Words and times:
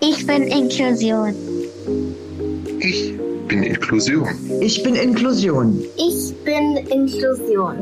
Ich 0.00 0.24
bin 0.28 0.44
Inklusion. 0.44 1.34
Ich 2.78 3.14
bin 3.48 3.64
Inklusion. 3.64 4.28
Ich 4.60 4.82
bin 4.84 4.94
Inklusion. 4.94 5.82
Ich 5.96 6.34
bin 6.44 6.76
Inklusion. 6.76 7.76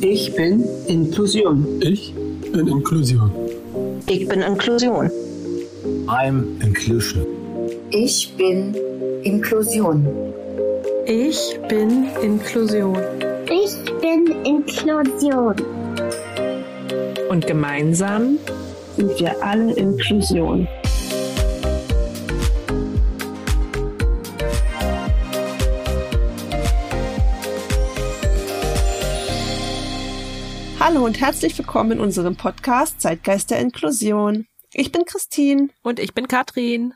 Ich 0.00 0.32
bin 0.36 0.64
Inklusion. 0.86 1.82
Ich 1.82 2.14
bin 2.52 2.68
Inklusion. 2.68 3.32
Ich 4.06 4.28
bin 4.28 4.42
Inklusion. 4.42 5.10
I'm 6.06 6.62
Inclusion. 6.62 7.26
Ich 7.90 8.32
bin 8.36 8.76
Inklusion. 9.24 10.06
Ich 11.06 11.58
bin 11.68 12.06
Inklusion. 12.22 12.96
Ich 13.50 13.74
bin 14.00 14.36
Inklusion. 14.44 15.56
Und 17.28 17.44
gemeinsam 17.44 18.38
sind 18.96 19.18
wir 19.18 19.34
alle 19.42 19.72
Inklusion. 19.72 20.68
Hallo 30.94 31.06
und 31.06 31.20
herzlich 31.20 31.58
willkommen 31.58 31.90
in 31.90 31.98
unserem 31.98 32.36
Podcast 32.36 33.00
Zeitgeist 33.00 33.50
der 33.50 33.58
Inklusion. 33.58 34.46
Ich 34.72 34.92
bin 34.92 35.04
Christine. 35.04 35.70
Und 35.82 35.98
ich 35.98 36.14
bin 36.14 36.28
Katrin. 36.28 36.94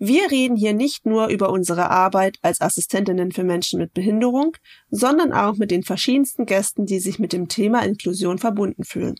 Wir 0.00 0.32
reden 0.32 0.56
hier 0.56 0.72
nicht 0.72 1.06
nur 1.06 1.28
über 1.28 1.50
unsere 1.50 1.90
Arbeit 1.90 2.38
als 2.42 2.60
Assistentinnen 2.60 3.30
für 3.30 3.44
Menschen 3.44 3.78
mit 3.78 3.94
Behinderung, 3.94 4.56
sondern 4.90 5.32
auch 5.32 5.58
mit 5.58 5.70
den 5.70 5.84
verschiedensten 5.84 6.44
Gästen, 6.44 6.86
die 6.86 6.98
sich 6.98 7.20
mit 7.20 7.32
dem 7.32 7.46
Thema 7.46 7.84
Inklusion 7.84 8.38
verbunden 8.38 8.82
fühlen. 8.82 9.14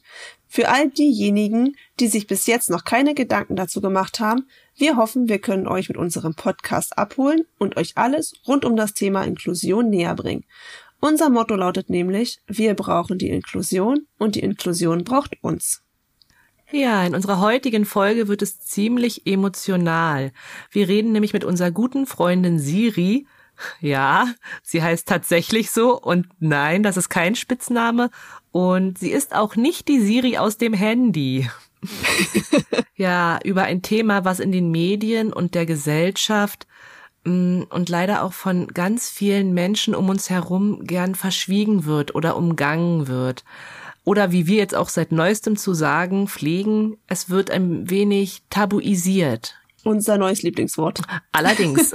Für 0.49 0.71
all 0.71 0.91
diejenigen, 0.91 1.77
die 2.01 2.09
sich 2.09 2.27
bis 2.27 2.49
jetzt 2.49 2.69
noch 2.69 2.83
keine 2.83 3.15
Gedanken 3.15 3.55
dazu 3.55 3.81
gemacht 3.81 4.19
haben, 4.19 4.49
wir 4.75 4.97
hoffen, 4.97 5.29
wir 5.29 5.39
können 5.39 5.69
euch 5.69 5.89
mit 5.89 5.97
unserem 5.97 6.35
Podcast 6.35 6.99
abholen 6.99 7.45
und 7.59 7.77
euch 7.77 7.93
alles 7.95 8.33
rund 8.49 8.65
um 8.65 8.75
das 8.75 8.93
Thema 8.93 9.23
Inklusion 9.23 9.89
näher 9.89 10.17
bringen. 10.17 10.45
Unser 11.01 11.31
Motto 11.31 11.57
lautet 11.57 11.89
nämlich, 11.89 12.41
wir 12.47 12.75
brauchen 12.75 13.19
die 13.19 13.31
Inklusion 13.31 14.07
und 14.19 14.35
die 14.35 14.41
Inklusion 14.41 15.05
braucht 15.05 15.37
uns. 15.43 15.83
Ja, 16.71 17.05
in 17.05 17.15
unserer 17.15 17.41
heutigen 17.41 17.85
Folge 17.85 18.29
wird 18.29 18.43
es 18.43 18.61
ziemlich 18.61 19.27
emotional. 19.27 20.33
Wir 20.71 20.89
reden 20.89 21.13
nämlich 21.13 21.33
mit 21.33 21.45
unserer 21.45 21.71
guten 21.71 22.07
Freundin 22.07 22.59
Siri. 22.59 23.27
Ja, 23.81 24.29
sie 24.63 24.83
heißt 24.83 25.09
tatsächlich 25.09 25.71
so 25.71 26.01
und 26.01 26.29
nein, 26.39 26.83
das 26.83 26.97
ist 26.97 27.09
kein 27.09 27.35
Spitzname 27.35 28.11
und 28.53 28.99
sie 28.99 29.11
ist 29.11 29.35
auch 29.35 29.57
nicht 29.57 29.89
die 29.89 30.01
Siri 30.01 30.39
aus 30.39 30.59
dem 30.59 30.73
Handy. 30.73 31.49
ja, 32.95 33.39
über 33.43 33.63
ein 33.65 33.83
Thema, 33.83 34.25
was 34.25 34.39
in 34.39 34.53
den 34.53 34.71
Medien 34.71 35.33
und 35.33 35.55
der 35.55 35.67
Gesellschaft 35.67 36.67
und 37.25 37.89
leider 37.89 38.23
auch 38.23 38.33
von 38.33 38.69
ganz 38.69 39.11
vielen 39.11 39.53
Menschen 39.53 39.95
um 39.95 40.09
uns 40.09 40.31
herum 40.31 40.85
gern 40.85 41.15
verschwiegen 41.15 41.85
wird 41.85 42.15
oder 42.15 42.37
umgangen 42.37 43.09
wird. 43.09 43.45
Oder 44.05 44.33
wie 44.33 44.47
wir 44.47 44.57
jetzt 44.57 44.75
auch 44.75 44.89
seit 44.89 45.13
neuestem 45.13 45.57
zu 45.57 45.75
sagen 45.75 46.27
pflegen, 46.27 46.97
es 47.07 47.29
wird 47.29 47.51
ein 47.51 47.91
wenig 47.91 48.43
tabuisiert. 48.49 49.57
Unser 49.85 50.17
neues 50.19 50.43
Lieblingswort. 50.43 51.03
Allerdings. 51.33 51.93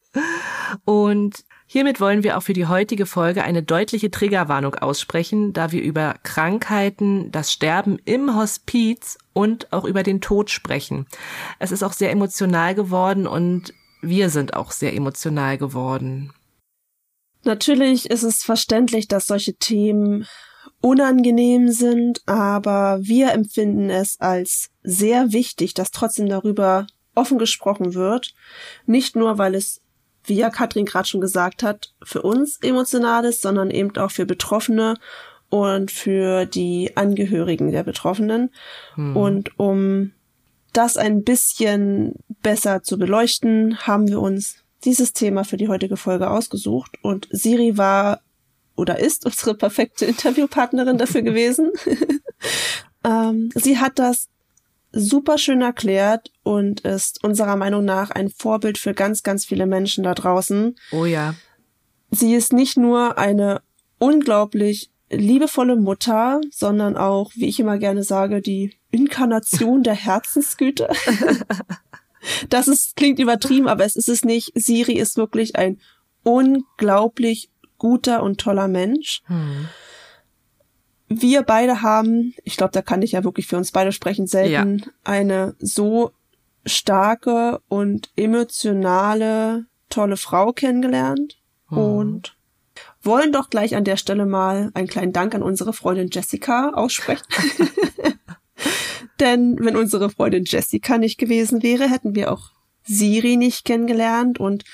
und 0.84 1.44
hiermit 1.66 2.00
wollen 2.00 2.22
wir 2.22 2.38
auch 2.38 2.42
für 2.42 2.54
die 2.54 2.66
heutige 2.66 3.04
Folge 3.04 3.44
eine 3.44 3.62
deutliche 3.62 4.10
Triggerwarnung 4.10 4.74
aussprechen, 4.74 5.52
da 5.52 5.72
wir 5.72 5.82
über 5.82 6.16
Krankheiten, 6.22 7.30
das 7.30 7.52
Sterben 7.52 7.98
im 8.06 8.34
Hospiz 8.34 9.18
und 9.34 9.72
auch 9.72 9.84
über 9.84 10.02
den 10.02 10.22
Tod 10.22 10.50
sprechen. 10.50 11.06
Es 11.58 11.72
ist 11.72 11.82
auch 11.82 11.92
sehr 11.92 12.10
emotional 12.10 12.74
geworden 12.74 13.26
und 13.26 13.74
wir 14.02 14.30
sind 14.30 14.54
auch 14.54 14.72
sehr 14.72 14.94
emotional 14.94 15.58
geworden. 15.58 16.32
Natürlich 17.44 18.10
ist 18.10 18.22
es 18.22 18.42
verständlich, 18.42 19.08
dass 19.08 19.26
solche 19.26 19.54
Themen 19.54 20.26
unangenehm 20.80 21.70
sind, 21.70 22.22
aber 22.26 22.98
wir 23.02 23.32
empfinden 23.32 23.90
es 23.90 24.20
als 24.20 24.70
sehr 24.82 25.32
wichtig, 25.32 25.74
dass 25.74 25.90
trotzdem 25.90 26.28
darüber 26.28 26.86
offen 27.14 27.38
gesprochen 27.38 27.94
wird. 27.94 28.34
Nicht 28.86 29.16
nur, 29.16 29.38
weil 29.38 29.54
es, 29.54 29.80
wie 30.24 30.36
ja 30.36 30.50
Katrin 30.50 30.86
gerade 30.86 31.08
schon 31.08 31.20
gesagt 31.20 31.62
hat, 31.62 31.94
für 32.02 32.22
uns 32.22 32.58
emotional 32.62 33.24
ist, 33.24 33.42
sondern 33.42 33.70
eben 33.70 33.96
auch 33.96 34.10
für 34.10 34.26
Betroffene 34.26 34.96
und 35.48 35.90
für 35.90 36.46
die 36.46 36.96
Angehörigen 36.96 37.72
der 37.72 37.84
Betroffenen. 37.84 38.50
Hm. 38.94 39.16
Und 39.16 39.58
um 39.58 40.12
das 40.72 40.96
ein 40.96 41.22
bisschen 41.22 42.14
besser 42.42 42.82
zu 42.82 42.98
beleuchten, 42.98 43.78
haben 43.86 44.08
wir 44.08 44.20
uns 44.20 44.56
dieses 44.84 45.12
Thema 45.12 45.44
für 45.44 45.56
die 45.56 45.68
heutige 45.68 45.96
Folge 45.96 46.30
ausgesucht 46.30 46.96
und 47.02 47.28
Siri 47.30 47.76
war 47.76 48.20
oder 48.76 48.98
ist 48.98 49.26
unsere 49.26 49.54
perfekte 49.54 50.06
Interviewpartnerin 50.06 50.98
dafür 50.98 51.22
gewesen. 51.22 51.70
ähm, 53.04 53.50
sie 53.54 53.78
hat 53.78 53.98
das 53.98 54.28
super 54.92 55.38
schön 55.38 55.60
erklärt 55.60 56.32
und 56.42 56.80
ist 56.80 57.22
unserer 57.22 57.56
Meinung 57.56 57.84
nach 57.84 58.10
ein 58.10 58.30
Vorbild 58.30 58.78
für 58.78 58.94
ganz, 58.94 59.22
ganz 59.22 59.44
viele 59.44 59.66
Menschen 59.66 60.04
da 60.04 60.14
draußen. 60.14 60.76
Oh 60.92 61.04
ja. 61.04 61.34
Sie 62.10 62.34
ist 62.34 62.52
nicht 62.52 62.76
nur 62.76 63.18
eine 63.18 63.60
unglaublich 63.98 64.90
liebevolle 65.10 65.76
Mutter, 65.76 66.40
sondern 66.50 66.96
auch, 66.96 67.32
wie 67.34 67.48
ich 67.48 67.60
immer 67.60 67.78
gerne 67.78 68.04
sage, 68.04 68.40
die 68.40 68.76
Inkarnation 68.90 69.82
der 69.82 69.94
Herzensgüte. 69.94 70.88
das 72.48 72.68
ist, 72.68 72.96
klingt 72.96 73.18
übertrieben, 73.18 73.68
aber 73.68 73.84
es 73.84 73.96
ist 73.96 74.08
es 74.08 74.24
nicht. 74.24 74.52
Siri 74.54 74.94
ist 74.94 75.16
wirklich 75.16 75.56
ein 75.56 75.80
unglaublich 76.22 77.50
guter 77.78 78.22
und 78.22 78.40
toller 78.40 78.68
Mensch. 78.68 79.22
Hm. 79.26 79.68
Wir 81.08 81.42
beide 81.42 81.82
haben, 81.82 82.34
ich 82.44 82.56
glaube, 82.56 82.72
da 82.72 82.82
kann 82.82 83.02
ich 83.02 83.12
ja 83.12 83.24
wirklich 83.24 83.48
für 83.48 83.56
uns 83.56 83.72
beide 83.72 83.90
sprechen, 83.90 84.28
selten 84.28 84.78
ja. 84.78 84.86
eine 85.02 85.56
so 85.58 86.12
starke 86.64 87.60
und 87.68 88.10
emotionale, 88.14 89.66
tolle 89.88 90.16
Frau 90.16 90.52
kennengelernt. 90.52 91.38
Hm. 91.68 91.78
Und 91.78 92.36
wollen 93.02 93.32
doch 93.32 93.50
gleich 93.50 93.76
an 93.76 93.84
der 93.84 93.96
Stelle 93.96 94.26
mal 94.26 94.70
einen 94.74 94.88
kleinen 94.88 95.12
Dank 95.12 95.34
an 95.34 95.42
unsere 95.42 95.72
Freundin 95.72 96.10
Jessica 96.10 96.70
aussprechen. 96.70 97.24
Denn 99.20 99.58
wenn 99.60 99.76
unsere 99.76 100.10
Freundin 100.10 100.44
Jessica 100.46 100.98
nicht 100.98 101.18
gewesen 101.18 101.62
wäre, 101.62 101.88
hätten 101.88 102.14
wir 102.14 102.32
auch 102.32 102.50
Siri 102.84 103.36
nicht 103.36 103.64
kennengelernt 103.64 104.40
und 104.40 104.64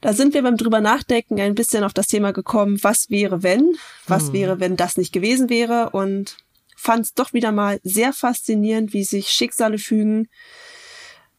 da 0.00 0.12
sind 0.12 0.34
wir 0.34 0.42
beim 0.42 0.56
drüber 0.56 0.80
nachdenken 0.80 1.40
ein 1.40 1.54
bisschen 1.54 1.84
auf 1.84 1.94
das 1.94 2.08
Thema 2.08 2.32
gekommen, 2.32 2.78
was 2.82 3.08
wäre 3.08 3.42
wenn, 3.42 3.74
was 4.06 4.26
hm. 4.26 4.32
wäre, 4.34 4.60
wenn 4.60 4.76
das 4.76 4.96
nicht 4.96 5.12
gewesen 5.12 5.48
wäre 5.48 5.90
und 5.90 6.36
fand 6.76 7.06
es 7.06 7.14
doch 7.14 7.32
wieder 7.32 7.52
mal 7.52 7.80
sehr 7.82 8.12
faszinierend, 8.12 8.92
wie 8.92 9.04
sich 9.04 9.30
Schicksale 9.30 9.78
fügen. 9.78 10.28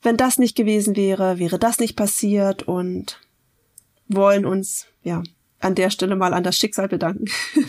Wenn 0.02 0.18
das 0.18 0.40
nicht 0.40 0.56
gewesen 0.56 0.96
wäre, 0.96 1.38
wäre 1.38 1.60
das 1.60 1.80
nicht 1.80 1.96
passiert 1.96 2.64
und 2.64 3.20
wollen 4.08 4.46
uns 4.46 4.88
ja 5.04 5.22
an 5.66 5.76
der 5.76 5.90
Stelle 5.90 6.16
mal 6.16 6.34
an 6.34 6.44
das 6.44 6.58
Schicksal 6.58 6.88
bedanken. 6.88 7.26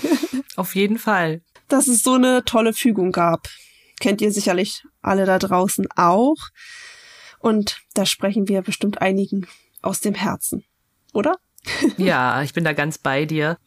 Auf 0.56 0.74
jeden 0.74 0.98
Fall. 0.98 1.40
Dass 1.68 1.88
es 1.88 2.02
so 2.02 2.14
eine 2.14 2.44
tolle 2.44 2.74
Fügung 2.74 3.10
gab. 3.10 3.48
Kennt 4.00 4.20
ihr 4.20 4.30
sicherlich 4.30 4.84
alle 5.00 5.24
da 5.24 5.38
draußen 5.38 5.88
auch. 5.96 6.36
Und 7.38 7.80
da 7.94 8.04
sprechen 8.04 8.48
wir 8.48 8.60
bestimmt 8.60 9.00
einigen 9.00 9.46
aus 9.80 10.00
dem 10.00 10.14
Herzen. 10.14 10.64
Oder? 11.14 11.36
ja, 11.96 12.42
ich 12.42 12.52
bin 12.52 12.64
da 12.64 12.74
ganz 12.74 12.98
bei 12.98 13.24
dir. 13.24 13.58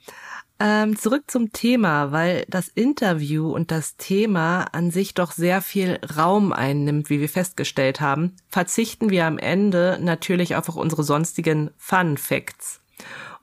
Ähm, 0.59 0.97
zurück 0.97 1.23
zum 1.27 1.51
Thema, 1.51 2.11
weil 2.11 2.45
das 2.49 2.67
Interview 2.67 3.49
und 3.49 3.71
das 3.71 3.95
Thema 3.95 4.65
an 4.73 4.91
sich 4.91 5.13
doch 5.13 5.31
sehr 5.31 5.61
viel 5.61 5.99
Raum 6.17 6.51
einnimmt, 6.53 7.09
wie 7.09 7.21
wir 7.21 7.29
festgestellt 7.29 8.01
haben, 8.01 8.35
verzichten 8.49 9.09
wir 9.09 9.25
am 9.25 9.37
Ende 9.37 9.97
natürlich 10.01 10.55
auf 10.55 10.67
unsere 10.75 11.03
sonstigen 11.03 11.71
Fun 11.77 12.17
Facts 12.17 12.81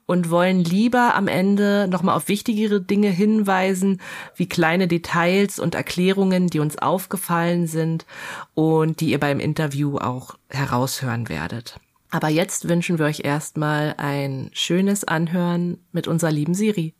und 0.07 0.31
wollen 0.31 0.63
lieber 0.63 1.13
am 1.13 1.27
Ende 1.27 1.87
nochmal 1.87 2.15
auf 2.15 2.29
wichtigere 2.29 2.81
Dinge 2.81 3.09
hinweisen, 3.09 4.01
wie 4.35 4.49
kleine 4.49 4.87
Details 4.87 5.59
und 5.59 5.75
Erklärungen, 5.75 6.47
die 6.47 6.59
uns 6.59 6.77
aufgefallen 6.79 7.67
sind 7.67 8.07
und 8.55 9.01
die 9.01 9.11
ihr 9.11 9.19
beim 9.19 9.39
Interview 9.39 9.97
auch 9.97 10.35
heraushören 10.49 11.29
werdet. 11.29 11.79
Aber 12.09 12.29
jetzt 12.29 12.69
wünschen 12.69 12.97
wir 12.97 13.05
euch 13.05 13.25
erstmal 13.25 13.95
ein 13.97 14.49
schönes 14.53 15.03
Anhören 15.03 15.77
mit 15.91 16.07
unserer 16.07 16.31
lieben 16.31 16.53
Siri. 16.53 16.95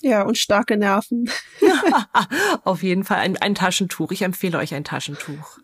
Ja, 0.00 0.22
und 0.22 0.38
starke 0.38 0.78
Nerven. 0.78 1.30
auf 2.64 2.82
jeden 2.82 3.04
Fall 3.04 3.18
ein, 3.18 3.36
ein 3.36 3.54
Taschentuch. 3.54 4.12
Ich 4.12 4.22
empfehle 4.22 4.58
euch 4.58 4.74
ein 4.74 4.84
Taschentuch. 4.84 5.58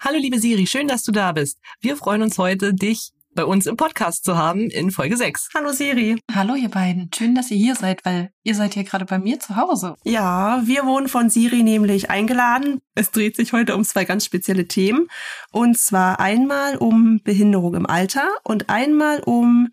Hallo 0.00 0.18
liebe 0.18 0.38
Siri, 0.38 0.66
schön, 0.66 0.88
dass 0.88 1.02
du 1.02 1.12
da 1.12 1.32
bist. 1.32 1.58
Wir 1.80 1.96
freuen 1.96 2.22
uns 2.22 2.36
heute, 2.36 2.74
dich 2.74 3.12
bei 3.34 3.44
uns 3.44 3.66
im 3.66 3.76
Podcast 3.76 4.24
zu 4.24 4.36
haben 4.36 4.68
in 4.68 4.90
Folge 4.90 5.16
6. 5.16 5.48
Hallo 5.54 5.72
Siri. 5.72 6.20
Hallo 6.34 6.54
ihr 6.54 6.68
beiden. 6.68 7.10
Schön, 7.14 7.34
dass 7.34 7.50
ihr 7.50 7.56
hier 7.56 7.74
seid, 7.74 8.04
weil 8.04 8.30
ihr 8.42 8.54
seid 8.54 8.74
hier 8.74 8.84
gerade 8.84 9.04
bei 9.04 9.18
mir 9.18 9.40
zu 9.40 9.56
Hause. 9.56 9.96
Ja, 10.04 10.62
wir 10.66 10.84
wurden 10.84 11.08
von 11.08 11.30
Siri 11.30 11.62
nämlich 11.62 12.10
eingeladen. 12.10 12.80
Es 12.94 13.10
dreht 13.10 13.36
sich 13.36 13.52
heute 13.52 13.74
um 13.74 13.84
zwei 13.84 14.04
ganz 14.04 14.24
spezielle 14.24 14.68
Themen. 14.68 15.08
Und 15.50 15.78
zwar 15.78 16.20
einmal 16.20 16.76
um 16.76 17.20
Behinderung 17.24 17.74
im 17.74 17.86
Alter 17.86 18.28
und 18.44 18.68
einmal 18.68 19.20
um 19.20 19.68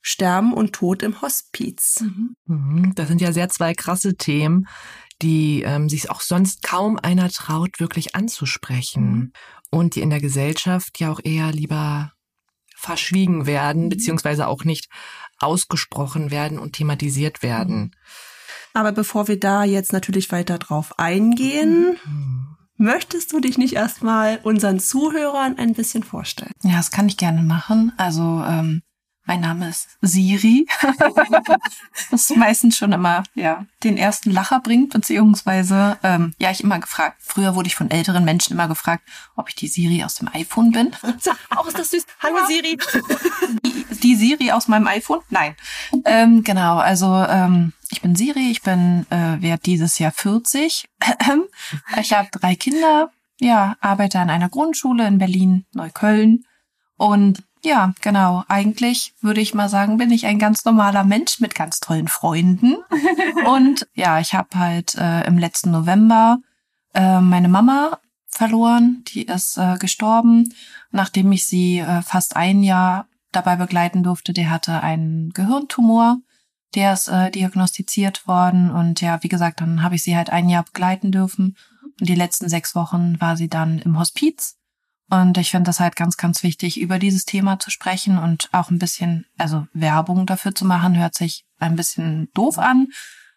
Sterben 0.00 0.52
und 0.52 0.72
Tod 0.72 1.02
im 1.02 1.20
Hospiz. 1.22 2.04
Mhm. 2.46 2.92
Das 2.94 3.08
sind 3.08 3.20
ja 3.20 3.32
sehr 3.32 3.48
zwei 3.48 3.72
krasse 3.74 4.16
Themen, 4.16 4.66
die 5.22 5.62
ähm, 5.62 5.88
sich 5.88 6.10
auch 6.10 6.20
sonst 6.20 6.62
kaum 6.62 6.98
einer 6.98 7.30
traut, 7.30 7.78
wirklich 7.80 8.14
anzusprechen. 8.14 9.10
Mhm. 9.10 9.32
Und 9.70 9.94
die 9.94 10.02
in 10.02 10.10
der 10.10 10.20
Gesellschaft 10.20 11.00
ja 11.00 11.10
auch 11.10 11.20
eher 11.22 11.50
lieber 11.52 12.11
verschwiegen 12.82 13.46
werden, 13.46 13.84
mhm. 13.84 13.88
beziehungsweise 13.90 14.48
auch 14.48 14.64
nicht 14.64 14.88
ausgesprochen 15.38 16.30
werden 16.30 16.58
und 16.58 16.72
thematisiert 16.72 17.42
werden. 17.42 17.76
Mhm. 17.76 17.90
Aber 18.74 18.92
bevor 18.92 19.28
wir 19.28 19.38
da 19.38 19.64
jetzt 19.64 19.92
natürlich 19.92 20.32
weiter 20.32 20.58
drauf 20.58 20.98
eingehen, 20.98 21.96
mhm. 22.04 22.56
möchtest 22.76 23.32
du 23.32 23.40
dich 23.40 23.56
nicht 23.56 23.74
erstmal 23.74 24.38
unseren 24.42 24.80
Zuhörern 24.80 25.58
ein 25.58 25.74
bisschen 25.74 26.02
vorstellen? 26.02 26.54
Ja, 26.62 26.76
das 26.76 26.90
kann 26.90 27.06
ich 27.06 27.16
gerne 27.16 27.42
machen. 27.42 27.92
Also 27.98 28.42
ähm, 28.46 28.82
mein 29.24 29.40
Name 29.40 29.68
ist 29.68 29.88
Siri. 30.00 30.66
das 32.10 32.30
meistens 32.30 32.76
schon 32.76 32.92
immer 32.92 33.22
ja 33.34 33.66
den 33.84 33.96
ersten 33.96 34.30
Lacher 34.30 34.60
bringt, 34.60 34.92
beziehungsweise 34.92 35.98
ähm, 36.02 36.34
ja 36.38 36.50
ich 36.50 36.62
immer 36.62 36.78
gefragt. 36.80 37.16
Früher 37.20 37.54
wurde 37.54 37.68
ich 37.68 37.76
von 37.76 37.90
älteren 37.90 38.24
Menschen 38.24 38.54
immer 38.54 38.68
gefragt, 38.68 39.08
ob 39.36 39.48
ich 39.48 39.54
die 39.54 39.68
Siri 39.68 40.02
aus 40.04 40.16
dem 40.16 40.28
iPhone 40.32 40.72
bin. 40.72 40.90
Auch 41.50 41.66
ist 41.66 41.78
das 41.78 41.90
süß. 41.90 42.06
Hallo 42.20 42.38
Siri. 42.48 42.78
Die, 43.64 43.84
die 44.00 44.16
Siri 44.16 44.50
aus 44.52 44.68
meinem 44.68 44.86
iPhone? 44.86 45.20
Nein. 45.30 45.54
Ähm, 46.04 46.42
genau. 46.42 46.78
Also 46.78 47.06
ähm, 47.28 47.72
ich 47.90 48.02
bin 48.02 48.16
Siri. 48.16 48.50
Ich 48.50 48.62
bin 48.62 49.06
äh, 49.10 49.40
werde 49.40 49.62
dieses 49.62 49.98
Jahr 49.98 50.12
40. 50.12 50.88
ich 52.00 52.12
habe 52.12 52.28
drei 52.32 52.54
Kinder. 52.54 53.10
Ja, 53.40 53.76
arbeite 53.80 54.20
an 54.20 54.30
einer 54.30 54.48
Grundschule 54.48 55.06
in 55.06 55.18
Berlin 55.18 55.64
Neukölln 55.72 56.44
und 56.96 57.42
ja, 57.64 57.94
genau. 58.00 58.44
Eigentlich 58.48 59.14
würde 59.20 59.40
ich 59.40 59.54
mal 59.54 59.68
sagen, 59.68 59.96
bin 59.96 60.10
ich 60.10 60.26
ein 60.26 60.38
ganz 60.38 60.64
normaler 60.64 61.04
Mensch 61.04 61.40
mit 61.40 61.54
ganz 61.54 61.80
tollen 61.80 62.08
Freunden. 62.08 62.76
Und 63.46 63.86
ja, 63.94 64.18
ich 64.18 64.34
habe 64.34 64.58
halt 64.58 64.96
äh, 64.96 65.24
im 65.26 65.38
letzten 65.38 65.70
November 65.70 66.38
äh, 66.92 67.20
meine 67.20 67.48
Mama 67.48 68.00
verloren. 68.26 69.04
Die 69.08 69.26
ist 69.26 69.58
äh, 69.58 69.76
gestorben, 69.78 70.52
nachdem 70.90 71.30
ich 71.30 71.46
sie 71.46 71.78
äh, 71.78 72.02
fast 72.02 72.34
ein 72.36 72.62
Jahr 72.62 73.06
dabei 73.30 73.56
begleiten 73.56 74.02
durfte. 74.02 74.32
Der 74.32 74.50
hatte 74.50 74.82
einen 74.82 75.30
Gehirntumor. 75.30 76.18
Der 76.74 76.94
ist 76.94 77.08
äh, 77.08 77.30
diagnostiziert 77.30 78.26
worden. 78.26 78.70
Und 78.70 79.00
ja, 79.00 79.22
wie 79.22 79.28
gesagt, 79.28 79.60
dann 79.60 79.82
habe 79.82 79.94
ich 79.94 80.02
sie 80.02 80.16
halt 80.16 80.30
ein 80.30 80.48
Jahr 80.48 80.64
begleiten 80.64 81.12
dürfen. 81.12 81.56
Und 82.00 82.08
die 82.08 82.14
letzten 82.14 82.48
sechs 82.48 82.74
Wochen 82.74 83.20
war 83.20 83.36
sie 83.36 83.48
dann 83.48 83.78
im 83.78 83.98
Hospiz. 83.98 84.56
Und 85.12 85.36
ich 85.36 85.50
finde 85.50 85.68
das 85.68 85.78
halt 85.78 85.94
ganz, 85.94 86.16
ganz 86.16 86.42
wichtig, 86.42 86.80
über 86.80 86.98
dieses 86.98 87.26
Thema 87.26 87.58
zu 87.58 87.70
sprechen 87.70 88.16
und 88.16 88.48
auch 88.52 88.70
ein 88.70 88.78
bisschen, 88.78 89.26
also 89.36 89.66
Werbung 89.74 90.24
dafür 90.24 90.54
zu 90.54 90.64
machen, 90.64 90.96
hört 90.96 91.14
sich 91.14 91.44
ein 91.58 91.76
bisschen 91.76 92.30
doof 92.32 92.58
an. 92.58 92.88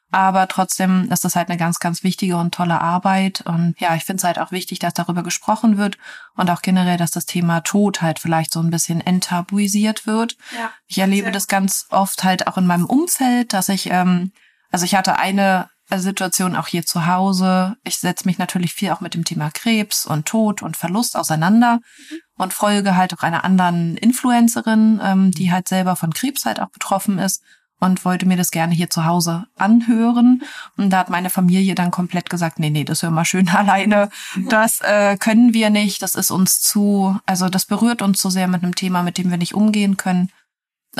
Aber 0.09 0.47
trotzdem 0.47 1.11
ist 1.11 1.25
das 1.25 1.35
halt 1.35 1.49
eine 1.49 1.57
ganz, 1.57 1.79
ganz 1.79 2.01
wichtige 2.01 2.37
und 2.37 2.53
tolle 2.53 2.79
Arbeit. 2.79 3.41
Und 3.41 3.75
ja, 3.77 3.93
ich 3.93 4.05
finde 4.05 4.21
es 4.21 4.23
halt 4.23 4.39
auch 4.39 4.53
wichtig, 4.53 4.79
dass 4.79 4.93
darüber 4.93 5.21
gesprochen 5.21 5.77
wird 5.77 5.97
und 6.37 6.49
auch 6.49 6.61
generell, 6.61 6.95
dass 6.95 7.11
das 7.11 7.25
Thema 7.25 7.59
Tod 7.59 8.01
halt 8.01 8.19
vielleicht 8.19 8.53
so 8.53 8.61
ein 8.61 8.69
bisschen 8.69 9.01
enttabuisiert 9.01 10.07
wird. 10.07 10.37
Ja, 10.57 10.71
ich 10.87 10.99
erlebe 10.99 11.29
das 11.33 11.47
ganz 11.49 11.87
oft 11.89 12.23
halt 12.23 12.47
auch 12.47 12.57
in 12.57 12.67
meinem 12.67 12.85
Umfeld, 12.85 13.51
dass 13.51 13.67
ich, 13.67 13.89
ähm, 13.91 14.31
also 14.71 14.85
ich 14.85 14.95
hatte 14.95 15.17
eine 15.19 15.69
Situation 15.89 16.55
auch 16.55 16.67
hier 16.67 16.85
zu 16.85 17.05
Hause. 17.05 17.77
Ich 17.83 17.97
setze 17.97 18.25
mich 18.25 18.37
natürlich 18.37 18.73
viel 18.73 18.91
auch 18.91 19.01
mit 19.01 19.13
dem 19.13 19.23
Thema 19.23 19.51
Krebs 19.51 20.05
und 20.05 20.25
Tod 20.25 20.61
und 20.61 20.77
Verlust 20.77 21.15
auseinander 21.15 21.75
mhm. 21.77 22.17
und 22.37 22.53
folge 22.53 22.95
halt 22.95 23.13
auch 23.13 23.23
einer 23.23 23.43
anderen 23.43 23.97
Influencerin, 23.97 24.99
ähm, 25.03 25.31
die 25.31 25.51
halt 25.51 25.67
selber 25.67 25.95
von 25.95 26.13
Krebs 26.13 26.45
halt 26.45 26.59
auch 26.59 26.69
betroffen 26.69 27.19
ist 27.19 27.41
und 27.79 28.05
wollte 28.05 28.25
mir 28.25 28.37
das 28.37 28.51
gerne 28.51 28.73
hier 28.73 28.89
zu 28.89 29.05
Hause 29.05 29.45
anhören. 29.57 30.43
Und 30.77 30.89
da 30.89 30.99
hat 30.99 31.09
meine 31.09 31.29
Familie 31.29 31.75
dann 31.75 31.91
komplett 31.91 32.29
gesagt, 32.29 32.59
nee, 32.59 32.69
nee, 32.69 32.83
das 32.83 33.03
hör 33.03 33.11
mal 33.11 33.25
schön 33.25 33.49
alleine. 33.53 34.09
Das 34.49 34.81
äh, 34.81 35.17
können 35.17 35.53
wir 35.53 35.69
nicht, 35.69 36.01
das 36.01 36.15
ist 36.15 36.31
uns 36.31 36.61
zu, 36.61 37.17
also 37.25 37.49
das 37.49 37.65
berührt 37.65 38.01
uns 38.01 38.19
zu 38.19 38.29
sehr 38.29 38.47
mit 38.47 38.63
einem 38.63 38.75
Thema, 38.75 39.03
mit 39.03 39.17
dem 39.17 39.29
wir 39.29 39.37
nicht 39.37 39.53
umgehen 39.53 39.97
können. 39.97 40.31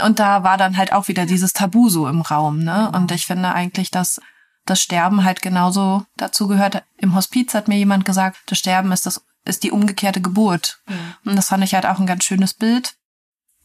Und 0.04 0.20
da 0.20 0.44
war 0.44 0.58
dann 0.58 0.76
halt 0.76 0.92
auch 0.92 1.08
wieder 1.08 1.26
dieses 1.26 1.54
Tabu 1.54 1.88
so 1.88 2.08
im 2.08 2.20
Raum, 2.20 2.60
ne? 2.60 2.92
Und 2.94 3.12
ich 3.12 3.26
finde 3.26 3.54
eigentlich, 3.54 3.92
dass 3.92 4.20
das 4.66 4.82
Sterben 4.82 5.24
halt 5.24 5.42
genauso 5.42 6.06
dazu 6.18 6.48
gehört. 6.48 6.84
Im 6.98 7.16
Hospiz 7.16 7.54
hat 7.54 7.68
mir 7.68 7.78
jemand 7.78 8.06
gesagt, 8.06 8.38
das 8.48 8.58
Sterben 8.58 8.92
ist 8.92 9.06
das 9.06 9.24
ist 9.46 9.64
die 9.64 9.72
umgekehrte 9.72 10.22
Geburt. 10.22 10.82
Mhm. 10.88 11.16
Und 11.26 11.36
das 11.36 11.50
fand 11.50 11.64
ich 11.64 11.76
halt 11.76 11.86
auch 11.86 12.00
ein 12.00 12.08
ganz 12.08 12.24
schönes 12.24 12.54
Bild. 12.54 12.96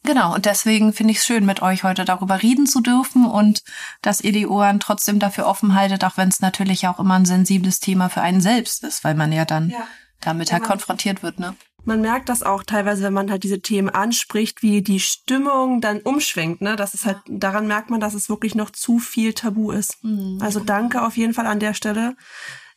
Genau, 0.02 0.34
und 0.34 0.46
deswegen 0.46 0.92
finde 0.94 1.12
ich 1.12 1.18
es 1.18 1.26
schön, 1.26 1.44
mit 1.44 1.60
euch 1.60 1.84
heute 1.84 2.06
darüber 2.06 2.42
reden 2.42 2.66
zu 2.66 2.80
dürfen 2.80 3.26
und 3.26 3.62
dass 4.00 4.22
ihr 4.22 4.32
die 4.32 4.46
Ohren 4.46 4.80
trotzdem 4.80 5.18
dafür 5.18 5.46
offen 5.46 5.74
haltet, 5.74 6.04
auch 6.04 6.16
wenn 6.16 6.28
es 6.28 6.40
natürlich 6.40 6.88
auch 6.88 6.98
immer 6.98 7.16
ein 7.16 7.26
sensibles 7.26 7.80
Thema 7.80 8.08
für 8.08 8.22
einen 8.22 8.40
selbst 8.40 8.82
ist, 8.82 9.04
weil 9.04 9.14
man 9.14 9.30
ja 9.30 9.44
dann 9.44 9.68
ja. 9.68 9.86
damit 10.20 10.52
halt 10.52 10.64
konfrontiert 10.64 11.22
wird, 11.22 11.38
ne? 11.38 11.54
Man 11.84 12.00
merkt 12.00 12.28
das 12.28 12.42
auch 12.42 12.62
teilweise, 12.62 13.02
wenn 13.02 13.12
man 13.12 13.30
halt 13.30 13.42
diese 13.42 13.60
Themen 13.60 13.88
anspricht, 13.88 14.62
wie 14.62 14.82
die 14.82 15.00
Stimmung 15.00 15.80
dann 15.80 16.00
umschwenkt, 16.00 16.60
ne? 16.60 16.76
Das 16.76 16.94
ist 16.94 17.06
halt, 17.06 17.18
daran 17.26 17.66
merkt 17.66 17.90
man, 17.90 18.00
dass 18.00 18.14
es 18.14 18.28
wirklich 18.28 18.54
noch 18.54 18.70
zu 18.70 18.98
viel 18.98 19.32
Tabu 19.32 19.70
ist. 19.70 20.02
Mhm. 20.02 20.38
Also 20.40 20.60
danke 20.60 21.02
auf 21.02 21.16
jeden 21.16 21.34
Fall 21.34 21.46
an 21.46 21.60
der 21.60 21.74
Stelle, 21.74 22.16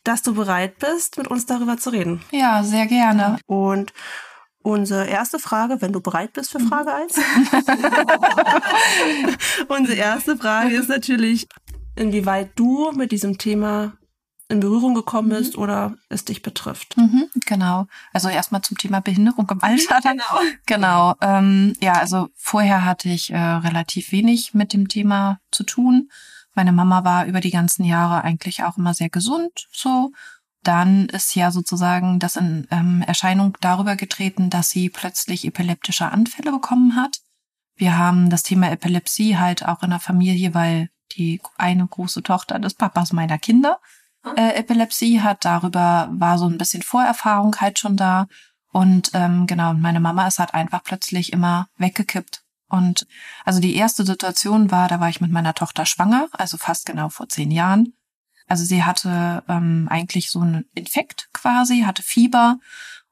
dass 0.04 0.22
du 0.22 0.34
bereit 0.34 0.78
bist, 0.78 1.18
mit 1.18 1.28
uns 1.28 1.46
darüber 1.46 1.78
zu 1.78 1.90
reden. 1.90 2.22
Ja, 2.30 2.62
sehr 2.62 2.86
gerne. 2.86 3.38
Und 3.46 3.92
unsere 4.62 5.06
erste 5.06 5.38
Frage, 5.38 5.80
wenn 5.80 5.92
du 5.92 6.00
bereit 6.00 6.32
bist 6.32 6.50
für 6.50 6.60
Frage 6.60 6.92
1. 6.92 7.14
unsere 9.68 9.96
erste 9.96 10.36
Frage 10.36 10.74
ist 10.74 10.88
natürlich, 10.88 11.46
inwieweit 11.96 12.50
du 12.56 12.92
mit 12.92 13.12
diesem 13.12 13.38
Thema 13.38 13.94
in 14.48 14.60
Berührung 14.60 14.94
gekommen 14.94 15.28
mhm. 15.28 15.34
ist 15.34 15.56
oder 15.56 15.94
es 16.08 16.24
dich 16.24 16.42
betrifft. 16.42 16.96
Mhm, 16.96 17.28
genau. 17.46 17.86
Also 18.12 18.28
erstmal 18.28 18.62
zum 18.62 18.76
Thema 18.76 19.00
Behinderung 19.00 19.48
im 19.50 19.62
Alter. 19.62 20.00
Genau. 20.02 20.24
Genau. 20.66 21.14
Ähm, 21.20 21.74
ja, 21.80 21.94
also 21.94 22.28
vorher 22.34 22.84
hatte 22.84 23.08
ich 23.08 23.30
äh, 23.30 23.36
relativ 23.36 24.12
wenig 24.12 24.54
mit 24.54 24.72
dem 24.72 24.88
Thema 24.88 25.40
zu 25.50 25.64
tun. 25.64 26.10
Meine 26.54 26.72
Mama 26.72 27.04
war 27.04 27.26
über 27.26 27.40
die 27.40 27.50
ganzen 27.50 27.84
Jahre 27.84 28.22
eigentlich 28.22 28.62
auch 28.62 28.76
immer 28.78 28.94
sehr 28.94 29.10
gesund, 29.10 29.68
so. 29.72 30.12
Dann 30.62 31.06
ist 31.10 31.34
ja 31.34 31.50
sozusagen 31.50 32.18
das 32.18 32.36
in 32.36 32.66
ähm, 32.70 33.02
Erscheinung 33.06 33.56
darüber 33.60 33.96
getreten, 33.96 34.48
dass 34.48 34.70
sie 34.70 34.88
plötzlich 34.88 35.44
epileptische 35.44 36.10
Anfälle 36.10 36.52
bekommen 36.52 36.96
hat. 36.96 37.18
Wir 37.76 37.98
haben 37.98 38.30
das 38.30 38.44
Thema 38.44 38.70
Epilepsie 38.70 39.36
halt 39.36 39.66
auch 39.66 39.82
in 39.82 39.90
der 39.90 40.00
Familie, 40.00 40.54
weil 40.54 40.88
die 41.12 41.40
eine 41.58 41.86
große 41.86 42.22
Tochter 42.22 42.58
des 42.58 42.74
Papas 42.74 43.12
meiner 43.12 43.38
Kinder 43.38 43.78
äh, 44.36 44.54
Epilepsie 44.54 45.20
hat. 45.20 45.44
Darüber 45.44 46.08
war 46.12 46.38
so 46.38 46.46
ein 46.46 46.58
bisschen 46.58 46.82
Vorerfahrung 46.82 47.56
halt 47.60 47.78
schon 47.78 47.96
da. 47.96 48.26
Und 48.72 49.10
ähm, 49.14 49.46
genau, 49.46 49.74
meine 49.74 50.00
Mama 50.00 50.26
ist 50.26 50.38
halt 50.38 50.54
einfach 50.54 50.82
plötzlich 50.82 51.32
immer 51.32 51.68
weggekippt. 51.78 52.42
Und 52.68 53.06
also 53.44 53.60
die 53.60 53.76
erste 53.76 54.04
Situation 54.04 54.70
war, 54.70 54.88
da 54.88 54.98
war 54.98 55.08
ich 55.08 55.20
mit 55.20 55.30
meiner 55.30 55.54
Tochter 55.54 55.86
schwanger, 55.86 56.28
also 56.32 56.56
fast 56.56 56.86
genau 56.86 57.08
vor 57.08 57.28
zehn 57.28 57.50
Jahren. 57.50 57.92
Also 58.46 58.64
sie 58.64 58.82
hatte 58.82 59.42
ähm, 59.48 59.86
eigentlich 59.90 60.30
so 60.30 60.40
einen 60.40 60.64
Infekt 60.74 61.28
quasi, 61.32 61.82
hatte 61.82 62.02
Fieber. 62.02 62.58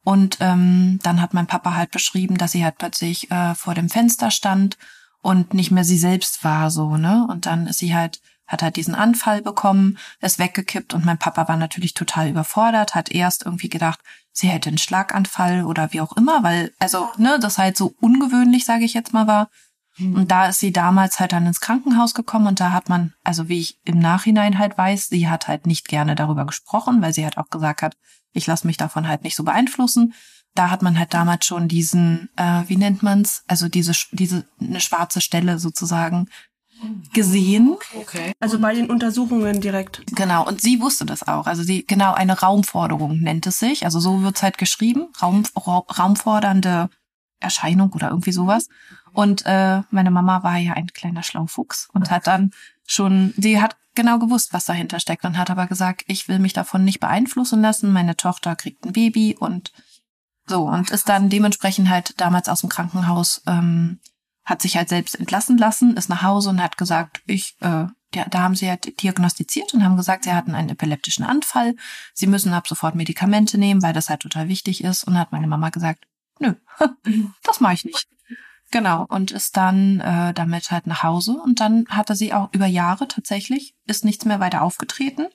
Und 0.04 0.38
ähm, 0.40 0.98
dann 1.02 1.20
hat 1.20 1.32
mein 1.32 1.46
Papa 1.46 1.74
halt 1.74 1.92
beschrieben, 1.92 2.36
dass 2.38 2.52
sie 2.52 2.64
halt 2.64 2.78
plötzlich 2.78 3.30
äh, 3.30 3.54
vor 3.54 3.74
dem 3.74 3.88
Fenster 3.88 4.32
stand 4.32 4.76
und 5.20 5.54
nicht 5.54 5.70
mehr 5.70 5.84
sie 5.84 5.98
selbst 5.98 6.42
war, 6.42 6.70
so, 6.70 6.96
ne? 6.96 7.24
Und 7.30 7.46
dann 7.46 7.68
ist 7.68 7.78
sie 7.78 7.94
halt 7.94 8.20
hat 8.52 8.62
halt 8.62 8.76
diesen 8.76 8.94
Anfall 8.94 9.42
bekommen, 9.42 9.98
ist 10.20 10.38
weggekippt 10.38 10.92
und 10.94 11.04
mein 11.04 11.18
Papa 11.18 11.48
war 11.48 11.56
natürlich 11.56 11.94
total 11.94 12.28
überfordert, 12.28 12.94
hat 12.94 13.10
erst 13.10 13.44
irgendwie 13.44 13.70
gedacht, 13.70 14.00
sie 14.30 14.48
hätte 14.48 14.68
einen 14.68 14.78
Schlaganfall 14.78 15.64
oder 15.64 15.92
wie 15.92 16.02
auch 16.02 16.16
immer, 16.16 16.42
weil, 16.42 16.72
also, 16.78 17.08
ne, 17.16 17.38
das 17.40 17.58
halt 17.58 17.76
so 17.76 17.94
ungewöhnlich, 18.00 18.64
sage 18.64 18.84
ich 18.84 18.94
jetzt 18.94 19.12
mal, 19.12 19.26
war. 19.26 19.48
Mhm. 19.96 20.14
Und 20.14 20.30
da 20.30 20.46
ist 20.46 20.60
sie 20.60 20.72
damals 20.72 21.18
halt 21.18 21.32
dann 21.32 21.46
ins 21.46 21.60
Krankenhaus 21.60 22.14
gekommen 22.14 22.46
und 22.46 22.60
da 22.60 22.72
hat 22.72 22.88
man, 22.88 23.14
also 23.24 23.48
wie 23.48 23.60
ich 23.60 23.78
im 23.84 23.98
Nachhinein 23.98 24.58
halt 24.58 24.76
weiß, 24.76 25.08
sie 25.08 25.28
hat 25.28 25.48
halt 25.48 25.66
nicht 25.66 25.88
gerne 25.88 26.14
darüber 26.14 26.46
gesprochen, 26.46 27.02
weil 27.02 27.12
sie 27.12 27.24
halt 27.24 27.38
auch 27.38 27.48
gesagt 27.48 27.82
hat, 27.82 27.96
ich 28.32 28.46
lasse 28.46 28.66
mich 28.66 28.76
davon 28.76 29.08
halt 29.08 29.24
nicht 29.24 29.36
so 29.36 29.44
beeinflussen. 29.44 30.14
Da 30.54 30.70
hat 30.70 30.82
man 30.82 30.98
halt 30.98 31.14
damals 31.14 31.46
schon 31.46 31.68
diesen, 31.68 32.28
äh, 32.36 32.62
wie 32.66 32.76
nennt 32.76 33.02
man's, 33.02 33.42
also 33.46 33.68
diese 33.68 33.92
diese 34.12 34.44
eine 34.60 34.80
schwarze 34.80 35.22
Stelle 35.22 35.58
sozusagen 35.58 36.28
gesehen. 37.12 37.76
Okay. 37.94 38.32
Also 38.40 38.58
bei 38.58 38.74
den 38.74 38.90
Untersuchungen 38.90 39.60
direkt. 39.60 40.02
Genau, 40.14 40.46
und 40.46 40.60
sie 40.60 40.80
wusste 40.80 41.04
das 41.04 41.26
auch. 41.26 41.46
Also 41.46 41.62
sie, 41.62 41.84
genau, 41.86 42.12
eine 42.14 42.38
Raumforderung 42.38 43.20
nennt 43.20 43.46
es 43.46 43.58
sich. 43.58 43.84
Also 43.84 44.00
so 44.00 44.22
wird's 44.22 44.42
halt 44.42 44.58
geschrieben. 44.58 45.08
Raum, 45.20 45.44
ra 45.56 45.78
raumfordernde 45.78 46.90
Erscheinung 47.40 47.92
oder 47.92 48.10
irgendwie 48.10 48.32
sowas. 48.32 48.68
Und 49.12 49.44
äh, 49.46 49.82
meine 49.90 50.10
Mama 50.10 50.42
war 50.42 50.56
ja 50.56 50.72
ein 50.72 50.86
kleiner 50.88 51.22
Schlaufuchs 51.22 51.88
und 51.92 52.10
hat 52.10 52.26
dann 52.26 52.52
schon, 52.86 53.34
sie 53.36 53.60
hat 53.60 53.76
genau 53.94 54.18
gewusst, 54.18 54.52
was 54.52 54.64
dahinter 54.64 55.00
steckt 55.00 55.24
und 55.24 55.36
hat 55.36 55.50
aber 55.50 55.66
gesagt, 55.66 56.04
ich 56.06 56.28
will 56.28 56.38
mich 56.38 56.52
davon 56.52 56.84
nicht 56.84 57.00
beeinflussen 57.00 57.60
lassen. 57.60 57.92
Meine 57.92 58.16
Tochter 58.16 58.56
kriegt 58.56 58.84
ein 58.86 58.92
Baby 58.92 59.36
und 59.38 59.72
so 60.46 60.66
und 60.68 60.90
ist 60.90 61.08
dann 61.08 61.28
dementsprechend 61.28 61.88
halt 61.88 62.20
damals 62.20 62.48
aus 62.48 62.60
dem 62.60 62.70
Krankenhaus, 62.70 63.42
ähm, 63.46 64.00
hat 64.44 64.62
sich 64.62 64.76
halt 64.76 64.88
selbst 64.88 65.18
entlassen 65.18 65.58
lassen, 65.58 65.96
ist 65.96 66.08
nach 66.08 66.22
Hause 66.22 66.50
und 66.50 66.62
hat 66.62 66.76
gesagt, 66.76 67.22
ich, 67.26 67.56
äh, 67.60 67.86
ja, 68.14 68.26
da 68.28 68.40
haben 68.40 68.54
sie 68.54 68.66
ja 68.66 68.76
diagnostiziert 68.76 69.72
und 69.72 69.84
haben 69.84 69.96
gesagt, 69.96 70.24
sie 70.24 70.32
hatten 70.32 70.54
einen 70.54 70.70
epileptischen 70.70 71.24
Anfall. 71.24 71.74
Sie 72.12 72.26
müssen 72.26 72.52
ab 72.52 72.68
sofort 72.68 72.94
Medikamente 72.94 73.56
nehmen, 73.56 73.82
weil 73.82 73.94
das 73.94 74.10
halt 74.10 74.20
total 74.20 74.48
wichtig 74.48 74.84
ist. 74.84 75.04
Und 75.04 75.18
hat 75.18 75.32
meine 75.32 75.46
Mama 75.46 75.70
gesagt, 75.70 76.04
nö, 76.38 76.54
das 77.42 77.60
mache 77.60 77.74
ich 77.74 77.84
nicht. 77.84 78.08
Genau, 78.70 79.04
und 79.08 79.30
ist 79.30 79.56
dann 79.56 80.00
äh, 80.00 80.32
damit 80.32 80.70
halt 80.70 80.86
nach 80.86 81.02
Hause. 81.02 81.32
Und 81.32 81.60
dann 81.60 81.86
hatte 81.88 82.16
sie 82.16 82.32
auch 82.32 82.52
über 82.52 82.66
Jahre 82.66 83.06
tatsächlich, 83.06 83.74
ist 83.86 84.04
nichts 84.04 84.24
mehr 84.24 84.40
weiter 84.40 84.62
aufgetreten. 84.62 85.28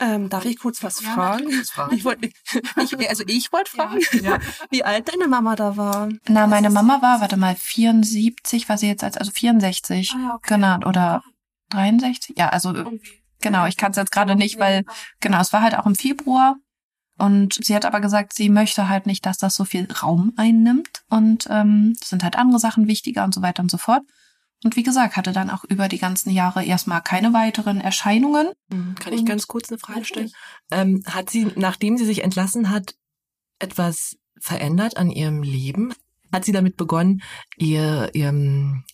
Ähm, 0.00 0.28
darf 0.28 0.44
ich 0.44 0.58
kurz 0.58 0.82
was 0.82 1.00
Ja, 1.02 1.10
fragen? 1.14 1.44
kurz 1.44 1.70
fragen. 1.70 1.94
Ich 1.96 2.04
wollte, 2.04 2.28
ich, 2.28 3.08
also 3.08 3.24
ich 3.26 3.52
wollte 3.52 3.70
fragen, 3.70 4.00
Ja. 4.22 4.38
wie 4.70 4.84
alt 4.84 5.08
deine 5.12 5.28
Mama 5.28 5.54
da 5.56 5.76
war. 5.76 6.08
Na, 6.28 6.46
meine 6.46 6.70
Mama 6.70 7.00
war, 7.02 7.20
warte 7.20 7.36
mal, 7.36 7.54
74, 7.56 8.68
war 8.68 8.78
sie 8.78 8.88
jetzt 8.88 9.04
als, 9.04 9.16
also 9.16 9.30
64, 9.30 10.12
Ah, 10.14 10.38
genau, 10.42 10.76
oder 10.86 11.22
63, 11.70 12.36
ja, 12.38 12.48
also 12.50 12.72
genau, 13.40 13.66
ich 13.66 13.76
kann 13.76 13.90
es 13.92 13.96
jetzt 13.96 14.12
gerade 14.12 14.36
nicht, 14.36 14.58
weil, 14.58 14.84
genau, 15.20 15.40
es 15.40 15.52
war 15.52 15.62
halt 15.62 15.76
auch 15.78 15.86
im 15.86 15.94
Februar 15.94 16.56
und 17.18 17.54
sie 17.64 17.74
hat 17.74 17.84
aber 17.84 18.00
gesagt, 18.00 18.32
sie 18.34 18.48
möchte 18.48 18.88
halt 18.88 19.06
nicht, 19.06 19.24
dass 19.26 19.38
das 19.38 19.54
so 19.54 19.64
viel 19.64 19.90
Raum 19.92 20.32
einnimmt 20.36 21.02
und 21.08 21.46
ähm, 21.50 21.94
es 22.00 22.08
sind 22.10 22.22
halt 22.24 22.36
andere 22.36 22.58
Sachen 22.58 22.86
wichtiger 22.88 23.24
und 23.24 23.34
so 23.34 23.42
weiter 23.42 23.62
und 23.62 23.70
so 23.70 23.78
fort. 23.78 24.02
Und 24.62 24.76
wie 24.76 24.82
gesagt, 24.82 25.16
hatte 25.16 25.32
dann 25.32 25.50
auch 25.50 25.64
über 25.64 25.88
die 25.88 25.98
ganzen 25.98 26.30
Jahre 26.30 26.64
erstmal 26.64 27.02
keine 27.02 27.32
weiteren 27.32 27.80
Erscheinungen. 27.80 28.48
Kann 28.98 29.12
ich 29.12 29.24
ganz 29.24 29.46
kurz 29.46 29.68
eine 29.70 29.78
Frage 29.78 30.04
stellen? 30.04 30.30
Ähm, 30.70 31.02
hat 31.06 31.28
sie, 31.30 31.48
nachdem 31.56 31.98
sie 31.98 32.06
sich 32.06 32.24
entlassen 32.24 32.70
hat, 32.70 32.94
etwas 33.58 34.16
verändert 34.38 34.96
an 34.96 35.10
ihrem 35.10 35.42
Leben? 35.42 35.92
Hat 36.32 36.44
sie 36.44 36.52
damit 36.52 36.76
begonnen, 36.76 37.22
ihr, 37.56 38.10
ihr, 38.14 38.32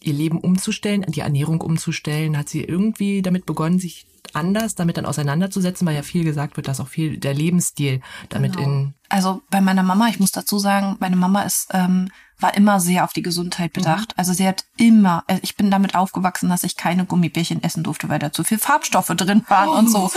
ihr 0.00 0.12
Leben 0.12 0.40
umzustellen, 0.40 1.06
die 1.08 1.20
Ernährung 1.20 1.60
umzustellen? 1.60 2.36
Hat 2.36 2.48
sie 2.48 2.62
irgendwie 2.62 3.22
damit 3.22 3.46
begonnen, 3.46 3.78
sich 3.78 4.06
anders 4.32 4.74
damit 4.74 4.96
dann 4.96 5.06
auseinanderzusetzen, 5.06 5.86
weil 5.86 5.94
ja 5.96 6.02
viel 6.02 6.24
gesagt 6.24 6.56
wird, 6.56 6.68
dass 6.68 6.80
auch 6.80 6.88
viel 6.88 7.18
der 7.18 7.34
Lebensstil 7.34 8.00
damit 8.28 8.56
Genau. 8.56 8.68
in 8.68 8.94
Also 9.08 9.42
bei 9.50 9.60
meiner 9.60 9.82
Mama, 9.82 10.08
ich 10.08 10.20
muss 10.20 10.30
dazu 10.32 10.58
sagen, 10.58 10.96
meine 11.00 11.16
Mama 11.16 11.42
ist 11.42 11.68
ähm, 11.72 12.10
war 12.42 12.54
immer 12.54 12.80
sehr 12.80 13.04
auf 13.04 13.12
die 13.12 13.22
Gesundheit 13.22 13.72
bedacht. 13.72 14.14
Also 14.16 14.32
sie 14.32 14.46
hat 14.48 14.64
immer, 14.76 15.24
äh, 15.26 15.38
ich 15.42 15.56
bin 15.56 15.70
damit 15.70 15.94
aufgewachsen, 15.94 16.48
dass 16.48 16.64
ich 16.64 16.76
keine 16.76 17.04
Gummibärchen 17.04 17.62
essen 17.62 17.82
durfte, 17.82 18.08
weil 18.08 18.18
da 18.18 18.32
zu 18.32 18.44
viel 18.44 18.58
Farbstoffe 18.58 19.12
drin 19.16 19.44
waren 19.48 19.68
und 19.68 19.90
so. 19.90 20.10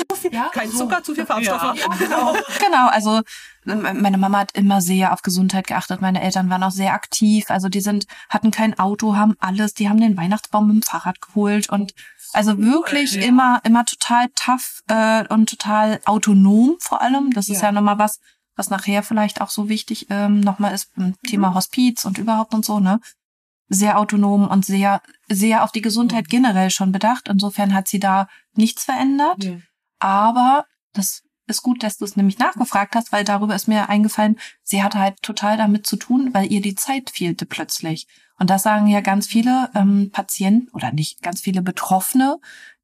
Kein 0.54 0.72
Zucker, 0.72 1.04
zu 1.04 1.14
viel 1.14 1.26
Farbstoffe. 1.26 1.76
Genau, 2.60 2.88
also 2.88 3.22
ähm, 3.68 4.02
meine 4.02 4.18
Mama 4.18 4.40
hat 4.40 4.52
immer 4.54 4.82
sehr 4.82 5.14
auf 5.14 5.22
Gesundheit 5.22 5.68
geachtet. 5.68 6.02
Meine 6.02 6.22
Eltern 6.22 6.50
waren 6.50 6.64
auch 6.64 6.72
sehr 6.72 6.94
aktiv. 6.94 7.46
Also 7.50 7.70
die 7.70 7.82
sind, 7.82 8.06
hatten 8.30 8.52
kein 8.52 8.78
Auto, 8.80 9.16
haben 9.16 9.36
alles. 9.40 9.74
Die 9.74 9.90
haben 9.90 10.00
den 10.00 10.18
Weihnachtsbaum 10.18 10.68
mit 10.68 10.76
dem 10.78 10.82
Fahrrad 10.84 11.22
geholt 11.22 11.70
und 11.70 11.94
also 12.34 12.58
wirklich 12.58 13.16
immer, 13.18 13.62
immer 13.64 13.86
total 13.86 14.30
tough 14.36 14.82
äh, 14.88 15.26
und 15.28 15.50
total 15.50 16.00
autonom 16.06 16.76
vor 16.80 17.02
allem. 17.02 17.32
Das 17.32 17.50
ist 17.50 17.62
ja, 17.62 17.72
nochmal 17.72 18.00
was, 18.00 18.20
was 18.56 18.70
nachher 18.70 19.04
vielleicht 19.04 19.42
auch 19.42 19.50
so 19.50 19.70
wichtig 19.70 20.08
ähm, 20.10 20.40
nochmal 20.40 20.74
ist 20.74 20.94
beim 20.96 21.16
Thema 21.28 21.54
Hospiz 21.54 22.06
und 22.06 22.18
überhaupt 22.18 22.54
und 22.54 22.66
so, 22.66 22.80
ne? 22.80 23.00
Sehr 23.70 23.98
autonom 23.98 24.48
und 24.48 24.66
sehr, 24.66 25.02
sehr 25.30 25.64
auf 25.64 25.72
die 25.72 25.82
Gesundheit 25.82 26.28
generell 26.28 26.70
schon 26.70 26.92
bedacht. 26.92 27.28
Insofern 27.30 27.74
hat 27.74 27.88
sie 27.88 28.00
da 28.00 28.28
nichts 28.56 28.84
verändert. 28.84 29.44
Aber 30.00 30.66
das 30.94 31.24
ist 31.48 31.62
gut, 31.62 31.84
dass 31.84 31.98
du 31.98 32.06
es 32.06 32.16
nämlich 32.16 32.40
nachgefragt 32.40 32.96
hast, 32.96 33.12
weil 33.12 33.24
darüber 33.24 33.56
ist 33.56 33.68
mir 33.68 33.90
eingefallen, 33.90 34.40
sie 34.64 34.84
hatte 34.84 35.00
halt 35.00 35.22
total 35.22 35.58
damit 35.58 35.86
zu 35.86 35.98
tun, 35.98 36.34
weil 36.34 36.52
ihr 36.52 36.62
die 36.62 36.76
Zeit 36.76 37.10
fehlte 37.10 37.46
plötzlich. 37.46 38.08
Und 38.40 38.50
das 38.50 38.64
sagen 38.64 38.88
ja 38.88 39.02
ganz 39.02 39.28
viele 39.28 39.70
ähm, 39.76 40.10
Patienten 40.12 40.70
oder 40.72 40.92
nicht 40.92 41.22
ganz 41.22 41.42
viele 41.42 41.62
Betroffene, 41.62 42.40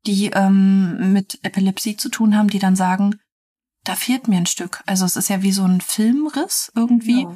die 0.05 0.27
ähm, 0.27 1.13
mit 1.13 1.39
Epilepsie 1.43 1.97
zu 1.97 2.09
tun 2.09 2.37
haben, 2.37 2.49
die 2.49 2.59
dann 2.59 2.75
sagen, 2.75 3.19
da 3.83 3.95
fehlt 3.95 4.27
mir 4.27 4.37
ein 4.37 4.45
Stück. 4.45 4.83
Also 4.85 5.05
es 5.05 5.15
ist 5.15 5.29
ja 5.29 5.41
wie 5.41 5.51
so 5.51 5.63
ein 5.63 5.81
Filmriss 5.81 6.71
irgendwie. 6.75 7.27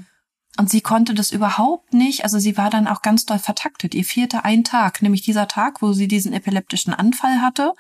Und 0.59 0.69
sie 0.69 0.81
konnte 0.81 1.15
das 1.15 1.31
überhaupt 1.31 1.93
nicht. 1.93 2.23
Also 2.23 2.37
sie 2.37 2.57
war 2.57 2.69
dann 2.69 2.87
auch 2.87 3.01
ganz 3.01 3.25
doll 3.25 3.39
vertaktet. 3.39 3.95
Ihr 3.95 4.05
fehlte 4.05 4.45
ein 4.45 4.63
Tag, 4.63 5.01
nämlich 5.01 5.21
dieser 5.23 5.47
Tag, 5.47 5.81
wo 5.81 5.93
sie 5.93 6.07
diesen 6.07 6.31
epileptischen 6.31 6.93
Anfall 6.93 7.41
hatte 7.41 7.73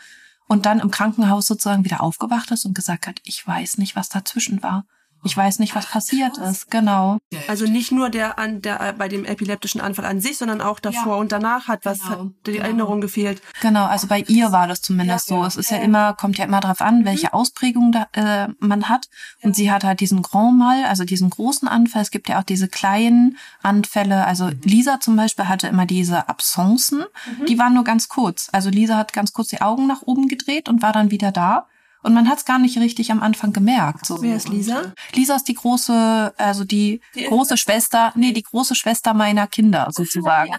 und 0.47 0.65
dann 0.65 0.79
im 0.79 0.91
Krankenhaus 0.91 1.47
sozusagen 1.47 1.85
wieder 1.85 2.01
aufgewacht 2.01 2.51
ist 2.51 2.65
und 2.65 2.75
gesagt 2.75 3.07
hat, 3.07 3.19
ich 3.23 3.45
weiß 3.45 3.77
nicht, 3.77 3.95
was 3.95 4.09
dazwischen 4.09 4.61
war. 4.63 4.85
Ich 5.23 5.35
weiß 5.35 5.59
nicht, 5.59 5.75
was 5.75 5.85
passiert 5.85 6.37
ist. 6.37 6.69
Genau. 6.69 7.17
Also 7.47 7.65
nicht 7.65 7.91
nur 7.91 8.09
der 8.09 8.39
an 8.39 8.61
der 8.61 8.81
äh, 8.81 8.93
bei 8.93 9.07
dem 9.07 9.25
epileptischen 9.25 9.81
Anfall 9.81 10.05
an 10.05 10.19
sich, 10.19 10.37
sondern 10.37 10.61
auch 10.61 10.79
davor 10.79 11.17
und 11.17 11.31
danach 11.31 11.67
hat 11.67 11.85
was 11.85 12.03
hat 12.05 12.19
die 12.45 12.57
Erinnerung 12.57 13.01
gefehlt. 13.01 13.41
Genau, 13.61 13.85
also 13.85 14.07
bei 14.07 14.19
ihr 14.21 14.51
war 14.51 14.67
das 14.67 14.81
zumindest 14.81 15.27
so. 15.27 15.43
Es 15.43 15.55
ist 15.55 15.71
ja 15.71 15.77
immer, 15.77 16.13
kommt 16.13 16.37
ja 16.37 16.45
immer 16.45 16.59
drauf 16.59 16.81
an, 16.81 17.05
welche 17.05 17.33
Ausprägung 17.33 17.91
da, 17.91 18.07
äh, 18.13 18.49
man 18.59 18.89
hat. 18.89 19.09
Und 19.41 19.55
sie 19.55 19.71
hat 19.71 19.83
halt 19.83 19.99
diesen 19.99 20.21
Grand 20.21 20.57
Mal, 20.57 20.85
also 20.85 21.03
diesen 21.03 21.29
großen 21.29 21.67
Anfall. 21.67 22.01
Es 22.01 22.11
gibt 22.11 22.29
ja 22.29 22.39
auch 22.39 22.43
diese 22.43 22.67
kleinen 22.67 23.37
Anfälle. 23.61 24.25
Also 24.25 24.49
Lisa 24.63 24.99
zum 24.99 25.15
Beispiel 25.15 25.47
hatte 25.47 25.67
immer 25.67 25.85
diese 25.85 26.29
Absenzen. 26.29 27.05
Die 27.47 27.57
waren 27.59 27.73
nur 27.73 27.83
ganz 27.83 28.09
kurz. 28.09 28.49
Also 28.51 28.69
Lisa 28.69 28.97
hat 28.97 29.13
ganz 29.13 29.33
kurz 29.33 29.49
die 29.49 29.61
Augen 29.61 29.87
nach 29.87 30.01
oben 30.03 30.27
gedreht 30.27 30.69
und 30.69 30.81
war 30.81 30.93
dann 30.93 31.11
wieder 31.11 31.31
da. 31.31 31.67
Und 32.03 32.13
man 32.13 32.29
hat 32.29 32.39
es 32.39 32.45
gar 32.45 32.59
nicht 32.59 32.77
richtig 32.77 33.11
am 33.11 33.23
Anfang 33.23 33.53
gemerkt. 33.53 34.05
So. 34.05 34.21
Wer 34.21 34.35
ist 34.35 34.49
Lisa? 34.49 34.93
Lisa 35.13 35.35
ist 35.35 35.47
die 35.47 35.53
große, 35.55 36.33
also 36.37 36.65
die 36.65 37.01
große 37.15 37.57
Schwester, 37.57 38.11
nee, 38.15 38.33
die 38.33 38.43
große 38.43 38.75
Schwester 38.75 39.13
meiner 39.13 39.47
Kinder 39.47 39.87
sozusagen. 39.91 40.51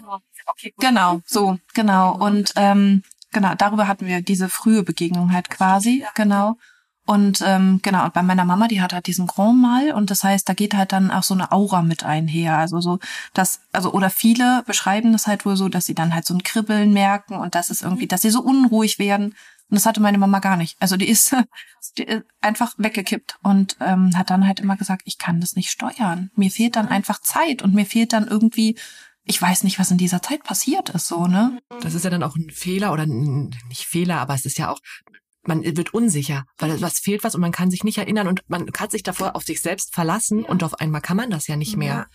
Genau, 0.79 1.21
so, 1.25 1.57
genau. 1.73 2.15
Und 2.17 2.53
ähm, 2.55 3.03
genau, 3.31 3.53
darüber 3.55 3.87
hatten 3.87 4.07
wir 4.07 4.21
diese 4.21 4.49
frühe 4.49 4.83
Begegnung 4.83 5.31
halt 5.33 5.49
quasi, 5.49 6.03
genau. 6.15 6.57
Und 7.07 7.43
ähm, 7.45 7.79
genau, 7.83 8.05
und 8.05 8.13
bei 8.13 8.23
meiner 8.23 8.45
Mama, 8.45 8.67
die 8.67 8.81
hat 8.81 8.91
halt 8.91 9.05
diesen 9.05 9.27
Grand 9.27 9.61
Mal 9.61 9.91
und 9.91 10.09
das 10.09 10.23
heißt, 10.23 10.49
da 10.49 10.53
geht 10.55 10.73
halt 10.73 10.91
dann 10.91 11.11
auch 11.11 11.21
so 11.21 11.35
eine 11.35 11.51
Aura 11.51 11.83
mit 11.83 12.03
einher. 12.03 12.57
Also 12.57 12.81
so, 12.81 12.97
dass, 13.33 13.61
also, 13.71 13.91
oder 13.91 14.09
viele 14.09 14.63
beschreiben 14.65 15.11
das 15.11 15.27
halt 15.27 15.45
wohl 15.45 15.55
so, 15.55 15.69
dass 15.69 15.85
sie 15.85 15.93
dann 15.93 16.15
halt 16.15 16.25
so 16.25 16.33
ein 16.33 16.41
Kribbeln 16.41 16.93
merken 16.93 17.35
und 17.35 17.53
das 17.53 17.69
ist 17.69 17.83
irgendwie, 17.83 18.07
dass 18.07 18.23
sie 18.23 18.31
so 18.31 18.41
unruhig 18.41 18.97
werden. 18.97 19.35
Und 19.75 19.79
das 19.79 19.87
hatte 19.87 19.99
meine 19.99 20.17
Mama 20.17 20.39
gar 20.39 20.55
nicht. 20.55 20.77
Also 20.79 20.95
die 20.95 21.09
ist, 21.09 21.35
die 21.97 22.03
ist 22.03 22.23
einfach 22.39 22.75
weggekippt 22.77 23.37
und 23.43 23.75
ähm, 23.81 24.17
hat 24.17 24.29
dann 24.29 24.47
halt 24.47 24.61
immer 24.61 24.77
gesagt, 24.77 25.01
ich 25.03 25.17
kann 25.17 25.41
das 25.41 25.57
nicht 25.57 25.69
steuern. 25.69 26.31
Mir 26.33 26.49
fehlt 26.49 26.77
dann 26.77 26.87
einfach 26.87 27.19
Zeit 27.19 27.61
und 27.61 27.73
mir 27.73 27.85
fehlt 27.85 28.13
dann 28.13 28.25
irgendwie, 28.25 28.77
ich 29.25 29.41
weiß 29.41 29.63
nicht, 29.63 29.77
was 29.77 29.91
in 29.91 29.97
dieser 29.97 30.21
Zeit 30.21 30.45
passiert 30.45 30.91
ist, 30.91 31.09
so, 31.09 31.27
ne? 31.27 31.59
Das 31.81 31.93
ist 31.93 32.05
ja 32.05 32.09
dann 32.09 32.23
auch 32.23 32.37
ein 32.37 32.51
Fehler 32.51 32.93
oder 32.93 33.03
ein, 33.03 33.53
nicht 33.67 33.85
Fehler, 33.85 34.21
aber 34.21 34.33
es 34.33 34.45
ist 34.45 34.57
ja 34.57 34.69
auch, 34.71 34.79
man 35.47 35.63
wird 35.63 35.93
unsicher, 35.93 36.45
weil 36.57 36.81
was 36.81 36.99
fehlt 36.99 37.23
was 37.23 37.35
und 37.35 37.41
man 37.41 37.51
kann 37.51 37.71
sich 37.71 37.83
nicht 37.83 37.97
erinnern 37.97 38.27
und 38.27 38.41
man 38.47 38.69
hat 38.77 38.91
sich 38.91 39.03
davor 39.03 39.35
auf 39.35 39.43
sich 39.43 39.61
selbst 39.61 39.93
verlassen 39.93 40.43
und 40.43 40.63
auf 40.63 40.79
einmal 40.79 41.01
kann 41.01 41.17
man 41.17 41.29
das 41.29 41.47
ja 41.47 41.55
nicht 41.55 41.77
mehr. 41.77 42.07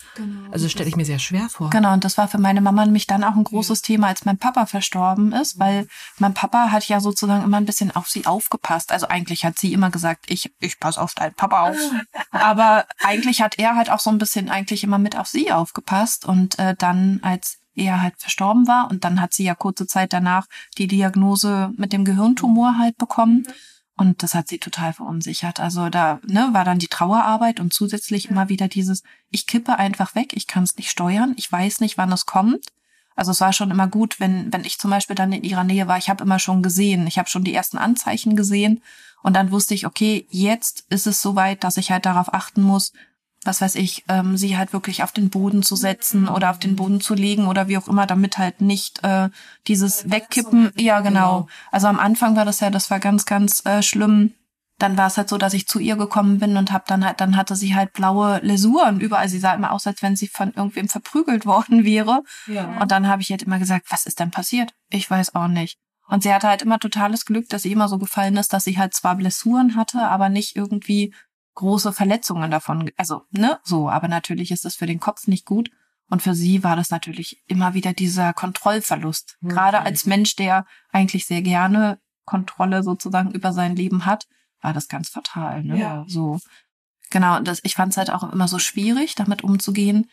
Also 0.51 0.69
stelle 0.69 0.89
ich 0.89 0.97
mir 0.97 1.05
sehr 1.05 1.19
schwer 1.19 1.49
vor. 1.49 1.71
Genau, 1.71 1.93
und 1.93 2.05
das 2.05 2.19
war 2.19 2.29
für 2.29 2.39
meine 2.39 2.61
Mama 2.61 2.85
nämlich 2.85 3.07
dann 3.07 3.25
auch 3.25 3.35
ein 3.35 3.45
großes 3.45 3.83
Thema, 3.83 4.09
als 4.09 4.25
mein 4.25 4.39
Papa 4.39 4.67
verstorben 4.67 5.33
ist, 5.33 5.59
weil 5.59 5.87
mein 6.19 6.35
Papa 6.35 6.71
hat 6.71 6.89
ja 6.89 7.01
sozusagen 7.01 7.45
immer 7.45 7.57
ein 7.57 7.67
bisschen 7.67 7.91
auf 7.91 8.09
sie 8.09 8.27
aufgepasst. 8.27 8.93
Also 8.93 9.09
eigentlich 9.09 9.45
hat 9.45 9.59
sie 9.59 9.73
immer 9.73 9.91
gesagt, 9.91 10.27
ich, 10.29 10.53
ich 10.61 10.81
pass 10.81 10.99
auf 10.99 11.15
deinen 11.15 11.35
Papa 11.35 11.71
auf. 11.71 11.77
Aber 12.31 12.87
eigentlich 12.99 13.43
hat 13.43 13.59
er 13.59 13.77
halt 13.77 13.91
auch 13.91 14.01
so 14.01 14.11
ein 14.11 14.19
bisschen 14.19 14.51
eigentlich 14.51 14.85
immer 14.85 14.99
mit 14.99 15.17
auf 15.17 15.29
sie 15.29 15.53
aufgepasst 15.53 16.25
und 16.25 16.59
äh, 16.59 16.75
dann 16.77 17.21
als 17.23 17.60
er 17.75 18.03
halt 18.03 18.15
verstorben 18.19 18.67
war 18.67 18.91
und 18.91 19.05
dann 19.05 19.21
hat 19.21 19.33
sie 19.33 19.45
ja 19.45 19.55
kurze 19.55 19.87
Zeit 19.87 20.13
danach 20.13 20.47
die 20.79 20.87
Diagnose 20.87 21.73
mit 21.77 21.93
dem 21.93 22.05
Gehirntumor 22.05 22.79
halt 22.79 22.97
bekommen. 22.99 23.47
Und 23.97 24.23
das 24.23 24.35
hat 24.35 24.49
sie 24.49 24.59
total 24.59 24.95
verunsichert. 24.95 25.61
Also 25.61 25.91
da 25.91 26.21
ne, 26.27 26.49
war 26.53 26.65
dann 26.65 26.79
die 26.79 26.89
Trauerarbeit 26.89 27.61
und 27.61 27.75
zusätzlich 27.75 28.31
immer 28.31 28.49
wieder 28.49 28.67
dieses, 28.67 29.03
ich 29.31 29.47
kippe 29.47 29.79
einfach 29.79 30.15
weg, 30.15 30.33
ich 30.33 30.47
kann 30.47 30.63
es 30.63 30.77
nicht 30.77 30.91
steuern, 30.91 31.35
ich 31.37 31.53
weiß 31.53 31.81
nicht, 31.81 31.99
wann 31.99 32.11
es 32.11 32.25
kommt. 32.25 32.65
Also 33.15 33.33
es 33.33 33.43
war 33.43 33.53
schon 33.53 33.71
immer 33.71 33.89
gut, 33.89 34.19
wenn, 34.19 34.51
wenn 34.55 34.65
ich 34.65 34.79
zum 34.79 34.91
Beispiel 34.91 35.17
dann 35.17 35.33
in 35.33 35.45
ihrer 35.45 35.65
Nähe 35.65 35.87
war, 35.87 35.99
ich 35.99 36.09
habe 36.09 36.25
immer 36.25 36.39
schon 36.39 36.63
gesehen, 36.63 37.07
ich 37.07 37.19
habe 37.19 37.29
schon 37.29 37.45
die 37.45 37.53
ersten 37.53 37.77
Anzeichen 37.77 38.37
gesehen 38.37 38.81
und 39.23 39.37
dann 39.37 39.51
wusste 39.51 39.75
ich, 39.75 39.87
okay, 39.87 40.27
jetzt 40.31 40.87
ist 40.89 41.07
es 41.07 41.21
soweit, 41.21 41.63
dass 41.63 41.77
ich 41.77 41.91
halt 41.91 42.07
darauf 42.07 42.33
achten 42.33 42.63
muss, 42.63 42.95
was 43.45 43.61
weiß 43.61 43.77
ich, 43.77 44.05
ähm, 44.09 44.37
sie 44.37 44.59
halt 44.59 44.73
wirklich 44.73 45.03
auf 45.03 45.13
den 45.13 45.31
Boden 45.31 45.63
zu 45.63 45.75
setzen 45.75 46.29
oder 46.29 46.51
auf 46.51 46.59
den 46.59 46.77
Boden 46.77 47.01
zu 47.01 47.15
legen 47.15 47.47
oder 47.47 47.69
wie 47.69 47.79
auch 47.79 47.89
immer, 47.89 48.07
damit 48.07 48.37
halt 48.37 48.61
nicht 48.61 49.03
äh, 49.03 49.31
dieses 49.67 50.11
Wegkippen. 50.11 50.73
Ja, 50.77 51.01
genau. 51.01 51.49
Also 51.71 51.87
am 51.87 51.99
Anfang 51.99 52.37
war 52.37 52.45
das 52.45 52.61
ja, 52.61 52.71
das 52.71 52.91
war 52.91 53.01
ganz, 53.01 53.25
ganz 53.25 53.65
äh, 53.65 53.83
schlimm. 53.83 54.35
dann 54.79 54.97
war 54.97 55.07
es 55.07 55.17
halt 55.17 55.29
so, 55.29 55.39
dass 55.39 55.55
ich 55.55 55.67
zu 55.67 55.79
ihr 55.79 55.97
gekommen 55.97 56.39
bin 56.39 56.57
und 56.57 56.73
hab 56.73 56.87
dann 56.87 57.05
halt, 57.05 57.21
dann 57.21 57.37
hatte 57.37 57.57
sie 57.57 57.75
halt 57.75 57.93
blaue 57.95 58.39
Läsuren 58.43 59.01
überall. 59.01 59.29
Sie 59.29 59.39
sah 59.39 59.55
immer 59.55 59.73
aus, 59.73 59.87
als 59.87 60.03
wenn 60.03 60.17
sie 60.17 60.29
von 60.29 60.53
irgendwem 60.53 60.89
verprügelt 60.89 61.47
worden 61.47 61.85
wäre. 61.85 62.23
Ja. 62.47 62.79
Und 62.81 62.91
dann 62.91 63.09
habe 63.09 63.23
ich 63.23 63.31
halt 63.31 63.43
immer 63.43 63.59
gesagt, 63.59 63.87
was 63.91 64.05
ist 64.05 64.21
denn 64.21 64.31
passiert? 64.31 64.75
Ich 64.91 65.11
weiß 65.11 65.35
auch 65.35 65.49
nicht. 65.49 65.79
Und 66.09 66.25
sie 66.25 66.35
hatte 66.35 66.49
halt 66.49 66.63
immer 66.63 66.79
totales 66.79 67.25
Glück, 67.25 67.49
dass 67.49 67.63
sie 67.63 67.73
immer 67.73 67.89
so 67.89 67.97
gefallen 67.97 68.37
ist, 68.37 68.53
dass 68.53 68.65
sie 68.65 68.77
halt 68.77 68.95
zwar 68.95 69.15
Blessuren 69.15 69.77
hatte, 69.77 70.01
aber 70.09 70.29
nicht 70.29 70.57
irgendwie 70.57 71.15
große 71.55 71.93
Verletzungen 71.93 72.51
davon. 72.51 72.91
Also, 72.97 73.23
ne, 73.31 73.61
so. 73.65 73.89
Aber 73.89 74.09
natürlich 74.09 74.51
ist 74.51 74.65
das 74.65 74.77
für 74.77 74.87
den 74.87 75.01
Kopf 75.01 75.27
nicht 75.27 75.47
gut. 75.47 75.71
Und 76.09 76.23
für 76.23 76.35
sie 76.35 76.65
war 76.65 76.75
das 76.75 76.91
natürlich 76.91 77.43
immer 77.47 77.75
wieder 77.75 77.93
dieser 77.93 78.33
Kontrollverlust. 78.33 79.39
Mhm. 79.41 79.49
Gerade 79.49 79.81
als 79.81 80.07
Mensch, 80.07 80.35
der 80.37 80.67
eigentlich 80.91 81.27
sehr 81.27 81.43
gerne 81.43 82.01
Kontrolle 82.25 82.83
sozusagen 82.83 83.31
über 83.31 83.53
sein 83.53 83.77
Leben 83.77 84.07
hat, 84.07 84.27
war 84.61 84.73
das 84.73 84.89
ganz 84.89 85.09
fatal. 85.09 85.63
Ne? 85.63 85.79
Ja. 85.79 86.05
So. 86.09 86.41
Genau, 87.11 87.37
und 87.37 87.47
das, 87.49 87.61
ich 87.63 87.75
fand 87.75 87.93
es 87.93 87.97
halt 87.97 88.11
auch 88.11 88.31
immer 88.33 88.49
so 88.49 88.59
schwierig, 88.59 89.15
damit 89.15 89.43
umzugehen, 89.43 90.11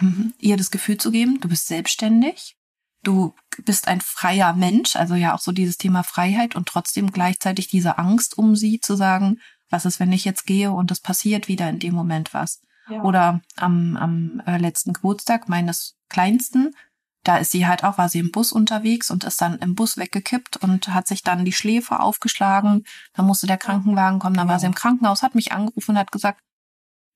ähm, 0.00 0.34
ihr 0.38 0.56
das 0.56 0.70
Gefühl 0.70 0.98
zu 0.98 1.10
geben, 1.10 1.40
du 1.40 1.48
bist 1.48 1.66
selbstständig, 1.66 2.56
du 3.02 3.34
bist 3.64 3.88
ein 3.88 4.00
freier 4.00 4.54
Mensch, 4.54 4.94
also 4.96 5.14
ja 5.14 5.34
auch 5.34 5.40
so 5.40 5.52
dieses 5.52 5.78
Thema 5.78 6.02
Freiheit 6.02 6.54
und 6.54 6.68
trotzdem 6.68 7.10
gleichzeitig 7.10 7.68
diese 7.68 7.98
Angst 7.98 8.38
um 8.38 8.54
sie 8.54 8.80
zu 8.80 8.94
sagen, 8.94 9.40
was 9.70 9.84
ist, 9.84 10.00
wenn 10.00 10.12
ich 10.12 10.24
jetzt 10.24 10.46
gehe 10.46 10.72
und 10.72 10.90
es 10.90 11.00
passiert 11.00 11.48
wieder 11.48 11.68
in 11.68 11.78
dem 11.78 11.94
Moment 11.94 12.34
was. 12.34 12.60
Ja. 12.88 13.02
Oder 13.02 13.40
am, 13.56 13.96
am 13.96 14.42
äh, 14.46 14.58
letzten 14.58 14.92
Geburtstag 14.92 15.48
meines 15.48 15.96
Kleinsten, 16.08 16.74
da 17.22 17.36
ist 17.36 17.52
sie 17.52 17.66
halt 17.66 17.84
auch, 17.84 17.98
war 17.98 18.08
sie 18.08 18.18
im 18.18 18.32
Bus 18.32 18.52
unterwegs 18.52 19.10
und 19.10 19.24
ist 19.24 19.40
dann 19.40 19.58
im 19.58 19.74
Bus 19.74 19.96
weggekippt 19.96 20.56
und 20.56 20.88
hat 20.88 21.06
sich 21.06 21.22
dann 21.22 21.44
die 21.44 21.52
Schläfe 21.52 22.00
aufgeschlagen. 22.00 22.84
Da 23.12 23.22
musste 23.22 23.46
der 23.46 23.58
Krankenwagen 23.58 24.18
kommen, 24.18 24.36
dann 24.36 24.48
war 24.48 24.58
sie 24.58 24.66
im 24.66 24.74
Krankenhaus, 24.74 25.22
hat 25.22 25.34
mich 25.34 25.52
angerufen 25.52 25.92
und 25.92 25.98
hat 25.98 26.12
gesagt, 26.12 26.40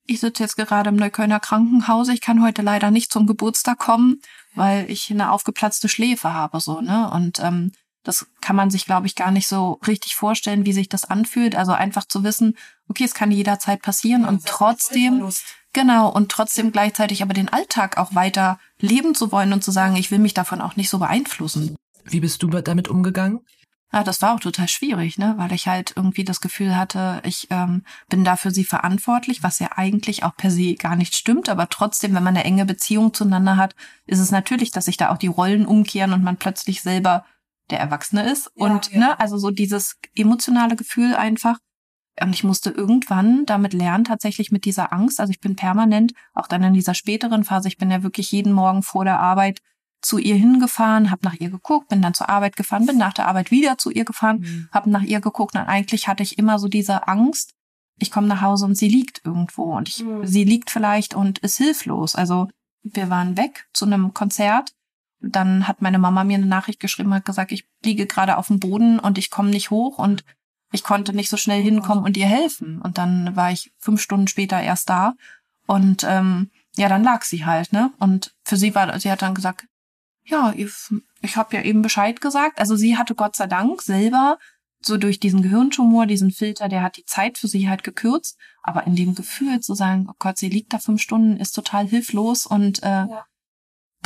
ich 0.07 0.21
sitze 0.21 0.43
jetzt 0.43 0.57
gerade 0.57 0.91
im 0.91 0.97
Neuköllner 0.97 1.41
Krankenhaus, 1.41 2.09
ich 2.09 2.21
kann 2.21 2.43
heute 2.43 2.61
leider 2.61 2.91
nicht 2.91 3.11
zum 3.11 3.27
Geburtstag 3.27 3.79
kommen, 3.79 4.21
weil 4.55 4.91
ich 4.91 5.11
eine 5.11 5.33
aufgeplatzte 5.33 5.89
Schläfe 5.89 6.35
habe, 6.35 6.61
so, 6.61 6.83
ne? 6.83 7.11
Und 7.11 7.41
ähm, 7.41 7.73
das 8.05 8.27
kann 8.41 8.55
man 8.55 8.71
sich, 8.71 8.85
glaube 8.85 9.07
ich, 9.07 9.17
gar 9.17 9.31
nicht 9.31 9.49
so 9.49 9.81
richtig 9.87 10.15
vorstellen, 10.15 10.67
wie 10.67 10.73
sich 10.73 10.89
das 10.89 11.05
anfühlt. 11.05 11.57
Also 11.57 11.73
einfach 11.73 12.05
zu 12.05 12.23
wissen, 12.23 12.57
okay, 12.89 13.05
es 13.05 13.15
kann 13.15 13.31
jederzeit 13.31 13.83
passieren 13.83 14.25
und 14.27 14.45
trotzdem, 14.47 15.29
genau, 15.73 16.11
und 16.11 16.31
trotzdem 16.31 16.71
gleichzeitig 16.71 17.23
aber 17.23 17.35
den 17.35 17.49
Alltag 17.49 17.97
auch 17.97 18.15
weiter 18.15 18.59
leben 18.79 19.15
zu 19.15 19.33
wollen 19.33 19.53
und 19.53 19.65
zu 19.65 19.71
sagen, 19.71 19.97
ich 19.97 20.11
will 20.11 20.19
mich 20.19 20.35
davon 20.35 20.61
auch 20.61 20.77
nicht 20.77 20.91
so 20.91 20.99
beeinflussen. 20.99 21.77
Wie 22.05 22.21
bist 22.21 22.43
du 22.43 22.49
damit 22.49 22.89
umgegangen? 22.89 23.41
Ja, 23.95 24.03
das 24.03 24.21
war 24.23 24.35
auch 24.35 24.41
total 24.41 24.67
schwierig, 24.67 25.19
ne, 25.19 25.35
weil 25.37 25.53
ich 25.53 25.69
halt 25.69 25.93
irgendwie 25.95 26.25
das 26.25 26.41
Gefühl 26.41 26.77
hatte, 26.77 27.23
ich 27.25 27.47
ähm, 27.51 27.85
bin 28.09 28.25
da 28.25 28.35
für 28.35 28.51
sie 28.51 28.65
verantwortlich, 28.65 29.45
was 29.45 29.61
ja 29.61 29.69
eigentlich 29.77 30.25
auch 30.25 30.35
per 30.35 30.51
se 30.51 30.75
gar 30.75 30.97
nicht 30.97 31.15
stimmt, 31.15 31.49
aber 31.49 31.69
trotzdem, 31.69 32.13
wenn 32.13 32.25
man 32.25 32.37
eine 32.37 32.45
enge 32.45 32.67
Beziehung 32.67 33.15
zueinander 33.15 33.57
hat, 33.57 33.77
ist 34.07 34.19
es 34.19 34.33
natürlich, 34.33 34.73
dass 34.73 34.87
sich 34.87 34.97
da 34.97 35.13
auch 35.13 35.17
die 35.17 35.29
Rollen 35.29 35.65
umkehren 35.65 36.13
und 36.13 36.25
man 36.25 36.39
plötzlich 36.39 36.83
selber 36.83 37.25
der 37.71 37.81
Erwachsene 37.81 38.31
ist 38.31 38.51
und 38.55 38.95
ne, 38.95 39.19
also 39.19 39.39
so 39.39 39.51
dieses 39.51 39.97
emotionale 40.15 40.77
Gefühl 40.77 41.15
einfach. 41.15 41.59
Und 42.21 42.33
ich 42.35 42.45
musste 42.45 42.71
irgendwann 42.71 43.45
damit 43.47 43.73
lernen, 43.73 44.05
tatsächlich 44.05 44.53
mit 44.53 44.65
dieser 44.67 44.93
Angst. 44.93 45.19
Also 45.19 45.31
ich 45.33 45.41
bin 45.41 45.57
permanent, 45.57 46.13
auch 46.33 46.47
dann 46.47 46.63
in 46.63 46.75
dieser 46.75 46.95
späteren 46.95 47.43
Phase, 47.43 47.67
ich 47.69 47.77
bin 47.79 47.91
ja 47.91 48.03
wirklich 48.05 48.31
jeden 48.31 48.53
Morgen 48.53 48.83
vor 48.85 49.05
der 49.05 49.19
Arbeit 49.19 49.61
zu 50.01 50.19
ihr 50.19 50.37
hingefahren, 50.37 51.11
habe 51.11 51.25
nach 51.25 51.35
ihr 51.35 51.51
geguckt, 51.51 51.89
bin 51.89 52.03
dann 52.03 52.15
zur 52.15 52.29
Arbeit 52.29 52.57
gefahren, 52.57 52.87
bin 52.87 52.99
nach 52.99 53.15
der 53.15 53.27
Arbeit 53.27 53.51
wieder 53.51 53.79
zu 53.79 53.91
ihr 53.91 54.05
gefahren, 54.05 54.41
Mhm. 54.41 54.69
habe 54.71 54.91
nach 54.91 55.03
ihr 55.03 55.21
geguckt 55.21 55.55
und 55.57 55.63
eigentlich 55.63 56.07
hatte 56.07 56.23
ich 56.23 56.39
immer 56.39 56.59
so 56.59 56.69
diese 56.69 57.09
Angst, 57.09 57.55
ich 57.99 58.11
komme 58.11 58.27
nach 58.27 58.43
Hause 58.43 58.67
und 58.67 58.75
sie 58.77 58.89
liegt 58.89 59.23
irgendwo 59.25 59.75
und 59.77 59.89
ich, 59.89 60.05
Mhm. 60.05 60.27
sie 60.27 60.45
liegt 60.45 60.71
vielleicht 60.71 61.15
und 61.15 61.39
ist 61.39 61.57
hilflos. 61.57 62.15
Also 62.15 62.49
wir 62.83 63.09
waren 63.09 63.37
weg 63.39 63.67
zu 63.73 63.87
einem 63.87 64.13
Konzert. 64.13 64.73
Dann 65.31 65.67
hat 65.69 65.83
meine 65.83 65.99
Mama 65.99 66.25
mir 66.25 66.37
eine 66.37 66.47
Nachricht 66.47 66.81
geschrieben, 66.81 67.15
hat 67.15 67.25
gesagt, 67.25 67.53
ich 67.53 67.67
liege 67.85 68.07
gerade 68.07 68.37
auf 68.37 68.49
dem 68.49 68.61
Boden 68.61 68.99
und 68.99 69.19
ich 69.19 69.31
komme 69.31 69.51
nicht 69.51 69.71
hoch 69.71 69.99
und 69.99 70.25
ich 70.73 70.83
konnte 70.83 71.13
nicht 71.13 71.31
so 71.31 71.37
schnell 71.37 71.63
hinkommen 71.63 72.05
und 72.05 72.17
ihr 72.17 72.27
helfen. 72.27 72.81
Und 72.81 72.99
dann 72.99 73.37
war 73.37 73.53
ich 73.53 73.73
fünf 73.79 74.01
Stunden 74.01 74.29
später 74.29 74.61
erst 74.61 74.91
da 74.91 75.15
und 75.67 76.05
ähm, 76.05 76.51
ja, 76.77 76.89
dann 76.89 77.05
lag 77.05 77.23
sie 77.23 77.45
halt, 77.45 77.73
ne? 77.73 77.93
Und 77.99 78.35
für 78.45 78.57
sie 78.57 78.75
war, 78.75 78.99
sie 78.99 79.11
hat 79.11 79.23
dann 79.23 79.35
gesagt, 79.35 79.67
ja, 80.25 80.53
ich, 80.57 80.73
ich 81.21 81.37
habe 81.37 81.57
ja 81.57 81.63
eben 81.63 81.83
Bescheid 81.83 82.21
gesagt. 82.21 82.59
Also 82.59 82.77
sie 82.77 82.97
hatte 82.97 83.15
Gott 83.15 83.37
sei 83.37 83.47
Dank 83.47 83.83
selber 83.83 84.39
so 84.81 84.97
durch 84.97 85.21
diesen 85.21 85.43
Gehirntumor, 85.43 86.07
diesen 86.07 86.31
Filter, 86.31 86.69
der 86.69 86.83
hat 86.83 86.97
die 86.97 87.05
Zeit 87.05 87.39
für 87.39 87.49
sie 87.49 87.69
halt 87.69 87.85
gekürzt. 87.85 88.39
Aber 88.63 88.87
in 88.87 88.97
dem 88.97 89.15
Gefühl 89.15 89.61
zu 89.61 89.75
sagen, 89.75 90.07
oh 90.11 90.15
Gott, 90.19 90.39
sie 90.39 90.49
liegt 90.49 90.73
da 90.73 90.79
fünf 90.79 91.01
Stunden, 91.01 91.37
ist 91.37 91.53
total 91.53 91.87
hilflos 91.87 92.47
und 92.47 92.83
äh, 92.83 93.07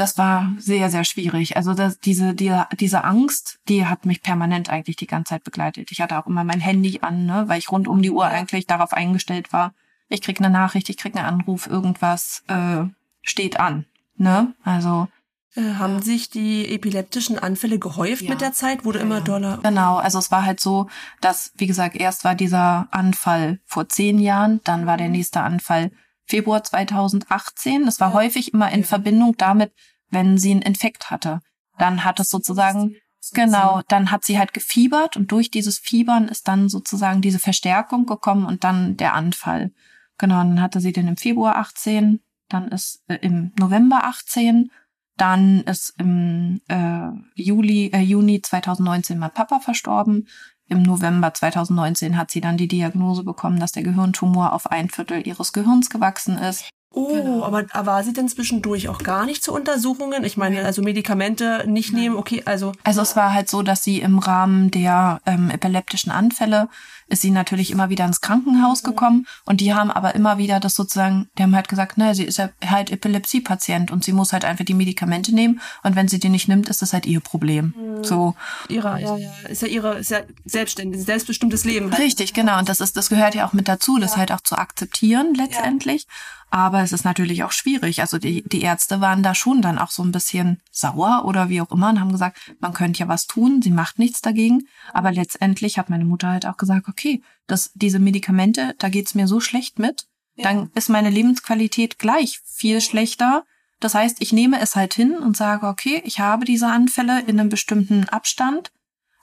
das 0.00 0.16
war 0.16 0.52
sehr, 0.58 0.90
sehr 0.90 1.04
schwierig. 1.04 1.56
Also 1.56 1.74
das, 1.74 1.98
diese, 1.98 2.34
diese, 2.34 2.66
diese 2.78 3.04
Angst, 3.04 3.58
die 3.68 3.86
hat 3.86 4.06
mich 4.06 4.22
permanent 4.22 4.70
eigentlich 4.70 4.96
die 4.96 5.06
ganze 5.06 5.30
Zeit 5.30 5.44
begleitet. 5.44 5.90
Ich 5.90 6.00
hatte 6.00 6.18
auch 6.18 6.26
immer 6.26 6.44
mein 6.44 6.60
Handy 6.60 7.00
an, 7.02 7.26
ne, 7.26 7.44
weil 7.48 7.58
ich 7.58 7.70
rund 7.70 7.88
um 7.88 8.00
die 8.02 8.10
Uhr 8.10 8.26
eigentlich 8.26 8.66
darauf 8.66 8.92
eingestellt 8.92 9.52
war. 9.52 9.74
Ich 10.08 10.22
krieg 10.22 10.38
eine 10.40 10.50
Nachricht, 10.50 10.88
ich 10.88 10.96
krieg 10.96 11.14
einen 11.16 11.26
Anruf, 11.26 11.66
irgendwas 11.66 12.42
äh, 12.48 12.84
steht 13.22 13.60
an. 13.60 13.84
Ne? 14.16 14.54
Also 14.64 15.08
Äh, 15.54 15.74
haben 15.74 16.00
sich 16.02 16.28
die 16.30 16.66
epileptischen 16.74 17.38
Anfälle 17.38 17.78
gehäuft 17.78 18.22
Ja. 18.22 18.30
mit 18.30 18.40
der 18.40 18.52
Zeit? 18.52 18.84
Wurde 18.84 18.98
immer 19.00 19.20
doller? 19.20 19.58
Genau, 19.62 19.96
also 19.96 20.18
es 20.18 20.30
war 20.30 20.44
halt 20.44 20.60
so, 20.60 20.88
dass, 21.20 21.52
wie 21.56 21.66
gesagt, 21.66 21.96
erst 21.96 22.24
war 22.24 22.34
dieser 22.34 22.88
Anfall 22.90 23.58
vor 23.64 23.88
zehn 23.88 24.18
Jahren, 24.18 24.60
dann 24.64 24.86
war 24.86 24.96
der 24.96 25.08
nächste 25.08 25.40
Anfall 25.40 25.90
Februar 26.28 26.62
2018. 26.62 27.84
Das 27.84 28.00
war 28.00 28.12
häufig 28.12 28.52
immer 28.52 28.70
in 28.70 28.84
Verbindung 28.84 29.36
damit, 29.36 29.72
wenn 30.10 30.38
sie 30.38 30.52
einen 30.52 30.62
Infekt 30.62 31.10
hatte. 31.10 31.40
Dann 31.78 32.04
hat 32.04 32.20
es 32.20 32.28
sozusagen, 32.28 32.96
genau, 33.32 33.82
dann 33.88 34.10
hat 34.10 34.24
sie 34.24 34.38
halt 34.38 34.52
gefiebert 34.52 35.16
und 35.16 35.32
durch 35.32 35.50
dieses 35.50 35.78
Fiebern 35.78 36.28
ist 36.28 36.48
dann 36.48 36.68
sozusagen 36.68 37.20
diese 37.20 37.38
Verstärkung 37.38 38.06
gekommen 38.06 38.46
und 38.46 38.64
dann 38.64 38.96
der 38.96 39.14
Anfall. 39.14 39.72
Genau, 40.18 40.36
dann 40.36 40.60
hatte 40.60 40.80
sie 40.80 40.92
den 40.92 41.08
im 41.08 41.16
Februar 41.16 41.56
18, 41.56 42.20
dann 42.48 42.68
ist 42.68 43.02
äh, 43.08 43.16
im 43.16 43.52
November 43.58 44.04
18 44.04 44.70
dann 45.18 45.62
ist 45.62 45.94
im 45.98 46.60
äh, 46.68 47.08
Juli, 47.34 47.90
äh, 47.92 48.00
Juni 48.00 48.40
2019 48.40 49.18
mein 49.18 49.32
Papa 49.32 49.58
verstorben. 49.58 50.28
Im 50.68 50.82
November 50.82 51.32
2019 51.32 52.16
hat 52.18 52.30
sie 52.30 52.42
dann 52.42 52.58
die 52.58 52.68
Diagnose 52.68 53.24
bekommen, 53.24 53.58
dass 53.58 53.72
der 53.72 53.82
Gehirntumor 53.82 54.52
auf 54.52 54.70
ein 54.70 54.90
Viertel 54.90 55.26
ihres 55.26 55.52
Gehirns 55.54 55.88
gewachsen 55.88 56.36
ist. 56.36 56.68
Oh, 56.90 57.08
Genau. 57.12 57.44
aber 57.44 57.64
war 57.74 58.02
sie 58.02 58.14
denn 58.14 58.28
zwischendurch 58.28 58.88
auch 58.88 58.98
gar 58.98 59.26
nicht 59.26 59.44
zu 59.44 59.52
Untersuchungen? 59.52 60.24
Ich 60.24 60.36
meine, 60.36 60.64
also 60.64 60.82
Medikamente 60.82 61.64
nicht 61.66 61.92
nehmen, 61.92 62.16
okay, 62.16 62.42
also 62.46 62.72
Also 62.82 63.02
es 63.02 63.14
war 63.14 63.34
halt 63.34 63.50
so, 63.50 63.62
dass 63.62 63.84
sie 63.84 64.00
im 64.00 64.18
Rahmen 64.18 64.70
der 64.70 65.20
ähm, 65.26 65.50
epileptischen 65.50 66.10
Anfälle 66.10 66.68
ist 67.10 67.22
sie 67.22 67.30
natürlich 67.30 67.70
immer 67.70 67.88
wieder 67.88 68.04
ins 68.04 68.20
Krankenhaus 68.20 68.82
gekommen 68.82 69.26
und 69.46 69.60
die 69.62 69.72
haben 69.74 69.90
aber 69.90 70.14
immer 70.14 70.36
wieder 70.38 70.60
das 70.60 70.74
sozusagen, 70.74 71.28
die 71.38 71.42
haben 71.42 71.56
halt 71.56 71.68
gesagt, 71.68 71.96
naja, 71.96 72.14
sie 72.14 72.24
ist 72.24 72.36
ja 72.36 72.50
halt 72.66 72.90
Epilepsie-Patient 72.90 73.90
und 73.90 74.04
sie 74.04 74.12
muss 74.12 74.32
halt 74.32 74.44
einfach 74.44 74.64
die 74.66 74.74
Medikamente 74.74 75.34
nehmen 75.34 75.60
und 75.82 75.96
wenn 75.96 76.08
sie 76.08 76.18
die 76.18 76.28
nicht 76.28 76.48
nimmt, 76.48 76.68
ist 76.68 76.82
das 76.82 76.92
halt 76.92 77.06
ihr 77.06 77.20
Problem. 77.20 77.74
So. 78.02 78.34
ihre, 78.68 79.00
ja, 79.00 79.16
ja, 79.16 79.30
ist 79.48 79.62
ja 79.62 79.68
ihre 79.68 79.98
ist 79.98 80.10
ja 80.10 80.20
selbstständig, 80.44 81.02
selbstbestimmtes 81.04 81.64
Leben. 81.64 81.92
Richtig, 81.92 82.34
genau. 82.34 82.58
Und 82.58 82.68
das 82.68 82.80
ist, 82.80 82.96
das 82.96 83.08
gehört 83.08 83.34
ja 83.34 83.46
auch 83.46 83.52
mit 83.54 83.68
dazu, 83.68 83.98
das 83.98 84.16
halt 84.16 84.30
auch 84.30 84.40
zu 84.42 84.56
akzeptieren 84.56 85.34
letztendlich. 85.34 86.06
Aber 86.50 86.82
es 86.82 86.92
ist 86.92 87.04
natürlich 87.04 87.44
auch 87.44 87.52
schwierig. 87.52 88.00
Also 88.00 88.18
die, 88.18 88.42
die 88.42 88.62
Ärzte 88.62 89.00
waren 89.00 89.22
da 89.22 89.34
schon 89.34 89.60
dann 89.60 89.78
auch 89.78 89.90
so 89.90 90.02
ein 90.02 90.12
bisschen 90.12 90.60
sauer 90.70 91.24
oder 91.26 91.48
wie 91.50 91.60
auch 91.60 91.70
immer 91.70 91.90
und 91.90 92.00
haben 92.00 92.12
gesagt, 92.12 92.38
man 92.58 92.72
könnte 92.72 93.00
ja 93.00 93.08
was 93.08 93.26
tun, 93.26 93.60
sie 93.60 93.70
macht 93.70 93.98
nichts 93.98 94.22
dagegen. 94.22 94.66
Aber 94.92 95.12
letztendlich 95.12 95.78
hat 95.78 95.90
meine 95.90 96.06
Mutter 96.06 96.28
halt 96.28 96.46
auch 96.46 96.56
gesagt, 96.56 96.88
okay, 96.88 97.22
das, 97.46 97.70
diese 97.74 97.98
Medikamente, 97.98 98.74
da 98.78 98.88
geht's 98.88 99.14
mir 99.14 99.28
so 99.28 99.40
schlecht 99.40 99.78
mit, 99.78 100.06
dann 100.36 100.70
ist 100.74 100.88
meine 100.88 101.10
Lebensqualität 101.10 101.98
gleich 101.98 102.40
viel 102.44 102.80
schlechter. 102.80 103.44
Das 103.80 103.94
heißt, 103.94 104.18
ich 104.20 104.32
nehme 104.32 104.60
es 104.60 104.76
halt 104.76 104.94
hin 104.94 105.18
und 105.18 105.36
sage, 105.36 105.66
okay, 105.66 106.00
ich 106.04 106.20
habe 106.20 106.44
diese 106.44 106.68
Anfälle 106.68 107.20
in 107.22 107.38
einem 107.38 107.48
bestimmten 107.48 108.08
Abstand, 108.08 108.72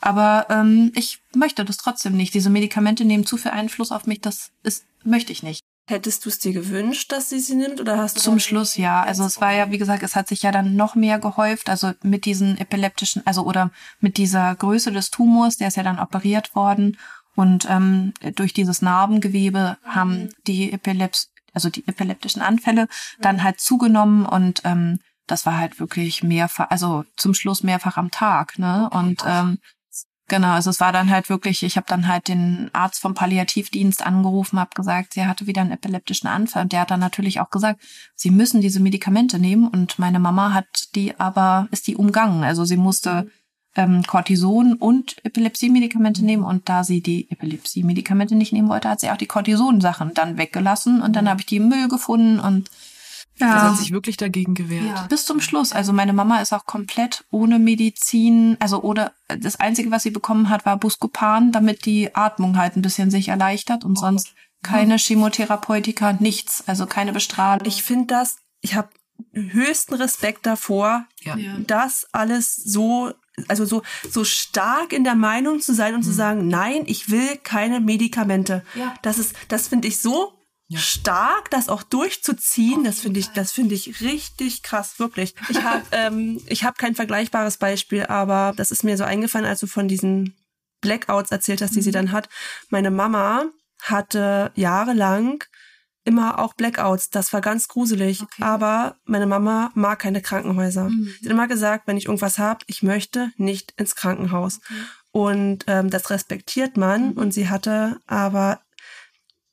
aber 0.02 0.48
ähm, 0.50 0.92
ich 0.96 1.22
möchte 1.34 1.66
das 1.66 1.78
trotzdem 1.78 2.16
nicht. 2.16 2.34
Diese 2.34 2.50
Medikamente 2.50 3.06
nehmen 3.06 3.26
zu 3.26 3.38
viel 3.38 3.52
Einfluss 3.52 3.92
auf 3.92 4.08
mich, 4.08 4.22
das 4.22 4.52
ist, 4.64 4.86
möchte 5.04 5.32
ich 5.32 5.42
nicht. 5.42 5.62
Hättest 5.88 6.26
du 6.26 6.30
es 6.30 6.40
dir 6.40 6.52
gewünscht, 6.52 7.12
dass 7.12 7.30
sie 7.30 7.40
sie 7.40 7.56
nimmt 7.56 7.80
oder 7.80 7.98
hast 7.98 8.18
du 8.18 8.22
Zum 8.22 8.40
Schluss 8.40 8.76
ja. 8.76 9.04
Also 9.04 9.24
es 9.24 9.40
war 9.40 9.54
ja, 9.54 9.70
wie 9.70 9.78
gesagt, 9.78 10.02
es 10.02 10.16
hat 10.16 10.28
sich 10.28 10.42
ja 10.42 10.52
dann 10.52 10.76
noch 10.76 10.96
mehr 10.96 11.20
gehäuft. 11.20 11.70
Also 11.70 11.94
mit 12.02 12.26
diesen 12.26 12.58
epileptischen, 12.58 13.22
also 13.26 13.44
oder 13.44 13.70
mit 14.00 14.18
dieser 14.18 14.56
Größe 14.56 14.92
des 14.92 15.12
Tumors, 15.12 15.58
der 15.58 15.68
ist 15.68 15.78
ja 15.78 15.84
dann 15.84 16.00
operiert 16.00 16.56
worden. 16.56 16.98
Und 17.36 17.68
ähm, 17.70 18.14
durch 18.36 18.54
dieses 18.54 18.82
Narbengewebe 18.82 19.78
haben 19.84 20.30
die 20.48 20.72
Epileps, 20.72 21.30
also 21.54 21.70
die 21.70 21.88
epileptischen 21.88 22.42
Anfälle 22.42 22.88
dann 23.20 23.44
halt 23.44 23.60
zugenommen 23.60 24.26
und 24.26 24.62
ähm, 24.64 25.00
das 25.28 25.46
war 25.46 25.58
halt 25.58 25.80
wirklich 25.80 26.24
mehrfach, 26.24 26.70
also 26.70 27.04
zum 27.16 27.34
Schluss 27.34 27.64
mehrfach 27.64 27.98
am 27.98 28.12
Tag, 28.12 28.60
ne? 28.60 28.90
Und 28.92 29.24
ähm, 29.26 29.60
Genau, 30.28 30.54
also 30.54 30.72
es 30.72 30.80
war 30.80 30.92
dann 30.92 31.12
halt 31.12 31.30
wirklich, 31.30 31.62
ich 31.62 31.78
habe 31.78 31.86
dann 31.88 32.08
halt 32.08 32.28
den 32.28 32.72
Arzt 32.74 33.00
vom 33.00 33.14
Palliativdienst 33.14 34.04
angerufen, 34.04 34.60
habe 34.60 34.72
gesagt, 34.74 35.14
sie 35.14 35.26
hatte 35.28 35.46
wieder 35.46 35.62
einen 35.62 35.72
epileptischen 35.72 36.28
Anfall. 36.28 36.64
Und 36.64 36.72
der 36.72 36.82
hat 36.82 36.90
dann 36.90 37.00
natürlich 37.00 37.40
auch 37.40 37.52
gesagt, 37.52 37.80
sie 38.16 38.32
müssen 38.32 38.60
diese 38.60 38.80
Medikamente 38.80 39.38
nehmen. 39.38 39.68
Und 39.68 40.00
meine 40.00 40.20
Mama 40.20 40.54
hat 40.54 40.96
die 40.96 41.20
aber, 41.20 41.68
ist 41.70 41.86
die 41.86 41.96
umgangen. 41.96 42.44
Also 42.44 42.66
sie 42.66 42.78
musste 42.78 43.30
ähm, 43.76 44.02
Cortison 44.02 44.74
und 44.74 45.18
Epilepsie-Medikamente 45.24 46.26
nehmen. 46.26 46.44
Und 46.44 46.70
da 46.70 46.84
sie 46.84 47.02
die 47.02 47.30
Epilepsie-Medikamente 47.30 48.34
nicht 48.34 48.52
nehmen 48.52 48.70
wollte, 48.70 48.90
hat 48.90 49.02
sie 49.02 49.12
auch 49.12 49.18
die 49.18 49.28
Cortison-Sachen 49.28 50.16
dann 50.16 50.40
weggelassen. 50.40 51.04
Und 51.04 51.16
dann 51.16 51.30
habe 51.30 51.42
ich 51.42 51.46
die 51.46 51.58
im 51.58 51.70
Müll 51.70 51.88
gefunden. 51.88 52.40
Und 52.40 52.72
ja. 53.38 53.54
Das 53.54 53.64
hat 53.64 53.78
sich 53.78 53.92
wirklich 53.92 54.18
dagegen 54.18 54.54
gewehrt. 54.54 54.86
Ja, 54.86 55.08
bis 55.10 55.26
zum 55.26 55.42
Schluss. 55.42 55.74
Also 55.74 55.92
meine 55.92 56.14
Mama 56.14 56.42
ist 56.42 56.54
auch 56.54 56.66
komplett 56.66 57.26
ohne 57.32 57.60
Medizin, 57.60 58.56
also 58.60 58.82
oder 58.82 59.12
das 59.28 59.60
Einzige, 59.60 59.92
was 59.92 60.04
sie 60.04 60.12
bekommen 60.12 60.50
hat, 60.50 60.66
war 60.66 60.78
Buscopan, 60.78 61.52
damit 61.52 61.86
die 61.86 62.16
Atmung 62.16 62.58
halt 62.58 62.78
ein 62.78 62.82
bisschen 62.82 63.12
sich 63.12 63.28
erleichtert 63.28 63.84
und 63.84 63.98
oh. 63.98 64.02
sonst 64.02 64.34
keine 64.64 64.98
Chemotherapeutika, 64.98 66.14
nichts, 66.14 66.64
also 66.66 66.86
keine 66.88 67.14
Bestrahlung. 67.14 67.68
Ich 67.68 67.84
finde 67.84 68.08
das, 68.08 68.38
ich 68.62 68.76
habe 68.76 68.90
höchsten 69.32 69.94
Respekt 69.96 70.46
davor, 70.46 71.06
ja. 71.22 71.36
das 71.60 72.08
alles 72.12 72.56
so 72.56 73.12
also 73.50 73.66
so 73.66 73.82
so 74.10 74.24
stark 74.24 74.94
in 74.94 75.04
der 75.04 75.16
Meinung 75.16 75.60
zu 75.60 75.74
sein 75.74 75.94
und 75.94 76.02
mhm. 76.02 76.06
zu 76.06 76.14
sagen, 76.14 76.48
nein, 76.48 76.84
ich 76.86 77.12
will 77.12 77.38
keine 77.44 77.82
Medikamente. 77.82 78.64
Ja. 78.76 78.94
Das 79.02 79.20
ist 79.20 79.36
das 79.50 79.68
finde 79.68 79.90
ich 79.90 80.00
so 80.00 80.34
ja. 80.76 80.82
stark, 80.82 81.50
das 81.52 81.70
auch 81.70 81.84
durchzuziehen, 81.84 82.84
das 82.84 83.00
finde 83.00 83.20
ich, 83.20 83.30
das 83.30 83.52
finde 83.52 83.76
ich 83.76 84.02
richtig 84.02 84.64
krass, 84.64 85.00
wirklich. 85.00 85.36
Ich 85.50 85.64
habe 85.64 85.84
ähm, 85.92 86.42
ich 86.48 86.64
habe 86.64 86.78
kein 86.78 86.96
vergleichbares 86.96 87.58
Beispiel, 87.58 88.06
aber 88.06 88.54
das 88.56 88.72
ist 88.72 88.84
mir 88.84 88.98
so 88.98 89.04
eingefallen, 89.04 89.46
als 89.46 89.60
du 89.60 89.68
von 89.68 89.88
diesen 89.88 90.36
Blackouts 90.82 91.32
erzählt 91.32 91.62
hast, 91.62 91.74
die 91.74 91.80
mhm. 91.80 91.84
sie 91.84 91.92
dann 91.92 92.12
hat. 92.12 92.30
Meine 92.70 92.92
Mama 92.92 93.46
hatte 93.82 94.52
jahrelang 94.56 95.44
immer 96.06 96.40
auch 96.40 96.54
Blackouts. 96.54 97.10
Das 97.10 97.34
war 97.34 97.42
ganz 97.42 97.68
gruselig. 97.68 98.22
Okay. 98.22 98.44
Aber 98.44 98.96
meine 99.06 99.26
Mama 99.26 99.72
mag 99.74 100.00
keine 100.00 100.22
Krankenhäuser. 100.22 100.90
Mhm. 100.90 101.14
Sie 101.20 101.26
hat 101.26 101.32
immer 101.32 101.48
gesagt, 101.48 101.88
wenn 101.88 101.98
ich 101.98 102.06
irgendwas 102.06 102.38
habe, 102.38 102.60
ich 102.68 102.84
möchte 102.84 103.32
nicht 103.38 103.74
ins 103.78 103.96
Krankenhaus. 103.96 104.60
Okay. 104.60 104.82
Und 105.12 105.64
ähm, 105.68 105.90
das 105.90 106.10
respektiert 106.10 106.78
man. 106.78 107.12
Mhm. 107.12 107.18
Und 107.18 107.34
sie 107.34 107.50
hatte 107.50 108.00
aber 108.06 108.62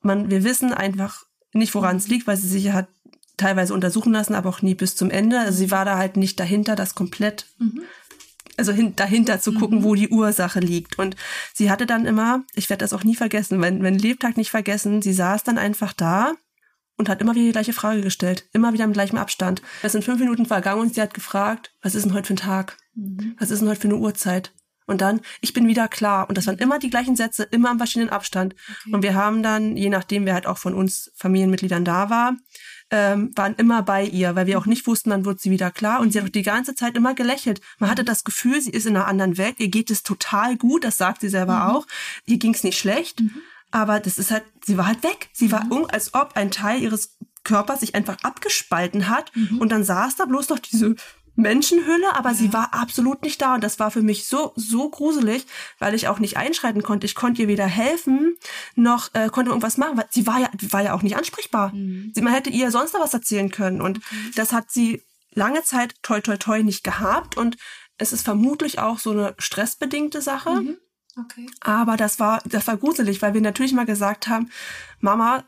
man, 0.05 0.31
wir 0.31 0.45
wissen 0.45 0.73
einfach 0.73 1.25
nicht, 1.53 1.75
woran 1.75 1.97
es 1.97 2.09
liegt, 2.09 2.27
weil 2.27 2.37
sie 2.37 2.49
sich 2.49 2.73
hat 2.73 2.88
teilweise 3.37 3.75
untersuchen 3.75 4.12
lassen, 4.12 4.35
aber 4.35 4.49
auch 4.49 4.62
nie 4.62 4.75
bis 4.75 4.97
zum 4.97 5.11
Ende. 5.11 5.41
Also 5.41 5.59
sie 5.59 5.71
war 5.71 5.85
da 5.85 5.97
halt 5.97 6.17
nicht 6.17 6.38
dahinter, 6.38 6.77
das 6.77 6.95
komplett, 6.95 7.47
mhm. 7.59 7.83
also 8.57 8.73
hin, 8.73 8.95
dahinter 8.97 9.41
zu 9.41 9.53
gucken, 9.53 9.79
mhm. 9.79 9.85
wo 9.85 9.95
die 9.95 10.09
Ursache 10.09 10.61
liegt. 10.61 10.99
Und 10.99 11.17
sie 11.53 11.71
hatte 11.71 11.87
dann 11.87 12.07
immer, 12.07 12.45
ich 12.55 12.71
werde 12.71 12.85
das 12.85 12.93
auch 12.93 13.05
nie 13.05 13.17
vergessen, 13.17 13.61
wenn, 13.61 13.83
wenn 13.83 13.99
Lebtag 13.99 14.37
nicht 14.37 14.51
vergessen, 14.51 15.03
sie 15.03 15.12
saß 15.12 15.45
dann 15.45 15.59
einfach 15.59 15.93
da 15.93 16.35
und 16.97 17.09
hat 17.09 17.21
immer 17.21 17.35
wieder 17.35 17.47
die 17.47 17.53
gleiche 17.53 17.73
Frage 17.73 18.01
gestellt, 18.01 18.49
immer 18.53 18.73
wieder 18.73 18.85
im 18.85 18.93
gleichen 18.93 19.19
Abstand. 19.19 19.62
Es 19.83 19.93
sind 19.93 20.05
fünf 20.05 20.21
Minuten 20.21 20.47
vergangen 20.47 20.83
und 20.83 20.95
sie 20.95 21.03
hat 21.03 21.15
gefragt, 21.15 21.75
was 21.83 21.95
ist 21.95 22.05
denn 22.05 22.15
heute 22.15 22.29
für 22.29 22.35
ein 22.35 22.37
Tag? 22.37 22.77
Mhm. 22.95 23.37
Was 23.38 23.51
ist 23.51 23.61
denn 23.61 23.69
heute 23.69 23.81
für 23.81 23.88
eine 23.88 23.97
Uhrzeit? 23.97 24.53
Und 24.87 25.01
dann, 25.01 25.21
ich 25.40 25.53
bin 25.53 25.68
wieder 25.68 25.88
klar. 25.88 26.29
Und 26.29 26.38
das 26.38 26.47
waren 26.47 26.59
immer 26.59 26.79
die 26.79 26.90
gleichen 26.90 27.16
Sätze, 27.16 27.45
immer 27.45 27.71
im 27.71 27.79
verschiedenen 27.79 28.11
Abstand. 28.11 28.55
Okay. 28.55 28.95
Und 28.95 29.03
wir 29.03 29.14
haben 29.14 29.42
dann, 29.42 29.77
je 29.77 29.88
nachdem, 29.88 30.27
wer 30.27 30.35
halt 30.35 30.47
auch 30.47 30.59
von 30.59 30.75
uns 30.75 31.11
Familienmitgliedern 31.14 31.85
da 31.85 32.11
war, 32.11 32.35
ähm, 32.90 33.31
waren 33.35 33.55
immer 33.57 33.83
bei 33.83 34.05
ihr, 34.05 34.37
weil 34.37 34.47
wir 34.47 34.59
auch 34.59 34.66
nicht 34.66 34.87
wussten, 34.87 35.11
dann 35.11 35.25
wird 35.25 35.40
sie 35.40 35.51
wieder 35.51 35.71
klar. 35.71 36.01
Und 36.01 36.12
sie 36.12 36.18
hat 36.18 36.27
auch 36.27 36.31
die 36.31 36.42
ganze 36.42 36.75
Zeit 36.75 36.97
immer 36.97 37.14
gelächelt. 37.14 37.61
Man 37.79 37.90
hatte 37.90 38.05
das 38.05 38.23
Gefühl, 38.23 38.61
sie 38.61 38.71
ist 38.71 38.87
in 38.87 38.97
einer 38.97 39.07
anderen 39.07 39.38
Welt, 39.38 39.57
ihr 39.59 39.68
geht 39.68 39.90
es 39.90 40.03
total 40.03 40.57
gut, 40.57 40.85
das 40.85 40.99
sagt 40.99 41.23
sie 41.23 41.31
selber 41.31 41.64
mhm. 41.64 41.71
auch. 41.71 41.87
Ihr 42.27 42.38
ging 42.38 42.53
es 42.53 42.64
nicht 42.64 42.79
schlecht, 42.79 43.21
mhm. 43.21 43.31
aber 43.71 43.99
das 43.99 44.18
ist 44.18 44.31
halt, 44.31 44.45
sie 44.64 44.77
war 44.77 44.87
halt 44.87 45.03
weg. 45.03 45.31
Sie 45.33 45.51
war, 45.51 45.64
mhm. 45.64 45.87
als 45.88 46.12
ob 46.12 46.37
ein 46.37 46.51
Teil 46.51 46.83
ihres 46.83 47.16
Körpers 47.45 47.81
sich 47.81 47.95
einfach 47.95 48.18
abgespalten 48.23 49.09
hat 49.09 49.35
mhm. 49.35 49.59
und 49.59 49.73
dann 49.73 49.85
saß 49.85 50.16
da 50.16 50.27
bloß 50.27 50.51
noch 50.51 50.59
diese 50.59 50.95
Menschenhülle, 51.35 52.14
aber 52.14 52.31
ja. 52.31 52.35
sie 52.35 52.53
war 52.53 52.75
absolut 52.75 53.23
nicht 53.23 53.40
da 53.40 53.55
und 53.55 53.64
das 53.64 53.79
war 53.79 53.90
für 53.90 54.03
mich 54.03 54.27
so 54.27 54.53
so 54.55 54.90
gruselig, 54.90 55.47
weil 55.79 55.95
ich 55.95 56.09
auch 56.09 56.18
nicht 56.18 56.37
einschreiten 56.37 56.83
konnte. 56.83 57.07
Ich 57.07 57.14
konnte 57.14 57.42
ihr 57.42 57.49
weder 57.49 57.66
helfen 57.66 58.37
noch 58.75 59.14
äh, 59.14 59.29
konnte 59.29 59.51
irgendwas 59.51 59.79
machen, 59.79 59.97
weil 59.97 60.09
sie 60.11 60.27
war 60.27 60.40
ja 60.40 60.51
war 60.71 60.83
ja 60.83 60.95
auch 60.95 61.03
nicht 61.03 61.16
ansprechbar. 61.16 61.73
Mhm. 61.73 62.12
Sie, 62.14 62.21
man 62.21 62.35
hätte 62.35 62.51
ihr 62.51 62.71
sonst 62.71 62.92
noch 62.92 63.01
was 63.01 63.14
erzählen 63.14 63.51
können 63.51 63.81
und 63.81 63.99
mhm. 63.99 64.33
das 64.35 64.53
hat 64.53 64.71
sie 64.71 65.03
lange 65.31 65.62
Zeit 65.62 65.95
toi 66.03 66.21
toi 66.21 66.37
toi 66.37 66.62
nicht 66.62 66.85
gehabt 66.85 67.37
und 67.37 67.57
es 67.97 68.12
ist 68.12 68.25
vermutlich 68.25 68.79
auch 68.79 68.99
so 68.99 69.11
eine 69.11 69.35
stressbedingte 69.38 70.21
Sache. 70.21 70.51
Mhm. 70.51 70.77
Okay. 71.18 71.47
Aber 71.61 71.97
das 71.97 72.21
war 72.21 72.42
das 72.45 72.66
war 72.66 72.77
gruselig, 72.77 73.23
weil 73.23 73.35
wir 73.35 73.40
natürlich 73.40 73.73
mal 73.73 73.87
gesagt 73.87 74.29
haben, 74.29 74.51
Mama, 75.01 75.45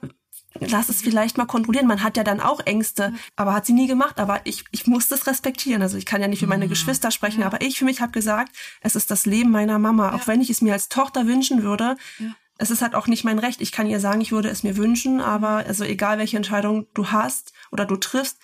lass 0.61 0.88
es 0.88 1.03
vielleicht 1.03 1.37
mal 1.38 1.47
kontrollieren. 1.47 1.87
Man 1.87 2.03
hat 2.03 2.17
ja 2.17 2.25
dann 2.25 2.40
auch 2.40 2.61
Ängste, 2.64 3.12
aber 3.37 3.55
hat 3.55 3.67
sie 3.67 3.73
nie 3.73 3.87
gemacht. 3.87 4.19
Aber 4.19 4.40
ich, 4.45 4.64
ich 4.71 4.87
muss 4.87 5.09
das 5.09 5.27
respektieren. 5.27 5.83
Also 5.83 5.97
ich 5.97 6.07
kann 6.07 6.21
ja 6.21 6.29
nicht 6.29 6.40
für 6.40 6.47
meine 6.47 6.67
mhm. 6.67 6.71
Geschwister 6.71 7.11
sprechen, 7.11 7.40
ja. 7.40 7.47
aber 7.47 7.61
ich 7.61 7.79
für 7.79 7.85
mich 7.85 8.01
habe 8.01 8.12
gesagt, 8.12 8.55
es 8.81 8.97
ist 8.97 9.11
das 9.11 9.27
Leben 9.27 9.51
meiner 9.51 9.79
Mama. 9.79 10.09
Ja. 10.09 10.14
Auch 10.14 10.27
wenn 10.27 10.40
ich 10.40 10.51
es 10.51 10.62
mir 10.62 10.73
als 10.73 10.88
Tochter 10.88 11.27
wünschen 11.27 11.62
würde, 11.62 11.97
ja. 12.19 12.35
es 12.59 12.71
ist 12.71 12.83
halt 12.83 12.95
auch 12.95 13.07
nicht 13.07 13.25
mein 13.25 13.38
Recht. 13.38 13.61
Ich 13.61 13.73
kann 13.73 13.87
ihr 13.87 14.01
sagen, 14.01 14.21
ich 14.21 14.33
würde 14.33 14.49
es 14.49 14.62
mir 14.62 14.77
wünschen, 14.77 15.21
aber 15.21 15.64
also 15.67 15.85
egal 15.85 16.19
welche 16.19 16.37
Entscheidung 16.37 16.87
du 16.95 17.11
hast 17.11 17.53
oder 17.71 17.85
du 17.85 17.97
triffst, 17.97 18.38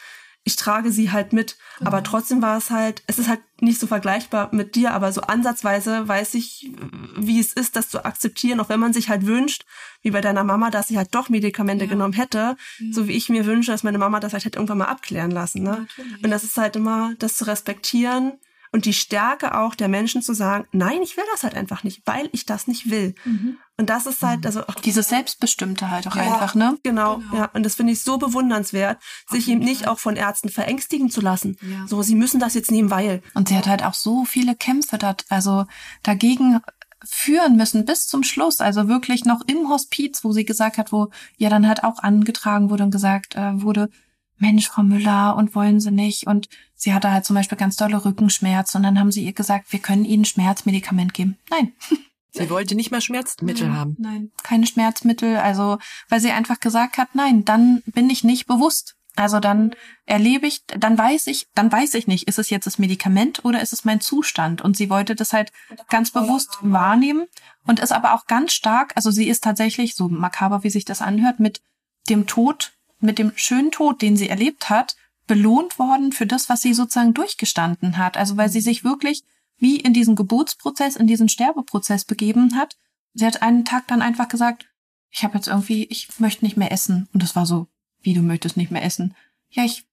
ich 0.45 0.57
trage 0.57 0.91
sie 0.91 1.11
halt 1.11 1.33
mit. 1.33 1.57
Mhm. 1.79 1.87
Aber 1.87 2.03
trotzdem 2.03 2.41
war 2.43 2.57
es 2.57 2.71
halt, 2.71 3.03
es 3.07 3.19
ist 3.19 3.29
halt 3.29 3.41
nicht 3.61 3.79
so 3.79 3.87
vergleichbar 3.87 4.49
mit 4.53 4.75
dir, 4.75 4.93
aber 4.93 5.13
so 5.13 5.21
ansatzweise 5.21 6.09
weiß 6.09 6.35
ich, 6.35 6.73
wie 7.17 7.39
es 7.39 7.53
ist, 7.53 7.77
das 7.77 7.91
zu 7.91 8.05
akzeptieren, 8.05 8.59
auch 8.61 8.71
wenn 8.71 8.81
man 8.81 8.93
sich 8.93 9.11
halt 9.11 9.27
wünscht, 9.27 9.65
wie 10.03 10.11
bei 10.11 10.23
deiner 10.23 10.45
Mama, 10.45 10.71
dass 10.71 10.89
sie 10.89 10.97
halt 10.97 11.15
doch 11.15 11.29
Medikamente 11.29 11.85
ja. 11.85 11.91
genommen 11.91 12.15
hätte, 12.15 12.57
ja. 12.79 12.93
so 12.93 13.07
wie 13.07 13.13
ich 13.13 13.29
mir 13.29 13.45
wünsche, 13.45 13.71
dass 13.71 13.83
meine 13.83 13.99
Mama 13.99 14.19
das 14.21 14.31
vielleicht 14.31 14.47
hätte 14.47 14.59
irgendwann 14.59 14.79
mal 14.79 14.87
abklären 14.87 15.31
lassen. 15.31 15.63
Ne? 15.63 15.87
Und 16.23 16.31
das 16.31 16.45
ist 16.45 16.57
halt 16.57 16.77
immer, 16.77 17.15
das 17.19 17.37
zu 17.37 17.47
respektieren 17.47 18.39
und 18.73 18.85
die 18.85 18.93
Stärke 18.93 19.59
auch 19.59 19.75
der 19.75 19.89
Menschen 19.89 20.23
zu 20.23 20.33
sagen, 20.33 20.67
nein, 20.73 21.03
ich 21.03 21.17
will 21.17 21.25
das 21.33 21.43
halt 21.43 21.55
einfach 21.55 21.83
nicht, 21.83 22.03
weil 22.07 22.29
ich 22.33 22.47
das 22.47 22.69
nicht 22.69 22.91
will. 22.91 23.15
Mhm. 23.25 23.59
Und 23.77 23.91
das 23.91 24.07
ist 24.07 24.23
halt, 24.23 24.47
also 24.47 24.67
auch 24.67 24.75
diese 24.75 25.03
Selbstbestimmte 25.03 25.91
halt 25.91 26.07
auch 26.07 26.15
ja, 26.15 26.23
einfach, 26.23 26.55
ne? 26.55 26.79
Genau, 26.83 27.17
genau, 27.17 27.37
ja. 27.37 27.51
Und 27.55 27.65
das 27.65 27.77
finde 27.77 27.93
ich 27.93 28.03
so 28.03 28.19
bewundernswert, 28.19 28.99
sich 29.29 29.49
eben 29.49 29.61
nicht 29.61 29.89
auch 29.89 29.99
von 29.99 30.17
Ärzten 30.17 30.51
verängstigen 30.51 31.11
zu 31.11 31.21
lassen. 31.21 31.57
Ja. 31.63 31.87
So, 31.87 32.03
sie 32.03 32.15
müssen 32.15 32.41
das 32.41 32.55
jetzt 32.55 32.71
nehmen, 32.71 32.91
weil. 32.91 33.23
Und 33.35 33.49
sie 33.49 33.57
hat 33.57 33.67
halt 33.67 33.83
auch 33.83 33.95
so 33.95 34.25
viele 34.25 34.55
Kämpfe 34.55 34.99
dort, 34.99 35.25
also 35.31 35.65
dagegen 36.03 36.61
führen 37.03 37.57
müssen 37.57 37.87
bis 37.87 38.07
zum 38.07 38.23
Schluss, 38.23 38.61
also 38.61 38.87
wirklich 38.87 39.25
noch 39.25 39.41
im 39.47 39.69
Hospiz, 39.71 40.23
wo 40.23 40.33
sie 40.33 40.45
gesagt 40.45 40.77
hat, 40.77 40.93
wo 40.93 41.09
ja 41.39 41.49
dann 41.49 41.67
halt 41.67 41.83
auch 41.83 42.01
angetragen 42.01 42.69
wurde 42.69 42.85
und 42.85 42.91
gesagt 42.91 43.37
äh, 43.37 43.63
wurde, 43.63 43.89
Mensch, 44.37 44.69
Frau 44.69 44.83
Müller, 44.83 45.37
und 45.37 45.55
wollen 45.55 45.81
Sie 45.81 45.91
nicht? 45.91 46.27
Und 46.27 46.49
sie 46.81 46.95
hatte 46.95 47.13
halt 47.13 47.25
zum 47.25 47.37
Beispiel 47.37 47.59
ganz 47.59 47.77
dolle 47.77 48.05
Rückenschmerz 48.05 48.75
und 48.75 48.83
dann 48.83 48.99
haben 48.99 49.13
sie 49.13 49.25
ihr 49.25 49.33
gesagt, 49.33 49.73
wir 49.73 49.79
können 49.79 50.05
Ihnen 50.05 50.25
Schmerzmedikament 50.25 51.15
geben. 51.15 51.39
Nein. 51.51 51.73
Sie 52.33 52.49
wollte 52.49 52.77
nicht 52.77 52.93
mal 52.93 53.01
Schmerzmittel 53.01 53.67
nein, 53.67 53.77
haben. 53.77 53.97
Nein, 53.99 54.31
keine 54.45 54.65
Schmerzmittel. 54.65 55.39
Also, 55.39 55.81
weil 56.09 56.21
sie 56.21 56.31
einfach 56.31 56.61
gesagt 56.61 56.97
hat, 56.97 57.09
nein, 57.13 57.45
dann 57.45 57.83
bin 57.87 58.09
ich 58.09 58.23
nicht 58.23 58.47
bewusst. 58.47 58.95
Also 59.17 59.41
dann 59.41 59.75
erlebe 60.07 60.47
ich, 60.47 60.65
dann 60.67 60.97
weiß 60.97 61.27
ich, 61.27 61.49
dann 61.57 61.73
weiß 61.73 61.95
ich 61.95 62.07
nicht, 62.07 62.29
ist 62.29 62.39
es 62.39 62.49
jetzt 62.49 62.67
das 62.67 62.79
Medikament 62.79 63.45
oder 63.45 63.61
ist 63.61 63.73
es 63.73 63.85
mein 63.85 64.01
Zustand? 64.01 64.63
Und 64.63 64.77
sie 64.77 64.91
wollte 64.91 65.17
das 65.17 65.33
halt 65.33 65.51
ganz 65.89 66.13
bewusst 66.13 66.59
wahrnehmen 66.61 67.27
und 67.67 67.81
ist 67.81 67.91
aber 67.91 68.15
auch 68.15 68.27
ganz 68.27 68.53
stark, 68.53 68.93
also 68.95 69.11
sie 69.11 69.29
ist 69.29 69.43
tatsächlich, 69.43 69.97
so 69.97 70.09
makaber 70.09 70.63
wie 70.63 70.71
sich 70.71 70.85
das 70.85 71.03
anhört, 71.03 71.41
mit 71.41 71.61
dem 72.09 72.29
Tod 72.29 72.73
mit 73.01 73.19
dem 73.19 73.33
schönen 73.35 73.71
Tod, 73.71 74.03
den 74.03 74.17
sie 74.17 74.29
erlebt 74.29 74.71
hat, 74.71 74.97
belohnt 75.31 75.79
worden 75.79 76.11
für 76.11 76.27
das, 76.27 76.49
was 76.49 76.61
sie 76.61 76.75
sozusagen 76.75 77.15
durchgestanden 77.15 77.99
hat. 77.99 78.17
Also 78.17 78.37
weil 78.37 78.49
sie 78.49 78.61
sich 78.61 78.83
wirklich 78.83 79.23
wie 79.59 79.77
in 79.77 79.95
diesen 79.95 80.17
Geburtsprozess, 80.17 80.97
in 80.97 81.07
diesen 81.07 81.29
Sterbeprozess 81.29 82.05
begeben 82.05 82.57
hat. 82.57 82.77
Sie 83.15 83.25
hat 83.25 83.41
einen 83.41 83.65
Tag 83.65 83.87
dann 83.87 84.03
einfach 84.03 84.27
gesagt, 84.27 84.69
ich 85.09 85.23
habe 85.23 85.37
jetzt 85.37 85.47
irgendwie, 85.47 85.85
ich 85.85 86.19
möchte 86.19 86.45
nicht 86.45 86.57
mehr 86.57 86.73
essen. 86.73 87.09
Und 87.13 87.23
das 87.23 87.37
war 87.37 87.47
so, 87.47 87.69
wie 88.01 88.13
du 88.13 88.23
möchtest 88.23 88.57
nicht 88.57 88.73
mehr 88.73 88.83
essen. 88.83 89.15
Ja, 89.51 89.65
ich 89.65 89.87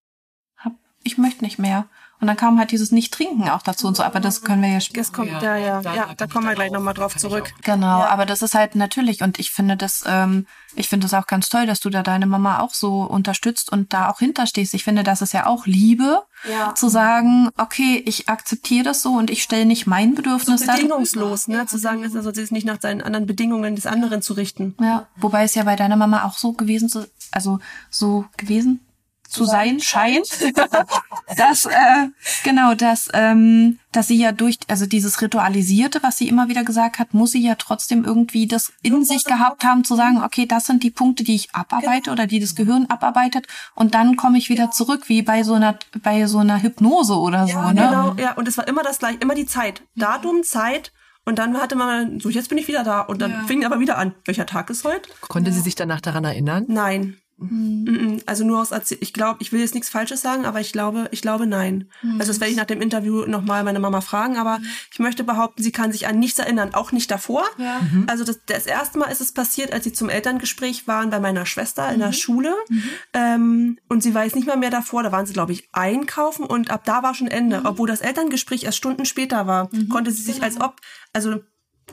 hab, 0.56 0.73
ich 1.04 1.19
möchte 1.19 1.43
nicht 1.43 1.60
mehr. 1.60 1.88
Und 2.19 2.25
dann 2.25 2.36
kam 2.36 2.58
halt 2.58 2.71
dieses 2.71 2.91
Nicht-Trinken 2.91 3.47
auch 3.49 3.62
dazu 3.62 3.88
und 3.88 3.95
so, 3.95 4.01
aber 4.01 4.19
das 4.19 4.41
können 4.41 4.63
wir 4.63 4.69
ja 4.69 4.80
später. 4.80 5.01
Das 5.01 5.13
kommt, 5.13 5.30
ja, 5.30 5.56
ja, 5.56 5.82
ja, 5.82 5.95
ja 5.95 6.10
da 6.17 6.25
kommen 6.25 6.47
wir 6.47 6.56
gleich 6.56 6.71
nochmal 6.71 6.95
drauf 6.95 7.15
zurück. 7.15 7.53
Genau, 7.63 7.99
ja. 7.99 8.08
aber 8.08 8.25
das 8.25 8.41
ist 8.41 8.56
halt 8.56 8.75
natürlich 8.75 9.21
und 9.21 9.38
ich 9.38 9.51
finde 9.51 9.77
das, 9.77 10.03
ähm, 10.08 10.47
ich 10.75 10.89
finde 10.89 11.06
das 11.06 11.13
auch 11.13 11.27
ganz 11.27 11.49
toll, 11.49 11.67
dass 11.67 11.80
du 11.80 11.91
da 11.91 12.01
deine 12.01 12.25
Mama 12.25 12.60
auch 12.60 12.73
so 12.73 13.03
unterstützt 13.03 13.71
und 13.71 13.93
da 13.93 14.10
auch 14.10 14.17
hinterstehst. 14.17 14.73
Ich 14.73 14.84
finde, 14.84 15.03
das 15.03 15.21
ist 15.21 15.34
ja 15.34 15.45
auch 15.45 15.67
Liebe, 15.67 16.23
ja. 16.49 16.73
zu 16.73 16.89
sagen, 16.89 17.49
okay, 17.56 18.01
ich 18.06 18.30
akzeptiere 18.30 18.84
das 18.84 19.03
so 19.03 19.13
und 19.13 19.30
ich 19.30 19.43
stelle 19.43 19.67
nicht 19.67 19.86
mein 19.86 20.15
Bedürfnis 20.15 20.62
so 20.62 20.71
bedingungslos, 20.71 21.47
ne, 21.47 21.67
zu 21.67 21.77
sagen, 21.77 22.03
also 22.03 22.34
sie 22.34 22.41
ist 22.41 22.51
nicht 22.51 22.65
nach 22.65 22.82
seinen 22.82 23.01
anderen 23.01 23.27
Bedingungen 23.27 23.75
des 23.75 23.86
anderen 23.86 24.23
zu 24.23 24.34
richten. 24.34 24.75
Ja, 24.82 25.06
wobei 25.17 25.43
es 25.43 25.53
ja 25.53 25.63
bei 25.63 25.75
deiner 25.75 25.97
Mama 25.97 26.23
auch 26.23 26.38
so 26.38 26.53
gewesen, 26.53 26.89
also 27.32 27.60
so 27.91 28.25
gewesen 28.38 28.87
zu 29.27 29.45
sein 29.45 29.79
scheint. 29.79 30.27
dass 31.37 31.65
äh, 31.65 32.07
genau, 32.43 32.73
dass 32.75 33.09
ähm, 33.13 33.79
dass 33.91 34.07
sie 34.07 34.17
ja 34.17 34.31
durch 34.31 34.57
also 34.67 34.85
dieses 34.85 35.21
ritualisierte, 35.21 36.01
was 36.03 36.17
sie 36.17 36.27
immer 36.27 36.49
wieder 36.49 36.63
gesagt 36.63 36.99
hat, 36.99 37.13
muss 37.13 37.31
sie 37.31 37.43
ja 37.43 37.55
trotzdem 37.55 38.03
irgendwie 38.05 38.47
das 38.47 38.71
in 38.81 39.03
sich 39.03 39.23
gehabt 39.23 39.63
haben 39.63 39.83
zu 39.83 39.95
sagen, 39.95 40.23
okay, 40.23 40.45
das 40.45 40.65
sind 40.65 40.83
die 40.83 40.91
Punkte, 40.91 41.23
die 41.23 41.35
ich 41.35 41.53
abarbeite 41.53 42.03
genau. 42.03 42.13
oder 42.13 42.27
die 42.27 42.39
das 42.39 42.55
Gehirn 42.55 42.85
abarbeitet 42.87 43.47
und 43.75 43.93
dann 43.93 44.15
komme 44.15 44.37
ich 44.37 44.49
wieder 44.49 44.71
zurück 44.71 45.09
wie 45.09 45.21
bei 45.21 45.43
so 45.43 45.53
einer 45.53 45.77
bei 46.01 46.25
so 46.27 46.39
einer 46.39 46.61
Hypnose 46.61 47.17
oder 47.17 47.45
ja, 47.45 47.47
so, 47.47 47.73
ne? 47.73 47.73
Genau, 47.73 48.15
ja, 48.17 48.33
und 48.33 48.47
es 48.47 48.57
war 48.57 48.67
immer 48.67 48.83
das 48.83 48.99
gleiche, 48.99 49.19
immer 49.19 49.35
die 49.35 49.45
Zeit, 49.45 49.81
Datum, 49.95 50.43
Zeit 50.43 50.91
und 51.27 51.39
dann 51.39 51.59
hatte 51.59 51.75
man 51.75 52.21
so, 52.21 52.29
jetzt 52.29 52.47
bin 52.47 52.57
ich 52.57 52.69
wieder 52.69 52.85
da. 52.85 53.01
Und 53.01 53.21
dann 53.21 53.31
ja. 53.31 53.43
fing 53.47 53.65
aber 53.65 53.81
wieder 53.81 53.97
an. 53.97 54.15
Welcher 54.23 54.45
Tag 54.45 54.69
ist 54.69 54.85
heute? 54.85 55.09
Konnte 55.19 55.49
ja. 55.49 55.55
sie 55.57 55.61
sich 55.61 55.75
danach 55.75 55.99
daran 55.99 56.23
erinnern? 56.23 56.63
Nein. 56.69 57.17
Mhm. 57.39 58.21
Also 58.26 58.43
nur 58.43 58.60
aus 58.62 58.71
Erzähl 58.71 58.97
ich 59.02 59.13
glaube, 59.13 59.38
ich 59.41 59.52
will 59.52 59.60
jetzt 59.60 59.76
nichts 59.76 59.89
Falsches 59.89 60.21
sagen, 60.21 60.45
aber 60.45 60.60
ich 60.60 60.71
glaube, 60.71 61.08
ich 61.12 61.21
glaube 61.21 61.45
nein. 61.45 61.89
Mhm. 62.02 62.19
Also 62.19 62.32
das 62.32 62.39
werde 62.39 62.52
ich 62.52 62.58
nach 62.58 62.65
dem 62.65 62.82
Interview 62.82 63.26
nochmal 63.26 63.63
meine 63.63 63.80
Mama 63.80 64.02
fragen, 64.02 64.38
aber 64.38 64.60
mhm. 64.60 64.65
ich 64.91 65.00
möchte 65.00 65.23
behaupten, 65.23 65.62
sie 65.62 65.71
kann 65.71 65.91
sich 65.91 66.08
an 66.08 66.17
nichts 66.17 66.39
erinnern, 66.39 66.73
auch 66.73 66.91
nicht 66.91 67.12
davor. 67.12 67.43
Ja. 67.58 67.80
Mhm. 67.82 68.06
Also 68.08 68.23
das, 68.23 68.39
das 68.45 68.65
erste 68.65 68.97
Mal 68.97 69.12
ist 69.12 69.21
es 69.21 69.32
passiert, 69.32 69.71
als 69.71 69.84
sie 69.84 69.93
zum 69.93 70.10
Elterngespräch 70.10 70.88
waren 70.88 71.10
bei 71.12 71.19
meiner 71.19 71.45
Schwester 71.45 71.91
in 71.91 72.00
der 72.00 72.10
mhm. 72.10 72.13
Schule 72.13 72.56
mhm. 72.69 72.84
ähm, 73.13 73.80
und 73.88 74.02
sie 74.02 74.13
weiß 74.13 74.34
nicht 74.34 74.47
mal 74.47 74.58
mehr 74.58 74.71
davor, 74.71 75.04
da 75.04 75.12
waren 75.12 75.26
sie 75.26 75.34
glaube 75.34 75.52
ich 75.52 75.69
einkaufen 75.73 76.45
und 76.45 76.71
ab 76.71 76.86
da 76.86 77.04
war 77.04 77.13
schon 77.13 77.28
Ende. 77.28 77.62
Obwohl 77.65 77.88
das 77.88 78.02
Elterngespräch 78.02 78.63
erst 78.63 78.78
Stunden 78.78 79.06
später 79.06 79.45
war, 79.45 79.69
konnte 79.89 80.12
sie 80.12 80.21
sich 80.21 80.36
genau. 80.36 80.45
als 80.45 80.62
ob, 80.62 80.82
also 81.13 81.41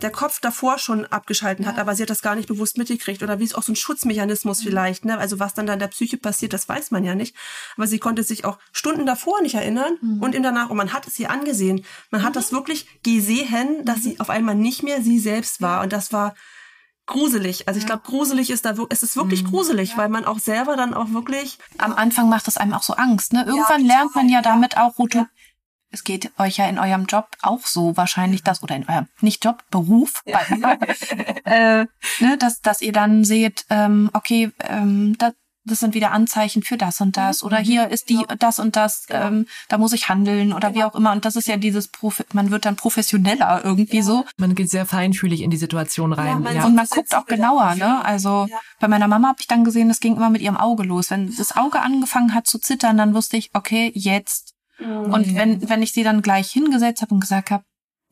der 0.03 0.11
Kopf 0.11 0.41
davor 0.41 0.79
schon 0.79 1.07
abgeschalten 1.07 1.67
hat, 1.67 1.79
aber 1.79 1.95
sie 1.95 2.03
hat 2.03 2.11
das 2.11 2.23
gar 2.23 2.35
nicht 2.35 2.49
bewusst 2.49 2.79
mitgekriegt. 2.79 3.23
Oder 3.23 3.39
wie 3.39 3.45
es 3.45 3.55
auch 3.55 3.63
so 3.63 3.73
ein 3.73 3.77
Schutzmechanismus 3.77 4.61
mhm. 4.61 4.65
vielleicht, 4.65 5.05
ne? 5.05 5.19
Also 5.19 5.39
was 5.39 5.55
dann 5.55 5.67
da 5.67 5.75
in 5.75 5.79
der 5.79 5.89
Psyche 5.89 6.17
passiert, 6.17 6.53
das 6.53 6.69
weiß 6.69 6.91
man 6.91 7.05
ja 7.05 7.15
nicht. 7.15 7.35
Aber 7.77 7.87
sie 7.87 7.99
konnte 7.99 8.23
sich 8.23 8.45
auch 8.45 8.59
Stunden 8.73 9.07
davor 9.07 9.41
nicht 9.41 9.55
erinnern 9.55 9.97
mhm. 10.01 10.23
und 10.23 10.35
im 10.35 10.43
danach. 10.43 10.71
Und 10.71 10.77
man 10.77 10.93
hat 10.93 11.07
es 11.07 11.19
ihr 11.19 11.31
angesehen. 11.31 11.85
Man 12.11 12.23
hat 12.23 12.31
mhm. 12.31 12.35
das 12.35 12.53
wirklich 12.53 13.03
gesehen, 13.03 13.85
dass 13.85 14.03
sie 14.03 14.15
mhm. 14.15 14.21
auf 14.21 14.31
einmal 14.31 14.55
nicht 14.55 14.83
mehr 14.83 15.01
sie 15.01 15.19
selbst 15.19 15.61
war. 15.61 15.83
Und 15.83 15.93
das 15.93 16.13
war 16.13 16.35
gruselig. 17.07 17.69
Also 17.69 17.79
ich 17.79 17.87
glaube, 17.87 18.03
gruselig 18.05 18.51
ist 18.51 18.65
da, 18.65 18.75
es 18.89 19.03
ist 19.03 19.17
wirklich 19.17 19.45
mhm. 19.45 19.49
gruselig, 19.49 19.91
ja. 19.91 19.97
weil 19.99 20.09
man 20.09 20.25
auch 20.25 20.39
selber 20.39 20.77
dann 20.77 20.95
auch 20.95 21.11
wirklich. 21.11 21.59
Am 21.79 21.93
Anfang 21.93 22.29
macht 22.29 22.47
das 22.47 22.57
einem 22.57 22.73
auch 22.73 22.83
so 22.83 22.95
Angst, 22.95 23.33
ne? 23.33 23.45
Irgendwann 23.47 23.85
ja, 23.85 23.95
lernt 23.95 24.15
man 24.15 24.29
ja 24.29 24.43
damit 24.43 24.77
auch 24.77 24.99
Routine 24.99 25.29
es 25.95 26.05
geht 26.05 26.33
euch 26.39 26.59
ja 26.59 26.69
in 26.69 26.79
eurem 26.79 27.07
Job 27.07 27.29
auch 27.41 27.65
so 27.67 27.97
wahrscheinlich 27.97 28.43
das 28.43 28.63
oder 28.63 28.77
in 28.77 28.89
eurem 28.89 29.07
nicht 29.21 29.45
Job 29.45 29.63
Beruf 29.71 30.23
ja. 30.27 30.41
äh, 31.45 31.87
ne, 32.21 32.39
dass 32.39 32.61
dass 32.61 32.83
ihr 32.83 32.93
dann 32.93 33.25
seht 33.25 33.65
ähm, 33.71 34.11
okay 34.13 34.51
ähm, 34.69 35.17
das, 35.19 35.33
das 35.65 35.81
sind 35.81 35.95
wieder 35.95 36.11
Anzeichen 36.11 36.63
für 36.63 36.77
das 36.77 37.01
und 37.01 37.17
das 37.17 37.43
oder 37.43 37.59
hier 37.59 37.89
ist 37.89 38.11
die 38.11 38.17
genau. 38.17 38.35
das 38.39 38.59
und 38.59 38.77
das 38.77 39.07
genau. 39.07 39.29
ähm, 39.29 39.47
da 39.69 39.79
muss 39.79 39.93
ich 39.93 40.09
handeln 40.09 40.53
oder 40.53 40.69
genau. 40.69 40.81
wie 40.81 40.85
auch 40.85 40.95
immer 40.97 41.13
und 41.13 41.25
das 41.25 41.37
ist 41.37 41.47
ja 41.47 41.57
dieses 41.57 41.89
Profi 41.89 42.25
man 42.33 42.51
wird 42.51 42.65
dann 42.65 42.77
professioneller 42.77 43.65
irgendwie 43.65 43.99
ja. 43.99 44.03
so 44.03 44.25
man 44.37 44.55
geht 44.57 44.69
sehr 44.71 44.85
feinfühlig 44.85 45.43
in 45.43 45.51
die 45.51 45.57
Situation 45.57 46.13
rein 46.13 46.27
ja, 46.27 46.39
man 46.39 46.57
ja. 46.57 46.67
und 46.67 46.75
man 46.75 46.87
guckt 46.89 47.15
auch 47.15 47.27
genauer 47.27 47.77
ne 47.77 48.05
also 48.05 48.49
bei 48.81 48.89
meiner 48.89 49.07
Mama 49.07 49.29
habe 49.29 49.41
ich 49.41 49.47
dann 49.47 49.65
gesehen 49.65 49.89
das 49.89 50.01
ging 50.01 50.17
immer 50.17 50.31
mit 50.31 50.43
ihrem 50.43 50.57
Auge 50.57 50.83
los 50.83 51.11
wenn 51.11 51.35
das 51.35 51.57
Auge 51.57 51.81
angefangen 51.81 52.35
hat 52.35 52.49
zu 52.49 52.59
zittern 52.59 52.99
dann 52.99 53.15
wusste 53.15 53.37
ich 53.37 53.51
okay 53.55 53.93
jetzt 53.95 54.54
und 54.79 55.35
wenn, 55.35 55.69
wenn 55.69 55.83
ich 55.83 55.93
sie 55.93 56.03
dann 56.03 56.23
gleich 56.23 56.51
hingesetzt 56.51 57.03
habe 57.03 57.15
und 57.15 57.21
gesagt 57.21 57.51
habe, 57.51 57.65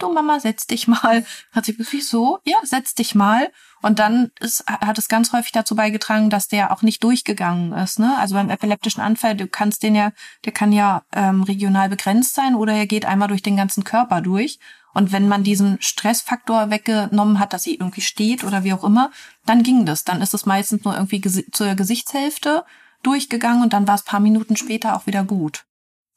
du 0.03 0.13
Mama, 0.13 0.41
setz 0.41 0.67
dich 0.67 0.89
mal, 0.89 1.25
hat 1.53 1.65
sie 1.65 1.75
gesagt, 1.75 1.93
wieso? 1.93 2.39
Ja, 2.45 2.59
setz 2.63 2.95
dich 2.95 3.15
mal. 3.15 3.51
Und 3.83 3.99
dann 3.99 4.31
ist, 4.41 4.65
hat 4.67 4.99
es 4.99 5.09
ganz 5.09 5.33
häufig 5.33 5.53
dazu 5.53 5.75
beigetragen, 5.75 6.31
dass 6.31 6.49
der 6.49 6.73
auch 6.73 6.83
nicht 6.83 7.03
durchgegangen 7.03 7.73
ist. 7.73 7.99
Ne? 7.99 8.17
Also 8.19 8.35
beim 8.35 8.51
epileptischen 8.51 9.03
Anfall, 9.03 9.37
du 9.37 9.47
kannst 9.49 9.83
den 9.83 9.95
ja, 9.95 10.13
der 10.45 10.53
kann 10.53 10.73
ja 10.73 11.03
ähm, 11.13 11.43
regional 11.43 11.89
begrenzt 11.89 12.35
sein 12.35 12.55
oder 12.55 12.73
er 12.73 12.87
geht 12.87 13.05
einmal 13.05 13.29
durch 13.29 13.43
den 13.43 13.57
ganzen 13.57 13.85
Körper 13.85 14.21
durch. 14.21 14.59
Und 14.95 15.11
wenn 15.11 15.27
man 15.27 15.43
diesen 15.43 15.81
Stressfaktor 15.81 16.71
weggenommen 16.71 17.39
hat, 17.39 17.55
dass 17.55 17.63
sie 17.63 17.77
irgendwie 17.77 18.03
steht 18.03 18.45
oder 18.45 18.63
wie 18.63 18.75
auch 18.75 18.85
immer, 18.85 19.11
dann 19.47 19.63
ging 19.63 19.87
das. 19.87 20.05
Dann 20.05 20.21
ist 20.21 20.35
es 20.35 20.45
meistens 20.45 20.85
nur 20.85 20.95
irgendwie 20.95 21.23
zur 21.51 21.75
Gesichtshälfte 21.75 22.65
durchgegangen 23.03 23.63
und 23.63 23.73
dann 23.73 23.89
war 23.89 23.95
es 23.95 24.05
paar 24.05 24.21
Minuten 24.21 24.55
später 24.55 24.95
auch 24.95 25.07
wieder 25.07 25.25
gut 25.25 25.65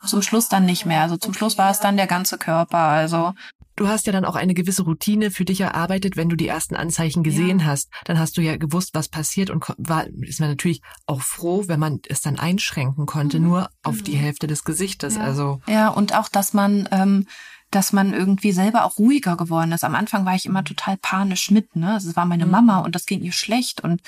zum 0.06 0.22
Schluss 0.22 0.50
dann 0.50 0.66
nicht 0.66 0.86
mehr. 0.86 1.02
Also 1.02 1.18
zum 1.18 1.34
Schluss 1.34 1.58
war 1.58 1.72
es 1.72 1.80
dann 1.80 1.98
der 1.98 2.08
ganze 2.08 2.38
Körper. 2.38 2.78
Also 2.78 3.34
Du 3.78 3.90
hast 3.90 4.08
ja 4.08 4.14
dann 4.14 4.24
auch 4.24 4.36
eine 4.36 4.54
gewisse 4.54 4.84
Routine 4.84 5.32
für 5.32 5.44
dich 5.44 5.60
erarbeitet, 5.60 6.16
wenn 6.16 6.30
du 6.30 6.38
die 6.38 6.48
ersten 6.48 6.78
Anzeichen 6.78 7.24
gesehen 7.24 7.60
ja. 7.60 7.66
hast. 7.66 7.90
Dann 8.06 8.18
hast 8.18 8.38
du 8.38 8.42
ja 8.42 8.56
gewusst, 8.56 8.92
was 8.94 9.10
passiert 9.10 9.50
und 9.50 9.66
war, 9.78 10.08
ist 10.22 10.40
man 10.40 10.50
natürlich 10.50 10.82
auch 11.06 11.22
froh, 11.22 11.66
wenn 11.68 11.80
man 11.80 12.00
es 12.08 12.22
dann 12.22 12.40
einschränken 12.40 13.06
konnte, 13.06 13.40
mhm. 13.40 13.48
nur 13.48 13.70
auf 13.84 14.02
die 14.02 14.16
mhm. 14.16 14.20
Hälfte 14.20 14.48
des 14.48 14.64
Gesichtes. 14.64 15.16
Ja. 15.16 15.24
Also 15.24 15.60
ja, 15.68 15.90
und 15.90 16.16
auch, 16.16 16.30
dass 16.30 16.54
man 16.54 16.88
ähm, 16.92 17.28
dass 17.72 17.92
man 17.92 18.14
irgendwie 18.14 18.54
selber 18.54 18.86
auch 18.86 18.98
ruhiger 18.98 19.36
geworden 19.36 19.74
ist. 19.74 19.84
Am 19.84 19.96
Anfang 19.96 20.26
war 20.26 20.36
ich 20.36 20.46
immer 20.46 20.64
total 20.64 20.96
panisch 20.96 21.52
mit, 21.52 21.76
ne? 21.76 21.94
Also 21.94 22.10
es 22.10 22.16
war 22.16 22.26
meine 22.26 22.46
mhm. 22.46 22.52
Mama 22.52 22.80
und 22.80 22.96
das 22.96 23.06
ging 23.06 23.22
ihr 23.22 23.34
schlecht 23.34 23.82
und 23.82 24.02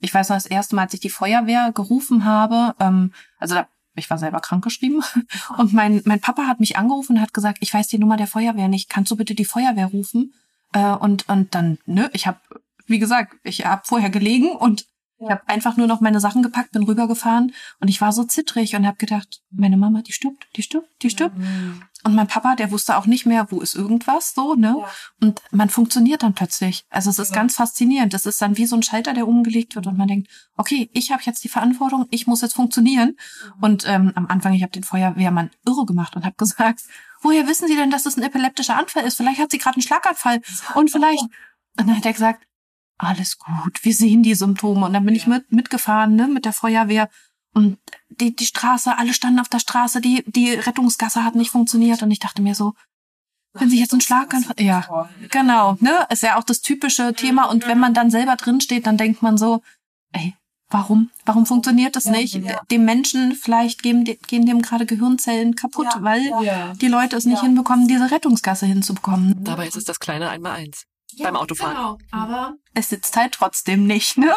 ich 0.00 0.12
weiß 0.12 0.28
noch, 0.28 0.36
das 0.36 0.44
erste 0.44 0.76
Mal, 0.76 0.82
als 0.82 0.94
ich 0.94 1.00
die 1.00 1.08
Feuerwehr 1.08 1.72
gerufen 1.74 2.26
habe, 2.26 2.74
ähm, 2.80 3.12
also 3.38 3.54
da 3.54 3.68
ich 3.96 4.10
war 4.10 4.18
selber 4.18 4.40
krankgeschrieben. 4.40 5.02
Und 5.58 5.72
mein, 5.72 6.02
mein 6.04 6.20
Papa 6.20 6.46
hat 6.46 6.60
mich 6.60 6.76
angerufen 6.76 7.16
und 7.16 7.22
hat 7.22 7.34
gesagt, 7.34 7.58
ich 7.60 7.72
weiß 7.72 7.88
die 7.88 7.98
Nummer 7.98 8.16
der 8.16 8.26
Feuerwehr 8.26 8.68
nicht, 8.68 8.88
kannst 8.88 9.10
du 9.10 9.16
bitte 9.16 9.34
die 9.34 9.44
Feuerwehr 9.44 9.86
rufen? 9.86 10.34
Äh, 10.72 10.92
und, 10.92 11.28
und 11.28 11.54
dann, 11.54 11.78
ne, 11.86 12.10
ich 12.12 12.26
habe, 12.26 12.38
wie 12.86 12.98
gesagt, 12.98 13.34
ich 13.42 13.64
habe 13.64 13.82
vorher 13.84 14.10
gelegen 14.10 14.50
und 14.50 14.86
ich 15.18 15.30
habe 15.30 15.48
einfach 15.48 15.78
nur 15.78 15.86
noch 15.86 16.02
meine 16.02 16.20
Sachen 16.20 16.42
gepackt, 16.42 16.72
bin 16.72 16.82
rübergefahren 16.82 17.54
und 17.80 17.88
ich 17.88 18.00
war 18.02 18.12
so 18.12 18.24
zittrig 18.24 18.76
und 18.76 18.86
habe 18.86 18.98
gedacht, 18.98 19.40
meine 19.50 19.78
Mama, 19.78 20.02
die 20.02 20.12
stirbt, 20.12 20.46
die 20.56 20.62
stirbt, 20.62 20.88
die 21.02 21.08
stirbt. 21.08 21.38
Mhm. 21.38 21.82
Und 22.06 22.14
mein 22.14 22.28
Papa, 22.28 22.54
der 22.54 22.70
wusste 22.70 22.96
auch 22.96 23.06
nicht 23.06 23.26
mehr, 23.26 23.48
wo 23.50 23.60
ist 23.60 23.74
irgendwas 23.74 24.32
so, 24.32 24.54
ne? 24.54 24.76
Ja. 24.78 24.88
Und 25.20 25.42
man 25.50 25.68
funktioniert 25.68 26.22
dann 26.22 26.34
plötzlich. 26.34 26.84
Also 26.88 27.10
es 27.10 27.18
ist 27.18 27.30
ja. 27.30 27.34
ganz 27.34 27.56
faszinierend. 27.56 28.14
Das 28.14 28.26
ist 28.26 28.40
dann 28.40 28.56
wie 28.56 28.66
so 28.66 28.76
ein 28.76 28.84
Schalter, 28.84 29.12
der 29.12 29.26
umgelegt 29.26 29.74
wird 29.74 29.88
und 29.88 29.98
man 29.98 30.06
denkt, 30.06 30.30
okay, 30.56 30.88
ich 30.92 31.10
habe 31.10 31.24
jetzt 31.26 31.42
die 31.42 31.48
Verantwortung, 31.48 32.06
ich 32.10 32.28
muss 32.28 32.42
jetzt 32.42 32.54
funktionieren. 32.54 33.16
Mhm. 33.56 33.64
Und 33.64 33.88
ähm, 33.88 34.12
am 34.14 34.28
Anfang, 34.28 34.52
ich 34.52 34.62
habe 34.62 34.70
den 34.70 34.84
Feuerwehrmann 34.84 35.50
irre 35.66 35.84
gemacht 35.84 36.14
und 36.14 36.24
habe 36.24 36.36
gesagt, 36.38 36.82
woher 37.22 37.48
wissen 37.48 37.66
Sie 37.66 37.74
denn, 37.74 37.90
dass 37.90 38.06
es 38.06 38.16
ein 38.16 38.22
epileptischer 38.22 38.76
Anfall 38.76 39.02
ist? 39.04 39.16
Vielleicht 39.16 39.40
hat 39.40 39.50
sie 39.50 39.58
gerade 39.58 39.74
einen 39.74 39.82
Schlaganfall 39.82 40.40
und 40.74 40.90
vielleicht. 40.90 41.24
Und 41.78 41.88
dann 41.88 41.96
hat 41.98 42.06
er 42.06 42.14
gesagt, 42.14 42.46
alles 42.96 43.36
gut, 43.36 43.84
wir 43.84 43.92
sehen 43.92 44.22
die 44.22 44.34
Symptome. 44.34 44.86
Und 44.86 44.94
dann 44.94 45.04
bin 45.04 45.14
ja. 45.14 45.20
ich 45.20 45.26
mit, 45.26 45.52
mitgefahren, 45.52 46.16
ne, 46.16 46.26
mit 46.26 46.46
der 46.46 46.54
Feuerwehr. 46.54 47.10
Und 47.56 47.78
die, 48.10 48.36
die 48.36 48.44
Straße, 48.44 48.98
alle 48.98 49.14
standen 49.14 49.40
auf 49.40 49.48
der 49.48 49.60
Straße, 49.60 50.02
die, 50.02 50.22
die 50.26 50.50
Rettungsgasse 50.50 51.24
hat 51.24 51.36
nicht 51.36 51.50
funktioniert. 51.50 52.02
Und 52.02 52.10
ich 52.10 52.18
dachte 52.18 52.42
mir 52.42 52.54
so, 52.54 52.74
wenn 53.54 53.70
sie 53.70 53.80
jetzt 53.80 53.92
einen 53.92 54.02
Schlaganfall, 54.02 54.56
ja, 54.58 55.08
genau, 55.30 55.78
ne, 55.80 56.06
ist 56.10 56.22
ja 56.22 56.36
auch 56.36 56.44
das 56.44 56.60
typische 56.60 57.14
Thema. 57.14 57.44
Und 57.44 57.66
wenn 57.66 57.78
man 57.78 57.94
dann 57.94 58.10
selber 58.10 58.36
drinsteht, 58.36 58.86
dann 58.86 58.98
denkt 58.98 59.22
man 59.22 59.38
so, 59.38 59.62
ey, 60.12 60.34
warum, 60.68 61.08
warum 61.24 61.46
funktioniert 61.46 61.96
das 61.96 62.04
nicht? 62.04 62.38
Dem 62.70 62.84
Menschen 62.84 63.32
vielleicht 63.32 63.82
gehen, 63.82 64.04
gehen 64.04 64.44
dem 64.44 64.60
gerade 64.60 64.84
Gehirnzellen 64.84 65.56
kaputt, 65.56 65.88
weil 66.00 66.74
die 66.74 66.88
Leute 66.88 67.16
es 67.16 67.24
nicht 67.24 67.40
hinbekommen, 67.40 67.88
diese 67.88 68.10
Rettungsgasse 68.10 68.66
hinzubekommen. 68.66 69.42
Dabei 69.44 69.66
ist 69.66 69.76
es 69.76 69.84
das 69.84 69.98
kleine 69.98 70.28
Einmal-Eins 70.28 70.84
ja, 71.16 71.26
beim 71.30 71.36
Autofahren. 71.36 71.74
Genau, 71.74 71.98
aber 72.10 72.54
es 72.74 72.88
sitzt 72.88 73.16
halt 73.16 73.32
trotzdem 73.32 73.86
nicht, 73.86 74.18
ne? 74.18 74.34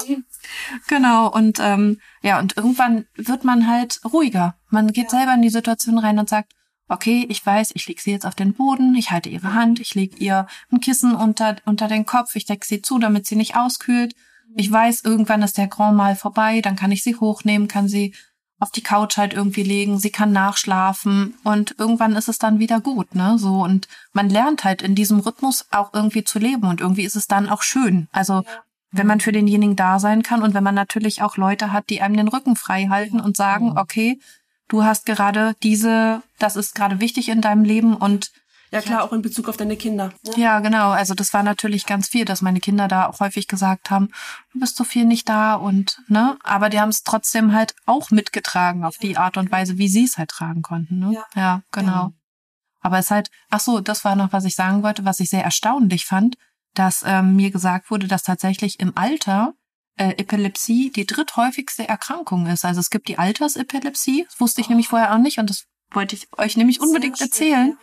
genau, 0.88 1.32
und 1.32 1.60
ähm, 1.60 2.00
ja, 2.22 2.40
und 2.40 2.58
irgendwann 2.58 3.06
wird 3.16 3.44
man 3.44 3.68
halt 3.68 4.00
ruhiger. 4.12 4.56
Man 4.70 4.92
geht 4.92 5.12
ja. 5.12 5.20
selber 5.20 5.34
in 5.34 5.42
die 5.42 5.50
Situation 5.50 5.98
rein 5.98 6.20
und 6.20 6.30
sagt, 6.30 6.54
okay, 6.88 7.26
ich 7.30 7.46
weiß, 7.46 7.72
ich 7.76 7.88
lege 7.88 8.02
sie 8.02 8.12
jetzt 8.12 8.26
auf 8.26 8.36
den 8.36 8.54
Boden, 8.54 8.96
ich 8.96 9.12
halte 9.12 9.30
ihre 9.30 9.54
Hand, 9.54 9.80
ich 9.80 9.94
lege 9.94 10.18
ihr 10.18 10.48
ein 10.72 10.80
Kissen 10.80 11.16
unter, 11.16 11.58
unter 11.66 11.88
den 11.88 12.06
Kopf, 12.06 12.36
ich 12.36 12.46
decke 12.46 12.66
sie 12.66 12.82
zu, 12.82 12.98
damit 12.98 13.28
sie 13.28 13.36
nicht 13.36 13.56
auskühlt. 13.56 14.16
Ich 14.56 14.72
weiß, 14.72 15.04
irgendwann 15.04 15.44
ist 15.44 15.60
der 15.60 15.68
Grand 15.68 15.96
Mal 15.96 16.16
vorbei, 16.16 16.62
dann 16.62 16.76
kann 16.76 16.92
ich 16.92 17.04
sie 17.04 17.16
hochnehmen, 17.16 17.68
kann 17.68 17.88
sie 17.88 18.16
auf 18.60 18.72
die 18.72 18.84
Couch 18.84 19.18
halt 19.18 19.34
irgendwie 19.34 19.64
legen, 19.64 20.00
sie 20.00 20.12
kann 20.12 20.32
nachschlafen 20.32 21.36
und 21.44 21.76
irgendwann 21.78 22.16
ist 22.16 22.28
es 22.28 22.40
dann 22.40 22.60
wieder 22.60 22.82
gut, 22.82 23.16
ne? 23.16 23.38
So 23.38 23.64
und 23.64 23.88
man 24.12 24.30
lernt 24.30 24.64
halt 24.64 24.82
in 24.82 24.96
diesem 24.96 25.20
Rhythmus 25.20 25.66
auch 25.72 25.94
irgendwie 25.94 26.24
zu 26.24 26.40
leben 26.40 26.68
und 26.68 26.82
irgendwie 26.82 27.04
ist 27.04 27.16
es 27.16 27.28
dann 27.28 27.50
auch 27.50 27.62
schön. 27.62 28.08
Also 28.12 28.44
wenn 28.92 29.08
man 29.08 29.20
für 29.20 29.32
denjenigen 29.32 29.76
da 29.76 30.00
sein 30.00 30.24
kann 30.24 30.42
und 30.42 30.54
wenn 30.54 30.64
man 30.64 30.76
natürlich 30.76 31.22
auch 31.22 31.38
Leute 31.38 31.72
hat, 31.72 31.90
die 31.90 32.02
einem 32.02 32.18
den 32.18 32.28
Rücken 32.28 32.56
frei 32.56 32.88
halten 32.90 33.20
und 33.20 33.38
sagen, 33.38 33.78
okay, 33.78 34.20
du 34.68 34.84
hast 34.84 35.06
gerade 35.06 35.56
diese, 35.64 36.22
das 36.40 36.56
ist 36.56 36.76
gerade 36.76 37.00
wichtig 37.00 37.30
in 37.30 37.42
deinem 37.42 37.64
Leben 37.64 37.96
und 37.96 38.32
ja 38.72 38.82
klar, 38.82 39.04
auch 39.04 39.14
in 39.14 39.22
Bezug 39.22 39.50
auf 39.50 39.58
deine 39.58 39.78
Kinder. 39.78 40.12
Ja, 40.36 40.60
genau. 40.60 40.90
Also 40.90 41.14
das 41.14 41.34
war 41.34 41.44
natürlich 41.44 41.86
ganz 41.86 42.08
viel, 42.08 42.26
dass 42.26 42.42
meine 42.42 42.60
Kinder 42.60 42.88
da 42.88 43.08
auch 43.08 43.20
häufig 43.20 43.48
gesagt 43.48 43.90
haben, 43.90 44.10
du 44.54 44.60
bist 44.60 44.76
so 44.76 44.84
viel 44.84 45.06
nicht 45.06 45.28
da 45.28 45.56
und 45.56 46.02
ne, 46.08 46.38
aber 46.44 46.70
die 46.70 46.80
haben 46.80 46.90
es 46.90 47.04
trotzdem 47.04 47.54
halt 47.54 47.76
auch 47.86 48.12
mitgetragen 48.12 48.86
auf 48.86 48.98
die 48.98 49.18
Art 49.18 49.38
und 49.38 49.52
Weise, 49.52 49.78
wie 49.78 49.88
sie 49.88 50.04
es 50.04 50.18
halt 50.18 50.30
tragen 50.30 50.62
konnten. 50.62 51.00
Ne? 51.00 51.14
Ja, 51.14 51.26
ja 51.36 51.62
genau. 51.72 52.14
Aber 52.82 52.98
es 52.98 53.06
ist 53.06 53.12
halt, 53.12 53.30
ach 53.50 53.60
so, 53.60 53.82
das 53.82 54.06
war 54.06 54.16
noch, 54.16 54.32
was 54.32 54.46
ich 54.46 54.56
sagen 54.56 54.84
wollte, 54.84 55.06
was 55.06 55.20
ich 55.20 55.30
sehr 55.30 55.44
erstaunlich 55.44 56.06
fand, 56.06 56.38
dass 56.74 57.04
ähm, 57.06 57.36
mir 57.36 57.52
gesagt 57.52 57.92
wurde, 57.92 58.08
dass 58.08 58.24
tatsächlich 58.24 58.80
im 58.80 58.98
Alter 58.98 59.54
äh, 59.98 60.12
Epilepsie 60.12 60.92
die 60.92 61.06
dritthäufigste 61.06 61.88
Erkrankung 61.88 62.48
ist. 62.48 62.64
Also 62.64 62.80
es 62.80 62.90
gibt 62.90 63.08
die 63.10 63.18
Altersepilepsie, 63.18 64.26
das 64.30 64.40
wusste 64.40 64.62
ich 64.62 64.68
oh. 64.68 64.70
nämlich 64.70 64.88
vorher 64.88 65.14
auch 65.14 65.18
nicht 65.18 65.40
und 65.40 65.50
das 65.50 65.66
wollte 65.92 66.16
ich 66.16 66.28
euch 66.38 66.58
nämlich 66.58 66.82
unbedingt 66.82 67.20
erzählen. 67.20 67.78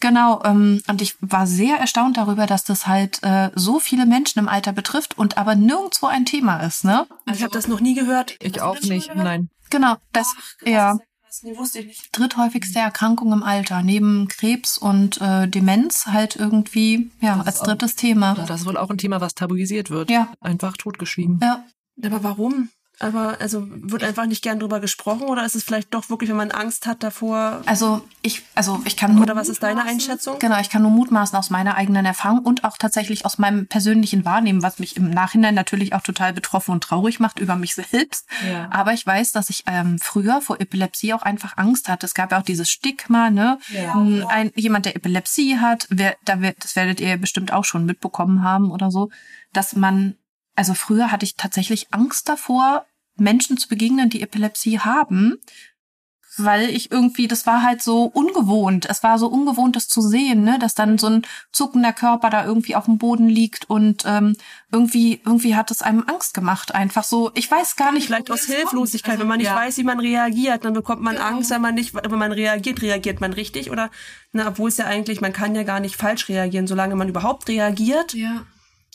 Genau, 0.00 0.42
ähm, 0.44 0.82
und 0.88 1.02
ich 1.02 1.16
war 1.20 1.46
sehr 1.46 1.76
erstaunt 1.76 2.16
darüber, 2.16 2.46
dass 2.46 2.64
das 2.64 2.86
halt 2.86 3.22
äh, 3.22 3.50
so 3.54 3.78
viele 3.80 4.06
Menschen 4.06 4.38
im 4.38 4.48
Alter 4.48 4.72
betrifft 4.72 5.18
und 5.18 5.38
aber 5.38 5.54
nirgendwo 5.54 6.06
ein 6.06 6.24
Thema 6.24 6.60
ist, 6.60 6.84
ne? 6.84 7.06
ich 7.32 7.42
habe 7.42 7.52
das 7.52 7.68
noch 7.68 7.80
nie 7.80 7.94
gehört. 7.94 8.36
Ich 8.40 8.60
auch 8.60 8.80
nicht, 8.80 9.14
nein. 9.14 9.50
Genau, 9.70 9.96
das, 10.12 10.34
ja. 10.64 10.98
Das 11.26 11.42
nee, 11.42 11.56
wusste 11.58 11.80
ich 11.80 11.86
nicht. 11.86 12.18
Dritthäufigste 12.18 12.78
Erkrankung 12.78 13.32
im 13.32 13.42
Alter, 13.42 13.82
neben 13.82 14.28
Krebs 14.28 14.78
und 14.78 15.20
äh, 15.20 15.48
Demenz 15.48 16.06
halt 16.06 16.36
irgendwie, 16.36 17.10
ja, 17.20 17.40
als 17.40 17.60
drittes 17.60 17.96
Thema. 17.96 18.34
Das 18.34 18.60
ist 18.60 18.66
wohl 18.66 18.76
auch 18.76 18.90
ein 18.90 18.98
Thema, 18.98 19.20
was 19.20 19.34
tabuisiert 19.34 19.90
wird. 19.90 20.10
Ja. 20.10 20.32
Einfach 20.40 20.76
totgeschwiegen. 20.76 21.40
Ja. 21.42 21.64
Aber 22.04 22.22
warum? 22.22 22.70
Aber 22.98 23.36
also 23.40 23.66
wird 23.68 24.02
einfach 24.02 24.24
nicht 24.24 24.42
gern 24.42 24.58
drüber 24.58 24.80
gesprochen 24.80 25.28
oder 25.28 25.44
ist 25.44 25.54
es 25.54 25.64
vielleicht 25.64 25.92
doch 25.92 26.08
wirklich, 26.08 26.30
wenn 26.30 26.36
man 26.36 26.50
Angst 26.50 26.86
hat 26.86 27.02
davor? 27.02 27.62
Also 27.66 28.02
ich, 28.22 28.42
also 28.54 28.80
ich 28.86 28.96
kann 28.96 29.14
nur 29.14 29.24
oder 29.24 29.36
was 29.36 29.50
ist 29.50 29.62
deine 29.62 29.84
Einschätzung? 29.84 30.38
Genau, 30.38 30.58
ich 30.60 30.70
kann 30.70 30.80
nur 30.80 30.90
mutmaßen 30.90 31.36
aus 31.38 31.50
meiner 31.50 31.74
eigenen 31.74 32.06
Erfahrung 32.06 32.38
und 32.38 32.64
auch 32.64 32.78
tatsächlich 32.78 33.26
aus 33.26 33.36
meinem 33.36 33.66
persönlichen 33.66 34.24
Wahrnehmen, 34.24 34.62
was 34.62 34.78
mich 34.78 34.96
im 34.96 35.10
Nachhinein 35.10 35.54
natürlich 35.54 35.92
auch 35.92 36.00
total 36.00 36.32
betroffen 36.32 36.72
und 36.72 36.82
traurig 36.82 37.20
macht 37.20 37.38
über 37.38 37.56
mich 37.56 37.74
selbst. 37.74 38.26
Ja. 38.50 38.70
Aber 38.70 38.94
ich 38.94 39.06
weiß, 39.06 39.32
dass 39.32 39.50
ich 39.50 39.64
ähm, 39.66 39.98
früher 39.98 40.40
vor 40.40 40.58
Epilepsie 40.60 41.12
auch 41.12 41.22
einfach 41.22 41.58
Angst 41.58 41.90
hatte. 41.90 42.06
Es 42.06 42.14
gab 42.14 42.32
ja 42.32 42.38
auch 42.38 42.44
dieses 42.44 42.70
Stigma, 42.70 43.28
ne? 43.30 43.58
Ja. 43.68 43.94
Ein, 44.28 44.52
jemand, 44.54 44.86
der 44.86 44.96
Epilepsie 44.96 45.58
hat, 45.58 45.86
wer, 45.90 46.16
da 46.24 46.40
wird, 46.40 46.64
das 46.64 46.76
werdet 46.76 47.00
ihr 47.00 47.18
bestimmt 47.18 47.52
auch 47.52 47.64
schon 47.66 47.84
mitbekommen 47.84 48.42
haben 48.42 48.70
oder 48.70 48.90
so, 48.90 49.10
dass 49.52 49.76
man 49.76 50.16
also 50.56 50.74
früher 50.74 51.12
hatte 51.12 51.24
ich 51.24 51.36
tatsächlich 51.36 51.92
Angst 51.92 52.28
davor, 52.28 52.86
Menschen 53.16 53.56
zu 53.56 53.68
begegnen, 53.68 54.10
die 54.10 54.22
Epilepsie 54.22 54.80
haben, 54.80 55.38
weil 56.38 56.68
ich 56.68 56.90
irgendwie, 56.90 57.28
das 57.28 57.46
war 57.46 57.62
halt 57.62 57.80
so 57.82 58.04
ungewohnt. 58.04 58.84
Es 58.90 59.02
war 59.02 59.18
so 59.18 59.26
ungewohnt, 59.26 59.74
das 59.74 59.88
zu 59.88 60.02
sehen, 60.02 60.44
ne, 60.44 60.58
dass 60.58 60.74
dann 60.74 60.98
so 60.98 61.06
ein 61.06 61.22
zuckender 61.50 61.94
Körper 61.94 62.28
da 62.28 62.44
irgendwie 62.44 62.76
auf 62.76 62.84
dem 62.84 62.98
Boden 62.98 63.26
liegt 63.28 63.70
und 63.70 64.02
ähm, 64.04 64.36
irgendwie, 64.70 65.22
irgendwie 65.24 65.56
hat 65.56 65.70
es 65.70 65.80
einem 65.80 66.04
Angst 66.06 66.34
gemacht. 66.34 66.74
Einfach 66.74 67.04
so, 67.04 67.30
ich 67.34 67.50
weiß 67.50 67.76
gar 67.76 67.90
nicht. 67.90 68.06
Vielleicht 68.06 68.30
aus 68.30 68.44
Hilflosigkeit, 68.44 69.12
Also, 69.12 69.22
wenn 69.22 69.28
man 69.28 69.38
nicht 69.38 69.46
ja. 69.46 69.56
weiß, 69.56 69.78
wie 69.78 69.84
man 69.84 69.98
reagiert, 69.98 70.66
dann 70.66 70.74
bekommt 70.74 71.00
man 71.00 71.16
Angst, 71.16 71.48
wenn 71.50 71.62
man 71.62 71.74
nicht, 71.74 71.94
wenn 71.94 72.18
man 72.18 72.32
reagiert, 72.32 72.82
reagiert 72.82 73.22
man 73.22 73.32
richtig 73.32 73.70
oder, 73.70 73.90
na, 74.32 74.48
obwohl 74.48 74.68
es 74.68 74.76
ja 74.76 74.84
eigentlich, 74.84 75.22
man 75.22 75.32
kann 75.32 75.54
ja 75.54 75.62
gar 75.62 75.80
nicht 75.80 75.96
falsch 75.96 76.28
reagieren, 76.28 76.66
solange 76.66 76.96
man 76.96 77.08
überhaupt 77.08 77.48
reagiert, 77.48 78.12
Ja. 78.12 78.42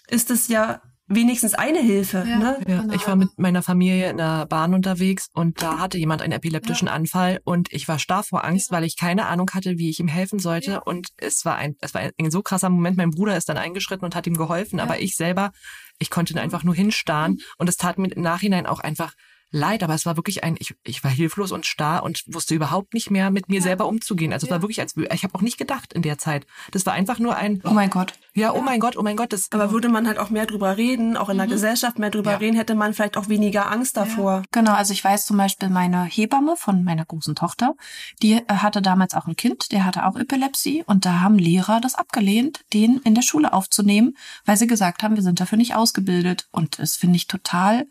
ist 0.07 0.29
es 0.29 0.47
ja 0.47 0.79
wenigstens 1.15 1.53
eine 1.53 1.79
Hilfe, 1.79 2.25
ne? 2.25 2.57
Ja, 2.67 2.85
ich 2.93 3.07
war 3.07 3.15
mit 3.15 3.29
meiner 3.37 3.61
Familie 3.61 4.09
in 4.09 4.17
der 4.17 4.45
Bahn 4.45 4.73
unterwegs 4.73 5.29
und 5.33 5.61
da 5.61 5.79
hatte 5.79 5.97
jemand 5.97 6.21
einen 6.21 6.33
epileptischen 6.33 6.87
Anfall 6.87 7.39
und 7.43 7.71
ich 7.71 7.87
war 7.87 7.99
starr 7.99 8.23
vor 8.23 8.43
Angst, 8.45 8.71
weil 8.71 8.83
ich 8.83 8.97
keine 8.97 9.27
Ahnung 9.27 9.49
hatte, 9.53 9.77
wie 9.77 9.89
ich 9.89 9.99
ihm 9.99 10.07
helfen 10.07 10.39
sollte. 10.39 10.81
Und 10.81 11.09
es 11.17 11.45
war 11.45 11.55
ein, 11.55 11.75
es 11.81 11.93
war 11.93 12.01
ein 12.01 12.31
so 12.31 12.41
krasser 12.41 12.69
Moment. 12.69 12.97
Mein 12.97 13.11
Bruder 13.11 13.37
ist 13.37 13.49
dann 13.49 13.57
eingeschritten 13.57 14.05
und 14.05 14.15
hat 14.15 14.27
ihm 14.27 14.37
geholfen, 14.37 14.79
aber 14.79 14.99
ich 14.99 15.15
selber, 15.15 15.51
ich 15.99 16.09
konnte 16.09 16.39
einfach 16.39 16.63
nur 16.63 16.75
hinstarren. 16.75 17.39
Und 17.57 17.69
es 17.69 17.77
tat 17.77 17.97
mir 17.97 18.11
im 18.11 18.21
Nachhinein 18.21 18.65
auch 18.65 18.79
einfach 18.79 19.13
leid, 19.51 19.83
aber 19.83 19.93
es 19.93 20.05
war 20.05 20.15
wirklich 20.15 20.43
ein, 20.43 20.55
ich, 20.59 20.73
ich 20.83 21.03
war 21.03 21.11
hilflos 21.11 21.51
und 21.51 21.65
starr 21.65 22.03
und 22.03 22.23
wusste 22.27 22.55
überhaupt 22.55 22.93
nicht 22.93 23.11
mehr 23.11 23.29
mit 23.31 23.49
mir 23.49 23.61
selber 23.61 23.87
umzugehen. 23.87 24.31
Also 24.33 24.47
es 24.47 24.51
war 24.51 24.61
wirklich, 24.61 24.79
als 24.79 24.95
ich 24.95 25.23
habe 25.23 25.35
auch 25.35 25.41
nicht 25.41 25.57
gedacht 25.57 25.93
in 25.93 26.01
der 26.01 26.17
Zeit. 26.17 26.45
Das 26.71 26.85
war 26.85 26.93
einfach 26.93 27.19
nur 27.19 27.35
ein, 27.35 27.61
Oh 27.65 27.71
mein 27.71 27.89
Gott. 27.89 28.13
ja, 28.33 28.53
oh 28.53 28.61
mein 28.61 28.79
Gott, 28.79 28.97
oh 28.97 29.03
mein 29.03 29.17
Gott, 29.17 29.33
das. 29.33 29.51
Aber 29.51 29.71
würde 29.71 29.89
man 29.89 30.07
halt 30.07 30.17
auch 30.17 30.29
mehr 30.29 30.45
drüber 30.45 30.77
reden, 30.77 31.17
auch 31.17 31.29
in 31.29 31.37
der 31.37 31.47
Gesellschaft 31.47 31.99
mehr 31.99 32.09
drüber 32.09 32.39
reden, 32.39 32.55
hätte 32.55 32.75
man 32.75 32.93
vielleicht 32.93 33.17
auch 33.17 33.27
weniger 33.29 33.69
Angst 33.71 33.97
davor. 33.97 34.43
Genau, 34.51 34.73
also 34.73 34.93
ich 34.93 35.03
weiß 35.03 35.25
zum 35.25 35.37
Beispiel 35.37 35.69
meine 35.69 36.05
Hebamme 36.05 36.55
von 36.55 36.83
meiner 36.83 37.05
großen 37.05 37.35
Tochter, 37.35 37.75
die 38.21 38.33
äh, 38.33 38.43
hatte 38.47 38.81
damals 38.81 39.13
auch 39.13 39.27
ein 39.27 39.35
Kind, 39.35 39.71
der 39.71 39.85
hatte 39.85 40.05
auch 40.05 40.15
Epilepsie 40.15 40.83
und 40.85 41.05
da 41.05 41.19
haben 41.19 41.37
Lehrer 41.37 41.81
das 41.81 41.95
abgelehnt, 41.95 42.61
den 42.73 43.01
in 43.03 43.15
der 43.15 43.21
Schule 43.21 43.51
aufzunehmen, 43.53 44.15
weil 44.45 44.57
sie 44.57 44.67
gesagt 44.67 45.03
haben, 45.03 45.15
wir 45.15 45.23
sind 45.23 45.39
dafür 45.39 45.57
nicht 45.57 45.75
ausgebildet. 45.75 46.47
Und 46.51 46.79
das 46.79 46.95
finde 46.95 47.17
ich 47.17 47.27
total 47.27 47.85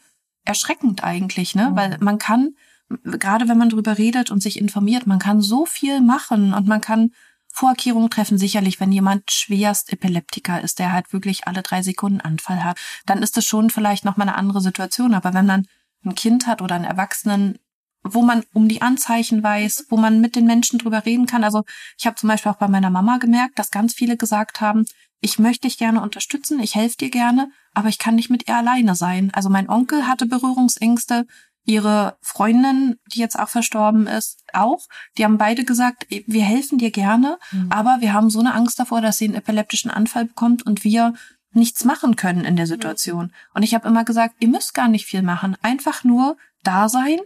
erschreckend 0.51 1.05
eigentlich, 1.05 1.55
ne? 1.55 1.71
Weil 1.75 1.97
man 2.01 2.19
kann, 2.19 2.57
gerade 3.05 3.49
wenn 3.49 3.57
man 3.57 3.71
drüber 3.71 3.97
redet 3.99 4.31
und 4.31 4.43
sich 4.43 4.59
informiert, 4.59 5.07
man 5.07 5.19
kann 5.19 5.41
so 5.41 5.65
viel 5.65 6.01
machen 6.01 6.53
und 6.53 6.67
man 6.67 6.81
kann 6.81 7.13
Vorkehrungen 7.53 8.11
treffen. 8.11 8.37
Sicherlich, 8.37 8.81
wenn 8.81 8.93
jemand 8.93 9.31
schwerst 9.31 9.93
Epileptiker 9.93 10.61
ist, 10.61 10.79
der 10.79 10.93
halt 10.93 11.13
wirklich 11.13 11.47
alle 11.47 11.63
drei 11.63 11.83
Sekunden 11.83 12.21
Anfall 12.21 12.65
hat, 12.65 12.79
dann 13.07 13.23
ist 13.23 13.37
das 13.37 13.45
schon 13.45 13.71
vielleicht 13.71 14.05
nochmal 14.05 14.29
eine 14.29 14.37
andere 14.37 14.61
Situation. 14.61 15.15
Aber 15.15 15.35
wenn 15.35 15.47
man 15.47 15.67
ein 16.05 16.15
Kind 16.15 16.47
hat 16.47 16.63
oder 16.63 16.75
einen 16.75 16.85
Erwachsenen, 16.85 17.59
wo 18.03 18.23
man 18.23 18.45
um 18.53 18.69
die 18.69 18.83
Anzeichen 18.83 19.43
weiß, 19.43 19.87
wo 19.91 19.97
man 19.97 20.21
mit 20.21 20.35
den 20.35 20.47
Menschen 20.47 20.79
drüber 20.79 21.05
reden 21.05 21.27
kann. 21.27 21.45
Also 21.45 21.65
ich 21.99 22.07
habe 22.07 22.17
zum 22.17 22.29
Beispiel 22.29 22.51
auch 22.51 22.57
bei 22.57 22.69
meiner 22.69 22.91
Mama 22.91 23.19
gemerkt, 23.19 23.59
dass 23.59 23.71
ganz 23.71 23.95
viele 23.95 24.17
gesagt 24.17 24.61
haben, 24.61 24.87
ich 25.21 25.39
möchte 25.39 25.69
dich 25.69 25.79
gerne 25.79 26.01
unterstützen, 26.01 26.61
ich 26.61 26.75
helfe 26.75 26.97
dir 26.97 27.11
gerne, 27.11 27.51
aber 27.75 27.89
ich 27.89 27.99
kann 27.99 28.15
nicht 28.15 28.31
mit 28.31 28.49
ihr 28.49 28.57
alleine 28.57 28.95
sein. 28.95 29.31
Also 29.35 29.49
mein 29.49 29.69
Onkel 29.69 30.07
hatte 30.07 30.27
Berührungsängste, 30.27 31.27
ihre 31.65 32.17
Freundin, 32.23 32.97
die 33.13 33.21
jetzt 33.21 33.39
auch 33.39 33.49
verstorben 33.49 34.07
ist, 34.07 34.43
auch. 34.53 34.87
Die 35.19 35.25
haben 35.25 35.39
beide 35.39 35.65
gesagt, 35.65 36.07
wir 36.09 36.43
helfen 36.43 36.79
dir 36.79 36.91
gerne, 36.91 37.39
aber 37.69 37.99
wir 38.01 38.13
haben 38.13 38.31
so 38.31 38.41
eine 38.41 38.55
Angst 38.55 38.79
davor, 38.79 39.01
dass 39.01 39.19
sie 39.19 39.27
einen 39.27 39.35
epileptischen 39.35 39.91
Anfall 39.91 40.25
bekommt 40.25 40.65
und 40.65 40.85
wir 40.85 41.15
nichts 41.53 41.85
machen 41.85 42.17
können 42.17 42.45
in 42.45 42.57
der 42.57 42.67
Situation. 42.67 43.33
Und 43.55 43.63
ich 43.63 43.75
habe 43.75 43.89
immer 43.89 44.05
gesagt, 44.05 44.37
ihr 44.41 44.49
müsst 44.49 44.73
gar 44.73 44.89
nicht 44.89 45.05
viel 45.05 45.23
machen, 45.23 45.57
einfach 45.63 46.05
nur 46.05 46.37
da 46.63 46.89
sein, 46.89 47.19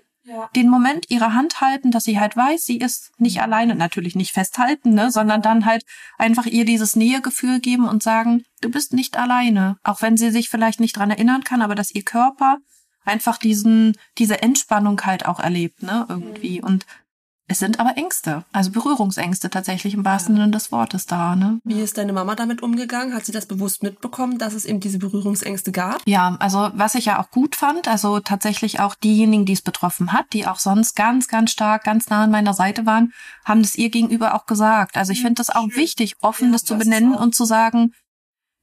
den 0.57 0.69
Moment 0.69 1.11
ihre 1.11 1.35
Hand 1.35 1.61
halten, 1.61 1.91
dass 1.91 2.05
sie 2.05 2.19
halt 2.19 2.37
weiß, 2.37 2.65
sie 2.65 2.79
ist 2.79 3.13
nicht 3.19 3.43
alleine, 3.43 3.75
natürlich 3.75 4.15
nicht 4.15 4.33
festhalten, 4.33 4.95
ne, 4.95 5.11
sondern 5.11 5.43
dann 5.43 5.67
halt 5.67 5.85
einfach 6.19 6.47
ihr 6.47 6.65
dieses 6.65 6.97
Nähegefühl 6.97 7.61
geben 7.61 7.89
und 7.89 8.03
sagen, 8.03 8.45
du 8.61 8.71
bist 8.71 8.93
nicht 8.95 9.19
alleine, 9.19 9.77
auch 9.83 10.01
wenn 10.03 10.17
sie 10.17 10.31
sich 10.31 10.49
vielleicht 10.49 10.81
nicht 10.81 10.97
dran 10.97 11.11
erinnern 11.11 11.45
kann, 11.45 11.63
aber 11.63 11.75
dass 11.75 11.95
ihr 11.95 12.05
Körper 12.05 12.59
einfach 13.05 13.37
diesen 13.37 13.97
diese 14.17 14.43
Entspannung 14.43 15.01
halt 15.03 15.27
auch 15.27 15.41
erlebt, 15.41 15.83
ne, 15.83 16.07
irgendwie. 16.09 16.63
Und 16.63 16.87
es 17.47 17.59
sind 17.59 17.79
aber 17.79 17.99
Ängste, 17.99 18.45
also 18.53 18.71
Berührungsängste 18.71 19.51
tatsächlich 19.51 19.93
im 19.93 20.05
wahrsten 20.05 20.35
Sinne 20.35 20.51
des 20.51 20.73
Wortes 20.73 21.05
da, 21.05 21.37
ne? 21.37 21.61
Wie 21.65 21.81
ist 21.81 21.99
deine 21.99 22.15
Mama 22.15 22.35
damit 22.35 22.63
umgegangen? 22.63 23.15
Hat 23.15 23.27
sie 23.27 23.33
das 23.33 23.45
bewusst 23.45 23.83
mitbekommen, 23.83 24.39
dass 24.39 24.55
es 24.55 24.65
eben 24.65 24.81
diese 24.81 24.99
Berührungsängste 24.99 25.71
gab? 25.71 26.01
Ja, 26.07 26.37
also 26.41 26.71
was 26.75 26.95
ich 26.95 27.05
ja 27.05 27.21
auch 27.21 27.31
gut 27.31 27.55
fand, 27.55 27.87
also 27.87 28.21
tatsächlich 28.21 28.81
auch 28.81 28.95
diejenigen, 28.95 29.45
die 29.45 29.53
es 29.53 29.61
betroffen 29.61 30.13
hat, 30.13 30.33
die 30.33 30.47
auch 30.47 30.59
sonst 30.59 30.97
ganz, 30.97 31.29
ganz 31.29 31.51
stark, 31.51 31.85
ganz 31.85 32.09
nah 32.09 32.25
an 32.25 32.31
meiner 32.31 32.55
Seite 32.55 32.87
waren, 32.87 33.13
haben 33.45 33.61
das 33.61 33.75
ihr 33.75 33.91
gegenüber 33.91 34.35
auch 34.35 34.47
gesagt. 34.47 34.97
Also 34.97 35.13
ich 35.13 35.21
finde 35.21 35.35
das 35.35 35.51
auch 35.51 35.69
wichtig, 35.75 36.17
offen 36.23 36.51
das 36.51 36.65
zu 36.65 36.79
benennen 36.79 37.15
und 37.15 37.35
zu 37.35 37.45
sagen, 37.45 37.93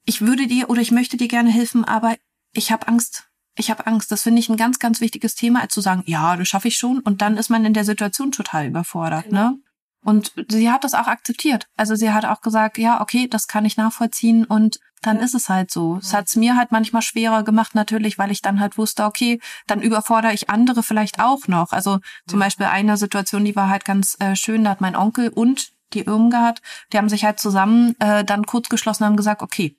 ich 0.05 0.21
würde 0.21 0.47
dir 0.47 0.71
oder 0.71 0.81
ich 0.81 0.91
möchte 0.91 1.17
dir 1.17 1.27
gerne 1.27 1.51
helfen, 1.51 1.85
aber 1.85 2.15
ich 2.53 2.71
habe 2.71 2.87
Angst. 2.87 3.30
Ich 3.57 3.69
habe 3.69 3.85
Angst. 3.87 4.11
Das 4.11 4.23
finde 4.23 4.39
ich 4.39 4.49
ein 4.49 4.57
ganz, 4.57 4.79
ganz 4.79 5.01
wichtiges 5.01 5.35
Thema, 5.35 5.61
als 5.61 5.73
zu 5.73 5.81
sagen, 5.81 6.03
ja, 6.05 6.35
das 6.35 6.47
schaffe 6.47 6.67
ich 6.67 6.77
schon. 6.77 6.99
Und 6.99 7.21
dann 7.21 7.37
ist 7.37 7.49
man 7.49 7.65
in 7.65 7.73
der 7.73 7.85
Situation 7.85 8.31
total 8.31 8.67
überfordert, 8.67 9.31
ne? 9.31 9.57
Und 10.03 10.33
sie 10.49 10.71
hat 10.71 10.83
das 10.83 10.95
auch 10.95 11.07
akzeptiert. 11.07 11.67
Also 11.77 11.95
sie 11.95 12.11
hat 12.11 12.25
auch 12.25 12.41
gesagt, 12.41 12.79
ja, 12.79 13.01
okay, 13.01 13.27
das 13.27 13.47
kann 13.47 13.65
ich 13.65 13.77
nachvollziehen 13.77 14.45
und 14.45 14.79
dann 15.01 15.19
ist 15.19 15.33
es 15.33 15.49
halt 15.49 15.71
so. 15.71 15.97
Es 15.97 16.13
hat 16.13 16.27
es 16.27 16.35
mir 16.35 16.55
halt 16.55 16.71
manchmal 16.71 17.01
schwerer 17.01 17.43
gemacht, 17.43 17.75
natürlich, 17.75 18.17
weil 18.17 18.31
ich 18.31 18.41
dann 18.41 18.59
halt 18.59 18.77
wusste, 18.77 19.05
okay, 19.05 19.39
dann 19.67 19.81
überfordere 19.81 20.33
ich 20.33 20.49
andere 20.49 20.83
vielleicht 20.83 21.19
auch 21.19 21.47
noch. 21.47 21.71
Also 21.71 21.99
zum 22.27 22.39
Beispiel 22.39 22.67
eine 22.67 22.97
Situation, 22.97 23.45
die 23.45 23.55
war 23.55 23.69
halt 23.69 23.85
ganz 23.85 24.15
äh, 24.19 24.35
schön, 24.35 24.63
da 24.63 24.71
hat 24.71 24.81
mein 24.81 24.95
Onkel 24.95 25.29
und 25.29 25.71
die 25.93 26.05
Irmgard, 26.05 26.61
die 26.93 26.97
haben 26.97 27.09
sich 27.09 27.25
halt 27.25 27.39
zusammen 27.39 27.95
äh, 27.99 28.23
dann 28.23 28.45
kurz 28.45 28.69
geschlossen 28.69 29.03
und 29.03 29.09
haben 29.09 29.17
gesagt, 29.17 29.41
okay, 29.41 29.75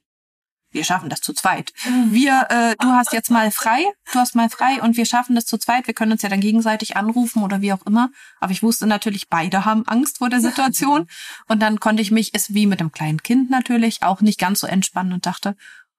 wir 0.72 0.84
schaffen 0.84 1.08
das 1.08 1.20
zu 1.20 1.32
zweit. 1.32 1.72
Wir, 2.08 2.46
äh, 2.48 2.74
du 2.78 2.88
hast 2.88 3.12
jetzt 3.12 3.30
mal 3.30 3.50
frei, 3.50 3.84
du 4.12 4.18
hast 4.18 4.34
mal 4.34 4.48
frei 4.48 4.82
und 4.82 4.96
wir 4.96 5.06
schaffen 5.06 5.34
das 5.34 5.44
zu 5.44 5.58
zweit. 5.58 5.86
Wir 5.86 5.94
können 5.94 6.12
uns 6.12 6.22
ja 6.22 6.28
dann 6.28 6.40
gegenseitig 6.40 6.96
anrufen 6.96 7.42
oder 7.42 7.60
wie 7.60 7.72
auch 7.72 7.86
immer. 7.86 8.10
Aber 8.40 8.52
ich 8.52 8.62
wusste 8.62 8.86
natürlich, 8.86 9.28
beide 9.28 9.64
haben 9.64 9.86
Angst 9.86 10.18
vor 10.18 10.30
der 10.30 10.40
Situation. 10.42 11.06
Und 11.48 11.60
dann 11.60 11.80
konnte 11.80 12.02
ich 12.02 12.10
mich, 12.10 12.34
ist 12.34 12.54
wie 12.54 12.66
mit 12.66 12.80
einem 12.80 12.92
kleinen 12.92 13.22
Kind 13.22 13.50
natürlich, 13.50 14.02
auch 14.02 14.20
nicht 14.20 14.40
ganz 14.40 14.60
so 14.60 14.66
entspannen 14.66 15.12
und 15.12 15.26
dachte, 15.26 15.56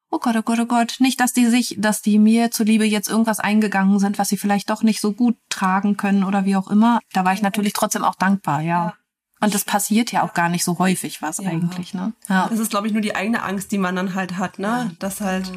oh 0.10 0.20
Gott, 0.20 0.36
oh 0.36 0.44
Gott, 0.44 0.60
oh 0.60 0.66
Gott, 0.66 0.96
nicht, 1.00 1.20
dass 1.20 1.34
die 1.34 1.48
sich, 1.48 1.76
dass 1.80 2.02
die 2.02 2.20
mir 2.20 2.52
zuliebe 2.52 2.86
jetzt 2.86 3.10
irgendwas 3.10 3.40
eingegangen 3.40 3.98
sind, 4.00 4.20
was 4.20 4.30
sie 4.30 4.38
vielleicht 4.38 4.70
doch 4.70 4.84
nicht 4.84 5.02
so 5.02 5.12
gut 5.12 5.36
tragen 5.50 5.98
können 5.98 6.24
oder 6.24 6.46
wie 6.46 6.56
auch 6.56 6.70
immer. 6.70 7.00
Da 7.14 7.26
war 7.26 7.34
ich 7.34 7.42
natürlich 7.42 7.74
trotzdem 7.74 8.04
auch 8.04 8.16
dankbar, 8.16 8.62
ja. 8.62 8.94
Und 9.44 9.54
das 9.54 9.66
passiert 9.66 10.12
ja 10.12 10.24
auch 10.24 10.34
gar 10.34 10.50
nicht 10.50 10.64
so 10.64 10.80
häufig, 10.80 11.22
was 11.22 11.40
eigentlich, 11.40 11.94
ne? 11.94 12.14
Ja. 12.30 12.48
Das 12.50 12.60
ist, 12.60 12.70
glaube 12.70 12.88
ich, 12.88 12.94
nur 12.94 13.02
die 13.02 13.16
eigene 13.16 13.44
Angst, 13.44 13.72
die 13.72 13.78
man 13.78 13.96
dann 13.96 14.16
halt 14.16 14.38
hat, 14.38 14.60
ne? 14.60 14.96
Das 15.00 15.22
halt. 15.22 15.52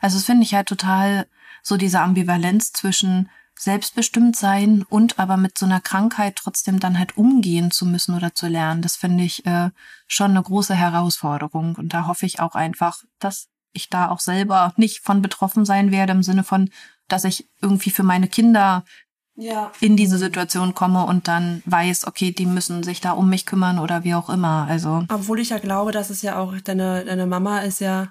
Also 0.00 0.18
das 0.18 0.24
finde 0.24 0.44
ich 0.44 0.54
halt 0.54 0.68
total 0.68 1.26
so 1.62 1.76
diese 1.76 2.00
Ambivalenz 2.00 2.72
zwischen 2.72 3.28
selbstbestimmt 3.58 4.36
sein 4.36 4.84
und 4.88 5.18
aber 5.18 5.36
mit 5.36 5.56
so 5.56 5.64
einer 5.64 5.80
Krankheit 5.80 6.36
trotzdem 6.36 6.78
dann 6.78 6.98
halt 6.98 7.16
umgehen 7.16 7.70
zu 7.70 7.86
müssen 7.86 8.14
oder 8.14 8.34
zu 8.34 8.48
lernen. 8.48 8.82
Das 8.82 8.96
finde 8.96 9.24
ich 9.24 9.46
äh, 9.46 9.70
schon 10.06 10.32
eine 10.32 10.42
große 10.42 10.74
Herausforderung. 10.74 11.74
Und 11.76 11.94
da 11.94 12.06
hoffe 12.06 12.26
ich 12.26 12.40
auch 12.40 12.54
einfach, 12.54 13.02
dass 13.18 13.48
ich 13.72 13.88
da 13.88 14.10
auch 14.10 14.20
selber 14.20 14.72
nicht 14.76 15.00
von 15.00 15.22
betroffen 15.22 15.64
sein 15.64 15.90
werde, 15.90 16.12
im 16.12 16.22
Sinne 16.22 16.44
von, 16.44 16.70
dass 17.08 17.24
ich 17.24 17.48
irgendwie 17.62 17.90
für 17.90 18.02
meine 18.02 18.28
Kinder 18.28 18.84
ja. 19.36 19.72
in 19.80 19.96
diese 19.96 20.18
Situation 20.18 20.74
komme 20.74 21.04
und 21.04 21.28
dann 21.28 21.62
weiß, 21.66 22.06
okay, 22.06 22.32
die 22.32 22.46
müssen 22.46 22.82
sich 22.82 23.00
da 23.00 23.12
um 23.12 23.30
mich 23.30 23.46
kümmern 23.46 23.78
oder 23.78 24.02
wie 24.04 24.14
auch 24.14 24.28
immer. 24.28 24.66
Also. 24.68 25.04
Obwohl 25.08 25.40
ich 25.40 25.48
ja 25.50 25.58
glaube, 25.58 25.92
dass 25.92 26.10
es 26.10 26.22
ja 26.22 26.38
auch, 26.38 26.54
deine, 26.62 27.04
deine 27.04 27.26
Mama 27.26 27.60
ist 27.60 27.80
ja 27.80 28.08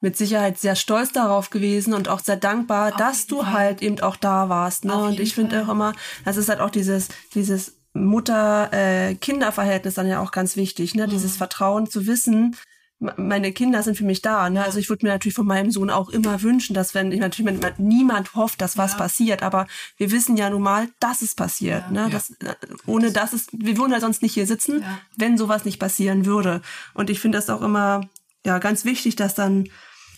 mit 0.00 0.16
Sicherheit 0.16 0.58
sehr 0.58 0.76
stolz 0.76 1.12
darauf 1.12 1.50
gewesen 1.50 1.92
und 1.92 2.08
auch 2.08 2.20
sehr 2.20 2.36
dankbar, 2.36 2.92
Auf 2.92 2.96
dass 2.96 3.26
du 3.26 3.42
Fall. 3.42 3.52
halt 3.52 3.82
eben 3.82 4.00
auch 4.00 4.16
da 4.16 4.48
warst. 4.48 4.86
Ne? 4.86 4.96
Und 4.96 5.20
ich 5.20 5.34
finde 5.34 5.62
auch 5.62 5.68
immer, 5.68 5.92
das 6.24 6.38
ist 6.38 6.48
halt 6.48 6.60
auch 6.60 6.70
dieses, 6.70 7.08
dieses 7.34 7.76
Mutter-Kinder-Verhältnis 7.92 9.94
dann 9.94 10.06
ja 10.06 10.20
auch 10.20 10.30
ganz 10.30 10.56
wichtig, 10.56 10.94
ne? 10.94 11.06
Mhm. 11.06 11.10
Dieses 11.10 11.36
Vertrauen 11.36 11.90
zu 11.90 12.06
wissen, 12.06 12.56
meine 13.00 13.52
Kinder 13.52 13.82
sind 13.82 13.96
für 13.96 14.04
mich 14.04 14.20
da. 14.20 14.50
Ne? 14.50 14.62
Also 14.62 14.78
ich 14.78 14.90
würde 14.90 15.06
mir 15.06 15.12
natürlich 15.12 15.34
von 15.34 15.46
meinem 15.46 15.70
Sohn 15.70 15.88
auch 15.88 16.10
immer 16.10 16.42
wünschen, 16.42 16.74
dass 16.74 16.94
wenn 16.94 17.10
ich 17.12 17.20
natürlich 17.20 17.58
niemand 17.78 18.34
hofft, 18.34 18.60
dass 18.60 18.76
was 18.76 18.92
ja. 18.92 18.98
passiert, 18.98 19.42
aber 19.42 19.66
wir 19.96 20.10
wissen 20.10 20.36
ja 20.36 20.50
nun 20.50 20.62
mal, 20.62 20.88
dass 21.00 21.22
es 21.22 21.34
passiert. 21.34 21.84
Ja. 21.86 21.90
Ne? 21.90 22.10
Das, 22.10 22.30
äh, 22.30 22.54
ohne 22.86 23.10
dass 23.10 23.32
es, 23.32 23.46
wir 23.52 23.78
würden 23.78 23.92
ja 23.92 24.00
sonst 24.00 24.22
nicht 24.22 24.34
hier 24.34 24.46
sitzen, 24.46 24.82
ja. 24.82 24.98
wenn 25.16 25.38
sowas 25.38 25.64
nicht 25.64 25.78
passieren 25.78 26.26
würde. 26.26 26.60
Und 26.92 27.08
ich 27.08 27.20
finde 27.20 27.38
das 27.38 27.48
auch 27.48 27.62
immer 27.62 28.02
ja 28.44 28.58
ganz 28.58 28.84
wichtig, 28.84 29.16
dass 29.16 29.34
dann 29.34 29.68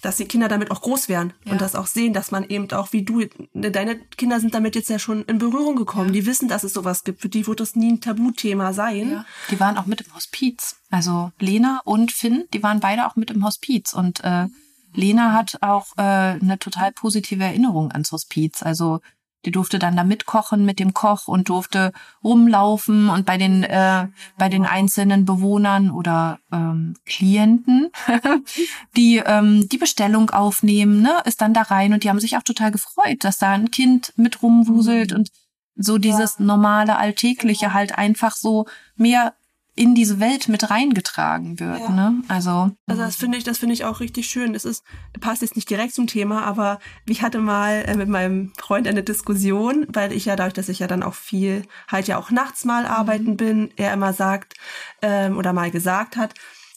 dass 0.03 0.17
die 0.17 0.27
Kinder 0.27 0.49
damit 0.49 0.71
auch 0.71 0.83
groß 0.83 1.09
werden 1.09 1.33
ja. 1.45 1.53
und 1.53 1.61
das 1.61 1.75
auch 1.75 1.87
sehen, 1.87 2.13
dass 2.13 2.31
man 2.31 2.45
eben 2.45 2.71
auch 2.73 2.93
wie 2.93 3.03
du, 3.03 3.25
deine 3.55 3.97
Kinder 3.97 4.41
sind 4.41 4.55
damit 4.55 4.75
jetzt 4.75 4.91
ja 4.91 4.99
schon 4.99 5.25
in 5.25 5.39
Berührung 5.39 5.77
gekommen. 5.77 6.09
Ja. 6.09 6.21
Die 6.21 6.27
wissen, 6.27 6.49
dass 6.49 6.65
es 6.65 6.75
sowas 6.75 7.05
gibt. 7.05 7.23
Für 7.23 7.29
die 7.29 7.47
wird 7.47 7.61
das 7.61 7.77
nie 7.77 7.93
ein 7.93 8.01
Tabuthema 8.01 8.73
sein. 8.73 9.11
Ja. 9.11 9.25
Die 9.51 9.61
waren 9.61 9.79
auch 9.79 9.87
mit 9.87 10.03
im 10.03 10.15
Hospiz. 10.15 10.77
Also 10.91 11.33
Lena 11.39 11.81
und 11.85 12.13
Finn, 12.13 12.45
die 12.53 12.63
waren 12.63 12.81
beide 12.81 13.07
auch 13.07 13.17
mit 13.17 13.31
im 13.31 13.45
Hospiz 13.45 13.95
und 13.95 14.23
äh, 14.25 14.49
Lena 14.95 15.33
hat 15.33 15.59
auch 15.63 15.87
äh, 15.97 16.03
eine 16.03 16.59
total 16.59 16.93
positive 16.93 17.43
Erinnerung 17.43 17.93
ans 17.93 18.13
Hospiz. 18.13 18.63
Also 18.63 19.01
die 19.45 19.51
durfte 19.51 19.79
dann 19.79 19.97
da 19.97 20.05
mitkochen 20.05 20.65
mit 20.65 20.79
dem 20.79 20.95
Koch 20.95 21.29
und 21.29 21.49
durfte 21.49 21.93
rumlaufen 22.23 23.09
und 23.09 23.27
bei 23.27 23.39
den 23.39 23.65
äh, 23.65 24.07
bei 24.39 24.49
den 24.49 24.65
einzelnen 24.67 25.25
Bewohnern 25.25 25.91
oder 25.91 26.39
ähm, 26.53 26.95
Klienten, 27.07 27.91
die 28.97 29.23
ähm, 29.25 29.69
die 29.69 29.79
Bestellung 29.79 30.31
aufnehmen, 30.31 31.03
ne, 31.03 31.23
ist 31.25 31.41
dann 31.41 31.55
da 31.55 31.63
rein 31.63 31.93
und 31.93 32.05
die 32.05 32.09
haben 32.09 32.21
sich 32.21 32.37
auch 32.37 32.43
total 32.43 32.71
gefreut, 32.71 33.25
dass 33.25 33.39
da 33.39 33.53
ein 33.53 33.71
Kind 33.71 34.13
mit 34.17 34.43
rumwuselt 34.43 35.11
mhm. 35.13 35.19
und 35.19 35.31
so 35.75 35.99
dieses 35.99 36.39
normale 36.39 36.97
alltägliche 36.97 37.73
halt 37.73 37.97
einfach 37.97 38.37
so 38.37 38.67
mehr 38.97 39.35
in 39.75 39.95
diese 39.95 40.21
Welt 40.21 40.49
mit 40.49 40.71
reingetragen 40.71 41.59
wird. 41.59 41.81
Ja. 41.81 41.89
Ne? 41.89 42.23
Also, 42.29 42.71
also 42.87 43.03
das 43.03 43.17
finde 43.17 43.39
ich, 43.39 43.45
das 43.45 43.59
finde 43.59 43.73
ich 43.73 43.85
auch 43.85 44.01
richtig 44.01 44.27
schön. 44.27 44.53
Das 44.53 44.65
ist 44.67 44.85
passt 45.21 45.41
jetzt 45.41 45.57
nicht 45.57 45.71
direkt 45.71 45.95
zum 45.95 46.07
Thema, 46.07 46.45
aber 46.45 46.79
ich 47.09 47.23
hatte 47.23 47.39
mal 47.39 47.85
äh, 47.87 47.97
mit 47.97 48.09
meinem 48.09 48.53
Freund 48.59 48.87
eine 48.87 49.03
Diskussion, 49.03 49.87
weil 49.89 50.13
ich 50.13 50.27
ja 50.27 50.37
dadurch, 50.37 50.55
dass 50.55 50.69
ich 50.69 50.81
ja 50.81 50.87
dann 50.87 51.03
auch 51.03 51.15
viel 51.15 51.63
halt 51.89 52.07
ja 52.07 52.19
auch 52.19 52.31
nachts 52.31 52.65
mal 52.65 52.85
arbeiten 52.87 53.33
mhm. 53.33 53.37
bin, 53.37 53.71
er 53.77 53.95
immer 53.95 54.13
sagt 54.13 54.55
ähm, 55.01 55.39
oder 55.39 55.55
mal 55.55 55.71
gesagt 55.71 56.17
hat, 56.17 56.35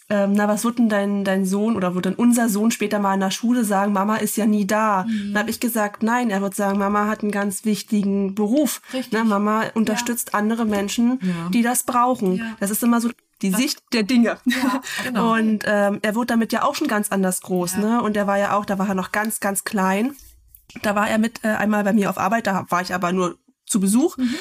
ähm, 0.07 0.33
na, 0.33 0.47
was 0.47 0.63
wird 0.63 0.77
denn 0.77 0.89
dein, 0.89 1.23
dein 1.23 1.45
Sohn 1.45 1.75
oder 1.75 1.95
wird 1.95 2.05
denn 2.05 2.13
unser 2.13 2.47
Sohn 2.47 2.69
später 2.69 2.99
mal 2.99 3.15
in 3.15 3.21
der 3.21 3.31
Schule 3.31 3.63
sagen, 3.63 3.91
Mama 3.91 4.17
ist 4.17 4.37
ja 4.37 4.45
nie 4.45 4.67
da? 4.67 5.03
Mhm. 5.03 5.33
Dann 5.33 5.39
habe 5.39 5.49
ich 5.49 5.59
gesagt, 5.59 6.03
nein, 6.03 6.29
er 6.29 6.41
wird 6.41 6.53
sagen, 6.53 6.77
Mama 6.77 7.07
hat 7.07 7.23
einen 7.23 7.31
ganz 7.31 7.65
wichtigen 7.65 8.35
Beruf. 8.35 8.81
Richtig. 8.93 9.13
Na, 9.13 9.23
Mama 9.23 9.63
unterstützt 9.73 10.31
ja. 10.33 10.39
andere 10.39 10.65
Menschen, 10.65 11.19
ja. 11.21 11.49
die 11.49 11.63
das 11.63 11.83
brauchen. 11.83 12.35
Ja. 12.35 12.55
Das 12.59 12.69
ist 12.69 12.83
immer 12.83 13.01
so 13.01 13.09
die 13.41 13.49
das 13.49 13.59
Sicht 13.59 13.81
der 13.93 14.03
Dinge. 14.03 14.37
Ja, 14.45 14.81
genau. 15.03 15.33
Und 15.37 15.63
ähm, 15.65 15.99
er 16.03 16.15
wird 16.15 16.29
damit 16.29 16.53
ja 16.53 16.63
auch 16.63 16.75
schon 16.75 16.87
ganz 16.87 17.11
anders 17.11 17.41
groß, 17.41 17.77
ne? 17.77 18.01
Und 18.01 18.15
er 18.15 18.27
war 18.27 18.37
ja 18.37 18.55
auch, 18.55 18.65
da 18.65 18.77
war 18.77 18.87
er 18.87 18.95
noch 18.95 19.11
ganz, 19.11 19.39
ganz 19.39 19.63
klein. 19.63 20.15
Da 20.83 20.95
war 20.95 21.09
er 21.09 21.17
mit 21.17 21.43
äh, 21.43 21.47
einmal 21.47 21.83
bei 21.83 21.93
mir 21.93 22.11
auf 22.11 22.17
Arbeit, 22.17 22.47
da 22.47 22.65
war 22.69 22.81
ich 22.81 22.93
aber 22.93 23.11
nur 23.11 23.37
zu 23.65 23.79
Besuch. 23.79 24.17
Mhm 24.17 24.35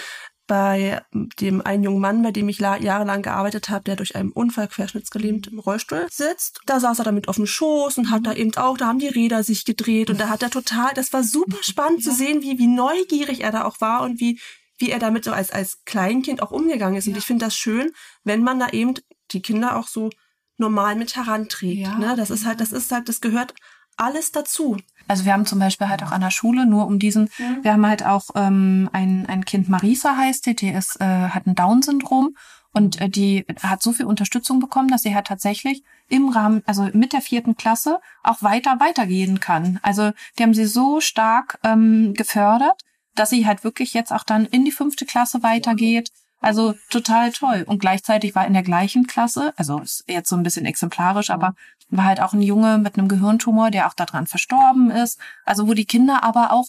bei 0.47 1.03
dem 1.41 1.63
einen 1.63 1.85
jungen 1.85 2.01
Mann, 2.01 2.23
bei 2.23 2.31
dem 2.31 2.49
ich 2.49 2.59
jahrelang 2.59 3.23
gearbeitet 3.23 3.71
habe, 3.71 3.85
der 3.85 3.97
durch 3.97 4.15
einen 4.15 4.31
Unfall 4.31 4.69
querschnittsgelähmt 4.69 5.47
im 5.47 5.59
Rollstuhl 5.59 6.07
sitzt. 6.11 6.61
Da 6.67 6.81
saß 6.81 6.99
er 6.99 7.05
damit 7.05 7.29
auf 7.29 7.37
dem 7.37 7.47
Schoß 7.47 7.99
und 7.99 8.11
hat 8.11 8.27
da 8.27 8.35
eben 8.35 8.55
auch, 8.57 8.77
da 8.77 8.87
haben 8.87 8.99
die 8.99 9.09
Räder 9.09 9.43
sich 9.43 9.65
gedreht 9.65 10.11
und 10.11 10.21
da 10.21 10.29
hat 10.29 10.43
er 10.43 10.51
total, 10.51 10.93
das 10.95 11.13
war 11.13 11.23
super 11.23 11.59
spannend 11.63 12.05
ja. 12.05 12.11
zu 12.11 12.17
sehen, 12.17 12.43
wie, 12.43 12.59
wie 12.59 12.67
neugierig 12.67 13.41
er 13.41 13.53
da 13.53 13.65
auch 13.65 13.81
war 13.81 14.03
und 14.03 14.21
wie, 14.21 14.39
wie 14.79 14.91
er 14.91 14.99
damit 14.99 15.25
so 15.25 15.33
als, 15.33 15.51
als 15.51 15.85
Kleinkind 15.85 16.43
auch 16.43 16.51
umgegangen 16.51 16.97
ist. 16.97 17.07
Ja. 17.07 17.13
Und 17.13 17.19
ich 17.19 17.25
finde 17.25 17.47
das 17.47 17.57
schön, 17.57 17.93
wenn 18.23 18.43
man 18.43 18.59
da 18.59 18.69
eben 18.69 18.95
die 19.31 19.41
Kinder 19.41 19.77
auch 19.77 19.89
so 19.89 20.11
normal 20.59 20.97
mit 20.97 21.17
heranträgt. 21.17 21.81
Ja. 21.81 21.99
Ne? 21.99 22.15
Das 22.17 22.31
ist 22.31 22.45
halt, 22.45 22.61
das 22.61 22.73
ist 22.73 22.93
halt, 22.93 23.09
das 23.09 23.21
gehört 23.21 23.55
alles 23.97 24.33
dazu. 24.33 24.77
Also 25.07 25.25
wir 25.25 25.33
haben 25.33 25.47
zum 25.47 25.59
Beispiel 25.59 25.89
halt 25.89 26.03
auch 26.03 26.13
an 26.13 26.23
der 26.23 26.31
Schule, 26.31 26.67
nur 26.67 26.87
um 26.87 26.99
diesen, 26.99 27.31
mhm. 27.39 27.59
wir 27.63 27.73
haben 27.73 27.87
halt 27.87 28.05
auch 28.05 28.31
ähm, 28.35 28.89
ein, 28.93 29.27
ein 29.27 29.45
Kind, 29.45 29.69
Marisa 29.69 30.17
heißt 30.17 30.47
die, 30.47 30.57
die 30.57 30.71
ist, 30.71 31.01
äh, 31.01 31.29
hat 31.29 31.47
ein 31.47 31.55
Down-Syndrom 31.55 32.35
und 32.73 33.01
äh, 33.01 33.09
die 33.09 33.47
hat 33.63 33.83
so 33.83 33.93
viel 33.93 34.07
Unterstützung 34.07 34.61
bekommen, 34.61 34.89
dass 34.89 35.03
sie 35.03 35.15
halt 35.15 35.27
tatsächlich 35.27 35.83
im 36.09 36.29
Rahmen, 36.29 36.63
also 36.67 36.89
mit 36.93 37.13
der 37.13 37.21
vierten 37.21 37.57
Klasse 37.57 38.01
auch 38.23 38.43
weiter 38.43 38.81
weitergehen 38.81 39.41
kann. 39.41 39.79
Also 39.83 40.13
die 40.39 40.43
haben 40.43 40.55
sie 40.55 40.67
so 40.67 41.01
stark 41.01 41.59
ähm, 41.63 42.15
gefördert, 42.15 42.81
dass 43.15 43.31
sie 43.31 43.47
halt 43.47 43.63
wirklich 43.63 43.95
jetzt 43.95 44.13
auch 44.13 44.25
dann 44.25 44.47
in 44.47 44.65
die 44.65 44.73
fünfte 44.73 45.07
Klasse 45.07 45.43
weitergeht. 45.43 46.11
Also 46.41 46.75
total 46.91 47.33
toll. 47.33 47.65
Und 47.67 47.79
gleichzeitig 47.79 48.35
war 48.35 48.47
in 48.47 48.53
der 48.53 48.63
gleichen 48.63 49.07
Klasse, 49.07 49.55
also 49.57 49.79
ist 49.79 50.05
jetzt 50.09 50.29
so 50.29 50.37
ein 50.37 50.43
bisschen 50.43 50.67
exemplarisch, 50.67 51.31
aber 51.31 51.55
war 51.89 52.05
halt 52.05 52.21
auch 52.21 52.33
ein 52.33 52.43
Junge 52.43 52.79
mit 52.79 52.99
einem 52.99 53.09
Gehirntumor, 53.09 53.71
der 53.71 53.87
auch 53.87 53.95
daran 53.95 54.27
verstorben 54.27 54.91
ist. 54.91 55.19
Also 55.45 55.69
wo 55.69 55.75
die 55.75 55.85
Kinder 55.85 56.23
aber 56.23 56.53
auch 56.53 56.67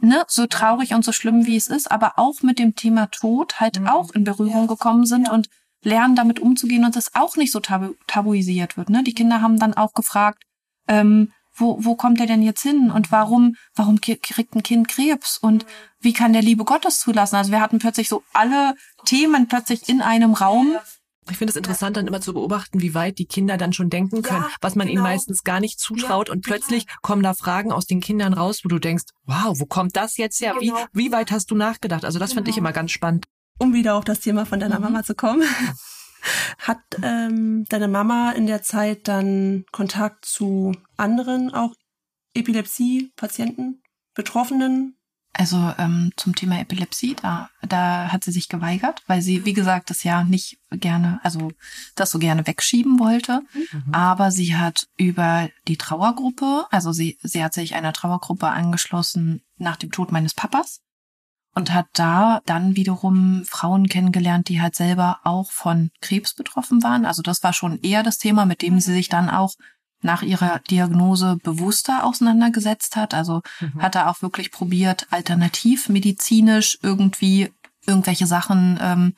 ne, 0.00 0.24
so 0.28 0.46
traurig 0.46 0.94
und 0.94 1.04
so 1.04 1.12
schlimm 1.12 1.46
wie 1.46 1.56
es 1.56 1.68
ist, 1.68 1.90
aber 1.90 2.18
auch 2.18 2.42
mit 2.42 2.58
dem 2.58 2.74
Thema 2.74 3.06
Tod 3.06 3.60
halt 3.60 3.80
mhm. 3.80 3.88
auch 3.88 4.10
in 4.10 4.24
Berührung 4.24 4.66
gekommen 4.66 5.06
sind 5.06 5.28
und 5.28 5.48
lernen 5.82 6.16
damit 6.16 6.40
umzugehen 6.40 6.84
und 6.84 6.96
das 6.96 7.14
auch 7.14 7.36
nicht 7.36 7.52
so 7.52 7.60
tabu 7.60 7.94
tabuisiert 8.06 8.76
wird. 8.76 8.90
Ne? 8.90 9.04
Die 9.04 9.14
Kinder 9.14 9.40
haben 9.40 9.58
dann 9.58 9.74
auch 9.74 9.94
gefragt, 9.94 10.42
ähm, 10.88 11.32
wo, 11.54 11.78
wo 11.82 11.94
kommt 11.94 12.20
er 12.20 12.26
denn 12.26 12.42
jetzt 12.42 12.62
hin 12.62 12.90
und 12.90 13.10
warum, 13.10 13.56
warum 13.74 14.00
kriegt 14.00 14.54
ein 14.54 14.62
Kind 14.62 14.88
Krebs 14.88 15.38
und 15.38 15.64
wie 16.00 16.12
kann 16.12 16.34
der 16.34 16.42
Liebe 16.42 16.64
Gottes 16.64 17.00
zulassen? 17.00 17.36
Also 17.36 17.50
wir 17.50 17.60
hatten 17.60 17.78
plötzlich 17.78 18.08
so 18.08 18.22
alle 18.34 18.74
Themen 19.06 19.48
plötzlich 19.48 19.88
in 19.88 20.02
einem 20.02 20.34
Raum. 20.34 20.76
Ich 21.30 21.38
finde 21.38 21.50
es 21.50 21.56
interessant, 21.56 21.96
dann 21.96 22.06
immer 22.06 22.20
zu 22.20 22.34
beobachten, 22.34 22.80
wie 22.80 22.94
weit 22.94 23.18
die 23.18 23.26
Kinder 23.26 23.56
dann 23.56 23.72
schon 23.72 23.90
denken 23.90 24.22
können, 24.22 24.42
ja, 24.42 24.50
was 24.60 24.76
man 24.76 24.86
genau. 24.86 25.00
ihnen 25.00 25.02
meistens 25.02 25.42
gar 25.42 25.60
nicht 25.60 25.80
zutraut. 25.80 26.28
Ja, 26.28 26.34
und 26.34 26.44
plötzlich 26.44 26.86
genau. 26.86 26.98
kommen 27.02 27.22
da 27.22 27.34
Fragen 27.34 27.72
aus 27.72 27.86
den 27.86 28.00
Kindern 28.00 28.32
raus, 28.32 28.60
wo 28.62 28.68
du 28.68 28.78
denkst, 28.78 29.04
wow, 29.24 29.58
wo 29.58 29.66
kommt 29.66 29.96
das 29.96 30.16
jetzt 30.16 30.40
her? 30.40 30.54
Genau. 30.58 30.76
Wie, 30.92 31.06
wie 31.06 31.12
weit 31.12 31.30
hast 31.30 31.50
du 31.50 31.54
nachgedacht? 31.54 32.04
Also 32.04 32.18
das 32.18 32.30
genau. 32.30 32.38
finde 32.38 32.50
ich 32.50 32.58
immer 32.58 32.72
ganz 32.72 32.92
spannend. 32.92 33.26
Um 33.58 33.72
wieder 33.72 33.94
auf 33.94 34.04
das 34.04 34.20
Thema 34.20 34.46
von 34.46 34.60
deiner 34.60 34.78
mhm. 34.78 34.84
Mama 34.84 35.02
zu 35.02 35.14
kommen. 35.14 35.42
Hat 36.58 36.80
ähm, 37.02 37.66
deine 37.68 37.88
Mama 37.88 38.32
in 38.32 38.46
der 38.46 38.62
Zeit 38.62 39.06
dann 39.08 39.64
Kontakt 39.70 40.24
zu 40.24 40.72
anderen, 40.96 41.54
auch 41.54 41.74
Epilepsie-Patienten, 42.34 43.82
Betroffenen? 44.14 44.95
Also 45.38 45.74
ähm, 45.76 46.12
zum 46.16 46.34
Thema 46.34 46.58
Epilepsie, 46.58 47.14
da, 47.20 47.50
da 47.60 48.10
hat 48.10 48.24
sie 48.24 48.32
sich 48.32 48.48
geweigert, 48.48 49.02
weil 49.06 49.20
sie, 49.20 49.44
wie 49.44 49.52
gesagt, 49.52 49.90
das 49.90 50.02
ja 50.02 50.24
nicht 50.24 50.58
gerne, 50.70 51.20
also 51.22 51.52
das 51.94 52.10
so 52.10 52.18
gerne 52.18 52.46
wegschieben 52.46 52.98
wollte. 52.98 53.42
Mhm. 53.52 53.94
Aber 53.94 54.30
sie 54.30 54.56
hat 54.56 54.88
über 54.96 55.50
die 55.68 55.76
Trauergruppe, 55.76 56.64
also 56.70 56.92
sie, 56.92 57.18
sie 57.22 57.44
hat 57.44 57.52
sich 57.52 57.74
einer 57.74 57.92
Trauergruppe 57.92 58.48
angeschlossen 58.48 59.42
nach 59.58 59.76
dem 59.76 59.92
Tod 59.92 60.10
meines 60.10 60.32
Papas 60.32 60.80
und 61.54 61.72
hat 61.72 61.88
da 61.92 62.40
dann 62.46 62.74
wiederum 62.76 63.42
Frauen 63.44 63.88
kennengelernt, 63.88 64.48
die 64.48 64.62
halt 64.62 64.74
selber 64.74 65.20
auch 65.24 65.50
von 65.50 65.90
Krebs 66.00 66.34
betroffen 66.34 66.82
waren. 66.82 67.04
Also 67.04 67.20
das 67.20 67.42
war 67.42 67.52
schon 67.52 67.78
eher 67.80 68.02
das 68.02 68.16
Thema, 68.16 68.46
mit 68.46 68.62
dem 68.62 68.80
sie 68.80 68.92
sich 68.92 69.10
dann 69.10 69.28
auch 69.28 69.54
nach 70.02 70.22
ihrer 70.22 70.60
Diagnose 70.70 71.38
bewusster 71.42 72.04
auseinandergesetzt 72.04 72.96
hat. 72.96 73.14
Also 73.14 73.42
mhm. 73.60 73.82
hat 73.82 73.94
er 73.94 74.10
auch 74.10 74.22
wirklich 74.22 74.52
probiert, 74.52 75.06
alternativ 75.10 75.88
medizinisch 75.88 76.78
irgendwie 76.82 77.50
irgendwelche 77.86 78.26
Sachen 78.26 78.78
ähm, 78.80 79.14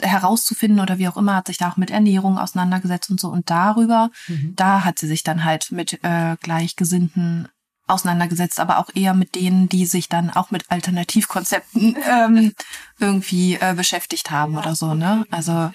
herauszufinden 0.00 0.80
oder 0.80 0.98
wie 0.98 1.08
auch 1.08 1.16
immer, 1.16 1.36
hat 1.36 1.46
sich 1.46 1.58
da 1.58 1.70
auch 1.70 1.76
mit 1.76 1.90
Ernährung 1.90 2.38
auseinandergesetzt 2.38 3.10
und 3.10 3.20
so. 3.20 3.28
Und 3.28 3.50
darüber, 3.50 4.10
mhm. 4.26 4.54
da 4.56 4.84
hat 4.84 4.98
sie 4.98 5.06
sich 5.06 5.22
dann 5.22 5.44
halt 5.44 5.70
mit 5.70 6.02
äh, 6.02 6.36
Gleichgesinnten 6.40 7.48
auseinandergesetzt, 7.86 8.60
aber 8.60 8.78
auch 8.78 8.90
eher 8.94 9.14
mit 9.14 9.34
denen, 9.34 9.68
die 9.68 9.86
sich 9.86 10.08
dann 10.08 10.30
auch 10.30 10.50
mit 10.50 10.70
Alternativkonzepten 10.70 11.96
ähm, 12.10 12.52
irgendwie 12.98 13.54
äh, 13.54 13.74
beschäftigt 13.76 14.30
haben 14.30 14.56
oder 14.56 14.74
so, 14.74 14.94
ne? 14.94 15.26
Also 15.30 15.72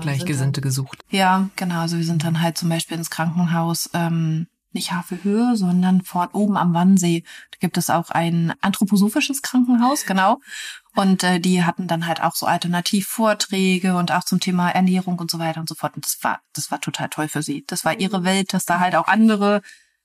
Gleichgesinnte 0.00 0.60
gesucht. 0.60 1.00
Ja, 1.10 1.48
genau. 1.56 1.80
Also 1.80 1.96
wir 1.96 2.04
sind 2.04 2.24
dann 2.24 2.40
halt 2.40 2.58
zum 2.58 2.68
Beispiel 2.68 2.96
ins 2.96 3.10
Krankenhaus, 3.10 3.90
ähm, 3.94 4.46
nicht 4.72 4.92
Havelhöhe, 4.92 5.56
sondern 5.56 6.02
vor 6.02 6.30
oben 6.32 6.56
am 6.56 6.74
Wannsee. 6.74 7.24
Da 7.50 7.58
gibt 7.60 7.76
es 7.76 7.90
auch 7.90 8.10
ein 8.10 8.54
anthroposophisches 8.60 9.42
Krankenhaus, 9.42 10.06
genau. 10.06 10.38
Und 10.94 11.22
äh, 11.24 11.40
die 11.40 11.64
hatten 11.64 11.86
dann 11.86 12.06
halt 12.06 12.22
auch 12.22 12.34
so 12.34 12.46
Alternativvorträge 12.46 13.96
und 13.96 14.12
auch 14.12 14.24
zum 14.24 14.40
Thema 14.40 14.70
Ernährung 14.70 15.18
und 15.18 15.30
so 15.30 15.38
weiter 15.38 15.60
und 15.60 15.68
so 15.68 15.74
fort. 15.74 15.96
Und 15.96 16.04
das 16.04 16.18
war, 16.22 16.40
das 16.52 16.70
war 16.70 16.80
total 16.80 17.08
toll 17.08 17.28
für 17.28 17.42
sie. 17.42 17.64
Das 17.66 17.84
war 17.84 17.98
ihre 17.98 18.24
Welt, 18.24 18.52
dass 18.54 18.64
da 18.64 18.80
halt 18.80 18.94
auch 18.96 19.06
andere 19.06 19.62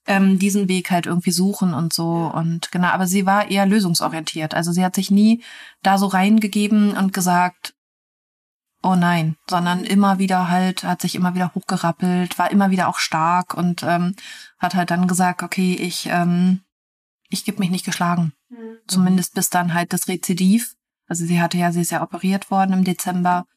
ähm, 0.08 0.38
diesen 0.38 0.68
Weg 0.68 0.92
halt 0.92 1.08
irgendwie 1.08 1.32
suchen 1.32 1.74
und 1.74 1.94
so. 1.94 2.32
Und 2.34 2.72
genau, 2.72 2.90
aber 2.90 3.08
sie 3.08 3.26
war 3.26 3.50
eher 3.50 3.66
lösungsorientiert. 3.66 4.54
Also 4.54 4.72
sie 4.72 4.84
hat 4.84 4.96
sich 4.96 5.10
nie 5.10 5.44
da 5.82 5.98
so 5.98 6.08
reingegeben 6.08 6.96
und 6.96 7.14
gesagt, 7.14 7.74
oh 8.86 8.96
nein, 8.96 9.36
sondern 9.50 9.84
immer 9.84 10.20
wieder 10.20 10.48
halt, 10.48 10.84
hat 10.84 11.02
sich 11.02 11.16
immer 11.16 11.34
wieder 11.34 11.56
hochgerappelt, 11.56 12.38
war 12.38 12.52
immer 12.52 12.70
wieder 12.70 12.88
auch 12.88 13.00
stark 13.00 13.56
und 13.56 13.82
ähm, 13.82 14.16
hat 14.60 14.76
halt 14.76 14.92
dann 14.92 15.08
gesagt, 15.08 15.42
okay, 15.42 15.74
ich, 15.74 16.08
ähm, 16.12 16.62
ich 17.30 17.46
gebe 17.46 17.60
mich 17.60 17.72
nicht 17.72 17.84
geschlagen. 17.84 18.34
Mhm. 18.50 18.78
Zumindest 18.88 19.34
bis 19.34 19.50
dann 19.50 19.74
halt 19.74 19.92
das 19.92 20.08
Rezidiv. 20.08 20.76
Also 21.08 21.26
sie 21.26 21.42
hatte 21.42 21.58
ja, 21.58 21.72
sie 21.72 21.82
ist 21.82 21.92
ja 21.92 22.04
operiert 22.04 22.52
worden 22.52 22.74
im 22.74 22.84
Dezember 22.84 23.48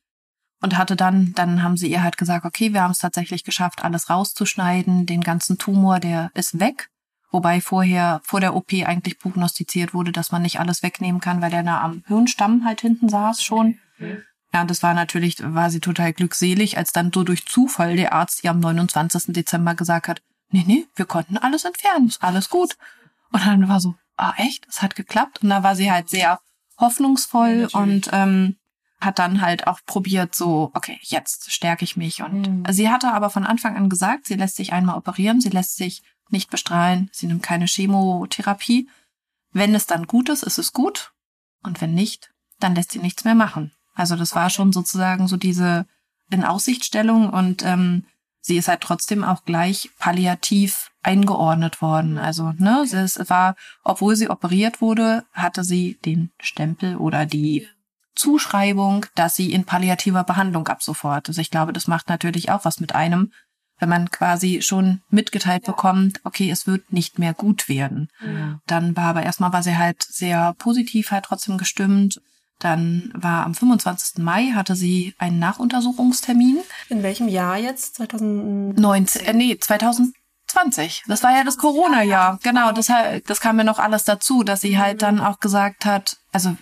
und 0.62 0.78
hatte 0.78 0.96
dann, 0.96 1.34
dann 1.34 1.62
haben 1.62 1.76
sie 1.76 1.90
ihr 1.90 2.02
halt 2.02 2.16
gesagt, 2.16 2.46
okay, 2.46 2.72
wir 2.72 2.82
haben 2.82 2.92
es 2.92 2.98
tatsächlich 2.98 3.44
geschafft, 3.44 3.84
alles 3.84 4.08
rauszuschneiden, 4.08 5.04
den 5.04 5.20
ganzen 5.20 5.58
Tumor, 5.58 6.00
der 6.00 6.30
ist 6.32 6.58
weg. 6.58 6.88
Wobei 7.30 7.60
vorher, 7.60 8.22
vor 8.24 8.40
der 8.40 8.56
OP 8.56 8.72
eigentlich 8.72 9.18
prognostiziert 9.18 9.92
wurde, 9.92 10.10
dass 10.10 10.32
man 10.32 10.40
nicht 10.40 10.58
alles 10.58 10.82
wegnehmen 10.82 11.20
kann, 11.20 11.42
weil 11.42 11.50
der 11.50 11.62
da 11.62 11.82
am 11.82 12.02
Hirnstamm 12.06 12.64
halt 12.64 12.80
hinten 12.80 13.10
saß 13.10 13.42
schon. 13.42 13.78
Ja, 14.52 14.64
das 14.64 14.82
war 14.82 14.94
natürlich, 14.94 15.36
war 15.42 15.70
sie 15.70 15.80
total 15.80 16.12
glückselig, 16.12 16.78
als 16.78 16.92
dann 16.92 17.12
so 17.12 17.22
durch 17.22 17.46
Zufall 17.46 17.96
der 17.96 18.12
Arzt 18.14 18.44
ihr 18.44 18.50
am 18.50 18.60
29. 18.60 19.34
Dezember 19.34 19.74
gesagt 19.74 20.08
hat, 20.08 20.22
nee, 20.50 20.64
nee, 20.66 20.86
wir 20.94 21.04
konnten 21.04 21.36
alles 21.36 21.64
entfernen, 21.64 22.08
ist 22.08 22.22
alles 22.22 22.48
gut. 22.48 22.76
Und 23.30 23.44
dann 23.44 23.68
war 23.68 23.80
so, 23.80 23.94
ah, 24.16 24.32
echt? 24.36 24.66
Es 24.68 24.80
hat 24.80 24.96
geklappt. 24.96 25.42
Und 25.42 25.50
da 25.50 25.62
war 25.62 25.76
sie 25.76 25.90
halt 25.90 26.08
sehr 26.08 26.40
hoffnungsvoll 26.78 27.68
ja, 27.70 27.78
und 27.78 28.08
ähm, 28.12 28.56
hat 29.00 29.18
dann 29.18 29.40
halt 29.40 29.66
auch 29.66 29.80
probiert, 29.84 30.34
so, 30.34 30.70
okay, 30.74 30.98
jetzt 31.02 31.52
stärke 31.52 31.84
ich 31.84 31.96
mich. 31.96 32.22
Und 32.22 32.48
mhm. 32.48 32.64
sie 32.70 32.88
hatte 32.88 33.12
aber 33.12 33.30
von 33.30 33.44
Anfang 33.44 33.76
an 33.76 33.88
gesagt, 33.88 34.26
sie 34.26 34.34
lässt 34.34 34.56
sich 34.56 34.72
einmal 34.72 34.96
operieren, 34.96 35.40
sie 35.40 35.50
lässt 35.50 35.76
sich 35.76 36.02
nicht 36.30 36.50
bestrahlen, 36.50 37.10
sie 37.12 37.26
nimmt 37.26 37.42
keine 37.42 37.66
Chemotherapie. 37.66 38.88
Wenn 39.52 39.74
es 39.74 39.86
dann 39.86 40.06
gut 40.06 40.28
ist, 40.28 40.42
ist 40.42 40.58
es 40.58 40.72
gut. 40.72 41.12
Und 41.62 41.80
wenn 41.80 41.94
nicht, 41.94 42.30
dann 42.60 42.74
lässt 42.74 42.92
sie 42.92 42.98
nichts 42.98 43.24
mehr 43.24 43.34
machen. 43.34 43.72
Also 43.98 44.16
das 44.16 44.34
war 44.34 44.48
schon 44.48 44.72
sozusagen 44.72 45.28
so 45.28 45.36
diese 45.36 45.86
in 46.30 46.44
Aussichtstellung 46.44 47.30
und 47.30 47.64
ähm, 47.64 48.04
sie 48.40 48.56
ist 48.56 48.68
halt 48.68 48.80
trotzdem 48.80 49.24
auch 49.24 49.44
gleich 49.44 49.90
palliativ 49.98 50.90
eingeordnet 51.02 51.82
worden. 51.82 52.18
Also, 52.18 52.52
ne, 52.58 52.82
es 52.82 53.18
war, 53.30 53.56
obwohl 53.82 54.14
sie 54.14 54.30
operiert 54.30 54.80
wurde, 54.80 55.24
hatte 55.32 55.64
sie 55.64 55.98
den 56.04 56.30
Stempel 56.40 56.96
oder 56.96 57.26
die 57.26 57.66
Zuschreibung, 58.14 59.06
dass 59.14 59.36
sie 59.36 59.52
in 59.52 59.64
palliativer 59.64 60.24
Behandlung 60.24 60.68
ab 60.68 60.82
sofort. 60.82 61.28
Also 61.28 61.40
ich 61.40 61.50
glaube, 61.50 61.72
das 61.72 61.86
macht 61.86 62.08
natürlich 62.08 62.50
auch 62.50 62.64
was 62.64 62.80
mit 62.80 62.94
einem, 62.94 63.32
wenn 63.78 63.88
man 63.88 64.10
quasi 64.10 64.60
schon 64.60 65.02
mitgeteilt 65.08 65.66
ja. 65.66 65.72
bekommt, 65.72 66.20
okay, 66.24 66.50
es 66.50 66.66
wird 66.66 66.92
nicht 66.92 67.18
mehr 67.18 67.32
gut 67.32 67.68
werden. 67.68 68.08
Ja. 68.20 68.60
Dann 68.66 68.96
war 68.96 69.04
aber 69.04 69.22
erstmal 69.22 69.52
war 69.52 69.62
sie 69.62 69.76
halt 69.76 70.02
sehr 70.02 70.54
positiv 70.58 71.12
halt 71.12 71.26
trotzdem 71.26 71.58
gestimmt. 71.58 72.20
Dann 72.58 73.12
war 73.14 73.46
am 73.46 73.54
25. 73.54 74.22
Mai 74.22 74.52
hatte 74.54 74.74
sie 74.74 75.14
einen 75.18 75.38
Nachuntersuchungstermin. 75.38 76.58
In 76.88 77.02
welchem 77.02 77.28
Jahr 77.28 77.56
jetzt? 77.56 77.96
2019, 77.96 79.24
äh, 79.24 79.32
nee, 79.32 79.58
2020. 79.58 81.04
Das 81.06 81.22
war 81.22 81.36
ja 81.36 81.44
das 81.44 81.56
Corona-Jahr. 81.56 82.40
Genau, 82.42 82.72
das, 82.72 82.90
das 83.26 83.40
kam 83.40 83.56
mir 83.56 83.64
noch 83.64 83.78
alles 83.78 84.04
dazu, 84.04 84.42
dass 84.42 84.60
sie 84.60 84.78
halt 84.78 85.02
dann 85.02 85.20
auch 85.20 85.38
gesagt 85.38 85.84
hat, 85.84 86.18
also 86.32 86.56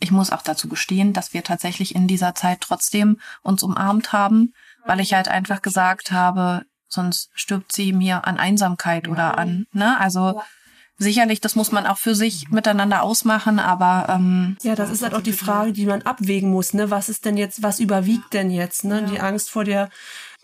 ich 0.00 0.10
muss 0.10 0.32
auch 0.32 0.42
dazu 0.42 0.68
gestehen, 0.68 1.12
dass 1.12 1.34
wir 1.34 1.42
tatsächlich 1.42 1.94
in 1.94 2.06
dieser 2.06 2.34
Zeit 2.34 2.60
trotzdem 2.60 3.18
uns 3.42 3.62
umarmt 3.62 4.12
haben, 4.12 4.54
weil 4.86 5.00
ich 5.00 5.14
halt 5.14 5.28
einfach 5.28 5.62
gesagt 5.62 6.12
habe, 6.12 6.64
sonst 6.88 7.30
stirbt 7.34 7.72
sie 7.72 7.92
mir 7.92 8.26
an 8.26 8.38
Einsamkeit 8.38 9.08
oder 9.08 9.38
an, 9.38 9.66
ne? 9.72 9.98
Also 10.00 10.40
sicherlich, 10.98 11.40
das 11.40 11.54
muss 11.54 11.72
man 11.72 11.86
auch 11.86 11.98
für 11.98 12.14
sich 12.14 12.50
miteinander 12.50 13.02
ausmachen, 13.02 13.58
aber 13.58 14.06
ähm, 14.08 14.56
ja, 14.62 14.74
das 14.74 14.90
ist 14.90 15.02
halt 15.02 15.14
auch 15.14 15.22
die 15.22 15.32
Frage, 15.32 15.72
die 15.72 15.86
man 15.86 16.02
abwägen 16.02 16.50
muss, 16.50 16.74
ne? 16.74 16.90
Was 16.90 17.08
ist 17.08 17.24
denn 17.24 17.36
jetzt, 17.36 17.62
was 17.62 17.80
überwiegt 17.80 18.34
denn 18.34 18.50
jetzt, 18.50 18.84
ne? 18.84 19.04
Die 19.10 19.20
Angst 19.20 19.50
vor 19.50 19.64
der 19.64 19.88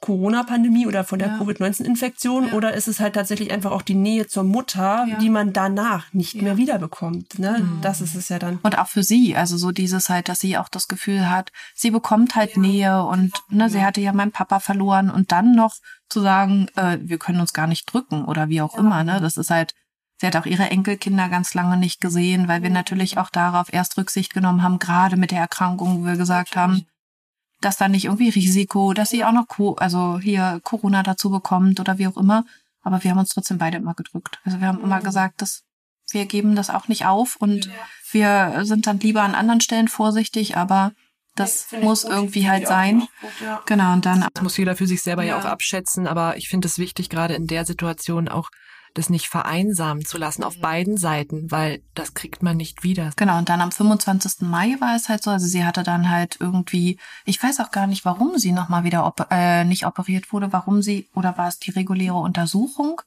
Corona-Pandemie 0.04 0.86
oder 0.86 1.02
von 1.02 1.18
der 1.18 1.28
ja. 1.28 1.38
Covid-19-Infektion 1.38 2.48
ja. 2.48 2.52
oder 2.52 2.74
ist 2.74 2.88
es 2.88 3.00
halt 3.00 3.14
tatsächlich 3.14 3.50
einfach 3.52 3.70
auch 3.70 3.80
die 3.80 3.94
Nähe 3.94 4.26
zur 4.26 4.44
Mutter, 4.44 5.06
ja. 5.08 5.16
die 5.16 5.30
man 5.30 5.54
danach 5.54 6.12
nicht 6.12 6.42
mehr 6.42 6.58
wiederbekommt. 6.58 7.38
Ne? 7.38 7.60
Mhm. 7.60 7.78
Das 7.80 8.02
ist 8.02 8.14
es 8.14 8.28
ja 8.28 8.38
dann. 8.38 8.58
Und 8.62 8.78
auch 8.78 8.88
für 8.88 9.02
sie, 9.02 9.34
also 9.34 9.56
so 9.56 9.70
dieses 9.70 10.10
halt, 10.10 10.28
dass 10.28 10.40
sie 10.40 10.58
auch 10.58 10.68
das 10.68 10.88
Gefühl 10.88 11.30
hat, 11.30 11.52
sie 11.74 11.90
bekommt 11.90 12.34
halt 12.34 12.58
Nähe 12.58 13.02
und 13.02 13.32
ne, 13.48 13.70
sie 13.70 13.82
hatte 13.82 14.02
ja 14.02 14.12
meinen 14.12 14.32
Papa 14.32 14.60
verloren 14.60 15.08
und 15.08 15.32
dann 15.32 15.54
noch 15.54 15.76
zu 16.10 16.20
sagen, 16.20 16.68
äh, 16.76 16.98
wir 17.00 17.16
können 17.16 17.40
uns 17.40 17.54
gar 17.54 17.66
nicht 17.66 17.86
drücken 17.90 18.26
oder 18.26 18.50
wie 18.50 18.60
auch 18.60 18.76
immer. 18.76 19.04
Ne? 19.04 19.20
Das 19.22 19.38
ist 19.38 19.48
halt 19.48 19.72
Sie 20.16 20.26
hat 20.26 20.36
auch 20.36 20.46
ihre 20.46 20.70
Enkelkinder 20.70 21.28
ganz 21.28 21.54
lange 21.54 21.76
nicht 21.76 22.00
gesehen, 22.00 22.48
weil 22.48 22.62
wir 22.62 22.70
natürlich 22.70 23.18
auch 23.18 23.30
darauf 23.30 23.72
erst 23.72 23.96
Rücksicht 23.96 24.32
genommen 24.32 24.62
haben, 24.62 24.78
gerade 24.78 25.16
mit 25.16 25.30
der 25.30 25.40
Erkrankung, 25.40 26.02
wo 26.02 26.06
wir 26.06 26.16
gesagt 26.16 26.56
haben, 26.56 26.86
dass 27.60 27.76
da 27.78 27.88
nicht 27.88 28.04
irgendwie 28.04 28.28
Risiko, 28.28 28.92
dass 28.92 29.10
sie 29.10 29.24
auch 29.24 29.32
noch 29.32 29.48
Co 29.48 29.74
also 29.74 30.18
hier 30.18 30.60
Corona 30.62 31.02
dazu 31.02 31.30
bekommt 31.30 31.80
oder 31.80 31.98
wie 31.98 32.06
auch 32.06 32.16
immer. 32.16 32.44
Aber 32.82 33.02
wir 33.02 33.10
haben 33.10 33.18
uns 33.18 33.30
trotzdem 33.30 33.58
beide 33.58 33.78
immer 33.78 33.94
gedrückt. 33.94 34.38
Also 34.44 34.60
wir 34.60 34.68
haben 34.68 34.82
immer 34.82 35.00
gesagt, 35.00 35.40
dass 35.40 35.62
wir 36.10 36.26
geben 36.26 36.54
das 36.54 36.70
auch 36.70 36.88
nicht 36.88 37.06
auf 37.06 37.36
und 37.36 37.70
wir 38.10 38.60
sind 38.64 38.86
dann 38.86 39.00
lieber 39.00 39.22
an 39.22 39.34
anderen 39.34 39.62
Stellen 39.62 39.88
vorsichtig, 39.88 40.56
aber 40.56 40.92
das 41.34 41.68
muss 41.80 42.04
irgendwie 42.04 42.48
halt 42.48 42.68
sein. 42.68 43.08
Genau, 43.66 43.92
und 43.94 44.06
dann. 44.06 44.26
Das 44.32 44.42
muss 44.42 44.56
jeder 44.56 44.76
für 44.76 44.86
sich 44.86 45.02
selber 45.02 45.24
ja, 45.24 45.30
ja 45.30 45.40
auch 45.40 45.46
abschätzen, 45.46 46.06
aber 46.06 46.36
ich 46.36 46.48
finde 46.48 46.68
es 46.68 46.78
wichtig, 46.78 47.08
gerade 47.08 47.34
in 47.34 47.46
der 47.46 47.64
Situation 47.64 48.28
auch 48.28 48.50
das 48.94 49.10
nicht 49.10 49.28
vereinsamen 49.28 50.04
zu 50.04 50.18
lassen 50.18 50.44
auf 50.44 50.56
mhm. 50.56 50.62
beiden 50.62 50.96
Seiten, 50.96 51.50
weil 51.50 51.82
das 51.94 52.14
kriegt 52.14 52.42
man 52.42 52.56
nicht 52.56 52.84
wieder. 52.84 53.10
Genau, 53.16 53.38
und 53.38 53.48
dann 53.48 53.60
am 53.60 53.72
25. 53.72 54.42
Mai 54.42 54.76
war 54.80 54.94
es 54.94 55.08
halt 55.08 55.22
so, 55.22 55.30
also 55.30 55.46
sie 55.46 55.64
hatte 55.64 55.82
dann 55.82 56.08
halt 56.08 56.36
irgendwie, 56.40 56.98
ich 57.24 57.42
weiß 57.42 57.60
auch 57.60 57.72
gar 57.72 57.88
nicht, 57.88 58.04
warum 58.04 58.38
sie 58.38 58.52
nochmal 58.52 58.84
wieder 58.84 59.04
op 59.04 59.26
äh, 59.30 59.64
nicht 59.64 59.84
operiert 59.84 60.32
wurde, 60.32 60.52
warum 60.52 60.80
sie, 60.80 61.08
oder 61.14 61.36
war 61.36 61.48
es 61.48 61.58
die 61.58 61.72
reguläre 61.72 62.18
Untersuchung? 62.18 63.00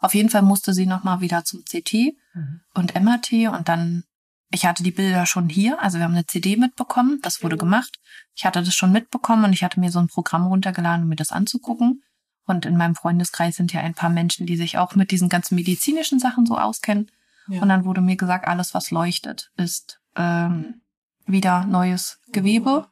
Auf 0.00 0.14
jeden 0.14 0.30
Fall 0.30 0.42
musste 0.42 0.72
sie 0.72 0.86
nochmal 0.86 1.20
wieder 1.20 1.44
zum 1.44 1.62
CT 1.64 2.14
mhm. 2.34 2.60
und 2.74 2.94
MRT 3.00 3.32
und 3.56 3.68
dann 3.68 4.04
ich 4.50 4.66
hatte 4.66 4.84
die 4.84 4.92
Bilder 4.92 5.26
schon 5.26 5.48
hier, 5.48 5.82
also 5.82 5.98
wir 5.98 6.04
haben 6.04 6.14
eine 6.14 6.26
CD 6.26 6.56
mitbekommen, 6.56 7.18
das 7.22 7.42
wurde 7.42 7.56
mhm. 7.56 7.60
gemacht. 7.60 7.98
Ich 8.36 8.44
hatte 8.44 8.62
das 8.62 8.74
schon 8.74 8.92
mitbekommen 8.92 9.44
und 9.44 9.52
ich 9.52 9.64
hatte 9.64 9.80
mir 9.80 9.90
so 9.90 9.98
ein 9.98 10.06
Programm 10.06 10.46
runtergeladen, 10.46 11.02
um 11.02 11.08
mir 11.08 11.16
das 11.16 11.32
anzugucken. 11.32 12.02
Und 12.46 12.66
in 12.66 12.76
meinem 12.76 12.94
Freundeskreis 12.94 13.56
sind 13.56 13.72
ja 13.72 13.80
ein 13.80 13.94
paar 13.94 14.10
Menschen, 14.10 14.46
die 14.46 14.56
sich 14.56 14.76
auch 14.78 14.94
mit 14.94 15.10
diesen 15.10 15.28
ganzen 15.28 15.54
medizinischen 15.54 16.18
Sachen 16.18 16.46
so 16.46 16.58
auskennen. 16.58 17.10
Ja. 17.48 17.62
Und 17.62 17.68
dann 17.68 17.84
wurde 17.84 18.00
mir 18.00 18.16
gesagt, 18.16 18.46
alles, 18.46 18.74
was 18.74 18.90
leuchtet, 18.90 19.50
ist 19.56 20.00
ähm, 20.16 20.82
wieder 21.26 21.64
neues 21.64 22.18
Gewebe. 22.32 22.88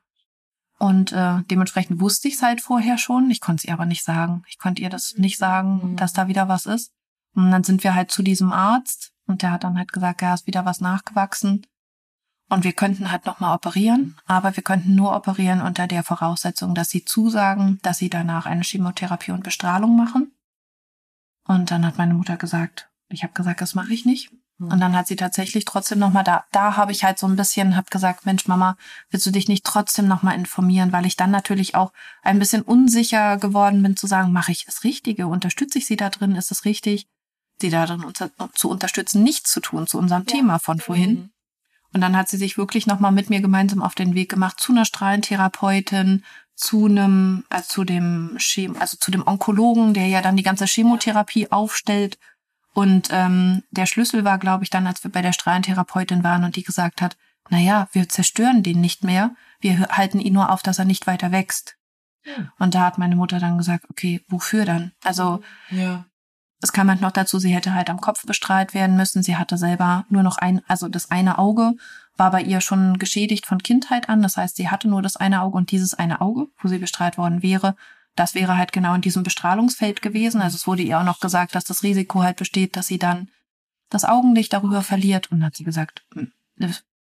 Und 0.79 1.13
äh, 1.13 1.43
dementsprechend 1.51 2.01
wusste 2.01 2.29
ich 2.29 2.35
es 2.35 2.43
halt 2.43 2.61
vorher 2.61 2.99
schon. 2.99 3.31
Ich 3.31 3.41
konnte 3.41 3.61
es 3.61 3.65
ihr 3.65 3.75
aber 3.75 3.87
nicht 3.87 4.05
sagen. 4.05 4.43
Ich 4.49 4.59
konnte 4.59 4.83
ihr 4.83 4.91
das 4.91 5.15
nicht 5.17 5.39
sagen, 5.39 5.93
mhm. 5.93 5.97
dass 5.97 6.13
da 6.13 6.29
wieder 6.29 6.49
was 6.49 6.67
ist. 6.67 6.93
Und 7.35 7.51
dann 7.51 7.65
sind 7.65 7.85
wir 7.85 7.95
halt 7.95 8.11
zu 8.11 8.23
diesem 8.23 8.53
Arzt 8.53 9.13
und 9.27 9.43
der 9.43 9.53
hat 9.53 9.65
dann 9.65 9.79
halt 9.79 9.93
gesagt, 9.93 10.23
ja, 10.23 10.35
ist 10.35 10.47
wieder 10.47 10.65
was 10.65 10.81
nachgewachsen. 10.81 11.67
Und 12.53 12.65
wir 12.65 12.75
könnten 12.75 13.11
halt 13.11 13.25
nochmal 13.25 13.55
operieren, 13.55 14.15
aber 14.27 14.55
wir 14.55 14.63
könnten 14.63 14.95
nur 14.95 15.17
operieren 15.17 15.63
unter 15.63 15.87
der 15.87 16.05
Voraussetzung, 16.05 16.75
dass 16.75 16.91
sie 16.91 17.03
zusagen, 17.03 17.79
dass 17.83 17.97
sie 17.97 18.11
danach 18.11 18.45
eine 18.45 18.61
Chemotherapie 18.61 19.33
und 19.33 19.43
Bestrahlung 19.43 19.97
machen. 19.97 20.37
Und 21.49 21.71
dann 21.71 21.87
hat 21.87 21.97
meine 21.97 22.13
Mutter 22.13 22.37
gesagt, 22.37 22.91
ich 23.09 23.23
habe 23.23 23.33
gesagt, 23.33 23.63
das 23.63 23.75
mache 23.75 23.95
ich 23.95 24.05
nicht. 24.05 24.33
Und 24.59 24.81
dann 24.81 24.95
hat 24.95 25.07
sie 25.07 25.17
tatsächlich 25.17 25.65
trotzdem 25.65 25.99
nochmal 25.99 26.25
da, 26.25 26.45
da 26.53 26.77
habe 26.77 26.93
ich 26.93 27.05
halt 27.05 27.19
so 27.19 27.27
ein 27.27 27.37
bisschen, 27.37 27.75
hab 27.75 27.91
gesagt, 27.91 28.27
Mensch, 28.27 28.47
Mama, 28.47 28.77
willst 29.09 29.25
du 29.25 29.31
dich 29.31 29.49
nicht 29.49 29.65
trotzdem 29.65 30.07
nochmal 30.07 30.37
informieren, 30.37 30.93
weil 30.93 31.07
ich 31.07 31.17
dann 31.17 31.31
natürlich 31.31 31.75
auch 31.75 31.95
ein 32.23 32.39
bisschen 32.39 32.61
unsicher 32.61 33.39
geworden 33.39 33.83
bin 33.83 33.97
zu 33.97 34.07
sagen, 34.07 34.31
mache 34.31 34.53
ich 34.53 34.67
das 34.67 34.85
Richtige, 34.85 35.27
unterstütze 35.27 35.79
ich 35.79 35.87
sie 35.87 35.97
da 35.97 36.11
drin, 36.11 36.37
ist 36.37 36.51
es 36.51 36.67
richtig, 36.67 37.07
sie 37.63 37.71
da 37.71 37.87
drin 37.87 38.05
zu 38.53 38.69
unterstützen, 38.69 39.23
nichts 39.23 39.51
zu 39.51 39.61
tun 39.61 39.87
zu 39.87 39.97
unserem 39.97 40.27
ja. 40.29 40.35
Thema 40.35 40.59
von 40.59 40.79
vorhin. 40.79 41.33
Und 41.93 42.01
dann 42.01 42.17
hat 42.17 42.29
sie 42.29 42.37
sich 42.37 42.57
wirklich 42.57 42.87
nochmal 42.87 43.13
mit 43.13 43.31
mir 43.31 43.41
gemeinsam 43.41 43.83
auf 43.83 43.95
den 43.95 44.15
Weg 44.15 44.31
gemacht 44.31 44.59
zu 44.59 44.73
einer 44.73 44.85
Strahlentherapeutin, 44.85 46.25
zu 46.55 46.87
einem, 46.87 47.45
also 47.51 47.69
zu 47.69 47.85
dem 47.85 48.37
Chem 48.39 48.77
also 48.79 48.97
zu 48.97 49.11
dem 49.11 49.27
Onkologen, 49.27 49.95
der 49.95 50.07
ja 50.07 50.23
dann 50.23 50.37
die 50.37 50.43
ganze 50.43 50.67
Chemotherapie 50.67 51.51
aufstellt. 51.51 52.19
Und 52.75 53.09
ähm, 53.11 53.63
der 53.71 53.87
Schlüssel 53.87 54.25
war, 54.25 54.39
glaube 54.39 54.65
ich, 54.65 54.71
dann, 54.71 54.87
als 54.87 55.05
wir 55.05 55.11
bei 55.11 55.23
der 55.23 55.33
Strahlentherapeutin 55.33 56.25
waren 56.25 56.45
und 56.45 56.57
die 56.57 56.63
gesagt 56.63 57.03
hat, 57.03 57.17
na 57.51 57.59
ja, 57.59 57.89
wir 57.93 58.09
zerstören 58.09 58.63
den 58.63 58.81
nicht 58.81 59.05
mehr, 59.05 59.35
wir 59.61 59.89
halten 59.89 60.21
ihn 60.21 60.33
nur 60.33 60.51
auf, 60.51 60.63
dass 60.63 60.79
er 60.79 60.85
nicht 60.85 61.07
weiter 61.07 61.33
wächst. 61.33 61.77
Ja. 62.25 62.53
Und 62.59 62.75
da 62.75 62.87
hat 62.87 62.99
meine 62.99 63.17
Mutter 63.17 63.41
dann 63.41 63.59
gesagt, 63.59 63.87
okay, 63.91 64.25
wofür 64.29 64.65
dann? 64.65 64.93
Also 65.05 65.43
ja. 65.71 66.07
Es 66.63 66.73
kam 66.73 66.89
halt 66.89 67.01
noch 67.01 67.11
dazu, 67.11 67.39
sie 67.39 67.55
hätte 67.55 67.75
halt 67.75 67.91
am 67.91 68.01
Kopf 68.01 68.25
bestrahlt 68.25 68.73
werden 68.73 68.97
müssen. 68.97 69.23
Sie 69.23 69.37
hatte 69.37 69.59
selber 69.59 70.07
nur 70.09 70.23
noch 70.23 70.39
ein, 70.39 70.63
also 70.69 70.89
das 70.89 71.11
eine 71.11 71.39
Auge 71.39 71.73
war 72.17 72.31
bei 72.31 72.43
ihr 72.43 72.61
schon 72.61 72.99
geschädigt 72.99 73.47
von 73.47 73.63
Kindheit 73.63 74.09
an. 74.09 74.23
Das 74.23 74.37
heißt, 74.37 74.57
sie 74.57 74.71
hatte 74.71 74.89
nur 74.89 75.03
das 75.03 75.17
eine 75.17 75.43
Auge 75.43 75.59
und 75.59 75.71
dieses 75.71 75.95
eine 75.95 76.21
Auge, 76.21 76.47
wo 76.61 76.69
sie 76.69 76.79
bestrahlt 76.79 77.19
worden 77.19 77.43
wäre, 77.43 77.75
das 78.15 78.35
wäre 78.35 78.57
halt 78.57 78.73
genau 78.73 78.95
in 78.95 79.01
diesem 79.01 79.23
Bestrahlungsfeld 79.23 80.03
gewesen. 80.03 80.41
Also 80.41 80.57
es 80.57 80.67
wurde 80.67 80.83
ihr 80.83 80.99
auch 80.99 81.05
noch 81.05 81.21
gesagt, 81.21 81.55
dass 81.55 81.65
das 81.65 81.83
Risiko 81.83 82.23
halt 82.23 82.37
besteht, 82.37 82.77
dass 82.77 82.87
sie 82.87 82.99
dann 82.99 83.29
das 83.89 84.05
Augenlicht 84.05 84.53
darüber 84.53 84.83
verliert. 84.83 85.31
Und 85.31 85.41
dann 85.41 85.47
hat 85.47 85.57
sie 85.57 85.65
gesagt, 85.65 86.05
hm, 86.15 86.33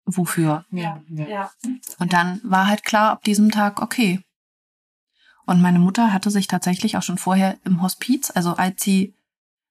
wofür? 0.05 0.67
Ja. 0.71 1.03
ja. 1.09 1.51
Und 1.99 2.13
dann 2.13 2.41
war 2.45 2.67
halt 2.67 2.85
klar 2.85 3.11
ab 3.11 3.25
diesem 3.25 3.51
Tag, 3.51 3.81
okay. 3.81 4.23
Und 5.47 5.61
meine 5.61 5.79
Mutter 5.79 6.13
hatte 6.13 6.31
sich 6.31 6.47
tatsächlich 6.47 6.97
auch 6.97 7.03
schon 7.03 7.19
vorher 7.19 7.59
im 7.65 7.83
Hospiz, 7.83 8.31
also 8.31 8.55
als 8.55 8.83
sie, 8.83 9.15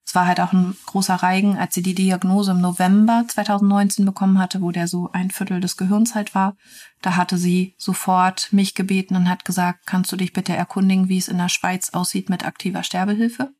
es 0.05 0.15
war 0.15 0.25
halt 0.25 0.39
auch 0.39 0.51
ein 0.51 0.75
großer 0.87 1.15
Reigen, 1.15 1.57
als 1.57 1.73
sie 1.73 1.81
die 1.81 1.95
Diagnose 1.95 2.51
im 2.51 2.61
November 2.61 3.23
2019 3.27 4.05
bekommen 4.05 4.39
hatte, 4.39 4.61
wo 4.61 4.71
der 4.71 4.87
so 4.87 5.09
ein 5.13 5.31
Viertel 5.31 5.61
des 5.61 5.77
Gehirns 5.77 6.15
halt 6.15 6.35
war, 6.35 6.55
da 7.01 7.15
hatte 7.15 7.37
sie 7.37 7.75
sofort 7.77 8.51
mich 8.51 8.75
gebeten 8.75 9.15
und 9.15 9.29
hat 9.29 9.45
gesagt, 9.45 9.85
kannst 9.85 10.11
du 10.11 10.17
dich 10.17 10.33
bitte 10.33 10.55
erkundigen, 10.55 11.07
wie 11.07 11.17
es 11.17 11.27
in 11.27 11.37
der 11.37 11.49
Schweiz 11.49 11.91
aussieht 11.91 12.29
mit 12.29 12.45
aktiver 12.45 12.83
Sterbehilfe? 12.83 13.53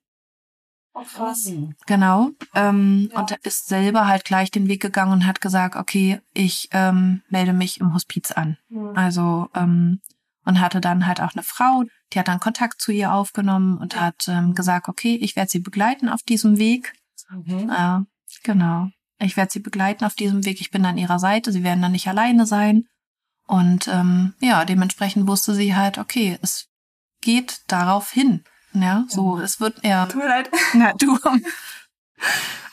Oh, 0.94 1.04
krass. 1.04 1.50
Genau. 1.86 2.32
Ähm, 2.54 3.10
ja. 3.12 3.20
Und 3.20 3.32
ist 3.44 3.68
selber 3.68 4.08
halt 4.08 4.26
gleich 4.26 4.52
den 4.52 4.68
Weg 4.68 4.82
gegangen 4.82 5.14
und 5.14 5.26
hat 5.26 5.40
gesagt, 5.40 5.76
okay, 5.78 6.20
ich 6.34 6.68
ähm, 6.72 7.22
melde 7.30 7.54
mich 7.54 7.80
im 7.80 7.94
Hospiz 7.94 8.32
an. 8.32 8.58
Mhm. 8.68 8.92
Also 8.96 9.48
ähm, 9.56 10.02
und 10.46 10.60
hatte 10.60 10.82
dann 10.82 11.08
halt 11.08 11.22
auch 11.22 11.34
eine 11.34 11.44
Frau, 11.44 11.84
die 12.14 12.20
hat 12.20 12.28
dann 12.28 12.40
Kontakt 12.40 12.82
zu 12.82 12.92
ihr 12.92 13.14
aufgenommen 13.14 13.78
und 13.78 14.00
hat 14.00 14.28
ähm, 14.28 14.54
gesagt, 14.54 14.88
okay, 14.88 15.16
ich 15.16 15.36
werde 15.36 15.52
sie 15.52 15.60
begleiten 15.60 16.10
auf 16.10 16.24
diesem 16.24 16.58
Weg. 16.58 16.94
Mhm. 17.30 17.70
Äh, 17.70 18.00
genau. 18.44 18.90
Ich 19.20 19.38
werde 19.38 19.52
sie 19.52 19.60
begleiten 19.60 20.04
auf 20.04 20.16
diesem 20.16 20.46
Weg. 20.46 20.62
Ich 20.62 20.72
bin 20.72 20.86
an 20.86 20.98
ihrer 20.98 21.20
Seite. 21.20 21.52
Sie 21.52 21.64
werden 21.64 21.82
dann 21.82 21.92
nicht 21.92 22.08
alleine 22.08 22.46
sein. 22.46 22.86
Und 23.46 23.88
ähm, 23.88 24.34
ja, 24.40 24.66
dementsprechend 24.66 25.28
wusste 25.28 25.54
sie 25.54 25.76
halt, 25.76 25.98
okay, 25.98 26.40
es 26.42 26.70
geht 27.22 27.62
darauf 27.68 28.10
hin. 28.10 28.44
Ja, 28.74 29.06
so, 29.10 29.38
es 29.40 29.60
wird 29.60 29.84
eher. 29.84 30.08
Tut 30.08 30.22
mir 30.22 30.30
leid. 30.30 30.50
Na, 30.74 30.94
du. 30.94 31.18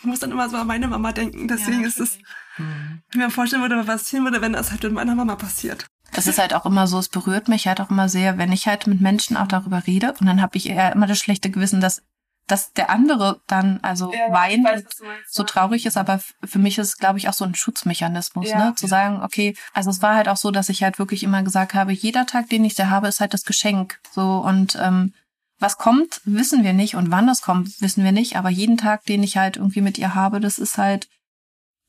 Ich 0.01 0.05
muss 0.05 0.21
dann 0.21 0.31
immer 0.31 0.49
so 0.49 0.57
an 0.57 0.66
meine 0.66 0.87
Mama 0.87 1.12
denken. 1.12 1.49
Deswegen 1.49 1.81
ja, 1.81 1.89
ist 1.89 1.99
es, 1.99 2.19
mhm. 2.57 3.03
ich 3.11 3.16
mir 3.16 3.31
vorstellen 3.31 3.62
würde, 3.62 3.77
was 3.77 3.87
passieren 3.87 4.25
würde, 4.25 4.41
wenn 4.41 4.53
das 4.53 4.71
halt 4.71 4.85
mit 4.85 4.93
meiner 4.93 5.14
Mama 5.14 5.35
passiert. 5.37 5.87
Das 6.13 6.27
ist 6.27 6.39
halt 6.39 6.55
auch 6.55 6.67
immer 6.67 6.87
so, 6.87 6.99
es 6.99 7.09
berührt 7.09 7.49
mich 7.49 7.67
halt 7.67 7.81
auch 7.81 7.91
immer 7.91 8.09
sehr, 8.09 8.39
wenn 8.39 8.53
ich 8.53 8.67
halt 8.67 8.87
mit 8.87 9.01
Menschen 9.01 9.37
auch 9.37 9.47
darüber 9.47 9.87
rede. 9.87 10.15
Und 10.19 10.27
dann 10.27 10.41
habe 10.41 10.57
ich 10.57 10.69
eher 10.69 10.93
immer 10.93 11.07
das 11.07 11.19
schlechte 11.19 11.51
Gewissen, 11.51 11.81
dass 11.81 12.03
dass 12.49 12.73
der 12.73 12.91
andere 12.91 13.41
dann 13.47 13.79
also 13.83 14.13
ja, 14.13 14.33
weint 14.33 14.65
weiß, 14.65 14.85
so 15.29 15.45
traurig 15.45 15.87
ist, 15.87 15.97
aber 15.97 16.21
für 16.43 16.59
mich 16.59 16.79
ist 16.79 16.89
es, 16.89 16.97
glaube 16.97 17.19
ich, 17.19 17.29
auch 17.29 17.35
so 17.35 17.45
ein 17.45 17.55
Schutzmechanismus, 17.55 18.49
ja, 18.49 18.59
ne? 18.59 18.75
Zu 18.75 18.87
ja. 18.87 18.91
sagen, 18.91 19.23
okay, 19.23 19.55
also 19.75 19.91
es 19.91 20.03
war 20.03 20.15
halt 20.15 20.29
auch 20.29 20.39
so, 20.39 20.51
dass 20.51 20.71
ich 20.71 20.83
halt 20.83 20.99
wirklich 20.99 21.23
immer 21.23 21.43
gesagt 21.43 21.75
habe, 21.75 21.93
jeder 21.93 22.27
Tag, 22.27 22.49
den 22.49 22.65
ich 22.65 22.75
da 22.75 22.89
habe, 22.89 23.07
ist 23.07 23.21
halt 23.21 23.35
das 23.35 23.45
Geschenk. 23.45 24.01
So 24.11 24.39
und 24.39 24.79
ähm, 24.81 25.13
was 25.59 25.77
kommt, 25.77 26.21
wissen 26.25 26.65
wir 26.65 26.73
nicht 26.73 26.95
und 26.95 27.11
wann 27.11 27.27
das 27.27 27.43
kommt, 27.43 27.81
wissen 27.83 28.03
wir 28.03 28.13
nicht, 28.13 28.37
aber 28.37 28.49
jeden 28.49 28.79
Tag, 28.79 29.05
den 29.05 29.23
ich 29.23 29.37
halt 29.37 29.57
irgendwie 29.57 29.83
mit 29.83 29.99
ihr 29.99 30.15
habe, 30.15 30.41
das 30.41 30.59
ist 30.59 30.79
halt 30.79 31.09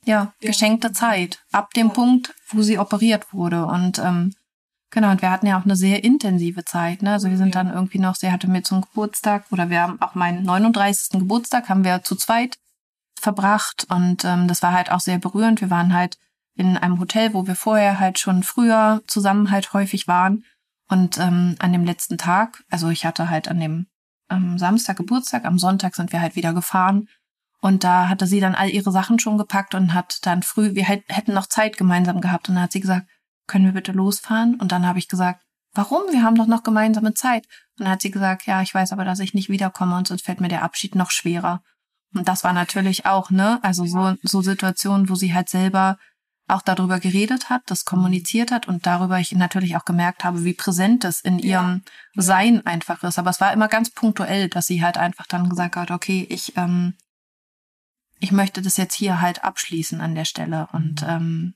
ja, 0.10 0.34
geschenkte 0.42 0.92
Zeit. 0.92 1.46
Ab 1.52 1.72
dem 1.76 1.94
Punkt, 1.94 2.34
wo 2.50 2.64
sie 2.64 2.80
operiert 2.80 3.32
wurde. 3.32 3.68
Und 3.68 4.00
ähm, 4.00 4.34
genau, 4.90 5.12
und 5.12 5.22
wir 5.22 5.30
hatten 5.30 5.46
ja 5.46 5.60
auch 5.60 5.66
eine 5.66 5.76
sehr 5.76 6.04
intensive 6.04 6.66
Zeit. 6.66 7.04
Ne? 7.04 7.12
Also 7.12 7.30
wir 7.30 7.38
sind 7.38 7.54
dann 7.54 7.72
irgendwie 7.72 8.00
noch, 8.00 8.16
sie 8.16 8.32
hatte 8.32 8.50
mir 8.50 8.64
zum 8.64 8.82
Geburtstag 8.82 9.46
oder 9.52 9.70
wir 9.70 9.84
haben 9.84 10.02
auch 10.02 10.16
meinen 10.16 10.42
39. 10.42 11.20
Geburtstag 11.20 11.70
haben 11.70 11.84
wir 11.84 12.02
zu 12.02 12.16
zweit 12.16 12.58
verbracht 13.22 13.86
und 13.90 14.26
ähm, 14.26 14.48
das 14.48 14.64
war 14.64 14.74
halt 14.74 14.92
auch 14.92 15.00
sehr 15.00 15.20
berührend. 15.20 15.62
Wir 15.62 15.70
waren 15.70 15.94
halt 15.94 16.18
in 16.56 16.76
einem 16.76 17.00
Hotel, 17.00 17.36
wo 17.36 17.46
wir 17.46 17.56
vorher 17.56 18.00
halt 18.00 18.18
schon 18.18 18.42
früher 18.42 19.04
zusammen 19.06 19.52
halt 19.52 19.74
häufig 19.74 20.08
waren. 20.08 20.44
Und 20.88 21.20
ähm, 21.20 21.56
an 21.60 21.72
dem 21.72 21.86
letzten 21.86 22.18
Tag, 22.18 22.64
also 22.72 22.90
ich 22.90 23.06
hatte 23.06 23.30
halt 23.30 23.48
an 23.48 23.60
dem 23.60 23.86
ähm, 24.32 24.58
Samstag 24.58 24.98
Geburtstag, 24.98 25.46
am 25.46 25.60
Sonntag 25.60 25.94
sind 25.94 26.12
wir 26.12 26.20
halt 26.20 26.36
wieder 26.36 26.54
gefahren. 26.54 27.08
Und 27.62 27.84
da 27.84 28.08
hatte 28.08 28.26
sie 28.26 28.40
dann 28.40 28.56
all 28.56 28.70
ihre 28.70 28.92
Sachen 28.92 29.20
schon 29.20 29.38
gepackt 29.38 29.76
und 29.76 29.94
hat 29.94 30.26
dann 30.26 30.44
früh, 30.44 30.76
wir 30.76 30.86
hätten 30.86 31.34
noch 31.34 31.48
Zeit 31.48 31.78
gemeinsam 31.78 32.22
gehabt. 32.22 32.48
Und 32.48 32.56
dann 32.56 32.64
hat 32.64 32.72
sie 32.72 32.80
gesagt, 32.80 33.08
können 33.48 33.66
wir 33.66 33.74
bitte 33.74 33.92
losfahren? 33.92 34.56
Und 34.56 34.72
dann 34.72 34.86
habe 34.86 35.00
ich 35.00 35.08
gesagt, 35.08 35.42
warum? 35.74 36.04
Wir 36.12 36.24
haben 36.24 36.36
doch 36.36 36.48
noch 36.48 36.64
gemeinsame 36.64 37.14
Zeit. 37.14 37.46
Und 37.78 37.86
dann 37.86 37.90
hat 37.90 38.02
sie 38.02 38.12
gesagt, 38.12 38.46
ja, 38.46 38.62
ich 38.62 38.74
weiß 38.74 38.94
aber, 38.94 39.04
dass 39.04 39.20
ich 39.20 39.34
nicht 39.34 39.50
wiederkomme 39.50 39.98
und 39.98 40.08
sonst 40.08 40.26
fällt 40.26 40.42
mir 40.42 40.48
der 40.48 40.64
Abschied 40.64 40.96
noch 40.96 41.12
schwerer. 41.12 41.62
Und 42.14 42.28
das 42.28 42.44
war 42.44 42.54
natürlich 42.54 43.06
auch, 43.06 43.30
ne, 43.30 43.60
also 43.62 43.86
so, 43.86 44.16
so 44.24 44.42
Situationen, 44.42 45.10
wo 45.10 45.16
sie 45.16 45.34
halt 45.34 45.50
selber 45.50 45.98
auch 46.48 46.62
darüber 46.64 47.00
geredet 47.00 47.50
hat, 47.50 47.62
das 47.68 47.86
kommuniziert 47.86 48.52
hat 48.52 48.68
und 48.68 48.88
darüber 48.88 49.20
ich 49.20 49.32
natürlich 49.34 49.76
auch 49.78 49.86
gemerkt 49.86 50.24
habe, 50.24 50.44
wie 50.44 50.56
präsent 50.56 51.04
es 51.06 51.22
in 51.22 51.38
ihrem 51.38 51.84
ja. 52.16 52.24
Sein 52.24 52.66
einfach 52.66 53.04
ist. 53.04 53.20
Aber 53.20 53.30
es 53.30 53.40
war 53.40 53.54
immer 53.54 53.68
ganz 53.68 53.92
punktuell, 53.92 54.50
dass 54.50 54.66
sie 54.66 54.84
halt 54.84 54.98
einfach 54.98 55.28
dann 55.28 55.50
gesagt 55.50 55.76
hat, 55.76 55.92
okay, 55.92 56.26
ich, 56.30 56.58
ähm, 56.58 56.96
ich 58.20 58.32
möchte 58.32 58.62
das 58.62 58.78
jetzt 58.78 58.96
hier 58.96 59.22
halt 59.22 59.44
abschließen 59.44 60.02
an 60.02 60.16
der 60.16 60.26
Stelle. 60.26 60.68
Und 60.74 61.02
mhm. 61.02 61.10
ähm, 61.10 61.54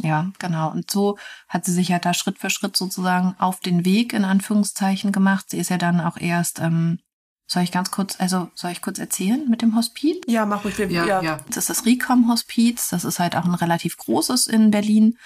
ja, 0.00 0.32
genau. 0.38 0.70
Und 0.70 0.90
so 0.90 1.18
hat 1.48 1.64
sie 1.64 1.72
sich 1.72 1.92
halt 1.92 2.04
da 2.04 2.14
Schritt 2.14 2.38
für 2.38 2.50
Schritt 2.50 2.76
sozusagen 2.76 3.36
auf 3.38 3.60
den 3.60 3.84
Weg 3.84 4.12
in 4.12 4.24
Anführungszeichen 4.24 5.12
gemacht. 5.12 5.46
Sie 5.50 5.58
ist 5.58 5.70
ja 5.70 5.78
dann 5.78 6.00
auch 6.00 6.16
erst 6.16 6.58
ähm, 6.58 6.98
soll 7.46 7.62
ich 7.62 7.72
ganz 7.72 7.90
kurz, 7.90 8.18
also 8.18 8.50
soll 8.54 8.70
ich 8.70 8.80
kurz 8.80 8.98
erzählen 8.98 9.48
mit 9.48 9.60
dem 9.60 9.76
Hospiz? 9.76 10.16
Ja, 10.26 10.46
mach 10.46 10.64
ruhig. 10.64 10.78
Ja, 10.78 11.04
ja. 11.04 11.22
ja. 11.22 11.40
Das 11.48 11.58
ist 11.58 11.70
das 11.70 11.84
Ricom 11.84 12.30
Hospiz. 12.30 12.88
Das 12.88 13.04
ist 13.04 13.18
halt 13.18 13.36
auch 13.36 13.44
ein 13.44 13.54
relativ 13.54 13.96
großes 13.98 14.46
in 14.46 14.70
Berlin. 14.70 15.18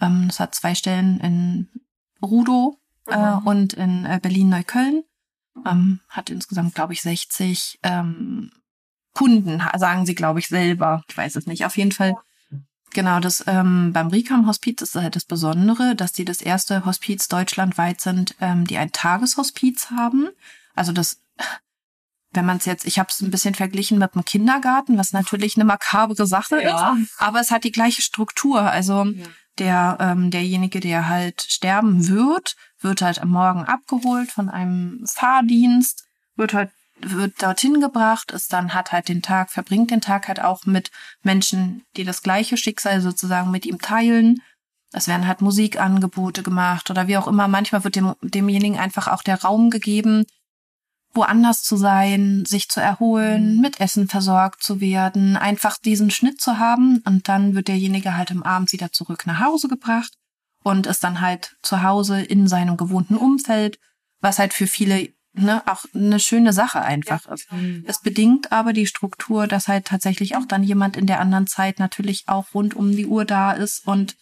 Ähm, 0.00 0.26
das 0.28 0.40
hat 0.40 0.54
zwei 0.54 0.74
Stellen 0.74 1.18
in 1.20 1.68
Rudow 2.22 2.78
äh, 3.08 3.16
mhm. 3.16 3.46
und 3.46 3.72
in 3.72 4.06
äh, 4.06 4.20
Berlin-Neukölln. 4.22 5.02
Ähm, 5.66 6.00
hat 6.08 6.30
insgesamt, 6.30 6.74
glaube 6.74 6.92
ich, 6.92 7.02
60 7.02 7.80
ähm, 7.82 8.50
Kunden, 9.14 9.62
sagen 9.76 10.06
sie, 10.06 10.14
glaube 10.14 10.40
ich, 10.40 10.48
selber. 10.48 11.02
Ich 11.08 11.16
weiß 11.16 11.36
es 11.36 11.46
nicht. 11.46 11.64
Auf 11.64 11.76
jeden 11.76 11.92
Fall. 11.92 12.14
Genau, 12.92 13.18
das 13.18 13.42
ähm, 13.48 13.92
beim 13.92 14.08
Ricam 14.08 14.46
Hospiz 14.46 14.80
ist 14.80 14.94
halt 14.94 15.16
das 15.16 15.24
Besondere, 15.24 15.96
dass 15.96 16.12
die 16.12 16.24
das 16.24 16.40
erste 16.40 16.84
Hospiz 16.84 17.26
deutschlandweit 17.26 18.00
sind, 18.00 18.36
ähm, 18.40 18.66
die 18.66 18.78
ein 18.78 18.92
Tageshospiz 18.92 19.90
haben. 19.90 20.28
Also 20.74 20.92
das 20.92 21.20
wenn 22.34 22.44
man 22.44 22.58
es 22.58 22.64
jetzt, 22.64 22.84
ich 22.84 22.98
habe 22.98 23.08
es 23.10 23.20
ein 23.20 23.30
bisschen 23.30 23.54
verglichen 23.54 23.98
mit 23.98 24.14
dem 24.14 24.24
Kindergarten, 24.24 24.98
was 24.98 25.12
natürlich 25.12 25.56
eine 25.56 25.64
makabre 25.64 26.26
Sache 26.26 26.62
ja. 26.62 26.94
ist, 26.94 27.12
aber 27.18 27.40
es 27.40 27.50
hat 27.50 27.64
die 27.64 27.72
gleiche 27.72 28.02
Struktur. 28.02 28.60
Also 28.60 29.04
ja. 29.04 29.26
der 29.58 29.96
ähm, 30.00 30.30
derjenige, 30.30 30.80
der 30.80 31.08
halt 31.08 31.42
sterben 31.42 32.08
wird, 32.08 32.56
wird 32.80 33.02
halt 33.02 33.20
am 33.20 33.30
Morgen 33.30 33.64
abgeholt 33.64 34.30
von 34.30 34.48
einem 34.48 35.04
Fahrdienst, 35.06 36.04
wird 36.36 36.54
halt 36.54 36.70
wird 37.00 37.42
dorthin 37.42 37.80
gebracht, 37.80 38.30
ist 38.30 38.52
dann 38.52 38.74
hat 38.74 38.92
halt 38.92 39.08
den 39.08 39.22
Tag, 39.22 39.50
verbringt 39.50 39.90
den 39.90 40.00
Tag 40.00 40.28
halt 40.28 40.40
auch 40.40 40.64
mit 40.66 40.90
Menschen, 41.22 41.84
die 41.96 42.04
das 42.04 42.22
gleiche 42.22 42.56
Schicksal 42.56 43.00
sozusagen 43.00 43.50
mit 43.50 43.66
ihm 43.66 43.80
teilen. 43.80 44.40
Es 44.92 45.08
werden 45.08 45.26
halt 45.26 45.40
Musikangebote 45.40 46.42
gemacht 46.42 46.90
oder 46.90 47.08
wie 47.08 47.16
auch 47.16 47.26
immer. 47.26 47.48
Manchmal 47.48 47.82
wird 47.84 47.96
dem, 47.96 48.14
demjenigen 48.22 48.78
einfach 48.78 49.08
auch 49.08 49.22
der 49.22 49.42
Raum 49.42 49.70
gegeben, 49.70 50.24
woanders 51.14 51.62
zu 51.62 51.76
sein, 51.76 52.44
sich 52.46 52.68
zu 52.68 52.80
erholen, 52.80 53.56
mhm. 53.56 53.60
mit 53.60 53.80
Essen 53.80 54.08
versorgt 54.08 54.62
zu 54.62 54.80
werden, 54.80 55.36
einfach 55.36 55.78
diesen 55.78 56.10
Schnitt 56.10 56.40
zu 56.40 56.58
haben 56.58 57.02
und 57.06 57.28
dann 57.28 57.54
wird 57.54 57.68
derjenige 57.68 58.16
halt 58.16 58.30
am 58.30 58.42
Abend 58.42 58.72
wieder 58.72 58.92
zurück 58.92 59.26
nach 59.26 59.40
Hause 59.40 59.68
gebracht 59.68 60.12
und 60.62 60.86
ist 60.86 61.04
dann 61.04 61.20
halt 61.20 61.56
zu 61.62 61.82
Hause 61.82 62.20
in 62.20 62.48
seinem 62.48 62.76
gewohnten 62.76 63.16
Umfeld, 63.16 63.78
was 64.20 64.38
halt 64.38 64.52
für 64.52 64.66
viele 64.66 65.08
ne, 65.34 65.62
auch 65.66 65.84
eine 65.94 66.20
schöne 66.20 66.52
Sache 66.52 66.80
einfach 66.80 67.26
ist. 67.26 67.48
Es 67.86 68.00
bedingt 68.00 68.52
aber 68.52 68.72
die 68.72 68.86
Struktur, 68.86 69.46
dass 69.46 69.68
halt 69.68 69.86
tatsächlich 69.86 70.36
auch 70.36 70.46
dann 70.46 70.62
jemand 70.62 70.96
in 70.96 71.06
der 71.06 71.20
anderen 71.20 71.46
Zeit 71.46 71.78
natürlich 71.78 72.24
auch 72.26 72.54
rund 72.54 72.74
um 72.74 72.92
die 72.92 73.06
Uhr 73.06 73.24
da 73.24 73.52
ist 73.52 73.86
und 73.86 74.16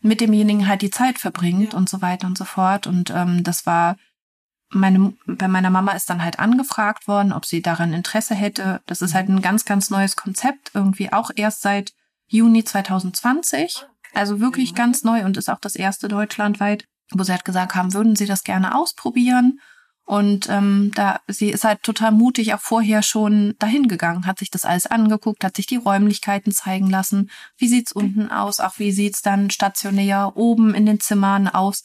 mit 0.00 0.20
demjenigen 0.20 0.68
halt 0.68 0.82
die 0.82 0.90
Zeit 0.90 1.18
verbringt 1.18 1.72
ja. 1.72 1.78
und 1.78 1.88
so 1.88 2.02
weiter 2.02 2.26
und 2.26 2.38
so 2.38 2.44
fort. 2.44 2.86
Und 2.86 3.10
ähm, 3.10 3.42
das 3.42 3.66
war 3.66 3.96
meine, 4.68 5.14
bei 5.26 5.48
meiner 5.48 5.70
Mama 5.70 5.92
ist 5.92 6.10
dann 6.10 6.22
halt 6.22 6.38
angefragt 6.38 7.08
worden, 7.08 7.32
ob 7.32 7.44
sie 7.44 7.62
daran 7.62 7.92
Interesse 7.92 8.34
hätte. 8.34 8.80
Das 8.86 9.02
ist 9.02 9.14
halt 9.14 9.28
ein 9.28 9.42
ganz, 9.42 9.64
ganz 9.64 9.90
neues 9.90 10.16
Konzept, 10.16 10.72
irgendwie 10.74 11.12
auch 11.12 11.30
erst 11.34 11.62
seit 11.62 11.92
Juni 12.26 12.64
2020. 12.64 13.84
Also 14.12 14.40
wirklich 14.40 14.74
ganz 14.74 15.04
neu 15.04 15.24
und 15.24 15.36
ist 15.36 15.50
auch 15.50 15.60
das 15.60 15.76
erste 15.76 16.08
deutschlandweit, 16.08 16.86
wo 17.12 17.22
sie 17.22 17.32
halt 17.32 17.44
gesagt 17.44 17.74
haben, 17.74 17.92
würden 17.92 18.16
sie 18.16 18.26
das 18.26 18.44
gerne 18.44 18.74
ausprobieren. 18.74 19.60
Und 20.06 20.48
ähm, 20.48 20.92
da 20.94 21.20
sie 21.26 21.50
ist 21.50 21.64
halt 21.64 21.82
total 21.82 22.12
mutig 22.12 22.54
auch 22.54 22.60
vorher 22.60 23.02
schon 23.02 23.54
dahin 23.58 23.88
gegangen, 23.88 24.24
hat 24.24 24.38
sich 24.38 24.50
das 24.50 24.64
alles 24.64 24.86
angeguckt, 24.86 25.44
hat 25.44 25.56
sich 25.56 25.66
die 25.66 25.76
Räumlichkeiten 25.76 26.52
zeigen 26.52 26.88
lassen. 26.88 27.28
Wie 27.58 27.68
sieht's 27.68 27.92
unten 27.92 28.30
aus? 28.30 28.60
Auch 28.60 28.78
wie 28.78 28.92
sieht's 28.92 29.20
dann 29.20 29.50
stationär 29.50 30.36
oben 30.36 30.74
in 30.74 30.86
den 30.86 31.00
Zimmern 31.00 31.48
aus? 31.48 31.82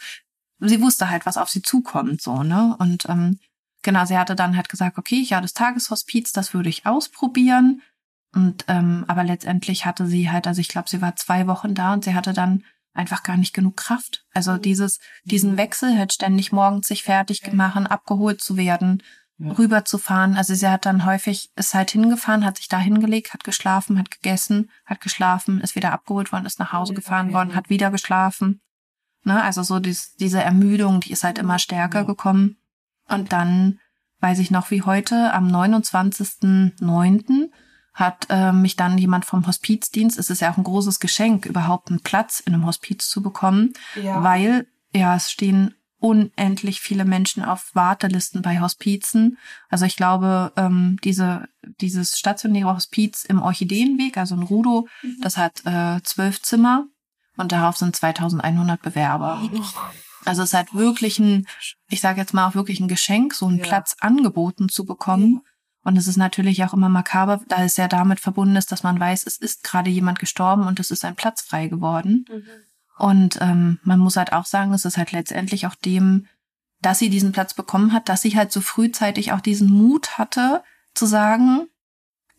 sie 0.62 0.82
wusste 0.82 1.10
halt, 1.10 1.26
was 1.26 1.38
auf 1.38 1.50
sie 1.50 1.62
zukommt, 1.62 2.22
so, 2.22 2.44
ne? 2.44 2.76
Und 2.80 3.08
ähm, 3.10 3.40
genau, 3.82 4.06
sie 4.06 4.18
hatte 4.18 4.36
dann 4.36 4.56
halt 4.56 4.70
gesagt, 4.70 4.98
okay, 4.98 5.22
ja, 5.22 5.42
das 5.42 5.54
Tageshospiz, 5.54 6.32
das 6.32 6.54
würde 6.54 6.70
ich 6.70 6.86
ausprobieren. 6.86 7.82
Und 8.34 8.66
ähm, 8.68 9.04
aber 9.08 9.24
letztendlich 9.24 9.86
hatte 9.86 10.06
sie 10.06 10.32
halt, 10.32 10.48
also 10.48 10.62
ich 10.62 10.70
glaube, 10.70 10.90
sie 10.90 11.02
war 11.02 11.16
zwei 11.16 11.48
Wochen 11.48 11.74
da 11.74 11.94
und 11.94 12.06
sie 12.06 12.14
hatte 12.14 12.34
dann 12.34 12.64
einfach 12.94 13.24
gar 13.24 13.38
nicht 13.38 13.54
genug 13.54 13.78
Kraft. 13.78 14.26
Also 14.34 14.58
dieses, 14.58 15.00
diesen 15.24 15.58
Wechsel 15.58 15.98
halt 15.98 16.14
ständig 16.14 16.52
morgens 16.52 16.88
sich 16.88 17.04
fertig 17.04 17.42
machen, 17.54 17.88
abgeholt 17.88 18.42
zu 18.42 18.58
werden, 18.58 19.02
rüberzufahren. 19.40 20.36
Also 20.36 20.54
sie 20.54 20.68
hat 20.68 20.86
dann 20.86 21.06
häufig, 21.06 21.50
ist 21.56 21.74
halt 21.74 21.92
hingefahren, 21.92 22.46
hat 22.46 22.58
sich 22.58 22.68
da 22.68 22.78
hingelegt, 22.78 23.34
hat 23.34 23.44
geschlafen, 23.44 23.98
hat 23.98 24.12
gegessen, 24.12 24.70
hat 24.86 25.02
geschlafen, 25.02 25.62
ist 25.62 25.76
wieder 25.76 25.92
abgeholt 25.92 26.32
worden, 26.32 26.46
ist 26.46 26.60
nach 26.60 26.74
Hause 26.74 26.94
gefahren 26.94 27.34
worden, 27.34 27.56
hat 27.56 27.70
wieder 27.70 27.92
geschlafen. 27.92 28.62
Ne? 29.24 29.42
Also 29.42 29.64
so 29.64 29.80
dies, 29.80 30.16
diese 30.16 30.42
Ermüdung, 30.42 31.00
die 31.00 31.12
ist 31.12 31.24
halt 31.24 31.40
immer 31.40 31.60
stärker 31.60 32.06
gekommen. 32.06 32.58
Und 33.08 33.34
dann 33.34 33.80
weiß 34.20 34.40
ich 34.40 34.52
noch 34.52 34.72
wie 34.72 34.84
heute, 34.84 35.34
am 35.34 35.48
29.09. 35.48 37.50
hat 37.94 38.28
äh, 38.30 38.52
mich 38.52 38.76
dann 38.76 38.98
jemand 38.98 39.26
vom 39.26 39.46
Hospizdienst, 39.46 40.18
es 40.18 40.30
ist 40.30 40.42
ja 40.42 40.52
auch 40.52 40.58
ein 40.58 40.64
großes 40.64 41.00
Geschenk, 41.00 41.46
überhaupt 41.46 41.90
einen 41.90 42.00
Platz 42.02 42.40
in 42.40 42.54
einem 42.54 42.66
Hospiz 42.66 43.10
zu 43.10 43.22
bekommen, 43.22 43.74
Ja. 44.02 44.24
weil 44.24 44.68
ja, 44.94 45.16
es 45.16 45.32
stehen 45.32 45.76
unendlich 46.00 46.82
viele 46.82 47.06
Menschen 47.06 47.44
auf 47.44 47.70
Wartelisten 47.74 48.42
bei 48.42 48.60
Hospizen. 48.60 49.38
Also 49.70 49.86
ich 49.86 49.96
glaube, 49.96 50.52
ähm, 50.58 50.98
diese, 51.04 51.48
dieses 51.80 52.18
stationäre 52.18 52.74
Hospiz 52.76 53.24
im 53.24 53.40
Orchideenweg, 53.42 54.18
also 54.18 54.34
in 54.36 54.42
Rudo, 54.44 54.88
das 55.22 55.38
hat 55.38 55.62
äh, 55.66 56.02
zwölf 56.04 56.42
Zimmer 56.42 56.86
und 57.38 57.52
darauf 57.52 57.78
sind 57.78 57.96
2100 57.96 58.82
Bewerber. 58.82 59.42
Also 60.26 60.42
es 60.44 60.54
halt 60.54 60.74
wirklich 60.74 61.20
ein, 61.20 61.46
ich 61.88 62.02
sage 62.02 62.20
jetzt 62.20 62.34
mal 62.34 62.48
auch 62.48 62.56
wirklich 62.56 62.80
ein 62.80 62.88
Geschenk, 62.88 63.34
so 63.36 63.46
einen 63.48 63.62
Platz 63.62 63.96
angeboten 64.00 64.70
zu 64.70 64.86
bekommen. 64.86 65.42
Und 65.84 65.98
es 65.98 66.08
ist 66.08 66.18
natürlich 66.18 66.64
auch 66.64 66.74
immer 66.74 66.90
makaber, 66.90 67.42
da 67.48 67.64
es 67.64 67.78
ja 67.78 67.88
damit 67.88 68.20
verbunden 68.20 68.56
ist, 68.56 68.72
dass 68.72 68.84
man 68.84 69.00
weiß, 69.00 69.26
es 69.26 69.38
ist 69.38 69.64
gerade 69.64 69.90
jemand 69.90 70.20
gestorben 70.20 70.68
und 70.68 70.80
es 70.80 70.92
ist 70.92 71.04
ein 71.04 71.16
Platz 71.16 71.42
frei 71.42 71.68
geworden. 71.68 72.26
Und 72.98 73.40
ähm, 73.42 73.80
man 73.84 74.00
muss 74.00 74.16
halt 74.16 74.32
auch 74.32 74.46
sagen, 74.46 74.74
es 74.74 74.86
ist 74.86 74.98
halt 74.98 75.12
letztendlich 75.12 75.66
auch 75.66 75.76
dem, 75.76 76.28
dass 76.82 77.00
sie 77.00 77.10
diesen 77.10 77.32
Platz 77.32 77.54
bekommen 77.54 77.94
hat, 77.94 78.10
dass 78.10 78.22
sie 78.22 78.36
halt 78.36 78.52
so 78.52 78.62
frühzeitig 78.62 79.32
auch 79.32 79.42
diesen 79.42 79.70
Mut 79.70 80.18
hatte, 80.18 80.64
zu 80.94 81.06
sagen, 81.06 81.68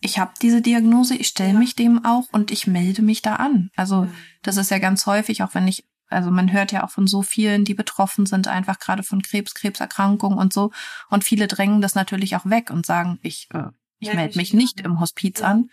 ich 0.00 0.18
habe 0.18 0.32
diese 0.42 0.60
Diagnose, 0.60 1.14
ich 1.14 1.28
stelle 1.28 1.54
mich 1.54 1.76
dem 1.76 2.04
auch 2.04 2.28
und 2.32 2.50
ich 2.50 2.66
melde 2.66 3.02
mich 3.02 3.22
da 3.22 3.36
an. 3.36 3.70
Also 3.76 4.08
das 4.42 4.56
ist 4.56 4.70
ja 4.70 4.78
ganz 4.78 5.06
häufig, 5.06 5.42
auch 5.42 5.54
wenn 5.54 5.68
ich, 5.68 5.84
also 6.12 6.30
man 6.30 6.52
hört 6.52 6.72
ja 6.72 6.84
auch 6.84 6.90
von 6.90 7.06
so 7.06 7.22
vielen, 7.22 7.64
die 7.64 7.74
betroffen 7.74 8.26
sind, 8.26 8.48
einfach 8.48 8.78
gerade 8.78 9.02
von 9.02 9.22
Krebs, 9.22 9.54
Krebserkrankungen 9.54 10.38
und 10.38 10.52
so. 10.52 10.70
Und 11.10 11.24
viele 11.24 11.46
drängen 11.48 11.80
das 11.80 11.94
natürlich 11.94 12.36
auch 12.36 12.46
weg 12.46 12.70
und 12.70 12.86
sagen, 12.86 13.18
ich, 13.22 13.48
äh, 13.52 13.68
ich 13.98 14.12
melde 14.14 14.36
mich 14.36 14.52
nicht 14.52 14.80
im 14.80 15.00
Hospiz 15.00 15.42
an. 15.42 15.70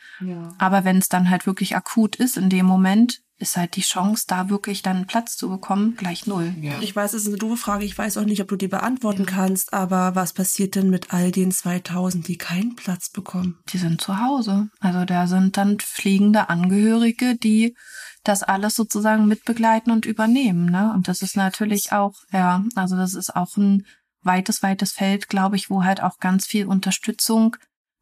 Aber 0.58 0.84
wenn 0.84 0.98
es 0.98 1.10
dann 1.10 1.30
halt 1.30 1.46
wirklich 1.46 1.76
akut 1.76 2.16
ist 2.16 2.38
in 2.38 2.50
dem 2.50 2.66
Moment, 2.66 3.22
ist 3.40 3.58
halt 3.58 3.76
die 3.76 3.82
Chance, 3.82 4.26
da 4.28 4.50
wirklich 4.50 4.82
dann 4.82 5.08
Platz 5.08 5.38
zu 5.38 5.50
bekommen, 5.50 5.96
gleich 5.96 6.28
null. 6.28 6.54
Ich 6.82 6.96
weiß, 6.96 7.14
es 7.14 7.24
ist 7.24 7.30
eine 7.30 7.38
doofe 7.38 7.58
Frage. 7.58 7.86
Ich 7.86 7.98
weiß 7.98 8.18
auch 8.18 8.26
nicht, 8.26 8.42
ob 8.42 8.50
du 8.50 8.58
die 8.58 8.68
beantworten 8.68 9.26
kannst. 9.26 9.74
Aber 9.74 10.14
was 10.16 10.34
passiert 10.34 10.76
denn 10.76 10.90
mit 10.90 11.14
all 11.14 11.32
den 11.32 11.52
2000, 11.52 12.28
die 12.28 12.38
keinen 12.38 12.76
Platz 12.76 13.10
bekommen? 13.10 13.60
Die 13.70 13.78
sind 13.78 14.02
zu 14.02 14.20
Hause. 14.20 14.70
Also 14.80 15.06
da 15.06 15.26
sind 15.26 15.58
dann 15.58 15.80
pflegende 15.80 16.50
Angehörige, 16.50 17.36
die 17.36 17.76
das 18.24 18.44
alles 18.44 18.76
sozusagen 18.76 19.28
mitbegleiten 19.28 19.92
und 19.92 20.06
übernehmen. 20.06 20.70
Ne? 20.70 20.92
Und 20.94 21.08
das 21.08 21.22
ist 21.22 21.38
natürlich 21.38 21.94
auch, 21.94 22.16
ja, 22.32 22.64
also 22.76 22.98
das 22.98 23.14
ist 23.14 23.36
auch 23.36 23.56
ein 23.56 23.86
weites, 24.22 24.62
weites 24.62 24.92
Feld, 24.92 25.30
glaube 25.30 25.56
ich, 25.56 25.70
wo 25.70 25.84
halt 25.84 26.04
auch 26.04 26.18
ganz 26.20 26.46
viel 26.46 26.66
Unterstützung 26.66 27.56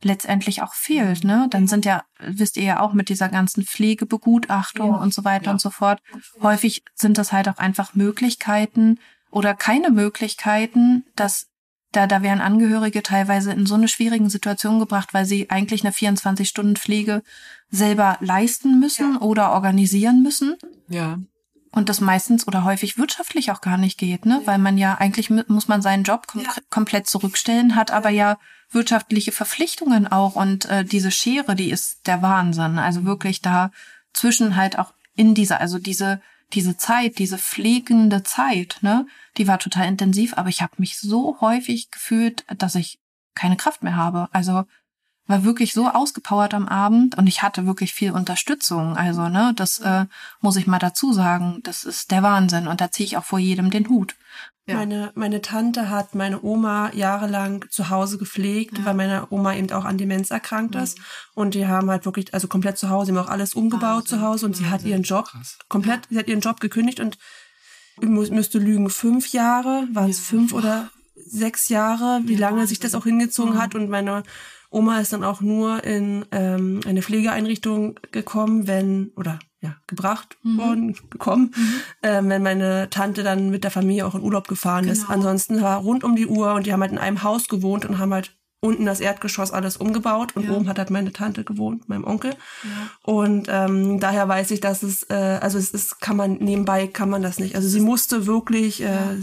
letztendlich 0.04 0.62
auch 0.62 0.74
fehlt, 0.74 1.24
ne? 1.24 1.48
Dann 1.50 1.68
sind 1.68 1.86
ja, 1.86 2.04
wisst 2.20 2.58
ihr 2.58 2.64
ja 2.64 2.80
auch 2.80 2.94
mit 2.94 3.10
dieser 3.10 3.30
ganzen 3.30 3.64
Pflegebegutachtung 3.64 4.94
und 4.94 5.14
so 5.14 5.24
weiter 5.24 5.52
und 5.52 5.62
so 5.62 5.70
fort. 5.70 6.02
Häufig 6.42 6.84
sind 6.94 7.18
das 7.18 7.32
halt 7.32 7.50
auch 7.50 7.58
einfach 7.58 7.96
Möglichkeiten 7.96 9.00
oder 9.32 9.54
keine 9.56 9.90
Möglichkeiten, 9.90 11.06
dass 11.16 11.48
da, 11.92 12.06
da 12.06 12.22
werden 12.22 12.42
Angehörige 12.42 13.02
teilweise 13.02 13.54
in 13.54 13.66
so 13.66 13.76
eine 13.76 13.88
schwierigen 13.88 14.30
Situation 14.30 14.80
gebracht, 14.80 15.14
weil 15.14 15.26
sie 15.26 15.50
eigentlich 15.50 15.84
eine 15.84 15.94
24-Stunden-Pflege 15.94 17.24
selber 17.70 18.18
leisten 18.20 18.80
müssen 18.80 19.18
oder 19.18 19.52
organisieren 19.52 20.22
müssen. 20.22 20.58
Ja. 20.90 21.18
Und 21.72 21.90
das 21.90 22.02
meistens 22.02 22.48
oder 22.48 22.64
häufig 22.64 22.98
wirtschaftlich 22.98 23.52
auch 23.52 23.62
gar 23.62 23.78
nicht 23.78 23.98
geht, 23.98 24.26
ne? 24.26 24.42
Weil 24.46 24.58
man 24.58 24.78
ja 24.78 24.96
eigentlich 24.96 25.30
mu- 25.30 25.44
muss 25.48 25.68
man 25.68 25.82
seinen 25.82 26.04
Job 26.04 26.28
kom 26.28 26.44
komplett 26.70 27.08
zurückstellen, 27.08 27.76
hat 27.76 27.92
aber 27.92 28.10
ja 28.10 28.38
wirtschaftliche 28.72 29.32
Verpflichtungen 29.32 30.08
auch 30.08 30.36
und 30.36 30.66
äh, 30.66 30.84
diese 30.84 31.12
Schere, 31.12 31.56
die 31.56 31.70
ist 31.70 32.08
der 32.08 32.22
Wahnsinn. 32.22 32.80
Also 32.80 33.06
wirklich 33.06 33.42
da 33.42 33.72
zwischen 34.14 34.56
halt 34.56 34.80
auch 34.80 34.94
in 35.16 35.34
dieser, 35.36 35.60
also 35.60 35.80
diese 35.80 36.22
diese 36.54 36.78
Zeit, 36.78 37.20
diese 37.20 37.38
pflegende 37.38 38.24
Zeit, 38.24 38.78
ne, 38.82 39.06
die 39.36 39.48
war 39.50 39.60
total 39.60 39.88
intensiv, 39.88 40.38
aber 40.38 40.48
ich 40.50 40.62
habe 40.62 40.74
mich 40.78 40.98
so 40.98 41.42
häufig 41.42 41.92
gefühlt, 41.92 42.46
dass 42.58 42.76
ich 42.76 43.00
keine 43.36 43.58
Kraft 43.58 43.84
mehr 43.84 43.98
habe. 43.98 44.30
Also 44.32 44.64
war 45.28 45.44
wirklich 45.44 45.74
so 45.74 45.90
ausgepowert 45.90 46.54
am 46.54 46.68
Abend 46.68 47.18
und 47.18 47.28
ich 47.28 47.42
hatte 47.42 47.66
wirklich 47.66 47.94
viel 47.94 48.12
Unterstützung. 48.12 48.98
Also, 48.98 49.28
ne, 49.30 49.54
das 49.56 49.80
äh, 49.80 50.06
muss 50.42 50.56
ich 50.56 50.68
mal 50.68 50.80
dazu 50.80 51.14
sagen. 51.14 51.60
Das 51.64 51.84
ist 51.84 52.12
der 52.12 52.24
Wahnsinn 52.24 52.68
und 52.68 52.82
da 52.82 52.92
ziehe 52.92 53.06
ich 53.06 53.18
auch 53.18 53.26
vor 53.26 53.40
jedem 53.40 53.70
den 53.70 53.90
Hut. 53.90 54.16
Meine, 54.70 55.12
meine 55.16 55.42
Tante 55.42 55.90
hat 55.90 56.14
meine 56.14 56.44
Oma 56.44 56.92
jahrelang 56.94 57.64
zu 57.70 57.90
Hause 57.90 58.18
gepflegt, 58.18 58.84
weil 58.84 58.96
meine 58.96 59.28
Oma 59.30 59.56
eben 59.56 59.72
auch 59.72 59.86
an 59.86 59.98
Demenz 59.98 60.30
erkrankt 60.30 60.76
ist. 60.76 61.00
Und 61.34 61.54
die 61.54 61.68
haben 61.68 61.90
halt 61.90 62.04
wirklich, 62.04 62.34
also 62.34 62.50
komplett 62.50 62.78
zu 62.78 62.90
Hause, 62.90 63.12
die 63.12 63.18
haben 63.18 63.26
auch 63.26 63.32
alles 63.32 63.54
umgebaut 63.54 64.10
zu 64.10 64.22
Hause 64.22 64.46
und 64.46 64.58
sie 64.58 64.66
hat 64.66 64.84
ihren 64.84 65.04
Job 65.04 65.32
komplett, 65.70 66.08
sie 66.10 66.20
hat 66.20 66.28
ihren 66.28 66.42
Job 66.42 66.60
gekündigt 66.60 67.00
und 67.00 67.18
müsste 68.02 68.60
lügen, 68.60 68.90
fünf 68.90 69.30
Jahre, 69.30 69.88
waren 69.94 70.10
es 70.10 70.20
fünf 70.20 70.52
oder 70.52 70.90
sechs 71.16 71.70
Jahre, 71.70 72.22
wie 72.26 72.36
lange 72.36 72.68
sich 72.68 72.80
das 72.80 72.94
auch 72.94 73.06
hingezogen 73.06 73.58
hat. 73.58 73.74
Und 73.74 73.90
meine 73.90 74.24
Oma 74.70 75.00
ist 75.00 75.14
dann 75.14 75.24
auch 75.24 75.42
nur 75.42 75.84
in 75.84 76.26
ähm, 76.32 76.82
eine 76.86 77.02
Pflegeeinrichtung 77.02 78.00
gekommen, 78.12 78.68
wenn, 78.68 79.12
oder 79.16 79.40
ja, 79.62 79.76
gebracht 79.88 80.38
worden, 80.44 80.96
gekommen, 81.10 81.54
ähm, 82.04 82.30
wenn 82.30 82.44
meine 82.44 82.90
Tante 82.90 83.24
dann 83.24 83.50
mit 83.50 83.64
der 83.64 83.72
Familie 83.72 84.06
auch 84.06 84.14
in 84.14 84.22
Urlaub 84.22 84.48
gefahren 84.48 84.88
ist. 84.88 85.10
Ansonsten 85.10 85.62
war 85.62 85.80
rund 85.80 86.04
um 86.04 86.16
die 86.16 86.28
Uhr 86.28 86.54
und 86.54 86.66
die 86.68 86.74
haben 86.74 86.82
halt 86.82 86.92
in 86.92 87.00
einem 87.00 87.24
Haus 87.24 87.48
gewohnt 87.48 87.86
und 87.86 87.98
haben 87.98 88.14
halt 88.14 88.38
unten 88.60 88.86
das 88.86 89.00
Erdgeschoss 89.00 89.52
alles 89.52 89.78
umgebaut 89.78 90.36
und 90.36 90.50
oben 90.50 90.68
hat 90.68 90.80
halt 90.80 90.90
meine 90.90 91.14
Tante 91.14 91.44
gewohnt, 91.44 91.88
meinem 91.90 92.04
Onkel. 92.04 92.34
Und 93.04 93.48
ähm, 93.50 94.00
daher 94.00 94.28
weiß 94.28 94.52
ich, 94.52 94.60
dass 94.60 94.84
es, 94.84 95.04
äh, 95.10 95.40
also 95.42 95.58
es 95.58 95.72
ist, 95.72 96.02
kann 96.02 96.18
man 96.18 96.34
nebenbei 96.34 96.88
kann 96.88 97.10
man 97.10 97.22
das 97.22 97.40
nicht. 97.40 97.56
Also 97.56 97.68
sie 97.68 97.80
musste 97.80 98.26
wirklich, 98.26 98.82
äh, 98.84 99.18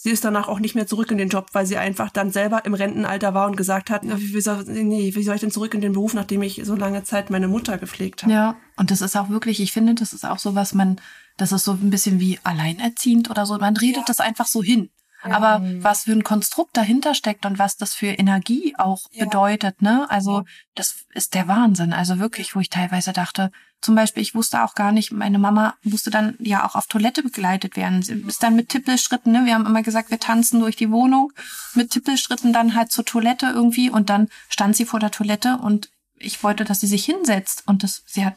sie 0.00 0.10
ist 0.10 0.24
danach 0.24 0.46
auch 0.46 0.60
nicht 0.60 0.76
mehr 0.76 0.86
zurück 0.86 1.10
in 1.10 1.18
den 1.18 1.28
Job, 1.28 1.48
weil 1.52 1.66
sie 1.66 1.76
einfach 1.76 2.10
dann 2.10 2.30
selber 2.30 2.64
im 2.64 2.74
Rentenalter 2.74 3.34
war 3.34 3.48
und 3.48 3.56
gesagt 3.56 3.90
hat, 3.90 4.04
wie, 4.04 4.32
wie, 4.32 4.40
soll, 4.40 4.62
nee, 4.64 5.12
wie 5.12 5.22
soll 5.24 5.34
ich 5.34 5.40
denn 5.40 5.50
zurück 5.50 5.74
in 5.74 5.80
den 5.80 5.92
Beruf, 5.92 6.14
nachdem 6.14 6.42
ich 6.42 6.62
so 6.64 6.76
lange 6.76 7.02
Zeit 7.02 7.30
meine 7.30 7.48
Mutter 7.48 7.78
gepflegt 7.78 8.22
habe? 8.22 8.32
Ja, 8.32 8.56
und 8.76 8.92
das 8.92 9.00
ist 9.00 9.16
auch 9.16 9.28
wirklich, 9.28 9.60
ich 9.60 9.72
finde, 9.72 9.94
das 9.94 10.12
ist 10.12 10.24
auch 10.24 10.38
so, 10.38 10.54
was 10.54 10.72
man, 10.72 11.00
das 11.36 11.50
ist 11.50 11.64
so 11.64 11.72
ein 11.72 11.90
bisschen 11.90 12.20
wie 12.20 12.38
alleinerziehend 12.44 13.28
oder 13.28 13.44
so. 13.44 13.58
Man 13.58 13.76
redet 13.76 14.08
das 14.08 14.20
einfach 14.20 14.46
so 14.46 14.62
hin. 14.62 14.88
Aber 15.22 15.60
was 15.82 16.04
für 16.04 16.12
ein 16.12 16.22
Konstrukt 16.22 16.76
dahinter 16.76 17.14
steckt 17.14 17.44
und 17.44 17.58
was 17.58 17.76
das 17.76 17.94
für 17.94 18.06
Energie 18.06 18.74
auch 18.78 19.08
bedeutet, 19.18 19.82
ne? 19.82 20.08
Also, 20.10 20.44
das 20.74 21.06
ist 21.12 21.34
der 21.34 21.48
Wahnsinn. 21.48 21.92
Also 21.92 22.18
wirklich, 22.18 22.54
wo 22.54 22.60
ich 22.60 22.70
teilweise 22.70 23.12
dachte, 23.12 23.50
zum 23.80 23.94
Beispiel, 23.94 24.22
ich 24.22 24.34
wusste 24.34 24.62
auch 24.64 24.74
gar 24.74 24.92
nicht, 24.92 25.12
meine 25.12 25.38
Mama 25.38 25.74
musste 25.82 26.10
dann 26.10 26.36
ja 26.40 26.66
auch 26.66 26.74
auf 26.74 26.86
Toilette 26.86 27.22
begleitet 27.22 27.76
werden. 27.76 28.02
Sie 28.02 28.24
ist 28.26 28.42
dann 28.42 28.56
mit 28.56 28.68
Tippelschritten, 28.68 29.32
ne? 29.32 29.44
Wir 29.44 29.54
haben 29.54 29.66
immer 29.66 29.82
gesagt, 29.82 30.10
wir 30.10 30.20
tanzen 30.20 30.60
durch 30.60 30.76
die 30.76 30.90
Wohnung, 30.90 31.32
mit 31.74 31.90
Tippelschritten 31.90 32.52
dann 32.52 32.74
halt 32.74 32.90
zur 32.92 33.04
Toilette 33.04 33.46
irgendwie 33.46 33.90
und 33.90 34.10
dann 34.10 34.28
stand 34.48 34.76
sie 34.76 34.84
vor 34.84 35.00
der 35.00 35.10
Toilette 35.10 35.58
und 35.58 35.90
ich 36.16 36.42
wollte, 36.42 36.64
dass 36.64 36.80
sie 36.80 36.86
sich 36.86 37.04
hinsetzt 37.04 37.62
und 37.66 37.82
das, 37.82 38.02
sie 38.06 38.24
hat, 38.24 38.34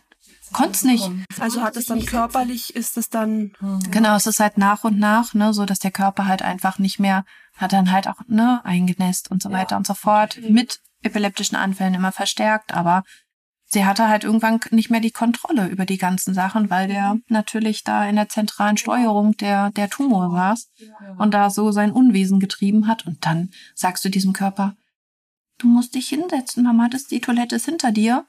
konnte 0.52 0.88
nicht. 0.88 1.10
Also 1.40 1.62
hat 1.62 1.78
es 1.78 1.86
dann 1.86 2.06
körperlich, 2.06 2.76
ist 2.76 2.98
es 2.98 3.10
dann. 3.10 3.54
Genau, 3.92 4.16
es 4.16 4.28
ist 4.28 4.40
halt 4.40 4.58
nach 4.58 4.84
und 4.84 5.00
nach, 5.00 5.34
ne, 5.34 5.54
so 5.54 5.66
dass 5.66 5.80
der 5.80 5.92
Körper 5.92 6.28
halt 6.28 6.42
einfach 6.42 6.80
nicht 6.80 7.00
mehr, 7.00 7.26
hat 7.56 7.74
dann 7.74 7.92
halt 7.92 8.08
auch, 8.08 8.22
ne, 8.28 8.62
eingenässt 8.64 9.30
und 9.32 9.42
so 9.42 9.52
weiter 9.52 9.78
und 9.78 9.88
so 9.88 9.94
fort. 9.94 10.40
Mit 10.50 10.80
epileptischen 11.02 11.58
Anfällen 11.58 11.94
immer 11.94 12.12
verstärkt, 12.12 12.74
aber 12.74 13.04
sie 13.66 13.86
hatte 13.86 14.08
halt 14.08 14.24
irgendwann 14.24 14.60
nicht 14.72 14.90
mehr 14.90 15.00
die 15.00 15.12
Kontrolle 15.12 15.68
über 15.68 15.86
die 15.86 15.98
ganzen 15.98 16.34
Sachen, 16.34 16.70
weil 16.70 16.88
der 16.88 17.18
natürlich 17.28 17.84
da 17.84 18.08
in 18.08 18.16
der 18.16 18.30
zentralen 18.30 18.78
Steuerung 18.78 19.36
der, 19.38 19.72
der 19.72 19.90
Tumor 19.90 20.32
saß 20.32 20.70
und 21.18 21.34
da 21.34 21.50
so 21.50 21.72
sein 21.72 21.92
Unwesen 21.92 22.40
getrieben 22.40 22.88
hat. 22.88 23.08
Und 23.08 23.26
dann 23.26 23.50
sagst 23.74 24.04
du 24.06 24.10
diesem 24.10 24.34
Körper, 24.34 24.76
du 25.58 25.68
musst 25.68 25.96
dich 25.96 26.10
hinsetzen, 26.10 26.64
Mama, 26.64 26.90
das, 26.90 27.06
die 27.06 27.22
Toilette 27.22 27.56
ist 27.56 27.66
hinter 27.66 27.92
dir. 27.92 28.26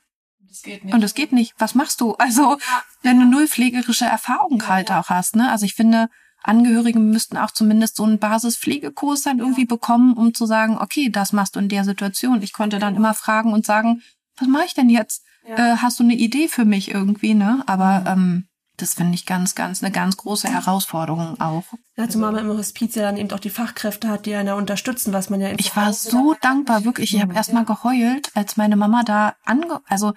Und 0.93 1.03
es 1.03 1.15
geht 1.15 1.33
nicht. 1.33 1.55
Was 1.59 1.75
machst 1.75 2.01
du? 2.01 2.15
Also, 2.15 2.59
wenn 3.03 3.19
du 3.19 3.27
null 3.27 3.49
pflegerische 3.49 4.05
Erfahrung 4.05 4.67
halt 4.69 4.91
auch 4.91 5.09
hast, 5.09 5.37
ne? 5.37 5.51
Also 5.51 5.65
ich 5.65 5.75
finde, 5.75 6.09
Angehörige 6.43 6.99
müssten 6.99 7.37
auch 7.37 7.53
zumindest 7.53 7.97
so 7.97 8.05
einen 8.05 8.19
Basispflegekurs 8.19 9.23
dann 9.23 9.39
irgendwie 9.39 9.65
bekommen, 9.65 10.15
um 10.15 10.35
zu 10.35 10.47
sagen, 10.47 10.77
okay, 10.79 11.09
das 11.09 11.33
machst 11.33 11.55
du 11.55 11.61
in 11.61 11.69
der 11.69 11.85
Situation. 11.85 12.43
Ich 12.43 12.53
konnte 12.53 12.79
dann 12.79 12.97
immer 12.97 13.15
fragen 13.15 13.53
und 13.53 13.65
sagen, 13.65 14.03
was 14.37 14.49
mache 14.49 14.65
ich 14.67 14.75
denn 14.75 14.91
jetzt? 14.91 15.25
Äh, 15.45 15.77
hast 15.77 15.99
du 15.99 16.05
eine 16.05 16.15
Idee 16.15 16.49
für 16.49 16.65
mich 16.65 16.91
irgendwie, 16.91 17.35
ne? 17.35 17.63
Aber 17.67 18.05
ähm, 18.07 18.47
das 18.77 18.95
finde 18.95 19.15
ich 19.15 19.27
ganz, 19.27 19.55
ganz, 19.55 19.83
eine 19.83 19.93
ganz 19.93 20.17
große 20.17 20.49
Herausforderung 20.49 21.41
auch. 21.41 21.65
Ja, 21.97 22.09
zumal 22.09 22.33
man 22.33 22.49
im 22.49 22.57
Hospiz 22.57 22.95
ja 22.95 23.03
dann 23.03 23.17
eben 23.17 23.31
auch 23.31 23.41
die 23.41 23.51
Fachkräfte 23.51 24.09
hat, 24.09 24.27
die 24.27 24.35
einen 24.35 24.47
da 24.47 24.55
unterstützen, 24.55 25.13
was 25.13 25.31
man 25.31 25.41
ja 25.41 25.53
Ich 25.59 25.77
war 25.77 25.93
so 25.93 26.35
dankbar, 26.41 26.85
wirklich. 26.85 27.15
Ich 27.15 27.23
habe 27.23 27.35
erstmal 27.35 27.65
geheult, 27.65 28.31
als 28.35 28.57
meine 28.57 28.77
Mama 28.77 29.03
da 29.05 29.35
ange, 29.45 29.81
also 29.87 30.15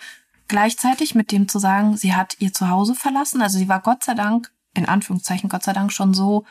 gleichzeitig 0.47 1.15
mit 1.15 1.31
dem 1.31 1.47
zu 1.47 1.59
sagen, 1.59 1.97
sie 1.97 2.13
hat 2.13 2.37
ihr 2.39 2.53
Zuhause 2.53 2.95
verlassen. 2.95 3.41
Also 3.41 3.57
sie 3.57 3.67
war 3.67 3.81
Gott 3.81 4.03
sei 4.03 4.13
Dank, 4.13 4.51
in 4.73 4.87
Anführungszeichen 4.87 5.49
Gott 5.49 5.63
sei 5.63 5.73
Dank 5.73 5.91
schon 5.91 6.13
so 6.13 6.45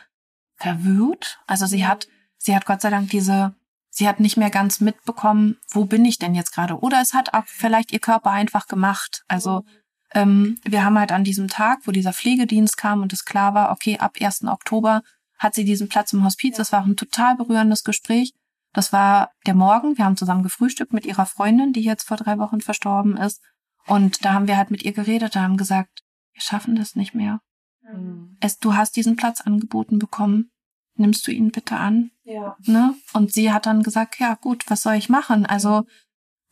verwirrt. 0.56 1.40
Also 1.46 1.66
sie 1.66 1.86
hat, 1.86 2.08
sie 2.38 2.54
hat 2.54 2.66
Gott 2.66 2.80
sei 2.80 2.90
Dank 2.90 3.10
diese, 3.10 3.54
sie 3.90 4.08
hat 4.08 4.20
nicht 4.20 4.36
mehr 4.36 4.50
ganz 4.50 4.80
mitbekommen, 4.80 5.58
wo 5.68 5.84
bin 5.84 6.04
ich 6.04 6.18
denn 6.18 6.34
jetzt 6.34 6.52
gerade? 6.52 6.78
Oder 6.78 7.00
es 7.00 7.14
hat 7.14 7.34
auch 7.34 7.46
vielleicht 7.46 7.92
ihr 7.92 8.00
Körper 8.00 8.30
einfach 8.30 8.66
gemacht. 8.66 9.24
Also 9.28 9.64
ähm, 10.12 10.58
wir 10.64 10.84
haben 10.84 10.98
halt 10.98 11.12
an 11.12 11.24
diesem 11.24 11.48
Tag, 11.48 11.80
wo 11.84 11.90
dieser 11.90 12.12
Pflegedienst 12.12 12.76
kam 12.76 13.02
und 13.02 13.12
es 13.12 13.24
klar 13.24 13.54
war, 13.54 13.72
okay, 13.72 13.98
ab 13.98 14.16
1. 14.20 14.44
Oktober 14.44 15.02
hat 15.38 15.54
sie 15.54 15.64
diesen 15.64 15.88
Platz 15.88 16.12
im 16.12 16.24
Hospiz. 16.24 16.56
Das 16.56 16.72
war 16.72 16.84
ein 16.84 16.96
total 16.96 17.36
berührendes 17.36 17.84
Gespräch. 17.84 18.32
Das 18.72 18.92
war 18.92 19.30
der 19.46 19.54
Morgen. 19.54 19.98
Wir 19.98 20.04
haben 20.04 20.16
zusammen 20.16 20.42
gefrühstückt 20.42 20.92
mit 20.92 21.06
ihrer 21.06 21.26
Freundin, 21.26 21.72
die 21.72 21.82
jetzt 21.82 22.08
vor 22.08 22.16
drei 22.16 22.38
Wochen 22.38 22.60
verstorben 22.60 23.16
ist. 23.16 23.40
Und 23.86 24.24
da 24.24 24.32
haben 24.32 24.46
wir 24.46 24.56
halt 24.56 24.70
mit 24.70 24.82
ihr 24.82 24.92
geredet, 24.92 25.36
da 25.36 25.42
haben 25.42 25.56
gesagt, 25.56 26.02
wir 26.32 26.42
schaffen 26.42 26.76
das 26.76 26.96
nicht 26.96 27.14
mehr. 27.14 27.40
Mhm. 27.82 28.36
Es, 28.40 28.58
du 28.58 28.74
hast 28.74 28.96
diesen 28.96 29.16
Platz 29.16 29.40
angeboten 29.40 29.98
bekommen. 29.98 30.50
Nimmst 30.96 31.26
du 31.26 31.32
ihn 31.32 31.50
bitte 31.50 31.76
an? 31.76 32.12
Ja. 32.22 32.56
Ne? 32.66 32.94
Und 33.12 33.32
sie 33.32 33.52
hat 33.52 33.66
dann 33.66 33.82
gesagt, 33.82 34.20
ja 34.20 34.34
gut, 34.34 34.64
was 34.68 34.82
soll 34.82 34.94
ich 34.94 35.08
machen? 35.08 35.44
Also 35.44 35.84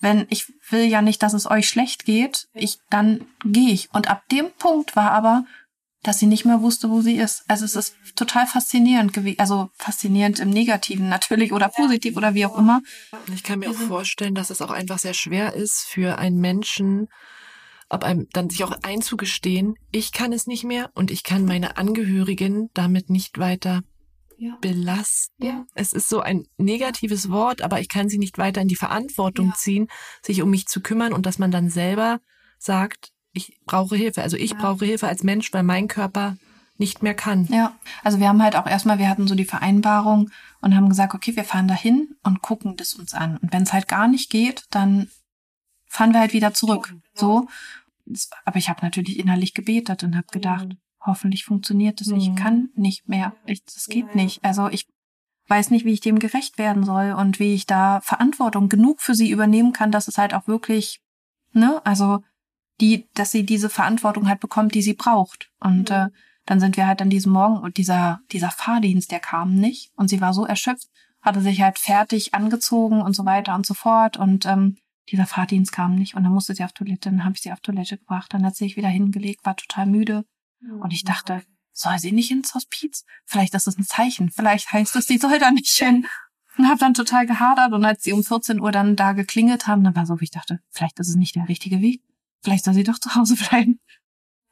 wenn 0.00 0.26
ich 0.30 0.52
will 0.68 0.84
ja 0.84 1.00
nicht, 1.00 1.22
dass 1.22 1.32
es 1.32 1.48
euch 1.48 1.68
schlecht 1.68 2.04
geht, 2.04 2.48
ich 2.54 2.80
dann 2.90 3.24
gehe 3.44 3.72
ich. 3.72 3.88
Und 3.94 4.10
ab 4.10 4.24
dem 4.30 4.50
Punkt 4.58 4.96
war 4.96 5.12
aber, 5.12 5.46
dass 6.02 6.18
sie 6.18 6.26
nicht 6.26 6.44
mehr 6.44 6.62
wusste, 6.62 6.90
wo 6.90 7.00
sie 7.00 7.16
ist. 7.16 7.44
Also 7.48 7.64
es 7.64 7.76
ist 7.76 7.94
total 8.16 8.46
faszinierend 8.46 9.12
gewesen, 9.12 9.38
also 9.38 9.70
faszinierend 9.74 10.40
im 10.40 10.50
Negativen 10.50 11.08
natürlich 11.08 11.52
oder 11.52 11.68
positiv 11.68 12.16
oder 12.16 12.34
wie 12.34 12.46
auch 12.46 12.58
immer. 12.58 12.80
Ich 13.32 13.42
kann 13.42 13.60
mir 13.60 13.70
auch 13.70 13.74
vorstellen, 13.74 14.34
dass 14.34 14.50
es 14.50 14.60
auch 14.60 14.70
einfach 14.70 14.98
sehr 14.98 15.14
schwer 15.14 15.54
ist 15.54 15.86
für 15.88 16.18
einen 16.18 16.40
Menschen, 16.40 17.08
ob 17.88 18.04
einem 18.04 18.26
dann 18.32 18.50
sich 18.50 18.64
auch 18.64 18.72
einzugestehen, 18.82 19.74
ich 19.90 20.12
kann 20.12 20.32
es 20.32 20.46
nicht 20.46 20.64
mehr 20.64 20.90
und 20.94 21.10
ich 21.10 21.22
kann 21.22 21.44
meine 21.44 21.76
Angehörigen 21.76 22.70
damit 22.72 23.10
nicht 23.10 23.38
weiter 23.38 23.82
ja. 24.38 24.56
belasten. 24.60 25.44
Ja. 25.44 25.66
Es 25.74 25.92
ist 25.92 26.08
so 26.08 26.20
ein 26.20 26.46
negatives 26.56 27.30
Wort, 27.30 27.62
aber 27.62 27.80
ich 27.80 27.88
kann 27.88 28.08
sie 28.08 28.18
nicht 28.18 28.38
weiter 28.38 28.62
in 28.62 28.68
die 28.68 28.76
Verantwortung 28.76 29.48
ja. 29.48 29.54
ziehen, 29.54 29.88
sich 30.22 30.42
um 30.42 30.50
mich 30.50 30.66
zu 30.66 30.80
kümmern 30.80 31.12
und 31.12 31.26
dass 31.26 31.38
man 31.38 31.50
dann 31.50 31.68
selber 31.68 32.20
sagt, 32.58 33.11
ich 33.32 33.58
brauche 33.66 33.96
Hilfe. 33.96 34.22
Also 34.22 34.36
ich 34.36 34.56
brauche 34.56 34.84
Hilfe 34.84 35.08
als 35.08 35.22
Mensch, 35.22 35.52
weil 35.52 35.62
mein 35.62 35.88
Körper 35.88 36.36
nicht 36.78 37.02
mehr 37.02 37.14
kann. 37.14 37.46
Ja, 37.46 37.76
also 38.02 38.18
wir 38.18 38.28
haben 38.28 38.42
halt 38.42 38.56
auch 38.56 38.66
erstmal, 38.66 38.98
wir 38.98 39.08
hatten 39.08 39.28
so 39.28 39.34
die 39.34 39.44
Vereinbarung 39.44 40.30
und 40.60 40.74
haben 40.74 40.88
gesagt, 40.88 41.14
okay, 41.14 41.36
wir 41.36 41.44
fahren 41.44 41.68
dahin 41.68 42.16
und 42.22 42.42
gucken 42.42 42.76
das 42.76 42.94
uns 42.94 43.14
an. 43.14 43.36
Und 43.38 43.52
wenn 43.52 43.62
es 43.62 43.72
halt 43.72 43.88
gar 43.88 44.08
nicht 44.08 44.30
geht, 44.30 44.64
dann 44.70 45.08
fahren 45.86 46.12
wir 46.12 46.20
halt 46.20 46.32
wieder 46.32 46.54
zurück. 46.54 46.94
So. 47.14 47.46
Aber 48.44 48.56
ich 48.56 48.68
habe 48.68 48.80
natürlich 48.82 49.18
innerlich 49.18 49.54
gebetet 49.54 50.02
und 50.02 50.16
habe 50.16 50.26
gedacht, 50.32 50.68
mhm 50.68 50.78
hoffentlich 51.06 51.44
funktioniert 51.44 52.00
es. 52.00 52.08
Mhm. 52.08 52.16
Ich 52.16 52.34
kann 52.34 52.68
nicht 52.74 53.08
mehr. 53.08 53.34
Ich, 53.46 53.64
das 53.64 53.86
geht 53.86 54.08
ja. 54.08 54.14
nicht. 54.14 54.44
Also 54.44 54.68
ich 54.68 54.86
weiß 55.48 55.70
nicht, 55.70 55.84
wie 55.84 55.92
ich 55.92 56.00
dem 56.00 56.18
gerecht 56.18 56.58
werden 56.58 56.84
soll 56.84 57.12
und 57.12 57.38
wie 57.38 57.54
ich 57.54 57.66
da 57.66 58.00
Verantwortung 58.02 58.68
genug 58.68 59.00
für 59.00 59.14
sie 59.14 59.30
übernehmen 59.30 59.72
kann, 59.72 59.90
dass 59.90 60.08
es 60.08 60.18
halt 60.18 60.34
auch 60.34 60.46
wirklich, 60.46 61.00
ne, 61.52 61.84
also 61.84 62.22
die, 62.82 63.08
dass 63.14 63.30
sie 63.30 63.46
diese 63.46 63.70
Verantwortung 63.70 64.28
halt 64.28 64.40
bekommt, 64.40 64.74
die 64.74 64.82
sie 64.82 64.94
braucht. 64.94 65.50
Und 65.60 65.88
mhm. 65.88 65.96
äh, 65.96 66.08
dann 66.44 66.60
sind 66.60 66.76
wir 66.76 66.86
halt 66.86 67.00
an 67.00 67.08
diesem 67.08 67.32
Morgen 67.32 67.58
und 67.58 67.76
dieser, 67.76 68.20
dieser 68.32 68.50
Fahrdienst, 68.50 69.10
der 69.10 69.20
kam 69.20 69.54
nicht 69.54 69.92
und 69.96 70.08
sie 70.08 70.20
war 70.20 70.34
so 70.34 70.44
erschöpft, 70.44 70.88
hatte 71.22 71.40
sich 71.40 71.62
halt 71.62 71.78
fertig 71.78 72.34
angezogen 72.34 73.00
und 73.00 73.14
so 73.14 73.24
weiter 73.24 73.54
und 73.54 73.64
so 73.64 73.74
fort 73.74 74.16
und 74.16 74.44
ähm, 74.44 74.76
dieser 75.10 75.26
Fahrdienst 75.26 75.72
kam 75.72 75.94
nicht 75.94 76.14
und 76.14 76.24
dann 76.24 76.32
musste 76.32 76.54
sie 76.54 76.64
auf 76.64 76.72
Toilette, 76.72 77.10
dann 77.10 77.24
habe 77.24 77.34
ich 77.36 77.42
sie 77.42 77.52
auf 77.52 77.60
Toilette 77.60 77.96
gebracht, 77.96 78.34
dann 78.34 78.44
hat 78.44 78.56
sie 78.56 78.64
sich 78.64 78.76
wieder 78.76 78.88
hingelegt, 78.88 79.44
war 79.44 79.56
total 79.56 79.86
müde 79.86 80.24
und 80.80 80.92
ich 80.92 81.04
dachte, 81.04 81.42
soll 81.72 81.98
sie 81.98 82.12
nicht 82.12 82.30
ins 82.30 82.54
Hospiz? 82.54 83.04
Vielleicht 83.24 83.54
ist 83.54 83.66
das 83.66 83.78
ein 83.78 83.84
Zeichen. 83.84 84.30
Vielleicht 84.30 84.72
heißt 84.72 84.94
es, 84.96 85.06
sie 85.06 85.18
soll 85.18 85.38
da 85.38 85.50
nicht 85.50 85.70
hin. 85.70 86.06
Und 86.58 86.68
habe 86.68 86.78
dann 86.78 86.92
total 86.92 87.26
gehadert 87.26 87.72
und 87.72 87.82
als 87.84 88.02
sie 88.02 88.12
um 88.12 88.22
14 88.22 88.60
Uhr 88.60 88.72
dann 88.72 88.94
da 88.94 89.12
geklingelt 89.12 89.66
haben, 89.66 89.84
dann 89.84 89.96
war 89.96 90.04
so, 90.04 90.20
wie 90.20 90.24
ich 90.24 90.30
dachte, 90.30 90.60
vielleicht 90.68 91.00
ist 91.00 91.08
es 91.08 91.16
nicht 91.16 91.34
der 91.34 91.48
richtige 91.48 91.80
Weg. 91.80 92.02
Vielleicht 92.42 92.64
soll 92.64 92.74
sie 92.74 92.84
doch 92.84 92.98
zu 92.98 93.14
Hause 93.14 93.36
bleiben. 93.36 93.80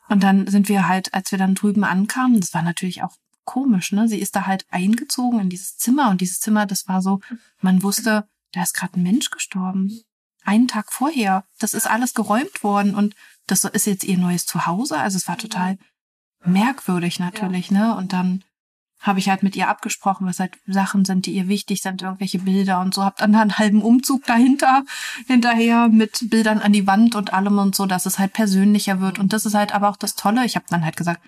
Und 0.09 0.22
dann 0.22 0.47
sind 0.47 0.68
wir 0.68 0.88
halt, 0.88 1.14
als 1.14 1.30
wir 1.30 1.38
dann 1.38 1.55
drüben 1.55 1.84
ankamen, 1.84 2.41
das 2.41 2.53
war 2.53 2.62
natürlich 2.62 3.03
auch 3.03 3.16
komisch, 3.45 3.93
ne? 3.93 4.09
Sie 4.09 4.18
ist 4.18 4.36
da 4.36 4.47
halt 4.47 4.66
eingezogen 4.70 5.41
in 5.41 5.49
dieses 5.49 5.76
Zimmer 5.76 6.11
und 6.11 6.20
dieses 6.20 6.41
Zimmer, 6.41 6.66
das 6.66 6.88
war 6.88 7.03
so, 7.03 7.20
man 7.61 7.82
wusste, 7.82 8.28
da 8.53 8.62
ist 8.62 8.74
gerade 8.74 8.99
ein 8.99 9.03
Mensch 9.03 9.30
gestorben. 9.30 10.03
Einen 10.43 10.68
Tag 10.68 10.93
vorher. 10.93 11.45
Das 11.59 11.74
ist 11.74 11.86
alles 11.86 12.14
geräumt 12.14 12.62
worden 12.62 12.95
und 12.95 13.14
das 13.47 13.64
ist 13.64 13.86
jetzt 13.86 14.05
ihr 14.05 14.18
neues 14.18 14.47
Zuhause. 14.47 14.99
Also 14.99 15.16
es 15.16 15.28
war 15.28 15.36
total 15.36 15.78
merkwürdig 16.45 17.18
natürlich, 17.18 17.70
ja. 17.70 17.78
ne? 17.78 17.97
Und 17.97 18.12
dann 18.12 18.45
habe 19.01 19.19
ich 19.19 19.29
halt 19.31 19.43
mit 19.43 19.57
ihr 19.57 19.69
abgesprochen, 19.69 20.27
was 20.27 20.39
halt 20.39 20.59
Sachen 20.67 21.05
sind, 21.05 21.27
die 21.27 21.33
ihr 21.33 21.49
wichtig 21.49 21.81
sind, 21.81 22.03
irgendwelche 22.03 22.39
Bilder 22.39 22.81
und 22.81 22.95
so. 22.95 23.03
Hab 23.03 23.17
dann 23.17 23.35
einen 23.35 23.59
halben 23.59 23.83
Umzug 23.83 24.25
dahinter, 24.27 24.85
hinterher 25.27 25.89
mit 25.89 26.31
Bildern 26.31 26.59
an 26.59 26.73
die 26.73 26.87
Wand 26.87 27.15
und 27.15 27.33
allem 27.33 27.59
und 27.59 27.75
so, 27.75 27.87
dass 27.87 28.05
es 28.05 28.19
halt 28.19 28.35
persönlicher 28.35 29.01
wird. 29.01 29.19
Und 29.19 29.33
das 29.33 29.47
ist 29.47 29.55
halt 29.55 29.75
aber 29.75 29.89
auch 29.89 29.97
das 29.97 30.17
Tolle. 30.17 30.45
Ich 30.45 30.55
habe 30.55 30.67
dann 30.69 30.85
halt 30.85 30.97
gesagt, 30.97 31.23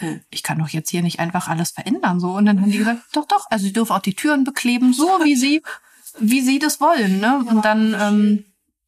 äh, 0.00 0.18
ich 0.30 0.42
kann 0.42 0.58
doch 0.58 0.68
jetzt 0.68 0.90
hier 0.90 1.02
nicht 1.02 1.20
einfach 1.20 1.48
alles 1.48 1.70
verändern, 1.70 2.18
so. 2.18 2.32
Und 2.32 2.46
dann 2.46 2.60
haben 2.60 2.70
die 2.70 2.78
gesagt, 2.78 3.00
doch, 3.12 3.26
doch, 3.26 3.46
also 3.50 3.64
sie 3.64 3.72
dürfen 3.72 3.92
auch 3.92 4.00
die 4.00 4.14
Türen 4.14 4.42
bekleben, 4.42 4.92
so 4.92 5.06
wie 5.22 5.36
sie, 5.36 5.62
wie 6.18 6.40
sie 6.40 6.58
das 6.58 6.80
wollen, 6.80 7.20
ne? 7.20 7.44
Und 7.48 7.64
dann, 7.64 7.94
ähm, 7.98 8.44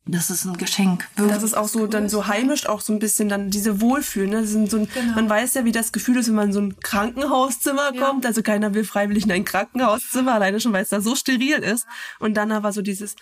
das 0.07 0.29
ist 0.29 0.45
ein 0.45 0.57
Geschenk. 0.59 1.09
Wirklich. 1.17 1.35
Das 1.35 1.43
ist 1.43 1.57
auch 1.57 1.69
so 1.69 1.87
dann 1.87 2.11
so 2.11 2.27
heimisch 2.27 2.67
auch 2.67 2.83
so 2.83 2.93
ein 2.93 2.99
bisschen 2.99 3.31
dann 3.31 3.49
diese 3.49 3.81
Wohlfühl. 3.81 4.27
Ne? 4.27 4.47
So 4.47 4.59
ein, 4.59 4.69
genau. 4.69 5.15
Man 5.15 5.31
weiß 5.31 5.55
ja, 5.55 5.65
wie 5.65 5.73
das 5.73 5.93
Gefühl 5.93 6.19
ist, 6.19 6.29
wenn 6.29 6.35
man 6.35 6.49
in 6.49 6.53
so 6.53 6.61
ein 6.61 6.79
Krankenhauszimmer 6.81 7.95
ja. 7.95 8.05
kommt. 8.05 8.27
Also 8.27 8.43
keiner 8.43 8.75
will 8.75 8.85
freiwillig 8.85 9.25
in 9.25 9.33
ein 9.33 9.47
Krankenhauszimmer, 9.47 10.35
alleine 10.35 10.61
schon, 10.61 10.75
weil 10.75 10.83
es 10.83 10.91
da 10.91 11.01
so 11.01 11.15
steril 11.15 11.57
ist. 11.57 11.87
Und 12.19 12.35
dann 12.35 12.53
aber 12.53 12.73
so 12.73 12.83
dieses 12.83 13.17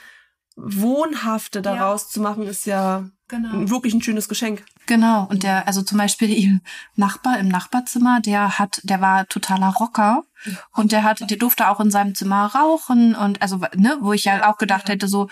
Wohnhafte 0.57 1.63
daraus 1.63 2.03
ja. 2.03 2.09
zu 2.09 2.21
machen, 2.21 2.47
ist 2.49 2.67
ja 2.67 3.05
genau. 3.29 3.71
wirklich 3.71 3.95
ein 3.95 4.03
schönes 4.03 4.29
Geschenk. 4.29 4.65
Genau. 4.87 5.27
Und 5.31 5.45
der, 5.45 5.69
also 5.69 5.83
zum 5.83 5.99
Beispiel 5.99 6.31
ihr 6.37 6.61
Nachbar 6.97 7.39
im 7.39 7.47
Nachbarzimmer, 7.47 8.21
der 8.21 8.59
hat, 8.59 8.81
der 8.83 9.01
war 9.01 9.29
totaler 9.29 9.69
Rocker. 9.69 10.25
Und 10.73 10.91
der 10.91 11.05
hat, 11.05 11.31
der 11.31 11.37
durfte 11.37 11.69
auch 11.69 11.79
in 11.79 11.93
seinem 11.93 12.17
Zimmer 12.17 12.47
rauchen 12.47 13.15
und 13.15 13.41
also, 13.41 13.61
ne, 13.77 13.99
wo 14.01 14.13
ich 14.13 14.25
ja 14.25 14.51
auch 14.51 14.59
gedacht 14.59 14.89
hätte, 14.89 15.07
so, 15.07 15.29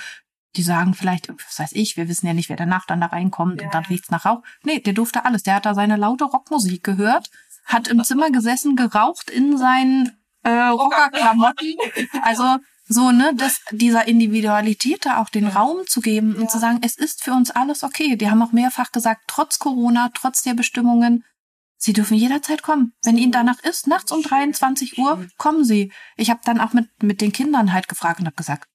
die 0.56 0.62
sagen 0.62 0.94
vielleicht, 0.94 1.28
was 1.28 1.58
weiß 1.58 1.72
ich, 1.72 1.96
wir 1.96 2.08
wissen 2.08 2.26
ja 2.26 2.34
nicht, 2.34 2.48
wer 2.48 2.56
danach 2.56 2.86
dann 2.86 3.00
da 3.00 3.06
reinkommt 3.06 3.60
ja. 3.60 3.66
und 3.66 3.74
dann 3.74 3.84
riecht's 3.84 4.10
nach 4.10 4.24
Rauch. 4.24 4.42
Nee, 4.64 4.80
der 4.80 4.92
durfte 4.92 5.24
alles. 5.24 5.42
Der 5.42 5.54
hat 5.54 5.66
da 5.66 5.74
seine 5.74 5.96
laute 5.96 6.24
Rockmusik 6.24 6.82
gehört, 6.82 7.30
hat 7.64 7.88
im 7.88 8.02
Zimmer 8.02 8.30
gesessen, 8.30 8.76
geraucht 8.76 9.30
in 9.30 9.56
seinen 9.56 10.18
äh, 10.42 10.50
Rockerklamotten. 10.50 11.74
Also 12.22 12.58
so, 12.92 13.12
ne, 13.12 13.32
das, 13.36 13.60
dieser 13.70 14.08
Individualität 14.08 15.06
da 15.06 15.18
auch 15.18 15.28
den 15.28 15.44
ja. 15.44 15.50
Raum 15.50 15.86
zu 15.86 16.00
geben 16.00 16.34
ja. 16.34 16.40
und 16.40 16.50
zu 16.50 16.58
sagen, 16.58 16.80
es 16.82 16.96
ist 16.96 17.22
für 17.22 17.32
uns 17.32 17.52
alles 17.52 17.84
okay. 17.84 18.16
Die 18.16 18.28
haben 18.28 18.42
auch 18.42 18.50
mehrfach 18.50 18.90
gesagt, 18.90 19.22
trotz 19.28 19.60
Corona, 19.60 20.10
trotz 20.12 20.42
der 20.42 20.54
Bestimmungen, 20.54 21.24
Sie 21.82 21.94
dürfen 21.94 22.16
jederzeit 22.16 22.62
kommen. 22.62 22.92
Wenn 23.04 23.16
Ihnen 23.16 23.32
danach 23.32 23.58
ist, 23.60 23.86
nachts 23.86 24.12
um 24.12 24.22
23 24.22 24.98
Uhr, 24.98 25.24
kommen 25.38 25.64
Sie. 25.64 25.92
Ich 26.16 26.28
habe 26.28 26.40
dann 26.44 26.60
auch 26.60 26.74
mit, 26.74 26.90
mit 27.02 27.22
den 27.22 27.32
Kindern 27.32 27.72
halt 27.72 27.88
gefragt 27.88 28.20
und 28.20 28.26
habe 28.26 28.36
gesagt, 28.36 28.68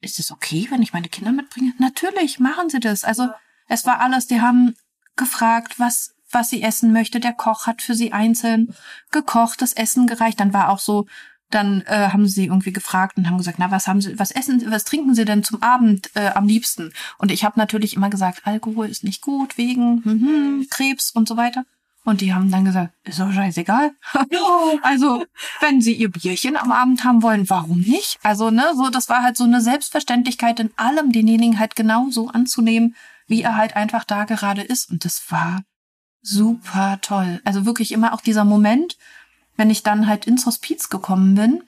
ist 0.00 0.18
es 0.18 0.30
okay, 0.30 0.66
wenn 0.70 0.82
ich 0.82 0.92
meine 0.92 1.08
Kinder 1.08 1.32
mitbringe? 1.32 1.74
Natürlich, 1.78 2.38
machen 2.38 2.70
Sie 2.70 2.80
das. 2.80 3.04
Also 3.04 3.28
es 3.68 3.86
war 3.86 4.00
alles, 4.00 4.26
die 4.26 4.40
haben 4.40 4.74
gefragt, 5.16 5.78
was, 5.78 6.14
was 6.30 6.50
sie 6.50 6.62
essen 6.62 6.92
möchte. 6.92 7.20
Der 7.20 7.32
Koch 7.32 7.66
hat 7.66 7.82
für 7.82 7.94
sie 7.94 8.12
einzeln 8.12 8.74
gekocht, 9.10 9.60
das 9.60 9.74
Essen 9.74 10.06
gereicht. 10.06 10.40
Dann 10.40 10.54
war 10.54 10.70
auch 10.70 10.78
so, 10.78 11.06
dann 11.50 11.82
äh, 11.82 12.08
haben 12.10 12.26
sie 12.26 12.46
irgendwie 12.46 12.72
gefragt 12.72 13.16
und 13.16 13.28
haben 13.28 13.38
gesagt, 13.38 13.58
na, 13.58 13.70
was 13.70 13.86
haben 13.86 14.00
sie, 14.00 14.18
was 14.18 14.30
essen, 14.30 14.70
was 14.70 14.84
trinken 14.84 15.14
sie 15.14 15.24
denn 15.24 15.44
zum 15.44 15.62
Abend 15.62 16.10
äh, 16.14 16.28
am 16.28 16.46
liebsten? 16.46 16.92
Und 17.18 17.30
ich 17.30 17.44
habe 17.44 17.58
natürlich 17.58 17.94
immer 17.94 18.10
gesagt, 18.10 18.42
Alkohol 18.44 18.88
ist 18.88 19.04
nicht 19.04 19.22
gut 19.22 19.58
wegen 19.58 20.02
mhm, 20.04 20.66
Krebs 20.70 21.10
und 21.10 21.28
so 21.28 21.36
weiter. 21.36 21.64
Und 22.04 22.20
die 22.22 22.32
haben 22.32 22.50
dann 22.50 22.64
gesagt, 22.64 22.94
ist 23.04 23.18
doch 23.18 23.30
scheißegal. 23.30 23.92
also, 24.82 25.24
wenn 25.60 25.80
sie 25.80 25.92
ihr 25.94 26.10
Bierchen 26.10 26.56
am 26.56 26.72
Abend 26.72 27.04
haben 27.04 27.22
wollen, 27.22 27.50
warum 27.50 27.80
nicht? 27.80 28.18
Also, 28.22 28.50
ne, 28.50 28.72
so, 28.74 28.88
das 28.88 29.08
war 29.08 29.22
halt 29.22 29.36
so 29.36 29.44
eine 29.44 29.60
Selbstverständlichkeit 29.60 30.60
in 30.60 30.70
allem, 30.76 31.12
denjenigen 31.12 31.58
halt 31.58 31.76
genau 31.76 32.08
so 32.10 32.28
anzunehmen, 32.28 32.94
wie 33.26 33.42
er 33.42 33.56
halt 33.56 33.76
einfach 33.76 34.04
da 34.04 34.24
gerade 34.24 34.62
ist. 34.62 34.90
Und 34.90 35.04
das 35.04 35.22
war 35.30 35.62
super 36.22 36.98
toll. 37.00 37.40
Also 37.44 37.66
wirklich 37.66 37.92
immer 37.92 38.14
auch 38.14 38.20
dieser 38.20 38.44
Moment, 38.44 38.96
wenn 39.56 39.70
ich 39.70 39.82
dann 39.82 40.06
halt 40.06 40.26
ins 40.26 40.46
Hospiz 40.46 40.88
gekommen 40.88 41.34
bin, 41.34 41.62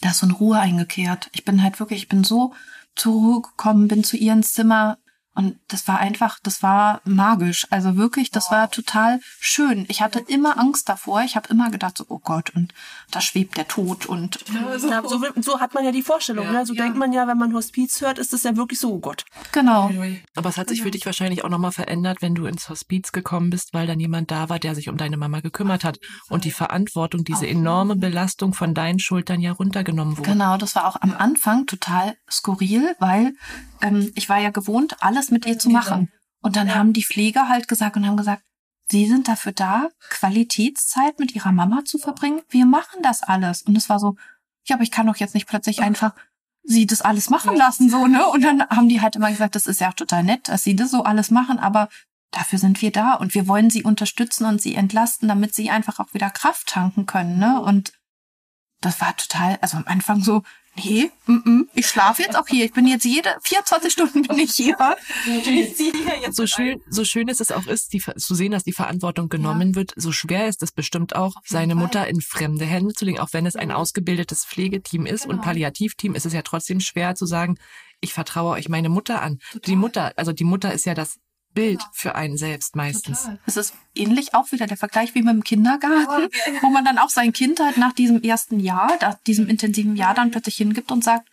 da 0.00 0.10
ist 0.10 0.18
so 0.18 0.26
eine 0.26 0.34
Ruhe 0.34 0.58
eingekehrt. 0.58 1.30
Ich 1.32 1.44
bin 1.44 1.62
halt 1.62 1.78
wirklich, 1.78 2.02
ich 2.02 2.08
bin 2.08 2.24
so 2.24 2.54
zurückgekommen, 2.96 3.88
bin 3.88 4.04
zu 4.04 4.16
ihr 4.16 4.32
ins 4.32 4.52
Zimmer 4.52 4.98
Und 5.34 5.58
das 5.68 5.88
war 5.88 5.98
einfach, 5.98 6.38
das 6.42 6.62
war 6.62 7.00
magisch. 7.04 7.66
Also 7.70 7.96
wirklich, 7.96 8.30
das 8.30 8.50
war 8.50 8.70
total 8.70 9.20
schön. 9.40 9.86
Ich 9.88 10.02
hatte 10.02 10.20
immer 10.20 10.58
Angst 10.58 10.88
davor. 10.90 11.22
Ich 11.22 11.36
habe 11.36 11.48
immer 11.48 11.70
gedacht, 11.70 11.96
so, 11.96 12.04
oh 12.08 12.18
Gott, 12.18 12.50
und 12.50 12.74
da 13.10 13.22
schwebt 13.22 13.56
der 13.56 13.66
Tod 13.66 14.04
und. 14.04 14.38
Ja, 14.52 14.78
so, 14.78 15.08
so, 15.08 15.24
so 15.40 15.60
hat 15.60 15.72
man 15.72 15.84
ja 15.84 15.92
die 15.92 16.02
Vorstellung. 16.02 16.46
Ja. 16.46 16.52
Ne? 16.52 16.66
So 16.66 16.74
ja. 16.74 16.82
denkt 16.82 16.98
man 16.98 17.12
ja, 17.14 17.26
wenn 17.26 17.38
man 17.38 17.54
Hospiz 17.54 18.00
hört, 18.02 18.18
ist 18.18 18.34
es 18.34 18.42
ja 18.42 18.56
wirklich 18.56 18.78
so, 18.78 18.94
oh 18.94 18.98
Gott. 18.98 19.24
Genau. 19.52 19.90
Aber 20.34 20.50
es 20.50 20.58
hat 20.58 20.68
sich 20.68 20.82
für 20.82 20.90
dich 20.90 21.06
wahrscheinlich 21.06 21.44
auch 21.44 21.48
nochmal 21.48 21.72
verändert, 21.72 22.20
wenn 22.20 22.34
du 22.34 22.44
ins 22.44 22.68
Hospiz 22.68 23.12
gekommen 23.12 23.48
bist, 23.48 23.72
weil 23.72 23.86
dann 23.86 24.00
jemand 24.00 24.30
da 24.30 24.50
war, 24.50 24.58
der 24.58 24.74
sich 24.74 24.90
um 24.90 24.98
deine 24.98 25.16
Mama 25.16 25.40
gekümmert 25.40 25.82
hat 25.82 25.98
und 26.28 26.44
die 26.44 26.50
Verantwortung, 26.50 27.24
diese 27.24 27.46
enorme 27.46 27.96
Belastung 27.96 28.52
von 28.52 28.74
deinen 28.74 28.98
Schultern 28.98 29.40
ja 29.40 29.52
runtergenommen 29.52 30.18
wurde. 30.18 30.30
Genau, 30.30 30.58
das 30.58 30.74
war 30.76 30.86
auch 30.86 30.96
am 31.00 31.14
Anfang 31.16 31.66
total 31.66 32.16
skurril, 32.30 32.94
weil 32.98 33.32
ähm, 33.82 34.12
ich 34.14 34.28
war 34.28 34.38
ja 34.38 34.50
gewohnt, 34.50 34.96
alles 35.02 35.30
mit 35.30 35.46
ihr 35.46 35.58
zu 35.58 35.70
machen. 35.70 36.10
Und 36.40 36.56
dann 36.56 36.74
haben 36.74 36.92
die 36.92 37.04
Pfleger 37.04 37.48
halt 37.48 37.68
gesagt 37.68 37.96
und 37.96 38.06
haben 38.06 38.16
gesagt, 38.16 38.42
Sie 38.90 39.06
sind 39.06 39.28
dafür 39.28 39.52
da, 39.52 39.88
Qualitätszeit 40.10 41.18
mit 41.18 41.34
ihrer 41.34 41.52
Mama 41.52 41.84
zu 41.84 41.98
verbringen. 41.98 42.42
Wir 42.50 42.66
machen 42.66 43.00
das 43.02 43.22
alles. 43.22 43.62
Und 43.62 43.76
es 43.76 43.88
war 43.88 43.98
so, 43.98 44.16
ja, 44.66 44.76
aber 44.76 44.82
ich 44.82 44.90
kann 44.90 45.06
doch 45.06 45.16
jetzt 45.16 45.34
nicht 45.34 45.46
plötzlich 45.46 45.80
einfach 45.80 46.14
sie 46.64 46.86
das 46.86 47.02
alles 47.02 47.30
machen 47.30 47.56
lassen, 47.56 47.90
so, 47.90 48.06
ne? 48.06 48.26
Und 48.26 48.42
dann 48.42 48.68
haben 48.68 48.88
die 48.88 49.00
halt 49.00 49.16
immer 49.16 49.30
gesagt, 49.30 49.56
das 49.56 49.66
ist 49.66 49.80
ja 49.80 49.88
auch 49.88 49.94
total 49.94 50.22
nett, 50.22 50.48
dass 50.48 50.62
sie 50.62 50.76
das 50.76 50.90
so 50.90 51.02
alles 51.02 51.30
machen, 51.30 51.58
aber 51.58 51.88
dafür 52.30 52.58
sind 52.58 52.80
wir 52.82 52.92
da 52.92 53.14
und 53.14 53.34
wir 53.34 53.48
wollen 53.48 53.68
sie 53.68 53.82
unterstützen 53.82 54.44
und 54.44 54.62
sie 54.62 54.74
entlasten, 54.74 55.26
damit 55.26 55.54
sie 55.54 55.70
einfach 55.70 55.98
auch 55.98 56.14
wieder 56.14 56.30
Kraft 56.30 56.68
tanken 56.68 57.06
können, 57.06 57.38
ne? 57.38 57.60
Und 57.60 57.92
das 58.80 59.00
war 59.00 59.16
total, 59.16 59.58
also 59.60 59.76
am 59.76 59.86
Anfang 59.86 60.22
so, 60.22 60.42
nee, 60.76 61.10
m 61.26 61.42
-m, 61.44 61.68
ich 61.74 61.86
schlafe 61.86 62.22
jetzt 62.22 62.36
auch 62.36 62.46
hier. 62.46 62.64
Ich 62.64 62.72
bin 62.72 62.86
jetzt 62.86 63.04
jede 63.04 63.36
24 63.42 63.92
Stunden 63.92 64.22
bin 64.22 64.38
ich 64.38 64.52
hier. 64.52 64.76
so 66.30 66.46
schön, 66.46 66.80
so 66.88 67.04
schön 67.04 67.28
es 67.28 67.50
auch 67.50 67.66
ist, 67.66 67.92
die, 67.92 68.00
zu 68.00 68.34
sehen, 68.34 68.52
dass 68.52 68.64
die 68.64 68.72
Verantwortung 68.72 69.28
genommen 69.28 69.70
ja. 69.70 69.76
wird, 69.76 69.92
so 69.96 70.12
schwer 70.12 70.48
ist 70.48 70.62
es 70.62 70.72
bestimmt 70.72 71.14
auch, 71.14 71.34
seine 71.44 71.74
Mutter 71.74 72.06
in 72.06 72.20
fremde 72.20 72.64
Hände 72.64 72.94
zu 72.94 73.04
legen, 73.04 73.18
auch 73.18 73.32
wenn 73.32 73.46
es 73.46 73.56
ein 73.56 73.70
ausgebildetes 73.70 74.44
Pflegeteam 74.44 75.06
ist 75.06 75.22
genau. 75.22 75.34
und 75.34 75.42
Palliativteam, 75.42 76.14
ist 76.14 76.26
es 76.26 76.32
ja 76.32 76.42
trotzdem 76.42 76.80
schwer 76.80 77.14
zu 77.14 77.26
sagen, 77.26 77.56
ich 78.00 78.12
vertraue 78.12 78.52
euch 78.52 78.68
meine 78.68 78.88
Mutter 78.88 79.22
an. 79.22 79.38
Total. 79.52 79.60
Die 79.66 79.76
Mutter, 79.76 80.12
also 80.16 80.32
die 80.32 80.44
Mutter 80.44 80.72
ist 80.72 80.86
ja 80.86 80.94
das 80.94 81.18
Bild 81.54 81.78
genau. 81.78 81.90
für 81.92 82.14
einen 82.14 82.36
selbst 82.36 82.76
meistens. 82.76 83.28
Es 83.46 83.56
ist 83.56 83.74
ähnlich 83.94 84.34
auch 84.34 84.52
wieder 84.52 84.66
der 84.66 84.76
Vergleich 84.76 85.14
wie 85.14 85.22
mit 85.22 85.34
dem 85.34 85.44
Kindergarten, 85.44 86.28
wo 86.62 86.68
man 86.68 86.84
dann 86.84 86.98
auch 86.98 87.10
sein 87.10 87.32
Kind 87.32 87.60
halt 87.60 87.76
nach 87.76 87.92
diesem 87.92 88.22
ersten 88.22 88.60
Jahr, 88.60 88.90
nach 89.00 89.14
diesem 89.26 89.48
intensiven 89.48 89.96
Jahr 89.96 90.14
dann 90.14 90.30
plötzlich 90.30 90.56
hingibt 90.56 90.90
und 90.90 91.04
sagt, 91.04 91.28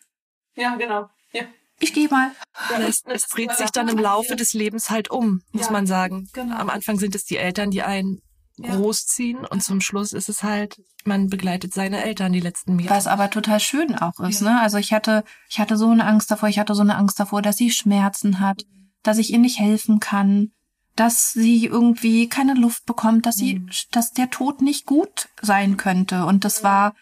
ja, 0.55 0.75
genau. 0.75 1.09
Ja. 1.31 1.43
Ich 1.79 1.93
gehe 1.93 2.09
mal. 2.09 2.31
Es, 2.79 3.03
es, 3.05 3.27
dreht 3.27 3.53
sich 3.53 3.71
dann 3.71 3.87
im 3.87 3.97
Laufe 3.97 4.35
des 4.35 4.53
Lebens 4.53 4.89
halt 4.89 5.09
um, 5.09 5.41
muss 5.51 5.67
ja, 5.67 5.71
man 5.71 5.87
sagen. 5.87 6.27
Genau. 6.33 6.57
Am 6.57 6.69
Anfang 6.69 6.99
sind 6.99 7.15
es 7.15 7.23
die 7.23 7.37
Eltern, 7.37 7.71
die 7.71 7.83
einen 7.83 8.21
großziehen 8.61 9.45
und 9.45 9.63
zum 9.63 9.79
Schluss 9.79 10.11
ist 10.11 10.27
es 10.27 10.43
halt, 10.43 10.81
man 11.05 11.29
begleitet 11.29 11.73
seine 11.73 12.03
Eltern 12.03 12.33
die 12.33 12.41
letzten 12.41 12.77
Jahre. 12.77 12.97
Was 12.97 13.07
aber 13.07 13.29
total 13.29 13.61
schön 13.61 13.95
auch 13.95 14.19
ist, 14.19 14.41
ja. 14.41 14.51
ne? 14.51 14.61
Also 14.61 14.77
ich 14.77 14.91
hatte, 14.91 15.23
ich 15.49 15.59
hatte 15.59 15.77
so 15.77 15.89
eine 15.89 16.05
Angst 16.05 16.29
davor, 16.29 16.49
ich 16.49 16.59
hatte 16.59 16.75
so 16.75 16.81
eine 16.81 16.97
Angst 16.97 17.19
davor, 17.19 17.41
dass 17.41 17.55
sie 17.55 17.71
Schmerzen 17.71 18.41
hat 18.41 18.65
dass 19.03 19.17
ich 19.17 19.31
ihr 19.31 19.39
nicht 19.39 19.59
helfen 19.59 19.99
kann, 19.99 20.51
dass 20.95 21.31
sie 21.31 21.65
irgendwie 21.65 22.27
keine 22.27 22.55
Luft 22.55 22.85
bekommt, 22.85 23.25
dass 23.25 23.37
sie, 23.37 23.59
mhm. 23.59 23.69
dass 23.91 24.11
der 24.11 24.29
Tod 24.29 24.61
nicht 24.61 24.85
gut 24.85 25.29
sein 25.41 25.77
könnte. 25.77 26.25
Und 26.25 26.43
das 26.43 26.63
war 26.63 26.93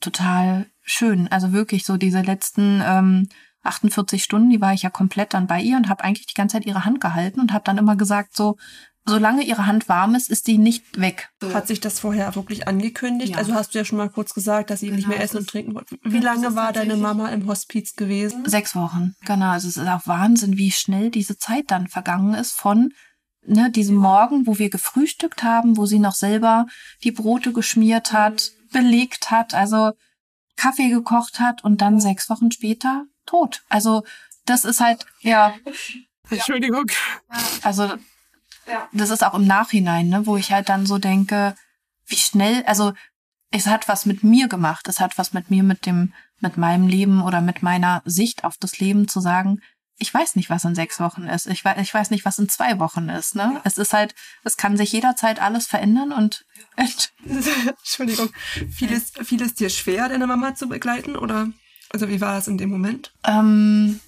total 0.00 0.66
schön. 0.82 1.28
Also 1.28 1.52
wirklich 1.52 1.84
so 1.84 1.96
diese 1.96 2.20
letzten 2.20 2.82
ähm, 2.84 3.28
48 3.62 4.22
Stunden, 4.22 4.50
die 4.50 4.60
war 4.60 4.72
ich 4.72 4.82
ja 4.82 4.90
komplett 4.90 5.34
dann 5.34 5.46
bei 5.46 5.60
ihr 5.60 5.76
und 5.76 5.88
habe 5.88 6.04
eigentlich 6.04 6.26
die 6.26 6.34
ganze 6.34 6.56
Zeit 6.56 6.66
ihre 6.66 6.84
Hand 6.84 7.00
gehalten 7.00 7.40
und 7.40 7.52
habe 7.52 7.64
dann 7.64 7.78
immer 7.78 7.96
gesagt 7.96 8.34
so, 8.34 8.56
solange 9.06 9.42
ihre 9.42 9.66
Hand 9.66 9.88
warm 9.88 10.14
ist, 10.14 10.30
ist 10.30 10.46
sie 10.46 10.58
nicht 10.58 11.00
weg. 11.00 11.30
Hat 11.52 11.66
sich 11.66 11.80
das 11.80 12.00
vorher 12.00 12.34
wirklich 12.34 12.68
angekündigt? 12.68 13.32
Ja. 13.32 13.38
Also 13.38 13.54
hast 13.54 13.74
du 13.74 13.78
ja 13.78 13.84
schon 13.84 13.98
mal 13.98 14.10
kurz 14.10 14.34
gesagt, 14.34 14.70
dass 14.70 14.80
sie 14.80 14.86
genau, 14.86 14.96
nicht 14.96 15.08
mehr 15.08 15.20
essen 15.20 15.38
und 15.38 15.48
trinken 15.48 15.74
wollte. 15.74 15.96
Wie 16.02 16.18
lange 16.18 16.54
war 16.54 16.72
deine 16.72 16.96
Mama 16.96 17.28
im 17.28 17.46
Hospiz 17.46 17.96
gewesen? 17.96 18.48
Sechs 18.48 18.74
Wochen, 18.76 19.14
genau. 19.24 19.50
Also 19.50 19.68
es 19.68 19.76
ist 19.76 19.88
auch 19.88 20.06
Wahnsinn, 20.06 20.56
wie 20.56 20.70
schnell 20.70 21.10
diese 21.10 21.38
Zeit 21.38 21.70
dann 21.70 21.88
vergangen 21.88 22.34
ist 22.34 22.52
von 22.52 22.92
ne, 23.44 23.70
diesem 23.70 23.96
Morgen, 23.96 24.46
wo 24.46 24.58
wir 24.58 24.70
gefrühstückt 24.70 25.42
haben, 25.42 25.76
wo 25.76 25.86
sie 25.86 25.98
noch 25.98 26.14
selber 26.14 26.66
die 27.02 27.12
Brote 27.12 27.52
geschmiert 27.52 28.12
hat, 28.12 28.52
belegt 28.72 29.30
hat, 29.30 29.54
also 29.54 29.92
Kaffee 30.56 30.90
gekocht 30.90 31.40
hat 31.40 31.64
und 31.64 31.80
dann 31.80 32.00
sechs 32.00 32.28
Wochen 32.28 32.50
später 32.50 33.06
tot. 33.26 33.62
Also 33.68 34.04
das 34.44 34.64
ist 34.64 34.80
halt, 34.80 35.06
ja. 35.20 35.54
Entschuldigung. 36.30 36.84
Also 37.62 37.94
das 38.92 39.10
ist 39.10 39.24
auch 39.24 39.34
im 39.34 39.46
Nachhinein, 39.46 40.08
ne, 40.08 40.26
wo 40.26 40.36
ich 40.36 40.52
halt 40.52 40.68
dann 40.68 40.86
so 40.86 40.98
denke, 40.98 41.54
wie 42.06 42.16
schnell, 42.16 42.64
also 42.66 42.92
es 43.50 43.66
hat 43.66 43.88
was 43.88 44.06
mit 44.06 44.22
mir 44.22 44.48
gemacht, 44.48 44.88
es 44.88 45.00
hat 45.00 45.18
was 45.18 45.32
mit 45.32 45.50
mir, 45.50 45.62
mit 45.62 45.86
dem, 45.86 46.12
mit 46.40 46.56
meinem 46.56 46.86
Leben 46.86 47.22
oder 47.22 47.40
mit 47.40 47.62
meiner 47.62 48.02
Sicht 48.04 48.44
auf 48.44 48.56
das 48.58 48.78
Leben 48.78 49.08
zu 49.08 49.20
sagen, 49.20 49.60
ich 49.96 50.12
weiß 50.12 50.36
nicht, 50.36 50.48
was 50.48 50.64
in 50.64 50.74
sechs 50.74 50.98
Wochen 50.98 51.24
ist. 51.24 51.46
Ich 51.46 51.62
weiß, 51.62 51.78
ich 51.78 51.92
weiß 51.92 52.08
nicht, 52.10 52.24
was 52.24 52.38
in 52.38 52.48
zwei 52.48 52.78
Wochen 52.78 53.10
ist. 53.10 53.34
Ne? 53.34 53.50
Ja. 53.54 53.60
Es 53.64 53.76
ist 53.76 53.92
halt, 53.92 54.14
es 54.44 54.56
kann 54.56 54.78
sich 54.78 54.92
jederzeit 54.92 55.42
alles 55.42 55.66
verändern 55.66 56.12
und 56.12 56.46
Entschuldigung, 56.76 58.30
vieles, 58.70 59.12
vieles 59.22 59.54
dir 59.54 59.68
schwer, 59.68 60.08
deine 60.08 60.26
Mama 60.26 60.54
zu 60.54 60.68
begleiten 60.68 61.16
oder 61.16 61.48
also 61.92 62.08
wie 62.08 62.20
war 62.20 62.38
es 62.38 62.48
in 62.48 62.56
dem 62.56 62.70
Moment? 62.70 63.12
Ähm, 63.24 64.00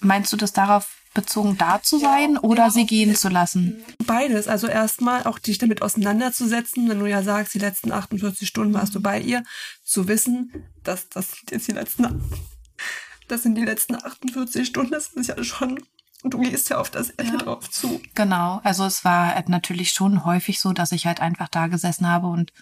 meinst 0.00 0.32
du 0.32 0.36
das 0.36 0.52
darauf 0.52 0.96
bezogen 1.16 1.58
da 1.58 1.82
zu 1.82 1.98
sein 1.98 2.38
oder 2.38 2.70
sie 2.70 2.86
gehen 2.86 3.16
zu 3.16 3.28
lassen? 3.28 3.82
Beides. 4.06 4.46
Also 4.46 4.68
erstmal 4.68 5.24
auch 5.24 5.40
dich 5.40 5.58
damit 5.58 5.82
auseinanderzusetzen, 5.82 6.88
wenn 6.88 7.00
du 7.00 7.06
ja 7.06 7.22
sagst, 7.22 7.54
die 7.54 7.58
letzten 7.58 7.90
48 7.90 8.46
Stunden 8.46 8.74
warst 8.74 8.94
du 8.94 9.00
bei 9.00 9.20
ihr, 9.20 9.42
zu 9.82 10.06
wissen, 10.06 10.52
dass 10.84 11.08
das 11.08 11.38
jetzt 11.50 11.66
die 11.66 11.72
letzten, 11.72 12.22
das 13.26 13.42
sind 13.42 13.56
die 13.56 13.64
letzten 13.64 13.96
48 13.96 14.66
Stunden, 14.66 14.92
das 14.92 15.08
ist 15.08 15.28
ja 15.28 15.42
schon 15.42 15.80
und 16.22 16.34
du 16.34 16.38
gehst 16.38 16.70
ja 16.70 16.78
auf 16.78 16.90
das 16.90 17.10
Ende 17.10 17.34
ja. 17.34 17.38
drauf 17.38 17.70
zu. 17.70 18.00
Genau. 18.14 18.60
Also 18.64 18.84
es 18.84 19.04
war 19.04 19.34
halt 19.34 19.48
natürlich 19.48 19.92
schon 19.92 20.24
häufig 20.24 20.60
so, 20.60 20.72
dass 20.72 20.92
ich 20.92 21.06
halt 21.06 21.20
einfach 21.20 21.48
da 21.48 21.66
gesessen 21.68 22.08
habe 22.08 22.26
und 22.26 22.52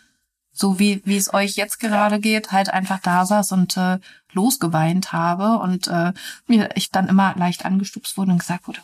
so 0.55 0.79
wie, 0.79 1.03
wie 1.05 1.17
es 1.17 1.35
euch 1.35 1.57
jetzt 1.57 1.81
gerade 1.81 2.21
geht, 2.21 2.53
halt 2.53 2.71
einfach 2.71 3.01
da 3.01 3.27
saß 3.27 3.53
und 3.53 3.77
äh, 3.77 3.99
losgeweint 4.33 5.13
habe 5.13 5.59
und 5.59 5.89
äh, 5.89 6.13
mir 6.47 6.71
ich 6.77 6.91
dann 6.91 7.09
immer 7.09 7.35
leicht 7.37 7.65
angestupst 7.65 8.17
wurde 8.17 8.33
und 8.33 8.39
gesagt 8.39 8.69
wurde, 8.69 8.81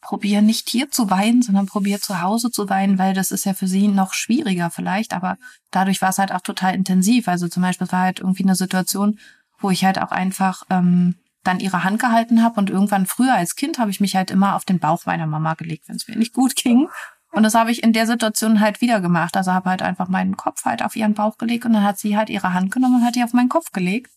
probier 0.00 0.42
nicht 0.42 0.68
hier 0.68 0.90
zu 0.90 1.08
weinen, 1.08 1.42
sondern 1.42 1.66
probier 1.66 2.00
zu 2.00 2.20
Hause 2.20 2.50
zu 2.50 2.68
weinen, 2.68 2.98
weil 2.98 3.14
das 3.14 3.30
ist 3.30 3.44
ja 3.44 3.54
für 3.54 3.68
sie 3.68 3.88
noch 3.88 4.14
schwieriger 4.14 4.70
vielleicht, 4.70 5.12
aber 5.12 5.36
dadurch 5.70 6.02
war 6.02 6.10
es 6.10 6.18
halt 6.18 6.32
auch 6.32 6.40
total 6.40 6.74
intensiv. 6.74 7.28
Also 7.28 7.48
zum 7.48 7.62
Beispiel 7.62 7.90
war 7.92 8.02
halt 8.02 8.18
irgendwie 8.18 8.44
eine 8.44 8.56
Situation, 8.56 9.18
wo 9.60 9.70
ich 9.70 9.84
halt 9.84 10.00
auch 10.00 10.10
einfach 10.10 10.64
ähm, 10.70 11.14
dann 11.44 11.60
ihre 11.60 11.84
Hand 11.84 12.00
gehalten 12.00 12.42
habe 12.42 12.58
und 12.58 12.68
irgendwann 12.68 13.06
früher 13.06 13.34
als 13.34 13.54
Kind 13.56 13.78
habe 13.78 13.90
ich 13.90 14.00
mich 14.00 14.16
halt 14.16 14.30
immer 14.30 14.56
auf 14.56 14.64
den 14.64 14.80
Bauch 14.80 15.06
meiner 15.06 15.26
Mama 15.26 15.54
gelegt, 15.54 15.88
wenn 15.88 15.96
es 15.96 16.08
mir 16.08 16.16
nicht 16.16 16.34
gut 16.34 16.56
ging. 16.56 16.88
Und 17.32 17.44
das 17.44 17.54
habe 17.54 17.70
ich 17.70 17.82
in 17.82 17.92
der 17.92 18.06
Situation 18.06 18.60
halt 18.60 18.80
wieder 18.80 19.00
gemacht. 19.00 19.36
Also 19.36 19.52
habe 19.52 19.70
halt 19.70 19.82
einfach 19.82 20.08
meinen 20.08 20.36
Kopf 20.36 20.64
halt 20.64 20.82
auf 20.82 20.96
ihren 20.96 21.14
Bauch 21.14 21.38
gelegt 21.38 21.64
und 21.64 21.72
dann 21.74 21.84
hat 21.84 21.98
sie 21.98 22.16
halt 22.16 22.28
ihre 22.28 22.52
Hand 22.52 22.72
genommen 22.72 22.96
und 22.96 23.06
hat 23.06 23.14
die 23.14 23.22
auf 23.22 23.32
meinen 23.32 23.48
Kopf 23.48 23.72
gelegt. 23.72 24.10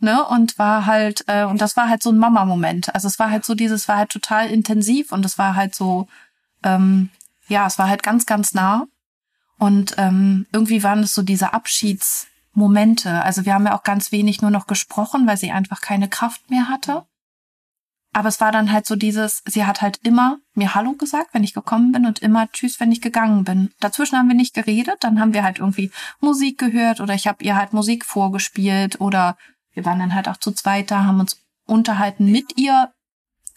Ne? 0.00 0.24
Und 0.24 0.58
war 0.58 0.86
halt, 0.86 1.24
äh, 1.28 1.44
und 1.44 1.60
das 1.60 1.76
war 1.76 1.88
halt 1.88 2.02
so 2.02 2.10
ein 2.10 2.18
Mama-Moment. 2.18 2.94
Also 2.94 3.06
es 3.06 3.18
war 3.18 3.30
halt 3.30 3.44
so 3.44 3.54
dieses, 3.54 3.86
war 3.86 3.98
halt 3.98 4.10
total 4.10 4.48
intensiv 4.48 5.12
und 5.12 5.24
es 5.24 5.38
war 5.38 5.54
halt 5.54 5.74
so, 5.74 6.08
ähm, 6.62 7.10
ja, 7.48 7.66
es 7.66 7.78
war 7.78 7.88
halt 7.88 8.02
ganz, 8.02 8.26
ganz 8.26 8.54
nah. 8.54 8.86
Und 9.58 9.94
ähm, 9.98 10.46
irgendwie 10.52 10.82
waren 10.82 11.00
es 11.00 11.14
so 11.14 11.22
diese 11.22 11.52
Abschiedsmomente. 11.52 13.22
Also 13.22 13.44
wir 13.44 13.54
haben 13.54 13.66
ja 13.66 13.76
auch 13.76 13.82
ganz 13.82 14.10
wenig 14.10 14.42
nur 14.42 14.50
noch 14.50 14.66
gesprochen, 14.66 15.26
weil 15.26 15.36
sie 15.36 15.52
einfach 15.52 15.80
keine 15.80 16.08
Kraft 16.08 16.50
mehr 16.50 16.68
hatte. 16.68 17.04
Aber 18.14 18.28
es 18.28 18.40
war 18.40 18.52
dann 18.52 18.70
halt 18.70 18.86
so 18.86 18.94
dieses, 18.94 19.42
sie 19.44 19.66
hat 19.66 19.82
halt 19.82 19.98
immer 20.04 20.38
mir 20.54 20.76
Hallo 20.76 20.92
gesagt, 20.92 21.34
wenn 21.34 21.42
ich 21.42 21.52
gekommen 21.52 21.90
bin 21.90 22.06
und 22.06 22.20
immer 22.20 22.48
Tschüss, 22.52 22.78
wenn 22.78 22.92
ich 22.92 23.00
gegangen 23.00 23.42
bin. 23.42 23.70
Dazwischen 23.80 24.16
haben 24.16 24.28
wir 24.28 24.36
nicht 24.36 24.54
geredet, 24.54 24.98
dann 25.00 25.18
haben 25.18 25.34
wir 25.34 25.42
halt 25.42 25.58
irgendwie 25.58 25.90
Musik 26.20 26.58
gehört 26.58 27.00
oder 27.00 27.12
ich 27.14 27.26
habe 27.26 27.42
ihr 27.42 27.56
halt 27.56 27.72
Musik 27.72 28.04
vorgespielt 28.04 29.00
oder 29.00 29.36
wir 29.72 29.84
waren 29.84 29.98
dann 29.98 30.14
halt 30.14 30.28
auch 30.28 30.36
zu 30.36 30.52
zweit 30.52 30.92
da, 30.92 31.04
haben 31.04 31.18
uns 31.18 31.42
unterhalten 31.66 32.30
mit 32.30 32.56
ihr, 32.56 32.92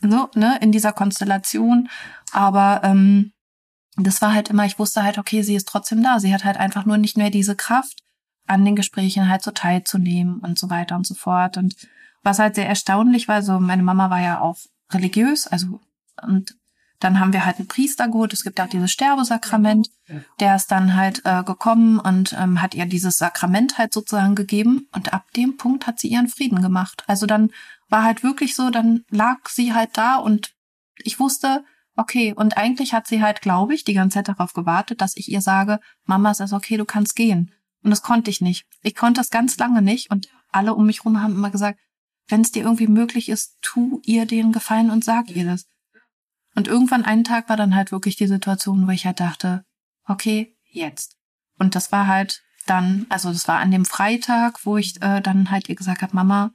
so, 0.01 0.29
ne, 0.33 0.57
in 0.59 0.71
dieser 0.71 0.91
Konstellation. 0.91 1.87
Aber 2.31 2.81
ähm, 2.83 3.33
das 3.95 4.23
war 4.23 4.33
halt 4.33 4.49
immer, 4.49 4.65
ich 4.65 4.79
wusste 4.79 5.03
halt, 5.03 5.19
okay, 5.19 5.43
sie 5.43 5.55
ist 5.55 5.67
trotzdem 5.67 6.01
da. 6.01 6.19
Sie 6.19 6.33
hat 6.33 6.43
halt 6.43 6.57
einfach 6.57 6.85
nur 6.85 6.97
nicht 6.97 7.15
mehr 7.15 7.29
diese 7.29 7.55
Kraft, 7.55 8.01
an 8.47 8.65
den 8.65 8.75
Gesprächen 8.75 9.29
halt 9.29 9.43
so 9.43 9.51
teilzunehmen 9.51 10.39
und 10.39 10.57
so 10.57 10.71
weiter 10.71 10.95
und 10.95 11.05
so 11.05 11.13
fort. 11.13 11.57
Und 11.57 11.75
was 12.28 12.39
halt 12.39 12.55
sehr 12.55 12.67
erstaunlich 12.67 13.30
war, 13.30 13.41
so 13.41 13.57
meine 13.59 13.84
Mama 13.84 14.09
war 14.09 14.21
ja 14.21 14.41
auch 14.41 14.57
religiös, 14.91 15.47
also 15.47 15.80
und 16.21 16.55
dann 16.99 17.19
haben 17.19 17.32
wir 17.32 17.45
halt 17.45 17.57
einen 17.57 17.67
Priester 17.67 18.07
geholt. 18.07 18.34
Es 18.34 18.43
gibt 18.43 18.59
auch 18.59 18.67
dieses 18.67 18.91
Sterbesakrament. 18.91 19.89
Der 20.39 20.55
ist 20.55 20.71
dann 20.71 20.95
halt 20.95 21.21
äh, 21.25 21.43
gekommen 21.43 21.99
und 21.99 22.34
ähm, 22.34 22.59
hat 22.59 22.73
ihr 22.73 22.88
dieses 22.88 23.17
Sakrament 23.17 23.78
halt 23.78 23.93
sozusagen 23.93 24.34
gegeben. 24.34 24.88
Und 24.95 25.13
ab 25.13 25.32
dem 25.36 25.57
Punkt 25.57 25.86
hat 25.86 25.99
sie 25.99 26.07
ihren 26.07 26.28
Frieden 26.28 26.61
gemacht. 26.61 27.03
Also 27.05 27.28
dann 27.28 27.51
war 27.88 28.03
halt 28.03 28.23
wirklich 28.23 28.55
so, 28.55 28.71
dann 28.71 29.05
lag 29.11 29.47
sie 29.47 29.75
halt 29.75 29.91
da 29.93 30.15
und 30.15 30.55
ich 30.97 31.19
wusste, 31.19 31.63
okay, 31.95 32.34
und 32.34 32.57
eigentlich 32.57 32.93
hat 32.93 33.05
sie 33.05 33.21
halt, 33.21 33.41
glaube 33.41 33.75
ich, 33.75 33.84
die 33.84 33.93
ganze 33.93 34.15
Zeit 34.15 34.30
darauf 34.30 34.53
gewartet, 34.53 34.99
dass 34.99 35.15
ich 35.15 35.32
ihr 35.32 35.41
sage, 35.41 35.80
Mama, 36.05 36.32
es 36.32 36.39
ist 36.39 36.53
okay, 36.53 36.78
du 36.78 36.86
kannst 36.86 37.15
gehen. 37.15 37.53
Und 37.84 37.91
das 37.91 38.01
konnte 38.01 38.32
ich 38.32 38.41
nicht. 38.41 38.65
Ich 38.82 38.95
konnte 38.95 39.21
es 39.21 39.30
ganz 39.30 39.55
lange 39.59 39.84
nicht 39.84 40.09
und 40.09 40.30
alle 40.51 40.73
um 40.73 40.88
mich 40.88 41.05
rum 41.05 41.21
haben 41.21 41.36
immer 41.36 41.51
gesagt, 41.51 41.80
wenn 42.28 42.41
es 42.41 42.51
dir 42.51 42.63
irgendwie 42.63 42.88
möglich 42.88 43.30
ist, 43.30 43.57
tu 43.61 44.01
ihr 44.03 44.25
den 44.25 44.51
Gefallen 44.51 44.91
und 44.91 45.03
sag 45.03 45.30
ihr 45.30 45.45
das. 45.45 45.65
Und 46.55 46.67
irgendwann 46.67 47.05
einen 47.05 47.23
Tag 47.23 47.49
war 47.49 47.57
dann 47.57 47.75
halt 47.75 47.91
wirklich 47.91 48.15
die 48.15 48.28
Situation, 48.28 48.88
wo 48.88 48.91
ich 48.91 49.05
halt 49.05 49.19
dachte, 49.19 49.63
okay, 50.05 50.57
jetzt. 50.65 51.15
Und 51.59 51.75
das 51.75 51.91
war 51.91 52.07
halt 52.07 52.43
dann, 52.65 53.05
also 53.09 53.32
das 53.32 53.47
war 53.47 53.59
an 53.59 53.71
dem 53.71 53.86
Freitag, 53.86 54.65
wo 54.65 54.78
ich 54.78 55.01
äh, 55.01 55.21
dann 55.21 55.51
halt 55.51 55.69
ihr 55.69 55.75
gesagt 55.75 56.01
habe, 56.01 56.15
Mama, 56.15 56.51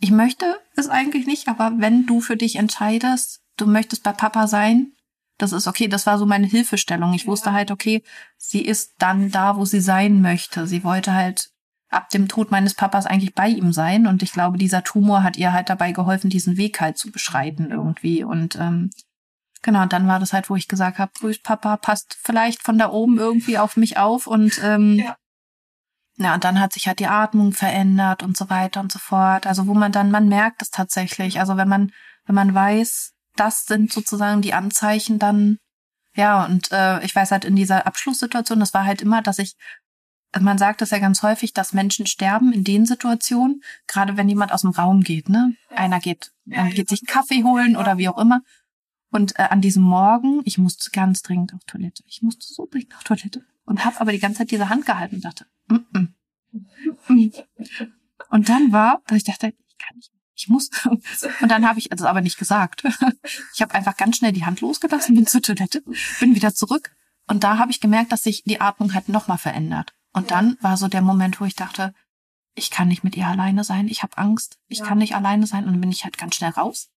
ich 0.00 0.10
möchte 0.10 0.60
es 0.76 0.88
eigentlich 0.88 1.26
nicht, 1.26 1.48
aber 1.48 1.72
wenn 1.76 2.06
du 2.06 2.20
für 2.20 2.36
dich 2.36 2.56
entscheidest, 2.56 3.42
du 3.56 3.66
möchtest 3.66 4.02
bei 4.02 4.12
Papa 4.12 4.46
sein, 4.46 4.92
das 5.38 5.52
ist 5.52 5.66
okay, 5.66 5.88
das 5.88 6.06
war 6.06 6.18
so 6.18 6.26
meine 6.26 6.46
Hilfestellung. 6.46 7.12
Ich 7.14 7.26
wusste 7.26 7.52
halt, 7.52 7.70
okay, 7.70 8.02
sie 8.36 8.62
ist 8.62 8.94
dann 8.98 9.30
da, 9.30 9.56
wo 9.56 9.64
sie 9.64 9.80
sein 9.80 10.20
möchte. 10.20 10.66
Sie 10.66 10.84
wollte 10.84 11.12
halt 11.12 11.50
ab 11.94 12.10
dem 12.10 12.28
Tod 12.28 12.50
meines 12.50 12.74
Papas 12.74 13.06
eigentlich 13.06 13.34
bei 13.34 13.48
ihm 13.48 13.72
sein. 13.72 14.06
Und 14.06 14.22
ich 14.22 14.32
glaube, 14.32 14.58
dieser 14.58 14.82
Tumor 14.82 15.22
hat 15.22 15.36
ihr 15.36 15.52
halt 15.52 15.70
dabei 15.70 15.92
geholfen, 15.92 16.30
diesen 16.30 16.56
Weg 16.56 16.80
halt 16.80 16.98
zu 16.98 17.10
beschreiten 17.10 17.70
irgendwie. 17.70 18.24
Und 18.24 18.56
ähm, 18.56 18.90
genau, 19.62 19.86
dann 19.86 20.06
war 20.06 20.20
das 20.20 20.32
halt, 20.32 20.50
wo 20.50 20.56
ich 20.56 20.68
gesagt 20.68 20.98
habe, 20.98 21.12
grüß 21.18 21.42
Papa, 21.42 21.76
passt 21.76 22.16
vielleicht 22.22 22.62
von 22.62 22.78
da 22.78 22.90
oben 22.90 23.18
irgendwie 23.18 23.58
auf 23.58 23.76
mich 23.76 23.96
auf. 23.96 24.26
Und 24.26 24.60
ähm, 24.62 24.98
ja. 24.98 25.16
Ja, 26.16 26.34
und 26.34 26.44
dann 26.44 26.60
hat 26.60 26.72
sich 26.72 26.86
halt 26.86 27.00
die 27.00 27.08
Atmung 27.08 27.52
verändert 27.52 28.22
und 28.22 28.36
so 28.36 28.48
weiter 28.48 28.80
und 28.80 28.92
so 28.92 29.00
fort. 29.00 29.46
Also 29.46 29.66
wo 29.66 29.74
man 29.74 29.90
dann, 29.90 30.12
man 30.12 30.28
merkt 30.28 30.62
es 30.62 30.70
tatsächlich. 30.70 31.40
Also 31.40 31.56
wenn 31.56 31.68
man, 31.68 31.90
wenn 32.26 32.36
man 32.36 32.54
weiß, 32.54 33.12
das 33.34 33.64
sind 33.64 33.92
sozusagen 33.92 34.40
die 34.40 34.54
Anzeichen 34.54 35.18
dann, 35.18 35.58
ja, 36.14 36.44
und 36.44 36.70
äh, 36.70 37.04
ich 37.04 37.16
weiß 37.16 37.32
halt 37.32 37.44
in 37.44 37.56
dieser 37.56 37.86
Abschlusssituation, 37.88 38.60
das 38.60 38.72
war 38.74 38.84
halt 38.84 39.02
immer, 39.02 39.22
dass 39.22 39.40
ich, 39.40 39.56
man 40.40 40.58
sagt 40.58 40.82
es 40.82 40.90
ja 40.90 40.98
ganz 40.98 41.22
häufig, 41.22 41.52
dass 41.52 41.72
Menschen 41.72 42.06
sterben 42.06 42.52
in 42.52 42.64
den 42.64 42.86
Situationen, 42.86 43.62
gerade 43.86 44.16
wenn 44.16 44.28
jemand 44.28 44.52
aus 44.52 44.62
dem 44.62 44.70
Raum 44.70 45.02
geht, 45.02 45.28
ne? 45.28 45.54
Einer 45.70 46.00
geht, 46.00 46.32
ja, 46.46 46.68
geht 46.68 46.88
sich 46.88 47.02
einen 47.02 47.14
Kaffee 47.14 47.44
holen 47.44 47.76
oder 47.76 47.98
wie 47.98 48.08
auch 48.08 48.18
immer. 48.18 48.42
Und 49.10 49.38
äh, 49.38 49.42
an 49.42 49.60
diesem 49.60 49.82
Morgen, 49.82 50.40
ich 50.44 50.58
musste 50.58 50.90
ganz 50.90 51.22
dringend 51.22 51.54
auf 51.54 51.64
Toilette. 51.66 52.02
Ich 52.06 52.22
musste 52.22 52.46
so 52.52 52.66
dringend 52.70 52.94
auf 52.96 53.04
Toilette 53.04 53.44
und 53.64 53.84
habe 53.84 54.00
aber 54.00 54.12
die 54.12 54.18
ganze 54.18 54.38
Zeit 54.38 54.50
diese 54.50 54.68
Hand 54.68 54.86
gehalten 54.86 55.16
und 55.16 55.24
dachte, 55.24 55.46
mm 55.68 55.74
-mm. 55.74 56.08
Mm 57.08 57.30
und 58.30 58.48
dann 58.48 58.72
war, 58.72 59.02
dass 59.06 59.18
ich 59.18 59.24
dachte, 59.24 59.48
ich 59.48 59.78
kann 59.78 59.96
nicht 59.96 60.10
ich 60.34 60.48
muss. 60.48 60.70
Und 60.84 61.48
dann 61.48 61.66
habe 61.66 61.78
ich 61.78 61.88
das 61.88 62.02
aber 62.02 62.20
nicht 62.20 62.38
gesagt. 62.38 62.84
Ich 63.54 63.62
habe 63.62 63.74
einfach 63.74 63.96
ganz 63.96 64.16
schnell 64.16 64.32
die 64.32 64.44
Hand 64.44 64.60
losgelassen, 64.60 65.14
bin 65.14 65.26
zur 65.26 65.42
Toilette, 65.42 65.82
bin 66.18 66.34
wieder 66.34 66.54
zurück. 66.54 66.90
Und 67.28 67.44
da 67.44 67.58
habe 67.58 67.70
ich 67.70 67.80
gemerkt, 67.80 68.12
dass 68.12 68.24
sich 68.24 68.42
die 68.42 68.60
Atmung 68.60 68.94
halt 68.94 69.08
nochmal 69.08 69.38
verändert. 69.38 69.94
Und 70.14 70.30
dann 70.30 70.56
war 70.62 70.78
so 70.78 70.88
der 70.88 71.02
Moment, 71.02 71.40
wo 71.40 71.44
ich 71.44 71.54
dachte, 71.54 71.92
ich 72.54 72.70
kann 72.70 72.88
nicht 72.88 73.04
mit 73.04 73.16
ihr 73.16 73.26
alleine 73.26 73.64
sein, 73.64 73.88
ich 73.88 74.02
habe 74.02 74.16
Angst, 74.16 74.58
ich 74.68 74.78
ja. 74.78 74.86
kann 74.86 74.98
nicht 74.98 75.14
alleine 75.14 75.46
sein. 75.46 75.64
Und 75.64 75.72
dann 75.72 75.80
bin 75.80 75.90
ich 75.90 76.04
halt 76.04 76.16
ganz 76.16 76.36
schnell 76.36 76.52
raus. 76.52 76.88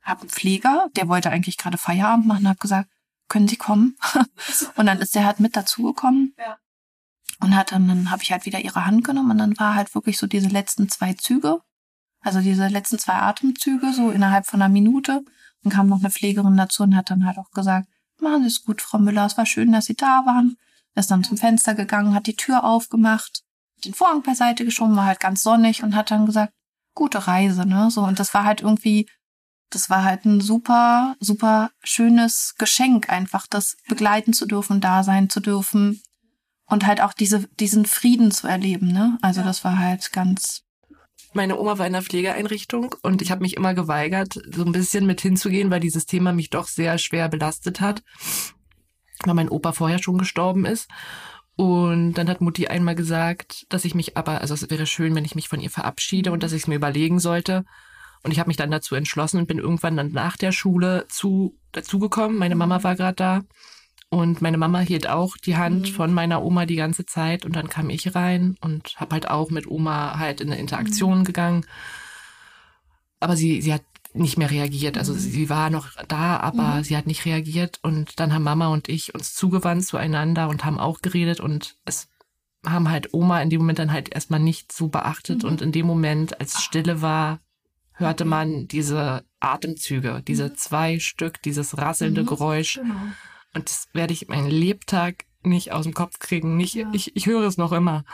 Hab 0.00 0.20
einen 0.20 0.30
Pfleger, 0.30 0.88
der 0.96 1.08
wollte 1.08 1.30
eigentlich 1.30 1.58
gerade 1.58 1.76
Feierabend 1.76 2.26
machen, 2.26 2.48
hab 2.48 2.60
gesagt, 2.60 2.88
können 3.28 3.48
Sie 3.48 3.56
kommen? 3.56 3.98
und 4.76 4.86
dann 4.86 5.00
ist 5.00 5.14
der 5.14 5.26
halt 5.26 5.40
mit 5.40 5.56
dazugekommen. 5.56 6.34
Ja. 6.38 6.56
Und 7.40 7.54
hat 7.54 7.72
dann, 7.72 7.86
dann 7.86 8.10
habe 8.10 8.22
ich 8.22 8.32
halt 8.32 8.46
wieder 8.46 8.60
ihre 8.60 8.86
Hand 8.86 9.04
genommen 9.04 9.32
und 9.32 9.38
dann 9.38 9.58
war 9.58 9.74
halt 9.74 9.94
wirklich 9.94 10.16
so 10.16 10.26
diese 10.26 10.48
letzten 10.48 10.88
zwei 10.88 11.12
Züge 11.12 11.60
also 12.20 12.40
diese 12.40 12.68
letzten 12.68 12.98
zwei 12.98 13.14
Atemzüge, 13.14 13.92
so 13.92 14.10
innerhalb 14.10 14.46
von 14.46 14.60
einer 14.60 14.72
Minute. 14.72 15.24
Dann 15.62 15.72
kam 15.72 15.88
noch 15.88 16.00
eine 16.00 16.10
Pflegerin 16.10 16.56
dazu 16.56 16.82
und 16.82 16.96
hat 16.96 17.10
dann 17.10 17.26
halt 17.26 17.38
auch 17.38 17.50
gesagt, 17.50 17.88
machen 18.20 18.42
Sie 18.42 18.48
es 18.48 18.64
gut, 18.64 18.82
Frau 18.82 18.98
Müller, 18.98 19.26
es 19.26 19.36
war 19.36 19.46
schön, 19.46 19.72
dass 19.72 19.86
Sie 19.86 19.94
da 19.94 20.24
waren. 20.26 20.56
Ist 20.98 21.10
dann 21.10 21.22
zum 21.22 21.36
Fenster 21.36 21.74
gegangen, 21.74 22.14
hat 22.14 22.26
die 22.26 22.36
Tür 22.36 22.64
aufgemacht, 22.64 23.42
den 23.84 23.94
Vorhang 23.94 24.22
beiseite 24.22 24.64
geschoben, 24.64 24.96
war 24.96 25.06
halt 25.06 25.20
ganz 25.20 25.42
sonnig 25.42 25.82
und 25.82 25.94
hat 25.94 26.10
dann 26.10 26.26
gesagt, 26.26 26.52
gute 26.94 27.28
Reise, 27.28 27.64
ne? 27.66 27.90
So, 27.90 28.02
und 28.02 28.18
das 28.18 28.34
war 28.34 28.44
halt 28.44 28.62
irgendwie, 28.62 29.08
das 29.70 29.88
war 29.88 30.02
halt 30.02 30.24
ein 30.24 30.40
super, 30.40 31.14
super 31.20 31.70
schönes 31.84 32.54
Geschenk, 32.58 33.10
einfach 33.10 33.46
das 33.48 33.76
begleiten 33.88 34.32
zu 34.32 34.46
dürfen, 34.46 34.80
da 34.80 35.04
sein 35.04 35.30
zu 35.30 35.38
dürfen 35.38 36.02
und 36.66 36.86
halt 36.86 37.00
auch 37.00 37.12
diese, 37.12 37.46
diesen 37.60 37.86
Frieden 37.86 38.32
zu 38.32 38.48
erleben, 38.48 38.88
ne? 38.88 39.18
Also 39.22 39.42
das 39.42 39.62
war 39.62 39.78
halt 39.78 40.12
ganz, 40.12 40.62
meine 41.32 41.58
Oma 41.60 41.78
war 41.78 41.86
in 41.86 41.92
der 41.92 42.02
Pflegeeinrichtung 42.02 42.96
und 43.02 43.22
ich 43.22 43.30
habe 43.30 43.42
mich 43.42 43.56
immer 43.56 43.74
geweigert, 43.74 44.40
so 44.52 44.64
ein 44.64 44.72
bisschen 44.72 45.06
mit 45.06 45.20
hinzugehen, 45.20 45.70
weil 45.70 45.80
dieses 45.80 46.06
Thema 46.06 46.32
mich 46.32 46.50
doch 46.50 46.66
sehr 46.66 46.98
schwer 46.98 47.28
belastet 47.28 47.80
hat, 47.80 48.02
weil 49.24 49.34
mein 49.34 49.48
Opa 49.48 49.72
vorher 49.72 50.02
schon 50.02 50.18
gestorben 50.18 50.64
ist. 50.64 50.88
Und 51.56 52.14
dann 52.14 52.28
hat 52.28 52.40
Mutti 52.40 52.68
einmal 52.68 52.94
gesagt, 52.94 53.66
dass 53.68 53.84
ich 53.84 53.94
mich 53.94 54.16
aber, 54.16 54.40
also 54.40 54.54
es 54.54 54.70
wäre 54.70 54.86
schön, 54.86 55.14
wenn 55.14 55.24
ich 55.24 55.34
mich 55.34 55.48
von 55.48 55.60
ihr 55.60 55.70
verabschiede 55.70 56.30
und 56.30 56.42
dass 56.42 56.52
ich 56.52 56.62
es 56.62 56.68
mir 56.68 56.76
überlegen 56.76 57.18
sollte. 57.18 57.64
Und 58.22 58.30
ich 58.30 58.38
habe 58.38 58.48
mich 58.48 58.56
dann 58.56 58.70
dazu 58.70 58.94
entschlossen 58.94 59.38
und 59.38 59.46
bin 59.46 59.58
irgendwann 59.58 59.96
dann 59.96 60.12
nach 60.12 60.36
der 60.36 60.52
Schule 60.52 61.06
zu 61.08 61.56
dazugekommen. 61.72 62.38
Meine 62.38 62.54
Mama 62.54 62.82
war 62.84 62.94
gerade 62.94 63.16
da 63.16 63.40
und 64.10 64.40
meine 64.40 64.56
Mama 64.56 64.80
hielt 64.80 65.08
auch 65.08 65.36
die 65.36 65.56
Hand 65.56 65.90
mhm. 65.90 65.94
von 65.94 66.14
meiner 66.14 66.42
Oma 66.42 66.64
die 66.64 66.76
ganze 66.76 67.04
Zeit 67.04 67.44
und 67.44 67.54
dann 67.56 67.68
kam 67.68 67.90
ich 67.90 68.14
rein 68.14 68.56
und 68.60 68.94
habe 68.96 69.14
halt 69.14 69.28
auch 69.28 69.50
mit 69.50 69.66
Oma 69.66 70.18
halt 70.18 70.40
in 70.40 70.50
eine 70.50 70.60
Interaktion 70.60 71.20
mhm. 71.20 71.24
gegangen. 71.24 71.66
Aber 73.20 73.36
sie, 73.36 73.60
sie 73.60 73.74
hat 73.74 73.82
nicht 74.18 74.38
mehr 74.38 74.50
reagiert. 74.50 74.98
Also 74.98 75.12
mhm. 75.12 75.18
sie 75.18 75.48
war 75.48 75.70
noch 75.70 75.88
da, 76.08 76.38
aber 76.38 76.76
mhm. 76.76 76.84
sie 76.84 76.96
hat 76.96 77.06
nicht 77.06 77.24
reagiert. 77.24 77.78
Und 77.82 78.20
dann 78.20 78.32
haben 78.32 78.44
Mama 78.44 78.68
und 78.68 78.88
ich 78.88 79.14
uns 79.14 79.34
zugewandt 79.34 79.86
zueinander 79.86 80.48
und 80.48 80.64
haben 80.64 80.78
auch 80.78 81.00
geredet 81.00 81.40
und 81.40 81.76
es 81.84 82.08
haben 82.66 82.90
halt 82.90 83.14
Oma 83.14 83.40
in 83.40 83.50
dem 83.50 83.60
Moment 83.60 83.78
dann 83.78 83.92
halt 83.92 84.12
erstmal 84.12 84.40
nicht 84.40 84.72
so 84.72 84.88
beachtet. 84.88 85.42
Mhm. 85.42 85.48
Und 85.48 85.62
in 85.62 85.72
dem 85.72 85.86
Moment, 85.86 86.40
als 86.40 86.62
Stille 86.62 87.02
war, 87.02 87.40
hörte 87.92 88.24
man 88.24 88.68
diese 88.68 89.24
Atemzüge, 89.40 90.22
diese 90.26 90.48
mhm. 90.48 90.56
zwei 90.56 90.98
Stück, 90.98 91.42
dieses 91.42 91.78
rasselnde 91.78 92.24
Geräusch. 92.24 92.74
Genau. 92.74 92.94
Und 93.54 93.68
das 93.68 93.88
werde 93.92 94.12
ich 94.12 94.28
meinen 94.28 94.50
Lebtag 94.50 95.24
nicht 95.42 95.72
aus 95.72 95.84
dem 95.84 95.94
Kopf 95.94 96.18
kriegen. 96.18 96.56
Nicht, 96.56 96.74
ja. 96.74 96.90
ich, 96.92 97.16
ich 97.16 97.26
höre 97.26 97.46
es 97.46 97.56
noch 97.56 97.72
immer. 97.72 98.04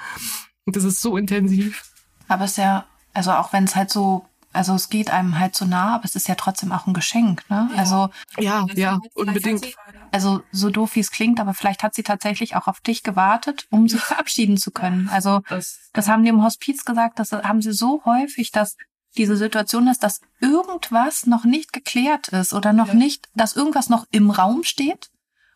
Und 0.65 0.77
das 0.77 0.85
ist 0.85 1.01
so 1.01 1.17
intensiv. 1.17 1.93
Aber 2.29 2.45
es 2.45 2.53
ist 2.53 2.59
ja, 2.59 2.87
also 3.13 3.33
auch 3.33 3.53
wenn 3.53 3.65
es 3.65 3.77
halt 3.77 3.91
so, 3.91 4.27
also 4.55 4.75
es 4.75 4.89
geht 4.89 5.11
einem 5.11 5.39
halt 5.39 5.55
so 5.55 5.65
nah, 5.65 5.97
aber 5.97 6.05
es 6.05 6.15
ist 6.15 6.29
ja 6.29 6.35
trotzdem 6.35 6.73
auch 6.73 6.87
ein 6.87 6.95
Geschenk, 6.95 7.49
ne? 7.51 7.69
Ja. 7.73 7.79
Also. 7.79 8.09
Ja, 8.39 8.67
ja, 8.75 9.01
unbedingt. 9.15 9.75
also 10.13 10.43
so 10.51 10.71
doof 10.71 10.95
wie 10.95 11.01
es 11.01 11.11
klingt, 11.11 11.41
aber 11.41 11.55
vielleicht 11.55 11.83
hat 11.83 11.95
sie 11.95 12.03
tatsächlich 12.03 12.57
auch 12.57 12.67
auf 12.67 12.81
dich 12.81 13.03
gewartet, 13.03 13.67
um 13.71 13.89
sich 13.89 14.01
verabschieden 14.01 14.57
zu 14.57 14.71
können. 14.71 15.09
Also 15.13 15.41
das, 15.49 15.91
das 15.93 16.09
haben 16.09 16.23
die 16.23 16.31
im 16.31 16.43
Hospiz 16.43 16.85
gesagt, 16.85 17.19
das 17.19 17.33
haben 17.33 17.63
sie 17.63 17.73
so 17.73 18.03
häufig, 18.05 18.51
dass 18.51 18.77
diese 19.17 19.37
Situation 19.37 19.87
ist, 19.87 20.03
dass 20.03 20.21
irgendwas 20.41 21.27
noch 21.27 21.45
nicht 21.45 21.73
geklärt 21.73 22.29
ist 22.29 22.53
oder 22.53 22.73
noch 22.73 22.89
ja. 22.89 22.95
nicht, 22.95 23.29
dass 23.35 23.55
irgendwas 23.55 23.89
noch 23.89 24.07
im 24.11 24.31
Raum 24.31 24.65
steht 24.65 25.11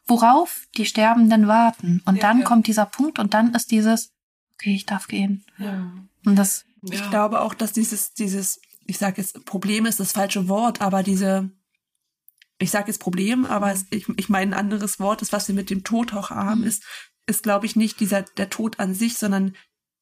worauf 0.09 0.67
die 0.77 0.87
Sterbenden 0.87 1.47
warten. 1.47 2.03
Und 2.07 2.17
ja, 2.17 2.23
dann 2.23 2.41
ja. 2.41 2.45
kommt 2.45 2.67
dieser 2.67 2.87
Punkt 2.87 3.19
und 3.19 3.35
dann 3.35 3.55
ist 3.55 3.71
dieses, 3.71 4.11
okay, 4.55 4.75
ich 4.75 4.87
darf 4.87 5.07
gehen. 5.07 5.45
Ja. 5.59 5.93
Und 6.25 6.37
das. 6.37 6.65
Ich 6.83 7.11
glaube 7.11 7.41
auch, 7.41 7.55
dass 7.55 7.73
dieses, 7.73 8.15
dieses, 8.15 8.61
ich 8.89 8.99
sage 8.99 9.21
jetzt, 9.21 9.45
Problem 9.45 9.87
ist 9.87 10.01
das 10.01 10.13
falsche 10.13 10.49
Wort, 10.49 10.81
aber 10.81 11.03
diese, 11.03 11.51
ich 12.59 12.71
sage 12.71 12.89
jetzt 12.89 12.99
Problem, 12.99 13.45
aber 13.45 13.71
es, 13.71 13.85
ich, 13.91 14.09
ich 14.17 14.29
meine 14.31 14.57
ein 14.57 14.59
anderes 14.59 14.99
Wort, 14.99 15.21
das, 15.21 15.31
was 15.31 15.47
wir 15.47 15.55
mit 15.55 15.71
dem 15.71 15.85
Tod 15.85 16.15
auch 16.15 16.31
haben, 16.31 16.63
mhm. 16.63 16.67
ist, 16.67 16.83
ist, 17.27 17.43
glaube 17.43 17.67
ich, 17.67 17.77
nicht 17.77 18.01
dieser, 18.01 18.23
der 18.23 18.49
Tod 18.49 18.81
an 18.81 18.95
sich, 18.95 19.19
sondern 19.19 19.55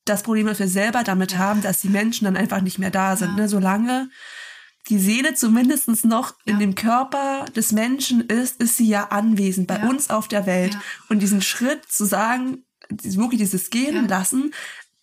das 0.04 0.22
Problem, 0.22 0.46
das 0.46 0.60
wir 0.60 0.68
selber 0.68 1.02
damit 1.02 1.36
haben, 1.36 1.62
dass 1.62 1.80
die 1.80 1.88
Menschen 1.88 2.26
dann 2.26 2.36
einfach 2.36 2.60
nicht 2.60 2.78
mehr 2.78 2.92
da 2.92 3.16
sind. 3.16 3.34
Ne? 3.34 3.48
Solange 3.48 4.08
die 4.88 5.00
Seele 5.00 5.34
zumindest 5.34 6.04
noch 6.04 6.34
ja. 6.44 6.52
in 6.52 6.60
dem 6.60 6.76
Körper 6.76 7.44
des 7.56 7.72
Menschen 7.72 8.20
ist, 8.20 8.62
ist 8.62 8.76
sie 8.76 8.86
ja 8.86 9.08
anwesend 9.08 9.66
bei 9.66 9.80
ja. 9.80 9.88
uns 9.88 10.10
auf 10.10 10.28
der 10.28 10.46
Welt. 10.46 10.74
Ja. 10.74 10.82
Und 11.08 11.18
diesen 11.18 11.42
Schritt 11.42 11.90
zu 11.90 12.04
sagen, 12.04 12.64
wirklich 12.88 13.40
dieses 13.40 13.70
Gehen 13.70 14.06
lassen, 14.06 14.54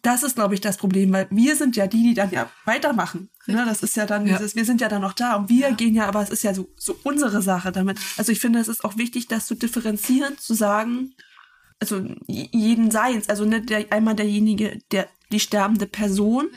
das 0.04 0.22
ist, 0.22 0.36
glaube 0.36 0.54
ich, 0.54 0.62
das 0.62 0.78
Problem, 0.78 1.12
weil 1.14 1.28
wir 1.32 1.56
sind 1.56 1.76
ja 1.78 1.88
die, 1.88 2.04
die 2.04 2.14
dann 2.14 2.30
ja 2.30 2.50
weitermachen. 2.66 3.30
Ne, 3.48 3.64
das 3.66 3.82
ist 3.84 3.96
ja 3.96 4.06
dann 4.06 4.26
dieses, 4.26 4.56
wir 4.56 4.66
sind 4.66 4.82
ja 4.82 4.90
dann 4.90 5.02
noch 5.02 5.14
da 5.14 5.36
und 5.36 5.50
wir 5.50 5.72
gehen 5.72 5.96
ja, 5.96 6.08
aber 6.08 6.22
es 6.22 6.30
ist 6.30 6.44
ja 6.44 6.54
so, 6.54 6.70
so 6.78 6.96
unsere 7.04 7.42
Sache 7.42 7.72
damit. 7.72 7.98
Also 8.18 8.32
ich 8.32 8.40
finde, 8.40 8.60
es 8.60 8.68
ist 8.68 8.84
auch 8.84 8.98
wichtig, 8.98 9.28
das 9.28 9.46
zu 9.46 9.56
differenzieren, 9.56 10.38
zu 10.38 10.54
sagen, 10.54 11.16
also 11.80 12.06
jeden 12.28 12.92
Seins, 12.92 13.30
also 13.30 13.46
nicht 13.46 13.70
der, 13.70 13.92
einmal 13.92 14.16
derjenige, 14.16 14.80
der, 14.92 15.08
die 15.32 15.40
sterbende 15.40 15.88
Person 15.88 16.48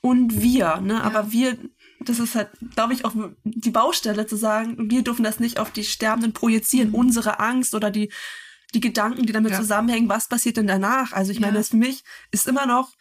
und 0.00 0.40
wir, 0.40 0.80
ne, 0.80 1.02
aber 1.04 1.30
wir 1.30 1.58
das 2.00 2.18
ist 2.18 2.34
halt, 2.34 2.50
glaube 2.74 2.92
ich, 2.92 3.06
auch 3.06 3.14
die 3.44 3.70
Baustelle 3.70 4.26
zu 4.26 4.36
sagen, 4.36 4.90
wir 4.90 5.02
dürfen 5.02 5.24
das 5.24 5.40
nicht 5.40 5.58
auf 5.58 5.70
die 5.70 5.84
Sterbenden 5.84 6.34
projizieren, 6.34 6.90
mhm. 6.90 6.96
unsere 6.96 7.40
Angst 7.40 7.74
oder 7.74 7.90
die, 7.90 8.10
die 8.74 8.80
Gedanken, 8.80 9.26
die 9.26 9.32
damit 9.32 9.52
ja. 9.52 9.58
zusammenhängen, 9.58 10.08
was 10.08 10.28
passiert 10.28 10.56
denn 10.56 10.66
danach? 10.66 11.12
Also 11.12 11.30
ich 11.30 11.38
ja. 11.38 11.46
meine, 11.46 11.58
das 11.58 11.68
für 11.68 11.76
mich 11.76 12.04
ist 12.30 12.46
immer 12.46 12.66
noch 12.66 12.92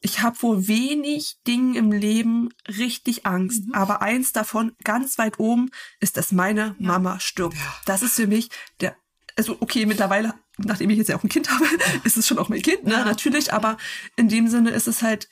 ich 0.00 0.22
habe 0.22 0.36
vor 0.36 0.66
wenig 0.66 1.36
Dingen 1.46 1.74
im 1.74 1.92
Leben 1.92 2.48
richtig 2.66 3.26
Angst. 3.26 3.66
Mhm. 3.66 3.74
Aber 3.74 4.02
eins 4.02 4.32
davon, 4.32 4.72
ganz 4.82 5.18
weit 5.18 5.38
oben, 5.38 5.70
ist, 6.00 6.16
dass 6.16 6.32
meine 6.32 6.74
ja. 6.78 6.88
Mama 6.88 7.20
stirbt. 7.20 7.56
Das 7.84 8.02
ist 8.02 8.14
für 8.14 8.26
mich 8.26 8.48
der, 8.80 8.96
also 9.36 9.56
okay, 9.60 9.86
mittlerweile, 9.86 10.34
nachdem 10.58 10.90
ich 10.90 10.98
jetzt 10.98 11.08
ja 11.08 11.16
auch 11.16 11.22
ein 11.22 11.28
Kind 11.28 11.50
habe, 11.54 11.66
ist 12.04 12.16
es 12.16 12.26
schon 12.26 12.38
auch 12.38 12.48
mein 12.48 12.62
Kind, 12.62 12.84
ne, 12.84 12.92
ja. 12.92 13.04
natürlich. 13.04 13.52
Aber 13.52 13.76
in 14.16 14.28
dem 14.28 14.48
Sinne 14.48 14.70
ist 14.70 14.88
es 14.88 15.02
halt, 15.02 15.28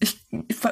ich, 0.00 0.20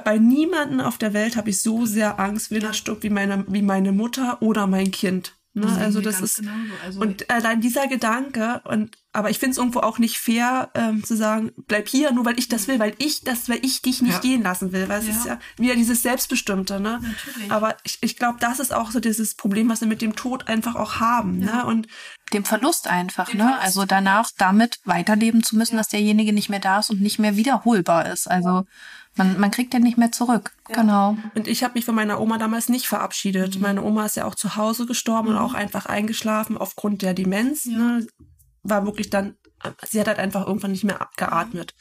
bei 0.04 0.18
niemanden 0.18 0.80
auf 0.80 0.98
der 0.98 1.12
Welt 1.12 1.36
habe 1.36 1.50
ich 1.50 1.62
so 1.62 1.86
sehr 1.86 2.18
Angst, 2.20 2.50
wenn 2.50 2.62
er 2.62 2.74
stirbt, 2.74 3.02
wie 3.02 3.10
meine, 3.10 3.44
wie 3.48 3.62
meine 3.62 3.92
Mutter 3.92 4.40
oder 4.42 4.66
mein 4.66 4.90
Kind. 4.90 5.36
Ne? 5.54 5.66
Das 5.66 5.78
also 5.78 6.00
das 6.00 6.20
ist 6.20 6.42
also 6.84 7.00
und 7.00 7.28
allein 7.30 7.60
dieser 7.60 7.86
Gedanke 7.86 8.62
und 8.64 8.96
aber 9.12 9.28
ich 9.28 9.38
finde 9.38 9.52
es 9.52 9.58
irgendwo 9.58 9.80
auch 9.80 9.98
nicht 9.98 10.16
fair 10.16 10.70
ähm, 10.74 11.04
zu 11.04 11.14
sagen, 11.14 11.52
bleib 11.66 11.86
hier, 11.86 12.12
nur 12.12 12.24
weil 12.24 12.38
ich 12.38 12.48
das 12.48 12.66
will, 12.66 12.78
weil 12.78 12.94
ich 12.96 13.20
das, 13.20 13.50
weil 13.50 13.60
ich 13.62 13.82
dich 13.82 14.00
nicht 14.00 14.14
ja. 14.14 14.20
gehen 14.20 14.42
lassen 14.42 14.72
will, 14.72 14.88
weil 14.88 15.00
es 15.00 15.06
ja. 15.06 15.12
ist 15.12 15.26
ja 15.26 15.38
wieder 15.58 15.74
dieses 15.74 16.00
Selbstbestimmte, 16.00 16.80
ne? 16.80 17.00
Natürlich. 17.02 17.50
Aber 17.50 17.76
ich, 17.84 17.98
ich 18.00 18.16
glaube, 18.16 18.38
das 18.40 18.58
ist 18.58 18.72
auch 18.72 18.90
so 18.90 19.00
dieses 19.00 19.34
Problem, 19.34 19.68
was 19.68 19.82
wir 19.82 19.88
mit 19.88 20.00
dem 20.00 20.16
Tod 20.16 20.48
einfach 20.48 20.76
auch 20.76 21.00
haben, 21.00 21.40
ne? 21.40 21.46
ja. 21.46 21.56
ne? 21.56 21.66
Und 21.66 21.88
dem 22.32 22.46
Verlust 22.46 22.88
einfach, 22.88 23.28
dem 23.28 23.38
ne? 23.38 23.44
Verlust. 23.44 23.64
Also 23.64 23.84
danach 23.84 24.30
damit 24.38 24.80
weiterleben 24.84 25.42
zu 25.42 25.56
müssen, 25.56 25.76
dass 25.76 25.88
derjenige 25.88 26.32
nicht 26.32 26.48
mehr 26.48 26.60
da 26.60 26.78
ist 26.78 26.88
und 26.88 27.02
nicht 27.02 27.18
mehr 27.18 27.36
wiederholbar 27.36 28.10
ist. 28.10 28.30
Also 28.30 28.64
man, 29.16 29.38
man 29.38 29.50
kriegt 29.50 29.72
den 29.72 29.82
nicht 29.82 29.98
mehr 29.98 30.12
zurück. 30.12 30.52
Ja. 30.68 30.76
Genau. 30.76 31.16
Und 31.34 31.46
ich 31.46 31.62
habe 31.62 31.74
mich 31.74 31.84
von 31.84 31.94
meiner 31.94 32.20
Oma 32.20 32.38
damals 32.38 32.68
nicht 32.68 32.86
verabschiedet. 32.86 33.56
Mhm. 33.56 33.62
Meine 33.62 33.82
Oma 33.82 34.06
ist 34.06 34.16
ja 34.16 34.24
auch 34.24 34.34
zu 34.34 34.56
Hause 34.56 34.86
gestorben 34.86 35.30
mhm. 35.30 35.36
und 35.36 35.42
auch 35.42 35.54
einfach 35.54 35.86
eingeschlafen 35.86 36.56
aufgrund 36.56 37.02
der 37.02 37.14
Demenz. 37.14 37.64
Ja. 37.64 37.78
Ne? 37.78 38.06
War 38.62 38.86
wirklich 38.86 39.10
dann, 39.10 39.36
sie 39.88 40.00
hat 40.00 40.06
halt 40.08 40.18
einfach 40.18 40.46
irgendwann 40.46 40.72
nicht 40.72 40.84
mehr 40.84 41.08
geatmet. 41.16 41.74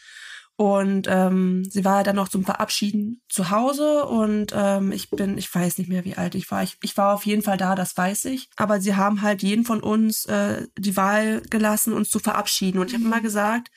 Und 0.58 1.08
ähm, 1.10 1.64
sie 1.68 1.86
war 1.86 2.04
dann 2.04 2.18
noch 2.18 2.28
zum 2.28 2.44
Verabschieden 2.44 3.24
zu 3.30 3.50
Hause 3.50 4.06
und 4.06 4.52
ähm, 4.54 4.92
ich 4.92 5.10
bin, 5.10 5.38
ich 5.38 5.54
weiß 5.54 5.80
nicht 5.80 5.88
mehr, 5.90 6.06
wie 6.06 6.18
alt 6.18 6.36
ich 6.36 6.52
war. 6.52 6.62
Ich, 6.62 6.78
ich 6.84 6.96
war 6.98 7.16
auf 7.16 7.26
jeden 7.26 7.42
Fall 7.42 7.58
da, 7.58 7.74
das 7.74 7.98
weiß 7.98 8.26
ich. 8.26 8.48
Aber 8.58 8.80
sie 8.80 8.96
haben 8.96 9.24
halt 9.24 9.42
jeden 9.42 9.66
von 9.66 9.82
uns 9.82 10.26
äh, 10.26 10.68
die 10.78 10.96
Wahl 10.96 11.42
gelassen, 11.50 11.94
uns 11.94 12.10
zu 12.10 12.20
verabschieden. 12.20 12.78
Und 12.78 12.88
ich 12.88 12.94
habe 12.94 13.04
mhm. 13.04 13.12
immer 13.12 13.22
gesagt, 13.22 13.72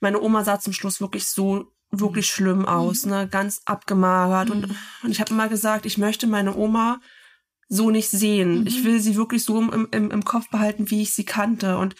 meine 0.00 0.20
Oma 0.20 0.42
sah 0.42 0.58
zum 0.58 0.72
Schluss 0.72 1.00
wirklich 1.00 1.28
so 1.28 1.72
wirklich 1.90 2.26
schlimm 2.26 2.60
mhm. 2.60 2.66
aus, 2.66 3.06
ne, 3.06 3.28
ganz 3.28 3.62
abgemagert. 3.64 4.48
Mhm. 4.48 4.54
Und, 4.54 4.76
und 5.02 5.10
ich 5.10 5.20
habe 5.20 5.32
immer 5.32 5.48
gesagt, 5.48 5.86
ich 5.86 5.98
möchte 5.98 6.26
meine 6.26 6.56
Oma 6.56 7.00
so 7.68 7.90
nicht 7.90 8.10
sehen. 8.10 8.60
Mhm. 8.60 8.66
Ich 8.66 8.84
will 8.84 9.00
sie 9.00 9.16
wirklich 9.16 9.44
so 9.44 9.60
im, 9.60 9.88
im, 9.90 10.10
im 10.10 10.24
Kopf 10.24 10.48
behalten, 10.50 10.90
wie 10.90 11.02
ich 11.02 11.12
sie 11.12 11.24
kannte. 11.24 11.78
Und 11.78 11.94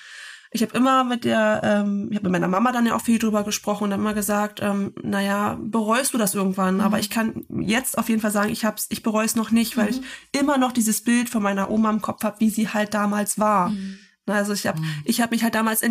ich 0.53 0.63
habe 0.63 0.77
immer 0.77 1.05
mit 1.05 1.25
der, 1.25 1.61
ähm, 1.65 2.09
ich 2.11 2.17
habe 2.17 2.25
mit 2.25 2.33
meiner 2.33 2.49
Mama 2.49 2.73
dann 2.73 2.87
ja 2.87 2.95
auch 2.95 3.03
viel 3.03 3.19
drüber 3.19 3.45
gesprochen 3.45 3.85
und 3.85 3.93
immer 3.93 4.15
gesagt, 4.15 4.61
ähm, 4.63 4.95
naja, 5.03 5.59
bereust 5.61 6.15
du 6.15 6.19
das 6.19 6.35
irgendwann? 6.35 6.77
Mhm. 6.77 6.81
Aber 6.81 6.99
ich 6.99 7.11
kann 7.11 7.45
jetzt 7.49 7.99
auf 7.99 8.09
jeden 8.09 8.21
Fall 8.21 8.31
sagen, 8.31 8.51
ich 8.51 8.65
hab's, 8.65 8.87
ich 8.91 9.03
bereue 9.03 9.27
es 9.27 9.37
noch 9.37 9.51
nicht, 9.51 9.77
weil 9.77 9.91
mhm. 9.91 9.91
ich 9.91 10.41
immer 10.41 10.57
noch 10.59 10.73
dieses 10.73 11.03
Bild 11.03 11.29
von 11.29 11.43
meiner 11.43 11.71
Oma 11.71 11.91
im 11.91 12.03
Kopf 12.03 12.23
habe, 12.23 12.41
wie 12.41 12.51
sie 12.51 12.69
halt 12.69 12.95
damals 12.95 13.39
war. 13.39 13.71
Mhm. 13.71 13.99
Ne, 14.27 14.35
also 14.35 14.53
ich 14.53 14.67
habe 14.67 14.81
mhm. 14.81 15.03
ich 15.05 15.21
hab 15.21 15.31
mich 15.31 15.45
halt 15.45 15.55
damals 15.55 15.83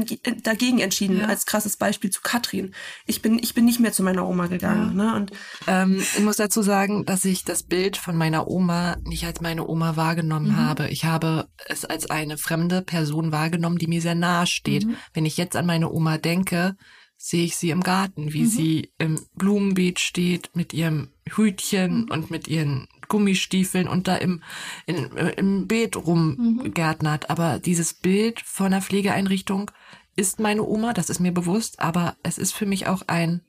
dagegen 0.44 0.80
entschieden, 0.80 1.20
ja. 1.20 1.28
als 1.28 1.46
krasses 1.46 1.78
Beispiel 1.78 2.10
zu 2.10 2.22
Katrin. 2.22 2.74
Ich 3.06 3.22
bin, 3.22 3.40
ich 3.40 3.54
bin 3.54 3.64
nicht 3.64 3.80
mehr 3.80 3.94
zu 3.94 4.04
meiner 4.04 4.28
Oma 4.28 4.48
gegangen. 4.48 4.98
Ja. 4.98 5.04
Ne? 5.06 5.16
Und 5.16 5.32
ähm, 5.68 5.98
ich 5.98 6.20
muss 6.20 6.38
dazu 6.38 6.62
sagen, 6.62 7.06
dass 7.06 7.24
ich 7.24 7.46
das 7.46 7.64
Bild 7.64 7.96
von 7.96 8.18
meiner 8.18 8.48
Oma 8.48 8.98
nicht 9.04 9.26
als 9.26 9.40
meine 9.40 9.68
Oma 9.68 9.96
wahrgenommen 9.96 10.52
mhm. 10.52 10.58
habe. 10.58 10.90
Ich 10.90 11.06
habe 11.06 11.48
es 11.68 11.86
als 11.86 12.10
eine 12.10 12.38
fremde 12.38 12.82
Person 12.82 13.32
wahrgenommen, 13.32 13.78
die 13.78 13.88
mir 13.88 14.02
sehr 14.02 14.16
nahe 14.16 14.48
steht. 14.48 14.86
Mhm. 14.86 14.96
Wenn 15.14 15.26
ich 15.26 15.38
jetzt 15.38 15.56
an 15.56 15.66
meine 15.66 15.90
Oma 15.92 16.18
denke, 16.18 16.76
sehe 17.18 17.46
ich 17.46 17.56
sie 17.56 17.70
im 17.70 17.82
Garten, 17.82 18.34
wie 18.34 18.44
mhm. 18.44 18.48
sie 18.48 18.92
im 18.98 19.20
Blumenbeet 19.36 20.00
steht 20.00 20.52
mit 20.54 20.74
ihrem 20.74 21.10
Hütchen 21.36 22.02
mhm. 22.02 22.12
und 22.12 22.32
mit 22.32 22.48
ihren 22.48 22.88
Gummistiefeln 23.08 23.88
und 23.88 24.08
da 24.08 24.16
im, 24.16 24.42
in, 24.86 24.96
im 25.38 25.68
Beet 25.68 25.96
rumgärtnert. 25.96 27.24
Mhm. 27.24 27.30
Aber 27.30 27.60
dieses 27.60 27.94
Bild 27.94 28.42
von 28.42 28.68
einer 28.68 28.82
Pflegeeinrichtung 28.82 29.72
ist 30.16 30.40
meine 30.40 30.64
Oma, 30.64 30.94
das 30.94 31.10
ist 31.10 31.20
mir 31.20 31.34
bewusst, 31.34 31.80
aber 31.80 32.16
es 32.24 32.38
ist 32.38 32.54
für 32.54 32.66
mich 32.66 32.88
auch 32.88 33.04
ein, 33.08 33.42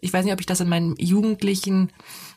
ich 0.00 0.12
weiß 0.12 0.24
nicht, 0.24 0.34
ob 0.34 0.40
ich 0.40 0.46
das 0.46 0.60
in 0.60 0.68
meinem 0.68 0.94
jugendlichen, 0.98 1.90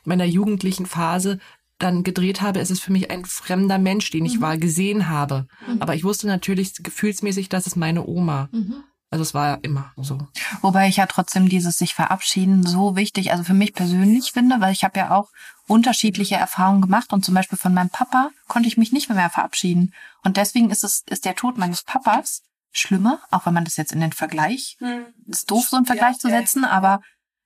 meiner 0.04 0.26
jugendlichen 0.26 0.86
Phase 0.86 1.40
dann 1.80 2.04
gedreht 2.04 2.42
habe, 2.42 2.60
es 2.60 2.70
ist 2.70 2.82
für 2.82 2.92
mich 2.92 3.10
ein 3.10 3.26
fremder 3.26 3.80
Mensch, 3.80 4.12
den 4.12 4.26
ich 4.26 4.36
mhm. 4.36 4.42
mal 4.42 4.60
gesehen 4.60 5.10
habe. 5.10 5.48
Mhm. 5.68 5.82
Aber 5.82 5.96
ich 5.96 6.04
wusste 6.04 6.28
natürlich 6.28 6.74
gefühlsmäßig, 6.76 7.50
das 7.50 7.66
ist 7.66 7.76
meine 7.76 8.06
Oma. 8.06 8.50
Mhm. 8.52 8.84
Also 9.10 9.24
es 9.24 9.34
war 9.34 9.48
ja 9.48 9.60
immer 9.62 9.92
so. 9.98 10.20
Wobei 10.62 10.88
ich 10.88 10.98
ja 10.98 11.06
trotzdem 11.06 11.50
dieses 11.50 11.78
sich 11.78 11.94
verabschieden 11.94 12.66
so 12.66 12.96
wichtig, 12.96 13.32
also 13.32 13.44
für 13.44 13.54
mich 13.54 13.74
persönlich 13.74 14.32
finde, 14.32 14.62
weil 14.62 14.72
ich 14.72 14.86
habe 14.86 14.98
ja 14.98 15.12
auch 15.12 15.32
unterschiedliche 15.72 16.36
Erfahrungen 16.36 16.82
gemacht 16.82 17.14
und 17.14 17.24
zum 17.24 17.34
Beispiel 17.34 17.58
von 17.58 17.74
meinem 17.74 17.90
Papa 17.90 18.32
konnte 18.48 18.68
ich 18.68 18.78
mich 18.78 18.92
nicht 18.92 19.08
mehr, 19.08 19.18
mehr 19.18 19.30
verabschieden. 19.30 19.94
Und 20.22 20.36
deswegen 20.36 20.70
ist 20.70 20.84
es, 20.84 21.04
ist 21.10 21.24
der 21.24 21.36
Tod 21.36 21.58
meines 21.58 21.84
Papas 21.84 22.44
schlimmer, 22.74 23.22
auch 23.32 23.46
wenn 23.46 23.54
man 23.54 23.64
das 23.64 23.78
jetzt 23.78 23.94
in 23.94 24.02
den 24.02 24.12
Vergleich, 24.12 24.76
hm. 24.80 25.06
ist 25.28 25.50
doof, 25.50 25.68
so 25.70 25.78
einen 25.78 25.86
Vergleich 25.86 26.16
ja, 26.16 26.20
zu 26.20 26.30
setzen, 26.30 26.64
ja. 26.64 26.72
aber 26.72 27.02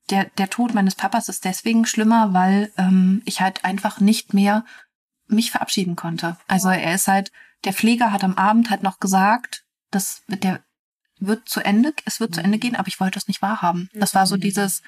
der, 0.10 0.26
der 0.38 0.50
Tod 0.50 0.74
meines 0.74 0.96
Papas 0.96 1.30
ist 1.30 1.46
deswegen 1.46 1.86
schlimmer, 1.86 2.34
weil 2.34 2.72
ähm, 2.78 3.22
ich 3.26 3.42
halt 3.42 3.64
einfach 3.64 4.00
nicht 4.00 4.34
mehr 4.34 4.66
mich 5.28 5.52
verabschieden 5.52 5.96
konnte. 5.96 6.38
Also 6.48 6.70
er 6.70 6.96
ist 6.96 7.08
halt, 7.08 7.32
der 7.64 7.74
Pfleger 7.74 8.12
hat 8.12 8.24
am 8.24 8.36
Abend 8.36 8.72
halt 8.72 8.82
noch 8.84 9.00
gesagt, 9.00 9.66
dass 9.92 10.24
der 10.28 10.64
wird 11.20 11.48
zu 11.48 11.62
Ende, 11.62 11.94
es 12.06 12.20
wird 12.20 12.36
zu 12.36 12.44
Ende 12.44 12.58
gehen, 12.58 12.76
aber 12.76 12.88
ich 12.88 13.00
wollte 13.00 13.18
es 13.20 13.28
nicht 13.28 13.42
wahrhaben. 13.42 13.90
Das 13.94 14.14
war 14.14 14.28
so 14.28 14.36
dieses, 14.36 14.82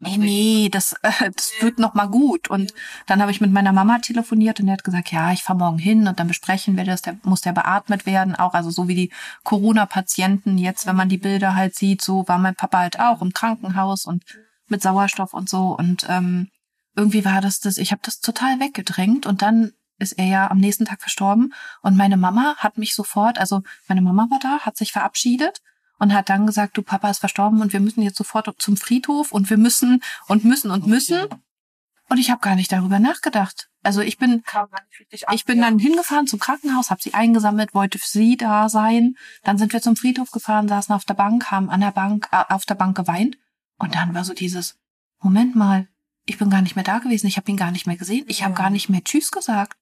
nee, 0.00 0.16
nee, 0.16 0.68
das, 0.70 0.92
äh, 1.02 1.30
das 1.34 1.52
wird 1.60 1.78
noch 1.78 1.94
mal 1.94 2.06
gut. 2.06 2.48
Und 2.48 2.74
dann 3.06 3.20
habe 3.20 3.30
ich 3.30 3.40
mit 3.40 3.52
meiner 3.52 3.72
Mama 3.72 3.98
telefoniert 3.98 4.60
und 4.60 4.66
die 4.66 4.72
hat 4.72 4.84
gesagt, 4.84 5.12
ja, 5.12 5.32
ich 5.32 5.42
fahre 5.42 5.58
morgen 5.58 5.78
hin 5.78 6.06
und 6.06 6.18
dann 6.20 6.28
besprechen 6.28 6.76
wir 6.76 6.84
das, 6.84 7.02
der 7.02 7.18
muss 7.22 7.40
der 7.40 7.52
beatmet 7.52 8.06
werden, 8.06 8.34
auch 8.34 8.54
also 8.54 8.70
so 8.70 8.88
wie 8.88 8.94
die 8.94 9.12
Corona-Patienten 9.44 10.58
jetzt, 10.58 10.86
wenn 10.86 10.96
man 10.96 11.08
die 11.08 11.18
Bilder 11.18 11.54
halt 11.54 11.74
sieht, 11.74 12.02
so 12.02 12.26
war 12.28 12.38
mein 12.38 12.54
Papa 12.54 12.78
halt 12.78 13.00
auch 13.00 13.22
im 13.22 13.32
Krankenhaus 13.32 14.06
und 14.06 14.24
mit 14.68 14.82
Sauerstoff 14.82 15.34
und 15.34 15.48
so. 15.48 15.76
Und 15.76 16.06
ähm, 16.08 16.48
irgendwie 16.96 17.24
war 17.24 17.40
das 17.40 17.60
das, 17.60 17.78
ich 17.78 17.92
habe 17.92 18.02
das 18.04 18.20
total 18.20 18.60
weggedrängt. 18.60 19.26
Und 19.26 19.42
dann 19.42 19.72
ist 19.98 20.12
er 20.12 20.26
ja 20.26 20.50
am 20.50 20.58
nächsten 20.58 20.84
Tag 20.84 21.00
verstorben. 21.00 21.54
Und 21.82 21.96
meine 21.96 22.16
Mama 22.16 22.54
hat 22.58 22.78
mich 22.78 22.94
sofort, 22.94 23.38
also 23.38 23.62
meine 23.88 24.02
Mama 24.02 24.28
war 24.30 24.38
da, 24.40 24.60
hat 24.60 24.76
sich 24.76 24.92
verabschiedet 24.92 25.60
und 25.98 26.14
hat 26.14 26.28
dann 26.28 26.46
gesagt, 26.46 26.76
du 26.76 26.82
Papa 26.82 27.10
ist 27.10 27.18
verstorben 27.18 27.60
und 27.60 27.72
wir 27.72 27.80
müssen 27.80 28.02
jetzt 28.02 28.16
sofort 28.16 28.54
zum 28.58 28.76
Friedhof 28.76 29.32
und 29.32 29.50
wir 29.50 29.56
müssen 29.56 30.02
und 30.26 30.44
müssen 30.44 30.70
und 30.70 30.86
müssen. 30.86 31.26
Und 32.08 32.18
ich 32.18 32.30
habe 32.30 32.40
gar 32.40 32.54
nicht 32.54 32.72
darüber 32.72 32.98
nachgedacht. 32.98 33.68
Also 33.82 34.00
ich 34.00 34.16
bin, 34.16 34.42
ich 35.32 35.44
bin 35.44 35.60
dann 35.60 35.78
hingefahren 35.78 36.26
zum 36.26 36.38
Krankenhaus, 36.38 36.90
habe 36.90 37.02
sie 37.02 37.14
eingesammelt, 37.14 37.74
wollte 37.74 37.98
für 37.98 38.08
sie 38.08 38.36
da 38.36 38.68
sein. 38.68 39.16
Dann 39.44 39.58
sind 39.58 39.72
wir 39.72 39.82
zum 39.82 39.94
Friedhof 39.94 40.30
gefahren, 40.30 40.68
saßen 40.68 40.94
auf 40.94 41.04
der 41.04 41.14
Bank, 41.14 41.50
haben 41.50 41.68
an 41.68 41.80
der 41.80 41.92
Bank, 41.92 42.28
äh, 42.32 42.44
auf 42.48 42.64
der 42.64 42.74
Bank 42.74 42.96
geweint. 42.96 43.36
Und 43.78 43.94
dann 43.94 44.14
war 44.14 44.24
so 44.24 44.34
dieses, 44.34 44.78
Moment 45.20 45.54
mal, 45.54 45.86
ich 46.24 46.38
bin 46.38 46.50
gar 46.50 46.62
nicht 46.62 46.76
mehr 46.76 46.84
da 46.84 46.98
gewesen, 46.98 47.26
ich 47.26 47.36
habe 47.36 47.50
ihn 47.50 47.56
gar 47.56 47.70
nicht 47.70 47.86
mehr 47.86 47.96
gesehen, 47.96 48.24
ich 48.28 48.44
habe 48.44 48.54
gar 48.54 48.70
nicht 48.70 48.88
mehr 48.88 49.02
Tschüss 49.04 49.30
gesagt. 49.30 49.76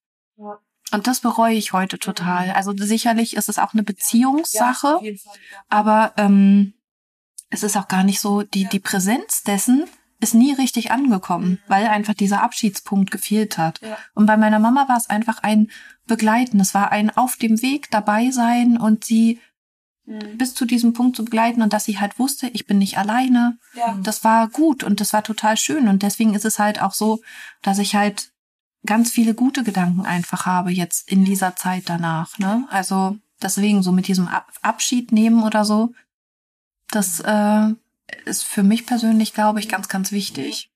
Und 0.93 1.07
das 1.07 1.21
bereue 1.21 1.55
ich 1.55 1.73
heute 1.73 1.99
total. 1.99 2.51
Also 2.53 2.73
sicherlich 2.77 3.37
ist 3.37 3.49
es 3.49 3.59
auch 3.59 3.73
eine 3.73 3.83
Beziehungssache, 3.83 5.01
aber 5.69 6.13
ähm, 6.17 6.75
es 7.51 7.63
ist 7.63 7.77
auch 7.77 7.89
gar 7.89 8.05
nicht 8.05 8.21
so, 8.21 8.43
die, 8.43 8.67
die 8.67 8.81
Präsenz 8.81 9.43
dessen 9.43 9.85
ist 10.21 10.35
nie 10.35 10.53
richtig 10.53 10.91
angekommen, 10.91 11.51
mhm. 11.51 11.59
weil 11.67 11.87
einfach 11.87 12.15
dieser 12.15 12.43
Abschiedspunkt 12.43 13.11
gefehlt 13.11 13.59
hat. 13.59 13.81
Und 14.15 14.27
bei 14.27 14.37
meiner 14.37 14.59
Mama 14.59 14.89
war 14.89 14.97
es 14.97 15.11
einfach 15.11 15.43
ein 15.43 15.71
Begleiten. 16.07 16.61
Es 16.61 16.75
war 16.75 16.91
ein 16.91 17.15
auf 17.15 17.37
dem 17.37 17.61
Weg 17.63 17.91
dabei 17.91 18.31
sein 18.31 18.79
und 18.79 19.05
sie 19.05 19.41
mhm. 20.07 20.39
bis 20.39 20.55
zu 20.55 20.65
diesem 20.65 20.93
Punkt 20.93 21.17
zu 21.17 21.25
begleiten 21.25 21.63
und 21.63 21.73
dass 21.73 21.85
sie 21.85 21.99
halt 21.99 22.19
wusste, 22.19 22.49
ich 22.49 22.67
bin 22.67 22.79
nicht 22.79 22.97
alleine. 22.97 23.59
Ja. 23.75 23.99
Das 24.03 24.25
war 24.25 24.49
gut 24.49 24.85
und 24.85 25.01
das 25.01 25.13
war 25.13 25.23
total 25.23 25.57
schön. 25.57 25.89
Und 25.89 26.03
deswegen 26.03 26.35
ist 26.35 26.45
es 26.45 26.59
halt 26.59 26.81
auch 26.81 26.95
so, 26.95 27.21
dass 27.63 27.79
ich 27.79 27.95
halt 27.95 28.33
ganz 28.87 29.11
viele 29.11 29.35
gute 29.35 29.65
Gedanken 29.65 30.07
einfach 30.07 30.47
habe 30.47 30.71
jetzt 30.71 31.11
in 31.11 31.25
dieser 31.25 31.57
Zeit 31.57 31.85
danach. 31.87 32.39
Ne? 32.39 32.67
Also 32.71 33.17
deswegen 33.43 33.83
so 33.83 33.93
mit 33.93 34.09
diesem 34.09 34.29
Abschied 34.63 35.13
nehmen 35.13 35.43
oder 35.43 35.65
so, 35.65 35.93
das 36.91 37.21
äh, 37.21 37.75
ist 38.25 38.45
für 38.45 38.63
mich 38.63 38.87
persönlich, 38.87 39.35
glaube 39.35 39.61
ich, 39.61 39.69
ganz, 39.69 39.89
ganz 39.89 40.13
wichtig. 40.13 40.71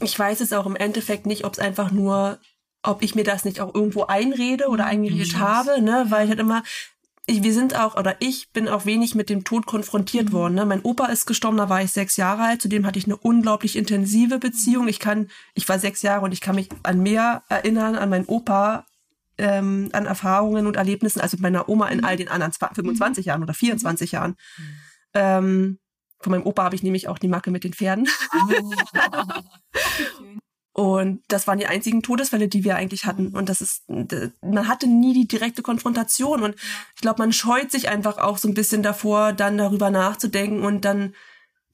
Ich 0.00 0.18
weiß 0.18 0.40
es 0.40 0.52
auch 0.52 0.66
im 0.66 0.76
Endeffekt 0.76 1.26
nicht, 1.26 1.44
ob 1.44 1.52
es 1.52 1.58
einfach 1.58 1.90
nur 1.90 2.38
ob 2.82 3.02
ich 3.02 3.14
mir 3.14 3.24
das 3.24 3.44
nicht 3.44 3.60
auch 3.60 3.74
irgendwo 3.74 4.04
einrede 4.04 4.68
oder 4.68 4.86
eingeredet 4.86 5.38
habe, 5.38 5.80
ne, 5.80 6.06
weil 6.08 6.24
ich 6.24 6.30
halt 6.30 6.40
immer, 6.40 6.62
ich, 7.26 7.42
wir 7.42 7.54
sind 7.54 7.78
auch, 7.78 7.96
oder 7.96 8.16
ich 8.18 8.50
bin 8.52 8.68
auch 8.68 8.84
wenig 8.84 9.14
mit 9.14 9.30
dem 9.30 9.44
Tod 9.44 9.66
konfrontiert 9.66 10.30
mhm. 10.30 10.32
worden. 10.32 10.54
Ne? 10.54 10.66
Mein 10.66 10.82
Opa 10.82 11.06
ist 11.06 11.26
gestorben, 11.26 11.56
da 11.56 11.68
war 11.68 11.82
ich 11.82 11.92
sechs 11.92 12.16
Jahre 12.16 12.42
alt. 12.42 12.62
Zudem 12.62 12.84
hatte 12.84 12.98
ich 12.98 13.04
eine 13.04 13.16
unglaublich 13.16 13.76
intensive 13.76 14.38
Beziehung. 14.38 14.88
Ich 14.88 14.98
kann, 14.98 15.30
ich 15.54 15.68
war 15.68 15.78
sechs 15.78 16.02
Jahre 16.02 16.24
und 16.24 16.32
ich 16.32 16.40
kann 16.40 16.56
mich 16.56 16.68
an 16.82 17.00
mehr 17.00 17.42
erinnern, 17.48 17.94
an 17.94 18.10
meinen 18.10 18.26
Opa, 18.26 18.86
ähm, 19.38 19.90
an 19.92 20.06
Erfahrungen 20.06 20.66
und 20.66 20.76
Erlebnissen 20.76 21.20
als 21.20 21.32
mit 21.32 21.42
meiner 21.42 21.68
Oma 21.68 21.88
in 21.88 22.04
all 22.04 22.16
den 22.16 22.28
anderen 22.28 22.52
25 22.52 23.26
Jahren 23.26 23.42
oder 23.42 23.54
24 23.54 24.12
Jahren. 24.12 24.36
Mhm. 24.58 24.64
Ähm, 25.14 25.78
von 26.18 26.32
meinem 26.32 26.46
Opa 26.46 26.64
habe 26.64 26.74
ich 26.74 26.82
nämlich 26.82 27.08
auch 27.08 27.18
die 27.18 27.28
Macke 27.28 27.50
mit 27.50 27.64
den 27.64 27.72
Pferden. 27.72 28.08
Und 30.74 31.22
das 31.28 31.46
waren 31.46 31.58
die 31.58 31.66
einzigen 31.66 32.02
Todesfälle, 32.02 32.48
die 32.48 32.64
wir 32.64 32.76
eigentlich 32.76 33.04
hatten. 33.04 33.28
Und 33.28 33.48
das 33.48 33.60
ist, 33.60 33.82
man 33.88 34.68
hatte 34.68 34.86
nie 34.86 35.12
die 35.12 35.28
direkte 35.28 35.62
Konfrontation. 35.62 36.42
Und 36.42 36.54
ich 36.94 37.02
glaube, 37.02 37.22
man 37.22 37.32
scheut 37.32 37.70
sich 37.70 37.90
einfach 37.90 38.18
auch 38.18 38.38
so 38.38 38.48
ein 38.48 38.54
bisschen 38.54 38.82
davor, 38.82 39.32
dann 39.32 39.58
darüber 39.58 39.90
nachzudenken 39.90 40.62
und 40.62 40.84
dann 40.84 41.14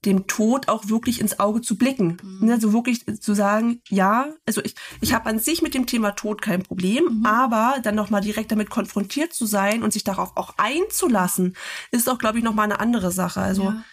dem 0.05 0.29
Tod 0.29 0.69
auch 0.69 0.89
wirklich 0.89 1.21
ins 1.21 1.41
Auge 1.41 1.61
zu 1.61 1.77
blicken. 1.77 2.19
Mhm. 2.23 2.47
Ne, 2.47 2.61
so 2.61 2.73
wirklich 2.73 3.05
zu 3.21 3.35
sagen, 3.35 3.81
ja, 3.89 4.29
also 4.47 4.63
ich, 4.63 4.75
ich 5.01 5.13
habe 5.13 5.29
an 5.29 5.39
sich 5.39 5.61
mit 5.61 5.75
dem 5.75 5.87
Thema 5.87 6.13
Tod 6.13 6.41
kein 6.41 6.63
Problem, 6.63 7.05
mhm. 7.05 7.27
aber 7.27 7.79
dann 7.83 7.97
nochmal 7.97 8.21
direkt 8.21 8.53
damit 8.53 8.71
konfrontiert 8.71 9.33
zu 9.33 9.47
sein 9.47 9.83
und 9.83 9.93
sich 9.93 10.05
darauf 10.05 10.37
auch 10.37 10.55
einzulassen, 10.57 11.57
ist 11.91 12.09
auch, 12.09 12.19
glaube 12.19 12.39
ich, 12.39 12.45
nochmal 12.45 12.65
eine 12.65 12.81
andere 12.81 13.11
Sache. 13.11 13.41
Also 13.41 13.65
ja 13.65 13.85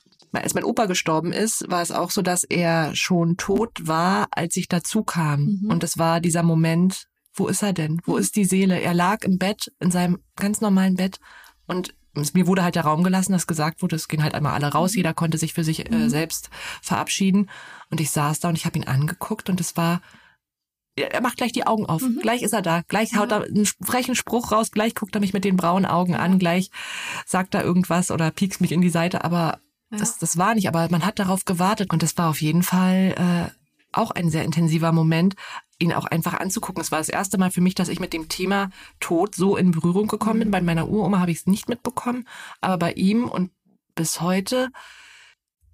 als 0.44 0.54
mein 0.54 0.64
Opa 0.64 0.86
gestorben 0.86 1.32
ist, 1.32 1.70
war 1.70 1.82
es 1.82 1.92
auch 1.92 2.12
so, 2.12 2.22
dass 2.22 2.44
er 2.44 2.96
schon 2.96 3.38
tot 3.38 3.72
war, 3.82 4.28
als 4.32 4.56
ich 4.58 4.68
dazu 4.68 5.04
kam. 5.04 5.60
Mhm. 5.62 5.70
Und 5.70 5.84
es 5.84 5.98
war 5.98 6.20
dieser 6.20 6.44
Moment, 6.44 7.08
wo 7.34 7.48
ist 7.48 7.64
er 7.64 7.74
denn? 7.74 8.02
Wo 8.06 8.14
mhm. 8.14 8.20
ist 8.20 8.36
die 8.36 8.46
Seele? 8.46 8.80
Er 8.80 8.94
lag 8.94 9.24
im 9.24 9.38
Bett, 9.38 9.72
in 9.80 9.92
seinem 9.92 10.20
ganz 10.36 10.62
normalen 10.62 10.96
Bett 10.96 11.20
und 11.68 11.94
mir 12.34 12.48
wurde 12.48 12.64
halt 12.64 12.76
der 12.76 12.86
Raum 12.86 13.04
gelassen, 13.04 13.34
dass 13.34 13.48
gesagt 13.48 13.82
wurde, 13.82 13.96
es 13.96 14.08
gehen 14.08 14.24
halt 14.24 14.36
einmal 14.36 14.54
alle 14.54 14.68
raus, 14.68 14.94
mhm. 14.94 14.98
jeder 14.98 15.14
konnte 15.14 15.38
sich 15.38 15.54
für 15.54 15.64
sich 15.64 15.92
äh, 15.92 15.96
mhm. 15.96 16.10
selbst 16.10 16.50
verabschieden. 16.82 17.50
Und 17.90 18.00
ich 18.00 18.12
saß 18.12 18.40
da 18.40 18.50
und 18.50 18.56
ich 18.56 18.66
habe 18.66 18.78
ihn 18.78 18.88
angeguckt 18.88 19.50
und 19.50 19.60
es 19.60 19.76
war, 19.76 20.02
er 20.96 21.22
macht 21.22 21.38
gleich 21.38 21.52
die 21.52 21.68
Augen 21.68 21.86
auf. 21.86 22.02
Mhm. 22.02 22.20
Gleich 22.22 22.42
ist 22.42 22.54
er 22.54 22.62
da. 22.62 22.82
Gleich 22.88 23.18
haut 23.18 23.32
er 23.32 23.44
einen 23.44 23.66
frechen 23.66 24.16
Spruch 24.16 24.52
raus. 24.52 24.72
Gleich 24.72 24.96
guckt 24.96 25.14
er 25.16 25.20
mich 25.20 25.34
mit 25.34 25.44
den 25.44 25.58
braunen 25.58 25.86
Augen 25.86 26.16
an. 26.16 26.40
Gleich 26.40 26.72
sagt 27.26 27.54
er 27.54 27.64
irgendwas 27.64 28.12
oder 28.12 28.32
piekst 28.32 28.62
mich 28.62 28.72
in 28.72 28.82
die 28.82 28.90
Seite. 28.90 29.26
Aber 29.26 29.60
ja. 29.96 30.00
Das, 30.00 30.18
das 30.18 30.38
war 30.38 30.56
nicht, 30.56 30.68
aber 30.68 30.88
man 30.90 31.06
hat 31.06 31.20
darauf 31.20 31.46
gewartet 31.46 31.92
und 31.92 32.04
das 32.04 32.18
war 32.18 32.30
auf 32.30 32.42
jeden 32.42 32.64
Fall 32.64 33.16
äh, 33.18 33.52
auch 33.92 34.12
ein 34.12 34.30
sehr 34.30 34.44
intensiver 34.44 34.92
Moment, 34.92 35.36
ihn 35.80 35.94
auch 35.94 36.06
einfach 36.06 36.34
anzugucken. 36.34 36.82
Es 36.82 36.92
war 36.92 37.00
das 37.00 37.10
erste 37.10 37.38
Mal 37.38 37.52
für 37.52 37.62
mich, 37.62 37.76
dass 37.76 37.90
ich 37.90 38.00
mit 38.00 38.14
dem 38.14 38.30
Thema 38.30 38.70
Tod 39.00 39.36
so 39.36 39.58
in 39.58 39.72
Berührung 39.72 40.08
gekommen 40.08 40.40
bin. 40.40 40.48
Mhm. 40.50 40.52
Bei 40.52 40.62
meiner 40.62 40.90
Uroma 40.90 41.20
habe 41.20 41.32
ich 41.32 41.40
es 41.40 41.48
nicht 41.48 41.70
mitbekommen, 41.70 42.28
aber 42.62 42.78
bei 42.78 42.94
ihm 42.94 43.28
und 43.28 43.52
bis 43.96 44.22
heute, 44.22 44.70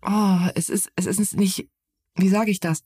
oh, 0.04 0.40
es 0.56 0.70
ist, 0.70 0.92
es 0.96 1.06
ist 1.06 1.36
nicht, 1.36 1.70
wie 2.16 2.30
sage 2.30 2.52
ich 2.52 2.60
das? 2.60 2.84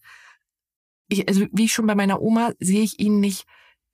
Ich, 1.07 1.28
also 1.28 1.45
wie 1.52 1.70
schon 1.70 1.88
bei 1.88 1.95
meiner 1.95 2.22
Oma 2.22 2.53
sehe 2.60 2.82
ich 2.82 2.99
ihn 2.99 3.20
nicht 3.20 3.45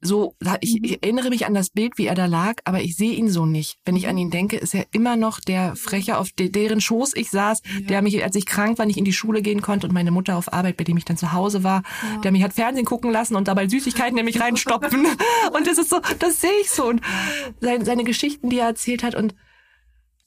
so, 0.01 0.35
ich, 0.61 0.83
ich, 0.83 0.91
mhm. 0.91 0.97
erinnere 1.01 1.29
mich 1.29 1.45
an 1.45 1.53
das 1.53 1.69
Bild, 1.69 1.97
wie 1.97 2.07
er 2.07 2.15
da 2.15 2.25
lag, 2.25 2.55
aber 2.65 2.81
ich 2.81 2.95
sehe 2.95 3.13
ihn 3.13 3.29
so 3.29 3.45
nicht. 3.45 3.77
Wenn 3.85 3.95
ich 3.95 4.07
an 4.07 4.17
ihn 4.17 4.31
denke, 4.31 4.57
ist 4.57 4.73
er 4.73 4.87
immer 4.91 5.15
noch 5.15 5.39
der 5.39 5.75
Frecher, 5.75 6.19
auf 6.19 6.31
de, 6.31 6.49
deren 6.49 6.81
Schoß 6.81 7.15
ich 7.15 7.29
saß, 7.29 7.61
ja. 7.63 7.81
der 7.81 8.01
mich, 8.01 8.23
als 8.23 8.35
ich 8.35 8.47
krank 8.47 8.79
war, 8.79 8.87
nicht 8.87 8.97
in 8.97 9.05
die 9.05 9.13
Schule 9.13 9.43
gehen 9.43 9.61
konnte 9.61 9.87
und 9.87 9.93
meine 9.93 10.09
Mutter 10.09 10.37
auf 10.37 10.51
Arbeit, 10.51 10.77
bei 10.77 10.83
dem 10.83 10.97
ich 10.97 11.05
dann 11.05 11.17
zu 11.17 11.33
Hause 11.33 11.63
war, 11.63 11.83
ja. 12.01 12.21
der 12.21 12.31
mich 12.31 12.43
hat 12.43 12.53
Fernsehen 12.53 12.85
gucken 12.85 13.11
lassen 13.11 13.35
und 13.35 13.47
dabei 13.47 13.67
Süßigkeiten 13.67 14.15
nämlich 14.15 14.39
reinstopfen. 14.39 15.05
und 15.53 15.67
das 15.67 15.77
ist 15.77 15.91
so, 15.91 16.01
das 16.17 16.41
sehe 16.41 16.49
ich 16.61 16.71
so. 16.71 16.87
Und 16.87 17.01
seine, 17.59 17.85
seine 17.85 18.03
Geschichten, 18.03 18.49
die 18.49 18.57
er 18.57 18.67
erzählt 18.67 19.03
hat 19.03 19.13
und, 19.13 19.35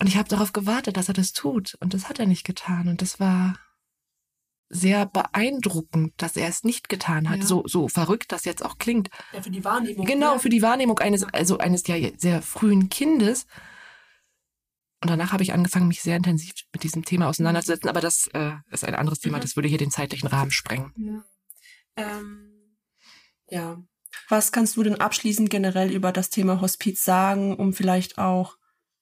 und 0.00 0.06
ich 0.06 0.16
habe 0.16 0.28
darauf 0.28 0.52
gewartet, 0.52 0.96
dass 0.96 1.08
er 1.08 1.14
das 1.14 1.32
tut. 1.32 1.76
Und 1.80 1.94
das 1.94 2.08
hat 2.08 2.20
er 2.20 2.26
nicht 2.26 2.44
getan. 2.44 2.86
Und 2.86 3.02
das 3.02 3.18
war, 3.18 3.54
sehr 4.68 5.06
beeindruckend, 5.06 6.14
dass 6.16 6.36
er 6.36 6.48
es 6.48 6.64
nicht 6.64 6.88
getan 6.88 7.28
hat. 7.28 7.40
Ja. 7.40 7.46
So, 7.46 7.64
so 7.66 7.88
verrückt 7.88 8.32
das 8.32 8.44
jetzt 8.44 8.64
auch 8.64 8.78
klingt. 8.78 9.08
Ja, 9.32 9.42
für 9.42 9.50
die 9.50 9.64
Wahrnehmung. 9.64 10.06
Genau, 10.06 10.32
ja. 10.34 10.38
für 10.38 10.48
die 10.48 10.62
Wahrnehmung 10.62 10.98
eines, 10.98 11.24
also 11.24 11.58
eines 11.58 11.86
ja 11.86 11.96
sehr 12.16 12.42
frühen 12.42 12.88
Kindes. 12.88 13.46
Und 15.00 15.10
danach 15.10 15.32
habe 15.32 15.42
ich 15.42 15.52
angefangen, 15.52 15.88
mich 15.88 16.00
sehr 16.00 16.16
intensiv 16.16 16.52
mit 16.72 16.82
diesem 16.82 17.04
Thema 17.04 17.28
auseinanderzusetzen. 17.28 17.90
Aber 17.90 18.00
das 18.00 18.26
äh, 18.32 18.52
ist 18.70 18.84
ein 18.84 18.94
anderes 18.94 19.20
Thema. 19.20 19.36
Mhm. 19.36 19.42
Das 19.42 19.54
würde 19.54 19.68
hier 19.68 19.78
den 19.78 19.90
zeitlichen 19.90 20.28
Rahmen 20.28 20.50
sprengen. 20.50 20.92
Ja. 20.96 21.24
Ähm, 21.96 22.78
ja. 23.48 23.82
Was 24.28 24.50
kannst 24.50 24.76
du 24.76 24.82
denn 24.82 25.00
abschließend 25.00 25.50
generell 25.50 25.92
über 25.92 26.10
das 26.10 26.30
Thema 26.30 26.60
Hospiz 26.60 27.04
sagen, 27.04 27.56
um 27.56 27.74
vielleicht 27.74 28.16
auch 28.16 28.56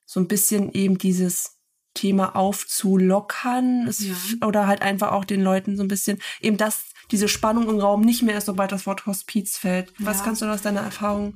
so 0.04 0.18
ein 0.18 0.26
bisschen 0.26 0.72
eben 0.72 0.98
dieses 0.98 1.61
Thema 1.94 2.36
aufzulockern 2.36 3.90
ja. 3.98 4.46
oder 4.46 4.66
halt 4.66 4.82
einfach 4.82 5.12
auch 5.12 5.24
den 5.24 5.42
Leuten 5.42 5.76
so 5.76 5.82
ein 5.82 5.88
bisschen 5.88 6.18
eben 6.40 6.56
das, 6.56 6.84
diese 7.10 7.28
Spannung 7.28 7.68
im 7.68 7.78
Raum 7.78 8.00
nicht 8.02 8.22
mehr 8.22 8.38
ist, 8.38 8.46
sobald 8.46 8.72
das 8.72 8.86
Wort 8.86 9.06
Hospiz 9.06 9.56
fällt. 9.58 9.92
Was 9.98 10.18
ja. 10.18 10.24
kannst 10.24 10.42
du 10.42 10.46
aus 10.46 10.62
deiner 10.62 10.80
Erfahrung? 10.80 11.34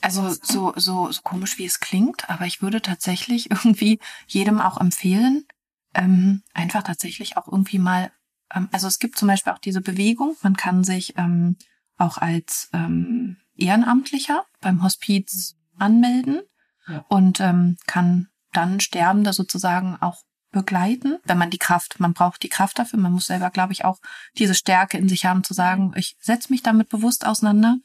Also 0.00 0.28
so, 0.28 0.74
so, 0.76 1.10
so 1.10 1.20
komisch 1.22 1.56
wie 1.56 1.64
es 1.64 1.80
klingt, 1.80 2.28
aber 2.28 2.44
ich 2.44 2.60
würde 2.60 2.82
tatsächlich 2.82 3.50
irgendwie 3.50 3.98
jedem 4.26 4.60
auch 4.60 4.80
empfehlen, 4.80 5.46
ähm, 5.94 6.42
einfach 6.52 6.82
tatsächlich 6.82 7.36
auch 7.36 7.48
irgendwie 7.48 7.78
mal, 7.78 8.10
ähm, 8.54 8.68
also 8.72 8.86
es 8.86 8.98
gibt 8.98 9.16
zum 9.16 9.28
Beispiel 9.28 9.52
auch 9.52 9.58
diese 9.58 9.80
Bewegung, 9.80 10.36
man 10.42 10.56
kann 10.56 10.84
sich 10.84 11.16
ähm, 11.16 11.56
auch 11.96 12.18
als 12.18 12.68
ähm, 12.72 13.36
Ehrenamtlicher 13.56 14.44
beim 14.60 14.82
Hospiz 14.82 15.56
anmelden 15.78 16.42
ja. 16.88 17.04
und 17.08 17.40
ähm, 17.40 17.76
kann 17.86 18.28
dann 18.56 18.80
Sterbende 18.80 19.32
sozusagen 19.32 19.96
auch 20.00 20.22
begleiten, 20.54 21.18
wenn 21.24 21.36
man 21.36 21.50
die 21.50 21.58
Kraft, 21.58 22.00
man 22.00 22.14
braucht 22.14 22.42
die 22.42 22.48
Kraft 22.48 22.78
dafür, 22.78 22.98
man 22.98 23.12
muss 23.12 23.26
selber, 23.26 23.50
glaube 23.50 23.72
ich, 23.72 23.84
auch 23.84 23.98
diese 24.38 24.54
Stärke 24.54 24.96
in 24.96 25.08
sich 25.08 25.26
haben 25.26 25.44
zu 25.44 25.52
sagen, 25.52 25.92
ich 25.96 26.16
setze 26.20 26.52
mich 26.52 26.62
damit 26.62 26.88
bewusst 26.88 27.26
auseinander. 27.26 27.78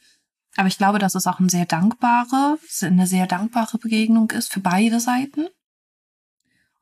Aber 0.56 0.68
ich 0.68 0.78
glaube, 0.78 1.00
dass 1.00 1.16
es 1.16 1.28
auch 1.28 1.40
ein 1.40 1.50
sehr 1.50 1.66
dankbare, 1.66 2.58
eine 2.82 3.08
sehr 3.08 3.28
dankbare 3.28 3.78
Begegnung 3.78 4.32
ist 4.32 4.52
für 4.52 4.60
beide 4.60 5.00
Seiten. 5.00 5.48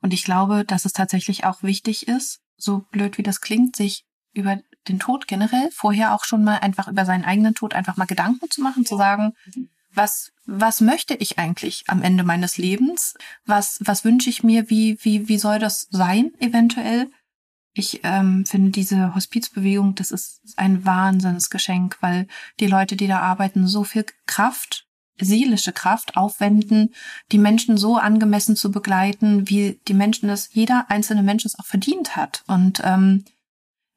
Und 0.02 0.14
ich 0.14 0.24
glaube, 0.24 0.64
dass 0.64 0.86
es 0.86 0.94
tatsächlich 0.94 1.46
auch 1.46 1.64
wichtig 1.64 2.08
ist, 2.08 2.40
so 2.56 2.86
blöd 2.92 3.18
wie 3.18 3.24
das 3.24 3.42
klingt, 3.42 3.76
sich 3.76 4.06
über 4.34 4.60
den 4.88 5.00
Tod 5.00 5.28
generell 5.28 5.70
vorher 5.72 6.14
auch 6.14 6.24
schon 6.24 6.44
mal 6.44 6.58
einfach 6.60 6.88
über 6.88 7.06
seinen 7.06 7.26
eigenen 7.26 7.56
Tod 7.56 7.74
einfach 7.74 7.98
mal 7.98 8.06
Gedanken 8.06 8.50
zu 8.50 8.62
machen, 8.62 8.86
zu 8.86 8.96
sagen, 8.98 9.34
was, 9.94 10.32
was 10.46 10.82
möchte 10.82 11.16
ich 11.16 11.40
eigentlich 11.40 11.84
am 11.88 12.02
Ende 12.02 12.24
meines 12.24 12.58
Lebens? 12.58 13.16
Was, 13.46 13.80
was 13.84 14.06
wünsche 14.06 14.30
ich 14.30 14.44
mir? 14.44 14.70
Wie, 14.70 14.98
wie, 15.02 15.28
wie 15.28 15.38
soll 15.38 15.60
das 15.60 15.88
sein, 15.90 16.32
eventuell? 16.40 17.10
Ich 17.74 18.02
ähm, 18.04 18.46
finde 18.46 18.72
diese 18.72 19.14
Hospizbewegung, 19.14 19.96
das 19.96 20.12
ist 20.12 20.42
ein 20.56 20.86
Wahnsinnsgeschenk, 20.86 21.98
weil 22.02 22.28
die 22.60 22.68
Leute, 22.68 22.96
die 22.96 23.08
da 23.08 23.20
arbeiten, 23.20 23.68
so 23.68 23.84
viel 23.84 24.06
Kraft, 24.26 24.88
seelische 25.20 25.74
Kraft 25.74 26.18
aufwenden, 26.18 26.94
die 27.32 27.38
Menschen 27.38 27.78
so 27.78 27.98
angemessen 27.98 28.56
zu 28.56 28.72
begleiten, 28.72 29.50
wie 29.50 29.80
die 29.88 29.94
Menschen 29.94 30.28
das, 30.28 30.54
jeder 30.54 30.90
einzelne 30.90 31.24
Mensch 31.24 31.46
es 31.46 31.58
auch 31.58 31.66
verdient 31.66 32.16
hat. 32.16 32.44
Und 32.48 32.82
ähm, 32.84 33.26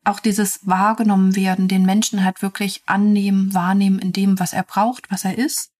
auch 0.04 0.20
dieses 0.20 0.66
wahrgenommen 0.66 1.36
werden, 1.36 1.68
den 1.68 1.84
Menschen 1.84 2.24
halt 2.24 2.42
wirklich 2.42 2.82
annehmen, 2.86 3.54
wahrnehmen 3.54 3.98
in 3.98 4.12
dem, 4.12 4.38
was 4.38 4.52
er 4.52 4.62
braucht, 4.62 5.10
was 5.10 5.24
er 5.24 5.36
ist 5.36 5.70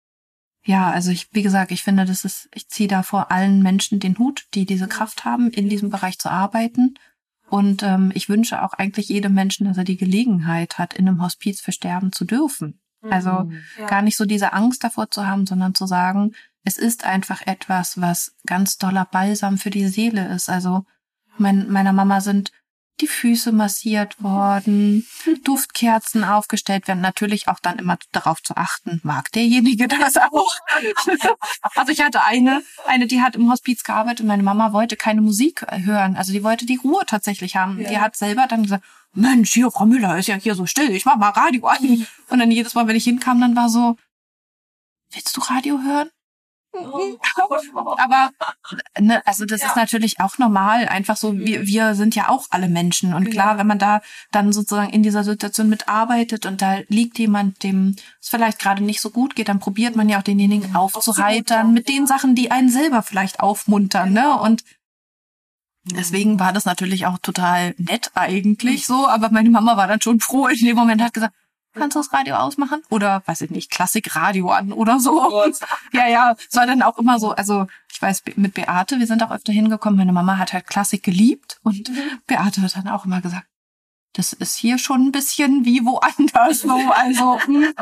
ja, 0.65 0.91
also 0.91 1.11
ich, 1.11 1.28
wie 1.32 1.43
gesagt, 1.43 1.70
ich 1.70 1.82
finde, 1.82 2.05
das 2.05 2.24
ist, 2.24 2.49
ich 2.55 2.69
ziehe 2.69 2.89
da 2.89 3.03
vor 3.03 3.31
allen 3.31 3.62
Menschen 3.62 3.99
den 3.99 4.19
Hut, 4.19 4.47
die 4.55 4.66
diese 4.66 4.89
Kraft 4.89 5.24
haben, 5.24 5.51
in 5.51 5.69
diesem 5.69 5.91
Bereich 5.91 6.19
zu 6.19 6.31
arbeiten. 6.31 6.95
Und 7.49 7.82
ähm, 7.82 8.12
ich 8.15 8.28
wünsche 8.28 8.62
auch 8.62 8.74
eigentlich 8.74 9.09
jedem 9.09 9.35
Menschen, 9.35 9.66
dass 9.66 9.78
er 9.78 9.85
die 9.85 9.97
Gelegenheit 9.97 10.78
hat, 10.78 10.95
in 10.95 11.09
einem 11.09 11.23
Hospiz 11.23 11.61
versterben 11.61 12.12
zu 12.12 12.24
dürfen. 12.24 12.81
Also 13.03 13.31
mhm, 13.31 13.62
ja. 13.78 13.87
gar 13.87 14.03
nicht 14.03 14.16
so 14.16 14.27
diese 14.27 14.53
Angst 14.53 14.85
davor 14.85 15.11
zu 15.11 15.27
haben, 15.27 15.47
sondern 15.47 15.74
zu 15.74 15.87
sagen, 15.87 16.32
es 16.62 16.77
ist 16.77 17.05
einfach 17.05 17.47
etwas, 17.47 18.01
was 18.01 18.37
ganz 18.45 18.77
doller 18.77 19.07
Balsam 19.07 19.57
für 19.57 19.70
die 19.70 19.89
Seele 19.89 20.28
ist. 20.28 20.51
Also 20.51 20.85
mein, 21.39 21.70
meiner 21.70 21.95
Mama 21.95 22.20
sind 22.20 22.53
die 23.01 23.06
Füße 23.06 23.52
massiert 23.52 24.22
worden, 24.22 25.06
Duftkerzen 25.44 26.24
aufgestellt 26.24 26.89
werden. 26.89 27.01
Natürlich 27.01 27.48
auch 27.48 27.60
dann 27.60 27.78
immer 27.78 27.98
darauf 28.12 28.43
zu 28.43 28.56
achten, 28.56 29.01
mag 29.02 29.32
derjenige 29.32 29.89
das 29.89 30.16
auch. 30.16 30.55
also 31.74 31.93
ich 31.93 32.02
hatte 32.02 32.24
eine, 32.24 32.62
eine, 32.86 33.06
die 33.06 33.22
hat 33.22 33.36
im 33.36 33.51
Hospiz 33.51 33.82
gearbeitet 33.82 34.20
und 34.20 34.27
meine 34.27 34.43
Mama 34.43 34.72
wollte 34.72 34.97
keine 34.97 35.20
Musik 35.20 35.64
hören. 35.70 36.16
Also 36.16 36.32
die 36.32 36.43
wollte 36.43 36.66
die 36.66 36.77
Ruhe 36.77 37.05
tatsächlich 37.06 37.56
haben. 37.56 37.81
Ja. 37.81 37.89
Die 37.89 37.98
hat 37.98 38.16
selber 38.16 38.47
dann 38.47 38.64
gesagt, 38.64 38.85
Mensch, 39.12 39.52
hier, 39.52 39.70
Frau 39.70 39.86
Müller, 39.86 40.18
ist 40.18 40.28
ja 40.28 40.36
hier 40.36 40.55
so 40.55 40.66
still, 40.66 40.90
ich 40.90 41.05
mach 41.05 41.16
mal 41.16 41.31
Radio 41.31 41.66
an. 41.66 42.06
Und 42.28 42.39
dann 42.39 42.51
jedes 42.51 42.74
Mal, 42.74 42.86
wenn 42.86 42.97
ich 42.97 43.05
hinkam, 43.05 43.40
dann 43.40 43.56
war 43.56 43.68
so, 43.68 43.97
willst 45.10 45.36
du 45.36 45.40
Radio 45.40 45.81
hören? 45.82 46.10
Aber 47.98 48.30
ne, 48.98 49.26
also 49.26 49.44
das 49.44 49.60
ja. 49.60 49.68
ist 49.68 49.76
natürlich 49.76 50.20
auch 50.20 50.38
normal. 50.38 50.88
Einfach 50.88 51.16
so, 51.16 51.36
wir, 51.36 51.66
wir 51.66 51.94
sind 51.94 52.14
ja 52.14 52.28
auch 52.28 52.47
alle 52.51 52.68
Menschen. 52.68 53.12
Und 53.14 53.30
klar, 53.30 53.59
wenn 53.59 53.66
man 53.66 53.78
da 53.78 54.01
dann 54.30 54.52
sozusagen 54.52 54.92
in 54.92 55.02
dieser 55.02 55.24
Situation 55.24 55.68
mitarbeitet 55.68 56.47
und 56.47 56.62
da 56.62 56.78
liegt 56.88 57.18
jemand, 57.18 57.62
dem 57.62 57.97
es 58.20 58.28
vielleicht 58.28 58.59
gerade 58.59 58.84
nicht 58.84 59.01
so 59.01 59.10
gut 59.10 59.34
geht, 59.34 59.48
dann 59.48 59.59
probiert 59.59 59.97
man 59.97 60.09
ja 60.09 60.18
auch 60.18 60.22
denjenigen 60.22 60.76
aufzuheitern 60.76 61.72
mit 61.72 61.88
den 61.88 62.06
Sachen, 62.06 62.34
die 62.34 62.51
einen 62.51 62.70
selber 62.70 63.02
vielleicht 63.02 63.40
aufmuntern. 63.40 64.12
Ne? 64.12 64.38
Und 64.38 64.62
deswegen 65.84 66.38
war 66.38 66.52
das 66.52 66.64
natürlich 66.64 67.06
auch 67.06 67.18
total 67.18 67.74
nett 67.78 68.12
eigentlich 68.14 68.86
so. 68.86 69.09
Aber 69.09 69.30
meine 69.30 69.51
Mama 69.51 69.76
war 69.76 69.88
dann 69.88 70.01
schon 70.01 70.20
froh 70.20 70.47
in 70.47 70.64
dem 70.64 70.76
Moment, 70.76 71.02
hat 71.02 71.14
gesagt, 71.14 71.34
kannst 71.74 71.97
du 71.97 72.01
das 72.01 72.12
Radio 72.12 72.36
ausmachen? 72.36 72.82
Oder, 72.90 73.22
weiß 73.26 73.42
ich 73.42 73.51
nicht, 73.51 73.70
Klassikradio 73.70 74.51
an 74.51 74.72
oder 74.72 75.01
so. 75.01 75.30
ja, 75.92 76.09
ja, 76.09 76.36
es 76.48 76.56
war 76.56 76.66
dann 76.66 76.82
auch 76.82 76.98
immer 76.98 77.18
so, 77.18 77.30
also 77.30 77.66
ich 77.92 78.01
weiß, 78.01 78.22
mit 78.36 78.55
Beate, 78.55 78.98
wir 78.98 79.06
sind 79.06 79.22
auch 79.22 79.30
öfter 79.30 79.52
hingekommen, 79.52 79.98
meine 79.98 80.12
Mama 80.12 80.38
hat 80.38 80.52
halt 80.52 80.66
Klassik 80.66 81.02
geliebt 81.02 81.59
und 81.62 81.90
Beate 82.26 82.62
hat 82.62 82.76
dann 82.76 82.88
auch 82.88 83.05
immer 83.05 83.20
gesagt, 83.20 83.47
das 84.14 84.32
ist 84.32 84.56
hier 84.56 84.78
schon 84.78 85.06
ein 85.06 85.12
bisschen 85.12 85.64
wie 85.64 85.84
woanders. 85.84 86.60
So, 86.60 86.76
also, 86.92 87.40
hm. 87.44 87.72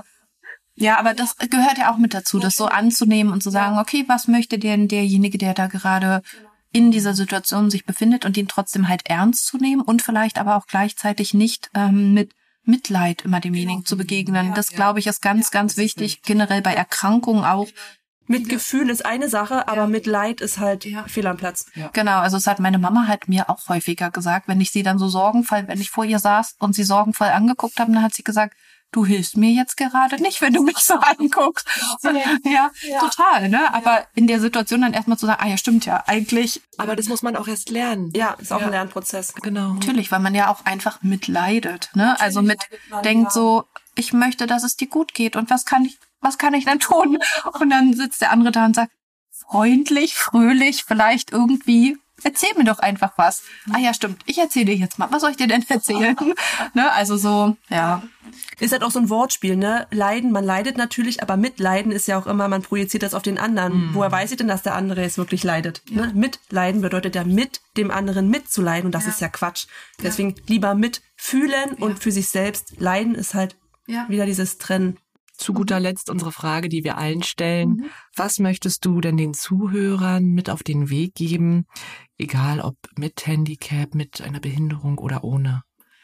ja, 0.74 0.98
aber 0.98 1.14
das 1.14 1.36
gehört 1.36 1.78
ja 1.78 1.92
auch 1.92 1.98
mit 1.98 2.14
dazu, 2.14 2.38
das 2.38 2.56
so 2.56 2.66
anzunehmen 2.66 3.32
und 3.32 3.42
zu 3.42 3.50
sagen, 3.50 3.78
okay, 3.78 4.04
was 4.06 4.28
möchte 4.28 4.58
denn 4.58 4.88
derjenige, 4.88 5.38
der 5.38 5.54
da 5.54 5.66
gerade 5.66 6.22
in 6.70 6.90
dieser 6.90 7.14
Situation 7.14 7.70
sich 7.70 7.86
befindet 7.86 8.26
und 8.26 8.36
ihn 8.36 8.48
trotzdem 8.48 8.88
halt 8.88 9.08
ernst 9.08 9.46
zu 9.46 9.56
nehmen 9.56 9.80
und 9.80 10.02
vielleicht 10.02 10.38
aber 10.38 10.56
auch 10.56 10.66
gleichzeitig 10.66 11.32
nicht 11.32 11.70
ähm, 11.74 12.12
mit 12.12 12.34
Mitleid 12.68 13.22
immer 13.22 13.40
demjenigen 13.40 13.84
zu 13.84 13.96
begegnen. 13.96 14.54
Das 14.54 14.68
glaube 14.68 15.00
ich 15.00 15.06
ist 15.06 15.22
ganz, 15.22 15.50
ganz 15.50 15.76
wichtig, 15.76 16.22
generell 16.22 16.62
bei 16.62 16.74
Erkrankungen 16.74 17.44
auch. 17.44 17.68
Mitgefühl 18.26 18.90
ist 18.90 19.06
eine 19.06 19.30
Sache, 19.30 19.68
aber 19.68 19.86
Mitleid 19.86 20.42
ist 20.42 20.58
halt 20.58 20.86
fehl 21.06 21.26
am 21.26 21.38
Platz. 21.38 21.66
Genau, 21.94 22.18
also 22.18 22.36
es 22.36 22.46
hat 22.46 22.60
meine 22.60 22.78
Mama 22.78 23.06
halt 23.08 23.26
mir 23.26 23.48
auch 23.48 23.68
häufiger 23.68 24.10
gesagt, 24.10 24.48
wenn 24.48 24.60
ich 24.60 24.70
sie 24.70 24.82
dann 24.82 24.98
so 24.98 25.08
sorgenvoll, 25.08 25.64
wenn 25.66 25.80
ich 25.80 25.90
vor 25.90 26.04
ihr 26.04 26.18
saß 26.18 26.56
und 26.58 26.74
sie 26.74 26.84
sorgenvoll 26.84 27.28
angeguckt 27.28 27.80
habe, 27.80 27.90
dann 27.90 28.02
hat 28.02 28.14
sie 28.14 28.22
gesagt, 28.22 28.54
du 28.92 29.04
hilfst 29.04 29.36
mir 29.36 29.50
jetzt 29.50 29.76
gerade 29.76 30.20
nicht, 30.22 30.40
wenn 30.40 30.52
du 30.52 30.62
mich 30.62 30.78
so 30.78 30.94
anguckst. 30.94 31.66
Ja, 32.02 32.70
ja, 32.82 32.98
total, 33.00 33.48
ne? 33.48 33.72
Aber 33.74 34.06
in 34.14 34.26
der 34.26 34.40
Situation 34.40 34.80
dann 34.80 34.94
erstmal 34.94 35.18
zu 35.18 35.26
sagen, 35.26 35.40
ah 35.42 35.48
ja, 35.48 35.56
stimmt 35.56 35.84
ja, 35.86 36.02
eigentlich. 36.06 36.62
Aber 36.78 36.96
das 36.96 37.06
muss 37.06 37.22
man 37.22 37.36
auch 37.36 37.48
erst 37.48 37.70
lernen. 37.70 38.10
Ja, 38.14 38.32
ist 38.38 38.52
auch 38.52 38.62
ein 38.62 38.70
Lernprozess. 38.70 39.34
Genau. 39.34 39.74
Natürlich, 39.74 40.10
weil 40.10 40.20
man 40.20 40.34
ja 40.34 40.50
auch 40.50 40.64
einfach 40.64 41.02
mitleidet, 41.02 41.90
ne? 41.94 42.18
Also 42.20 42.42
mit 42.42 42.58
denkt 43.04 43.32
so, 43.32 43.64
ich 43.94 44.12
möchte, 44.12 44.46
dass 44.46 44.64
es 44.64 44.76
dir 44.76 44.88
gut 44.88 45.12
geht 45.12 45.36
und 45.36 45.50
was 45.50 45.64
kann 45.64 45.84
ich, 45.84 45.98
was 46.20 46.38
kann 46.38 46.54
ich 46.54 46.64
dann 46.64 46.78
tun? 46.78 47.18
Und 47.60 47.70
dann 47.70 47.94
sitzt 47.94 48.20
der 48.20 48.32
andere 48.32 48.52
da 48.52 48.64
und 48.64 48.74
sagt, 48.74 48.92
freundlich, 49.30 50.14
fröhlich, 50.14 50.84
vielleicht 50.84 51.32
irgendwie 51.32 51.96
erzähl 52.24 52.50
mir 52.56 52.64
doch 52.64 52.78
einfach 52.78 53.12
was. 53.16 53.42
Ah 53.72 53.78
ja, 53.78 53.94
stimmt. 53.94 54.22
Ich 54.26 54.38
erzähle 54.38 54.66
dir 54.66 54.76
jetzt 54.76 54.98
mal. 54.98 55.08
Was 55.10 55.22
soll 55.22 55.30
ich 55.30 55.36
dir 55.36 55.46
denn 55.46 55.64
erzählen? 55.68 56.16
ne? 56.74 56.92
Also 56.92 57.16
so, 57.16 57.56
ja. 57.68 58.02
Ist 58.60 58.72
halt 58.72 58.82
auch 58.82 58.90
so 58.90 58.98
ein 58.98 59.08
Wortspiel, 59.08 59.56
ne? 59.56 59.86
Leiden, 59.90 60.32
man 60.32 60.44
leidet 60.44 60.76
natürlich, 60.76 61.22
aber 61.22 61.36
mitleiden 61.36 61.92
ist 61.92 62.08
ja 62.08 62.18
auch 62.18 62.26
immer, 62.26 62.48
man 62.48 62.62
projiziert 62.62 63.02
das 63.02 63.14
auf 63.14 63.22
den 63.22 63.38
anderen. 63.38 63.88
Mhm. 63.88 63.94
Woher 63.94 64.12
weiß 64.12 64.30
ich 64.30 64.36
denn, 64.36 64.48
dass 64.48 64.62
der 64.62 64.74
andere 64.74 65.02
jetzt 65.02 65.18
wirklich 65.18 65.44
leidet? 65.44 65.82
Ne? 65.90 66.12
Mitleiden 66.14 66.80
bedeutet 66.80 67.14
ja 67.14 67.24
mit 67.24 67.60
dem 67.76 67.90
anderen 67.90 68.28
mitzuleiden 68.28 68.86
und 68.86 68.94
das 68.94 69.06
ist 69.06 69.20
ja 69.20 69.28
Quatsch. 69.28 69.66
Deswegen 70.02 70.34
lieber 70.46 70.74
mitfühlen 70.74 71.74
und 71.78 72.02
für 72.02 72.12
sich 72.12 72.28
selbst 72.28 72.74
leiden 72.78 73.14
ist 73.14 73.34
halt 73.34 73.56
wieder 74.08 74.26
dieses 74.26 74.58
Trennen. 74.58 74.98
Zu 75.38 75.52
guter 75.52 75.78
Letzt 75.78 76.10
unsere 76.10 76.32
Frage, 76.32 76.68
die 76.68 76.82
wir 76.82 76.98
allen 76.98 77.22
stellen. 77.22 77.90
Was 78.16 78.40
möchtest 78.40 78.84
du 78.84 79.00
denn 79.00 79.16
den 79.16 79.34
Zuhörern 79.34 80.24
mit 80.24 80.50
auf 80.50 80.64
den 80.64 80.90
Weg 80.90 81.14
geben? 81.14 81.66
Egal 82.18 82.60
ob 82.60 82.76
mit 82.96 83.24
Handicap, 83.24 83.94
mit 83.94 84.20
einer 84.20 84.40
Behinderung 84.40 84.98
oder 84.98 85.22
ohne. 85.22 85.62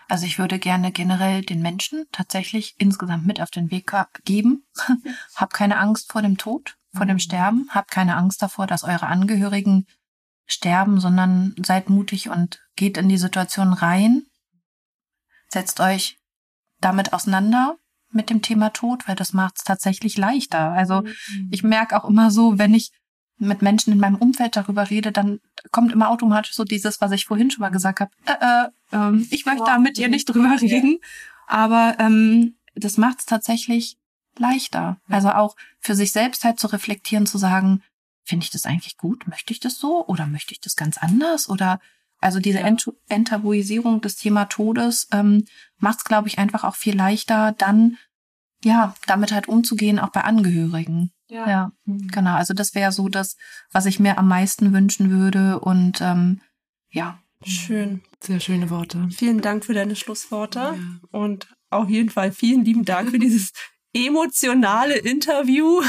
Also 0.09 0.24
ich 0.24 0.39
würde 0.39 0.61
gerne 0.61 0.93
generell 0.93 1.43
den 1.43 1.62
Menschen 1.62 2.05
tatsächlich 2.12 2.77
insgesamt 2.78 3.27
mit 3.27 3.40
auf 3.40 3.51
den 3.51 3.73
Weg 3.73 3.93
geben. 4.24 4.66
Hab 5.35 5.52
keine 5.52 5.78
Angst 5.78 6.12
vor 6.12 6.23
dem 6.23 6.39
Tod, 6.39 6.77
vor 6.94 7.06
dem 7.06 7.19
Sterben. 7.19 7.69
Habt 7.70 7.90
keine 7.90 8.16
Angst 8.16 8.40
davor, 8.40 8.69
dass 8.69 8.85
eure 8.85 9.06
Angehörigen 9.06 9.86
sterben, 10.47 11.01
sondern 11.01 11.56
seid 11.61 11.90
mutig 11.90 12.28
und 12.28 12.61
geht 12.77 12.98
in 12.98 13.09
die 13.09 13.19
Situation 13.19 13.73
rein. 13.73 14.27
Setzt 15.48 15.81
euch 15.81 16.19
damit 16.81 17.12
auseinander 17.12 17.77
mit 18.15 18.31
dem 18.31 18.43
Thema 18.43 18.70
Tod, 18.70 19.09
weil 19.09 19.16
das 19.16 19.32
macht 19.32 19.57
es 19.59 19.65
tatsächlich 19.65 20.16
leichter. 20.16 20.73
Also 20.73 21.05
ich 21.51 21.62
merke 21.62 21.97
auch 21.97 22.09
immer 22.09 22.31
so, 22.31 22.59
wenn 22.59 22.74
ich 22.74 22.93
mit 23.39 23.62
Menschen 23.62 23.93
in 23.93 23.99
meinem 23.99 24.16
Umfeld 24.16 24.57
darüber 24.57 24.91
rede, 24.91 25.12
dann 25.12 25.41
kommt 25.70 25.93
immer 25.93 26.11
automatisch 26.11 26.55
so 26.55 26.65
dieses, 26.65 27.01
was 27.01 27.12
ich 27.12 27.27
vorhin 27.27 27.51
schon 27.51 27.62
mal 27.62 27.70
gesagt 27.70 28.01
habe. 28.01 28.11
Äh, 28.27 28.32
äh, 28.32 28.69
ähm, 28.93 29.27
ich 29.31 29.45
möchte 29.45 29.65
da 29.65 29.78
mit 29.78 29.97
dir 29.97 30.09
nicht 30.09 30.27
drüber 30.27 30.57
reden, 30.61 30.99
aber 31.47 31.97
ähm, 31.99 32.57
das 32.74 32.97
macht 32.97 33.20
es 33.20 33.27
tatsächlich 33.27 33.99
leichter. 34.39 34.99
Also 35.09 35.31
auch 35.31 35.57
für 35.81 35.95
sich 35.95 36.12
selbst 36.12 36.45
halt 36.45 36.59
zu 36.59 36.69
reflektieren, 36.69 37.27
zu 37.27 37.39
sagen, 37.39 37.82
finde 38.24 38.45
ich 38.45 38.51
das 38.51 38.66
eigentlich 38.66 38.97
gut? 38.97 39.27
Möchte 39.28 39.53
ich 39.53 39.61
das 39.61 39.78
so 39.78 40.07
oder 40.07 40.27
möchte 40.27 40.53
ich 40.53 40.61
das 40.61 40.77
ganz 40.77 40.99
anders? 40.99 41.49
Oder 41.49 41.81
also 42.20 42.41
diese 42.41 42.61
Ent 42.61 42.91
Enttabuisierung 43.09 44.01
des 44.01 44.16
Thema 44.16 44.47
Todes 44.47 45.09
ähm, 45.12 45.45
macht 45.78 45.99
es, 45.99 46.05
glaube 46.05 46.28
ich, 46.28 46.39
einfach 46.39 46.65
auch 46.65 46.74
viel 46.74 46.97
leichter, 46.97 47.53
dann 47.59 47.99
ja 48.65 48.95
damit 49.07 49.32
halt 49.32 49.49
umzugehen, 49.49 49.99
auch 49.99 50.11
bei 50.11 50.23
Angehörigen. 50.23 51.12
Ja. 51.28 51.49
ja 51.49 51.73
genau. 51.86 52.35
Also 52.35 52.55
das 52.55 52.74
wäre 52.74 52.93
so 52.93 53.09
das, 53.09 53.36
was 53.73 53.86
ich 53.86 54.01
mir 54.01 54.19
am 54.19 54.28
meisten 54.28 54.73
wünschen 54.73 55.11
würde. 55.11 55.61
Und 55.61 56.01
ähm, 56.01 56.41
ja. 56.91 57.19
Schön. 57.45 58.03
Sehr 58.23 58.41
schöne 58.41 58.70
Worte. 58.70 59.09
Vielen 59.11 59.43
Dank 59.43 59.65
für 59.66 59.74
deine 59.74 59.97
Schlussworte 59.97 60.78
und 61.11 61.55
auf 61.69 61.91
jeden 61.91 62.09
Fall 62.09 62.32
vielen 62.32 62.65
lieben 62.65 62.85
Dank 62.86 63.11
für 63.11 63.19
dieses 63.19 63.53
emotionale 63.93 64.97
Interview. 64.97 65.82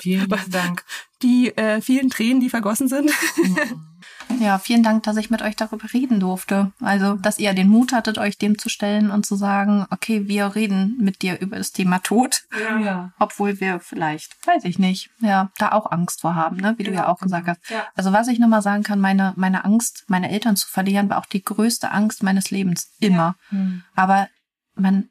Vielen 0.00 0.28
Dank. 0.50 0.84
Die 1.22 1.54
äh, 1.56 1.80
vielen 1.82 2.08
Tränen, 2.08 2.40
die 2.40 2.48
vergossen 2.48 2.88
sind. 2.88 3.10
Ja, 4.40 4.58
vielen 4.58 4.82
Dank, 4.82 5.02
dass 5.04 5.16
ich 5.16 5.30
mit 5.30 5.42
euch 5.42 5.56
darüber 5.56 5.92
reden 5.92 6.20
durfte. 6.20 6.72
Also, 6.80 7.14
dass 7.14 7.38
ihr 7.38 7.54
den 7.54 7.68
Mut 7.68 7.92
hattet, 7.92 8.18
euch 8.18 8.38
dem 8.38 8.58
zu 8.58 8.68
stellen 8.68 9.10
und 9.10 9.24
zu 9.26 9.36
sagen, 9.36 9.86
okay, 9.90 10.26
wir 10.28 10.54
reden 10.54 10.96
mit 10.98 11.22
dir 11.22 11.40
über 11.40 11.56
das 11.56 11.72
Thema 11.72 11.98
Tod. 12.00 12.44
Ja. 12.82 13.12
Obwohl 13.18 13.60
wir 13.60 13.80
vielleicht, 13.80 14.34
weiß 14.46 14.64
ich 14.64 14.78
nicht, 14.78 15.10
ja, 15.20 15.50
da 15.58 15.72
auch 15.72 15.90
Angst 15.90 16.20
vor 16.22 16.34
haben, 16.34 16.56
ne? 16.56 16.74
wie 16.78 16.84
du 16.84 16.92
ja 16.92 17.08
auch 17.08 17.18
gesagt 17.20 17.48
hast. 17.48 17.60
Ja. 17.70 17.86
Also, 17.94 18.12
was 18.12 18.28
ich 18.28 18.38
nochmal 18.38 18.62
sagen 18.62 18.82
kann, 18.82 19.00
meine, 19.00 19.32
meine 19.36 19.64
Angst, 19.64 20.04
meine 20.08 20.30
Eltern 20.30 20.56
zu 20.56 20.68
verlieren, 20.68 21.08
war 21.10 21.18
auch 21.18 21.26
die 21.26 21.42
größte 21.42 21.90
Angst 21.90 22.22
meines 22.22 22.50
Lebens. 22.50 22.90
Immer. 23.00 23.36
Mhm. 23.50 23.82
Aber 23.94 24.28
man 24.74 25.08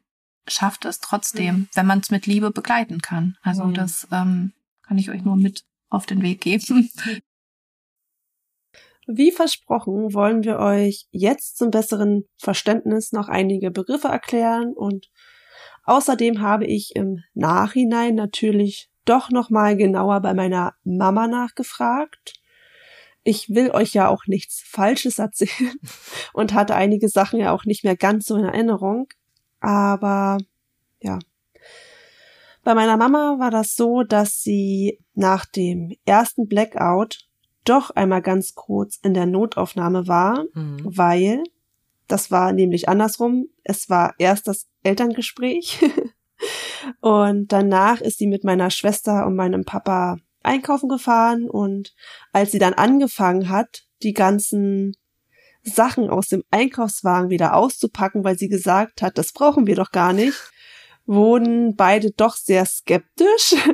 schafft 0.48 0.84
es 0.84 1.00
trotzdem, 1.00 1.68
wenn 1.74 1.86
man 1.86 2.00
es 2.00 2.10
mit 2.10 2.26
Liebe 2.26 2.50
begleiten 2.50 3.00
kann. 3.00 3.36
Also, 3.42 3.64
Mhm. 3.64 3.74
das 3.74 4.08
ähm, 4.10 4.52
kann 4.82 4.98
ich 4.98 5.10
euch 5.10 5.22
nur 5.22 5.36
mit 5.36 5.64
auf 5.88 6.06
den 6.06 6.22
Weg 6.22 6.40
geben. 6.40 6.90
Wie 9.06 9.32
versprochen 9.32 10.14
wollen 10.14 10.44
wir 10.44 10.58
euch 10.58 11.06
jetzt 11.10 11.58
zum 11.58 11.70
besseren 11.70 12.28
Verständnis 12.36 13.12
noch 13.12 13.28
einige 13.28 13.70
Begriffe 13.70 14.08
erklären 14.08 14.72
und 14.74 15.10
außerdem 15.84 16.40
habe 16.40 16.66
ich 16.66 16.94
im 16.94 17.18
Nachhinein 17.34 18.14
natürlich 18.14 18.90
doch 19.04 19.30
noch 19.30 19.50
mal 19.50 19.76
genauer 19.76 20.20
bei 20.20 20.34
meiner 20.34 20.74
Mama 20.84 21.26
nachgefragt. 21.26 22.34
Ich 23.24 23.50
will 23.50 23.70
euch 23.72 23.92
ja 23.92 24.08
auch 24.08 24.26
nichts 24.26 24.62
Falsches 24.64 25.18
erzählen 25.18 25.74
und 26.32 26.54
hatte 26.54 26.76
einige 26.76 27.08
Sachen 27.08 27.40
ja 27.40 27.52
auch 27.52 27.64
nicht 27.64 27.82
mehr 27.82 27.96
ganz 27.96 28.26
so 28.26 28.36
in 28.36 28.44
Erinnerung, 28.44 29.08
aber 29.60 30.38
ja. 31.00 31.18
Bei 32.64 32.74
meiner 32.74 32.96
Mama 32.96 33.40
war 33.40 33.50
das 33.50 33.74
so, 33.74 34.04
dass 34.04 34.42
sie 34.42 35.00
nach 35.14 35.46
dem 35.46 35.96
ersten 36.04 36.46
Blackout 36.46 37.28
doch 37.64 37.90
einmal 37.90 38.22
ganz 38.22 38.54
kurz 38.54 38.98
in 39.02 39.14
der 39.14 39.26
Notaufnahme 39.26 40.08
war, 40.08 40.44
Mhm. 40.54 40.80
weil 40.84 41.42
das 42.08 42.30
war 42.30 42.52
nämlich 42.52 42.88
andersrum. 42.88 43.48
Es 43.64 43.88
war 43.88 44.14
erst 44.18 44.48
das 44.48 44.66
Elterngespräch 44.82 45.78
und 47.00 47.52
danach 47.52 48.00
ist 48.00 48.18
sie 48.18 48.26
mit 48.26 48.44
meiner 48.44 48.70
Schwester 48.70 49.26
und 49.26 49.36
meinem 49.36 49.64
Papa 49.64 50.16
einkaufen 50.42 50.88
gefahren 50.88 51.48
und 51.48 51.94
als 52.32 52.50
sie 52.52 52.58
dann 52.58 52.74
angefangen 52.74 53.48
hat, 53.48 53.84
die 54.02 54.12
ganzen 54.12 54.96
Sachen 55.62 56.10
aus 56.10 56.26
dem 56.26 56.42
Einkaufswagen 56.50 57.30
wieder 57.30 57.54
auszupacken, 57.54 58.24
weil 58.24 58.36
sie 58.36 58.48
gesagt 58.48 59.00
hat, 59.02 59.16
das 59.16 59.32
brauchen 59.32 59.68
wir 59.68 59.76
doch 59.76 59.92
gar 59.92 60.12
nicht, 60.12 60.36
wurden 61.06 61.76
beide 61.76 62.10
doch 62.10 62.36
sehr 62.36 62.64
skeptisch. 62.64 63.54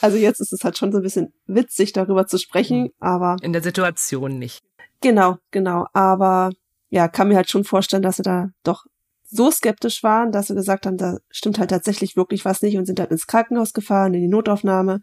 Also 0.00 0.16
jetzt 0.16 0.40
ist 0.40 0.52
es 0.52 0.64
halt 0.64 0.76
schon 0.76 0.90
so 0.90 0.98
ein 0.98 1.04
bisschen 1.04 1.32
witzig, 1.46 1.92
darüber 1.92 2.26
zu 2.26 2.36
sprechen, 2.36 2.90
aber 2.98 3.36
In 3.42 3.52
der 3.52 3.62
Situation 3.62 4.36
nicht. 4.36 4.64
Genau, 5.00 5.36
genau. 5.52 5.86
Aber 5.92 6.50
ja, 6.90 7.06
kann 7.06 7.28
mir 7.28 7.36
halt 7.36 7.48
schon 7.48 7.62
vorstellen, 7.62 8.02
dass 8.02 8.16
sie 8.16 8.24
da 8.24 8.48
doch 8.64 8.86
so 9.30 9.50
skeptisch 9.50 10.02
waren, 10.02 10.32
dass 10.32 10.48
sie 10.48 10.54
gesagt 10.54 10.86
haben, 10.86 10.96
da 10.96 11.18
stimmt 11.30 11.58
halt 11.58 11.70
tatsächlich 11.70 12.16
wirklich 12.16 12.44
was 12.44 12.62
nicht 12.62 12.76
und 12.76 12.86
sind 12.86 12.98
halt 12.98 13.10
ins 13.10 13.26
Krankenhaus 13.26 13.72
gefahren, 13.72 14.14
in 14.14 14.22
die 14.22 14.28
Notaufnahme. 14.28 15.00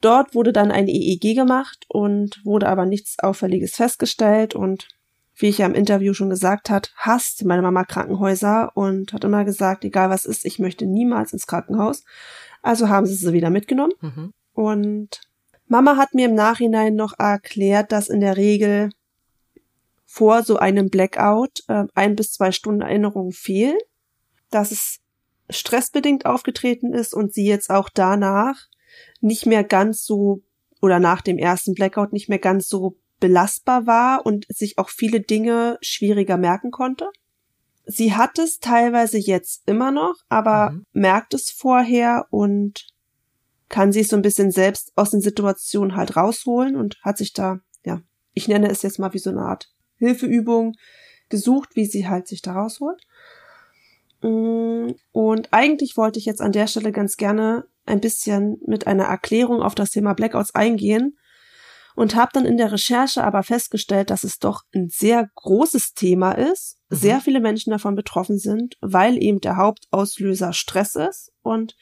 Dort 0.00 0.34
wurde 0.34 0.52
dann 0.52 0.70
ein 0.70 0.88
EEG 0.88 1.34
gemacht 1.34 1.84
und 1.88 2.40
wurde 2.44 2.68
aber 2.68 2.86
nichts 2.86 3.18
Auffälliges 3.18 3.76
festgestellt 3.76 4.54
und 4.54 4.88
wie 5.40 5.48
ich 5.48 5.58
ja 5.58 5.66
im 5.66 5.74
Interview 5.74 6.12
schon 6.12 6.30
gesagt 6.30 6.70
hat, 6.70 6.92
hasst 6.96 7.44
meine 7.44 7.62
Mama 7.62 7.84
Krankenhäuser 7.84 8.72
und 8.74 9.12
hat 9.12 9.24
immer 9.24 9.44
gesagt, 9.44 9.84
egal 9.84 10.10
was 10.10 10.24
ist, 10.26 10.44
ich 10.44 10.58
möchte 10.58 10.86
niemals 10.86 11.32
ins 11.32 11.46
Krankenhaus. 11.46 12.04
Also 12.62 12.88
haben 12.88 13.06
sie 13.06 13.14
sie 13.14 13.32
wieder 13.32 13.50
mitgenommen. 13.50 13.92
Mhm. 14.00 14.32
Und 14.52 15.20
Mama 15.66 15.96
hat 15.96 16.14
mir 16.14 16.26
im 16.26 16.34
Nachhinein 16.34 16.94
noch 16.94 17.18
erklärt, 17.18 17.92
dass 17.92 18.08
in 18.08 18.20
der 18.20 18.36
Regel 18.36 18.90
vor 20.04 20.42
so 20.42 20.58
einem 20.58 20.90
Blackout 20.90 21.62
äh, 21.68 21.84
ein 21.94 22.16
bis 22.16 22.32
zwei 22.32 22.52
Stunden 22.52 22.82
Erinnerungen 22.82 23.32
fehlen. 23.32 23.78
Dass 24.50 24.72
es 24.72 24.98
stressbedingt 25.48 26.26
aufgetreten 26.26 26.92
ist 26.92 27.14
und 27.14 27.32
sie 27.32 27.46
jetzt 27.46 27.70
auch 27.70 27.88
danach 27.88 28.66
nicht 29.20 29.46
mehr 29.46 29.64
ganz 29.64 30.04
so 30.04 30.42
oder 30.82 30.98
nach 30.98 31.20
dem 31.20 31.38
ersten 31.38 31.74
Blackout 31.74 32.12
nicht 32.12 32.28
mehr 32.28 32.38
ganz 32.38 32.68
so 32.68 32.96
belastbar 33.20 33.86
war 33.86 34.26
und 34.26 34.46
sich 34.48 34.78
auch 34.78 34.88
viele 34.88 35.20
Dinge 35.20 35.78
schwieriger 35.82 36.36
merken 36.36 36.70
konnte. 36.70 37.08
Sie 37.84 38.14
hat 38.14 38.38
es 38.38 38.60
teilweise 38.60 39.18
jetzt 39.18 39.62
immer 39.66 39.90
noch, 39.90 40.14
aber 40.28 40.70
mhm. 40.70 40.86
merkt 40.92 41.34
es 41.34 41.50
vorher 41.50 42.26
und 42.30 42.86
kann 43.68 43.92
sich 43.92 44.08
so 44.08 44.16
ein 44.16 44.22
bisschen 44.22 44.50
selbst 44.50 44.92
aus 44.96 45.10
den 45.10 45.20
Situationen 45.20 45.96
halt 45.96 46.16
rausholen 46.16 46.76
und 46.76 46.98
hat 47.02 47.18
sich 47.18 47.32
da, 47.32 47.60
ja, 47.84 48.00
ich 48.32 48.48
nenne 48.48 48.68
es 48.68 48.82
jetzt 48.82 48.98
mal 48.98 49.12
wie 49.12 49.18
so 49.18 49.30
eine 49.30 49.42
Art 49.42 49.72
Hilfeübung 49.96 50.74
gesucht, 51.28 51.70
wie 51.74 51.86
sie 51.86 52.08
halt 52.08 52.26
sich 52.26 52.42
da 52.42 52.52
rausholt. 52.52 53.00
Mm, 54.22 54.92
und 55.12 55.52
eigentlich 55.52 55.96
wollte 55.96 56.18
ich 56.18 56.26
jetzt 56.26 56.40
an 56.40 56.52
der 56.52 56.66
Stelle 56.66 56.92
ganz 56.92 57.16
gerne 57.16 57.64
ein 57.86 58.00
bisschen 58.00 58.60
mit 58.66 58.86
einer 58.86 59.04
Erklärung 59.04 59.62
auf 59.62 59.74
das 59.74 59.90
Thema 59.90 60.14
Blackouts 60.14 60.54
eingehen 60.54 61.16
und 62.00 62.14
habe 62.14 62.30
dann 62.32 62.46
in 62.46 62.56
der 62.56 62.72
Recherche 62.72 63.22
aber 63.22 63.42
festgestellt, 63.42 64.08
dass 64.08 64.24
es 64.24 64.38
doch 64.38 64.62
ein 64.74 64.88
sehr 64.88 65.28
großes 65.34 65.92
Thema 65.92 66.32
ist, 66.32 66.78
mhm. 66.88 66.96
sehr 66.96 67.20
viele 67.20 67.40
Menschen 67.40 67.72
davon 67.72 67.94
betroffen 67.94 68.38
sind, 68.38 68.78
weil 68.80 69.22
eben 69.22 69.42
der 69.42 69.58
Hauptauslöser 69.58 70.54
Stress 70.54 70.94
ist 70.94 71.30
und 71.42 71.76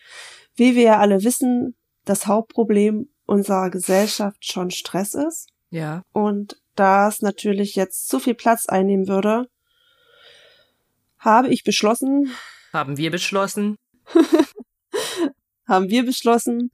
wie 0.57 0.75
wir 0.75 0.83
ja 0.83 0.99
alle 0.99 1.23
wissen, 1.23 1.77
das 2.05 2.27
Hauptproblem 2.27 3.09
unserer 3.27 3.71
Gesellschaft 3.71 4.45
schon 4.45 4.73
Stress 4.73 5.15
ist. 5.15 5.51
Ja. 5.71 6.03
Und 6.11 6.61
da 6.75 7.07
es 7.07 7.23
natürlich 7.23 7.77
jetzt 7.77 8.09
zu 8.09 8.19
viel 8.19 8.35
Platz 8.35 8.67
einnehmen 8.67 9.07
würde, 9.07 9.47
habe 11.21 11.47
ich 11.47 11.63
beschlossen. 11.63 12.33
Haben 12.73 12.97
wir 12.97 13.13
beschlossen. 13.13 13.77
haben 15.69 15.91
wir 15.91 16.05
beschlossen, 16.05 16.73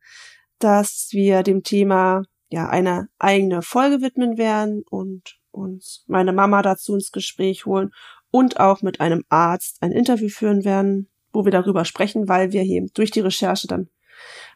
dass 0.59 1.09
wir 1.11 1.43
dem 1.43 1.63
Thema 1.63 2.23
ja 2.55 2.69
eine 2.69 3.09
eigene 3.19 3.63
Folge 3.63 4.01
widmen 4.01 4.39
werden 4.39 4.85
und 4.89 5.39
uns 5.51 6.05
meine 6.07 6.33
Mama 6.33 6.63
dazu 6.63 6.95
ins 6.95 7.11
Gespräch 7.11 7.67
holen 7.67 7.91
und 8.31 8.61
auch 8.61 8.81
mit 8.83 9.01
einem 9.01 9.25
Arzt 9.29 9.79
ein 9.81 9.93
Interview 9.93 10.29
führen 10.29 10.65
werden, 10.65 11.11
wo 11.33 11.45
wir 11.45 11.53
darüber 11.53 11.85
sprechen, 11.85 12.29
weil 12.29 12.53
wir 12.53 12.63
hier 12.63 12.87
durch 12.95 13.11
die 13.11 13.21
Recherche 13.21 13.67
dann 13.67 13.89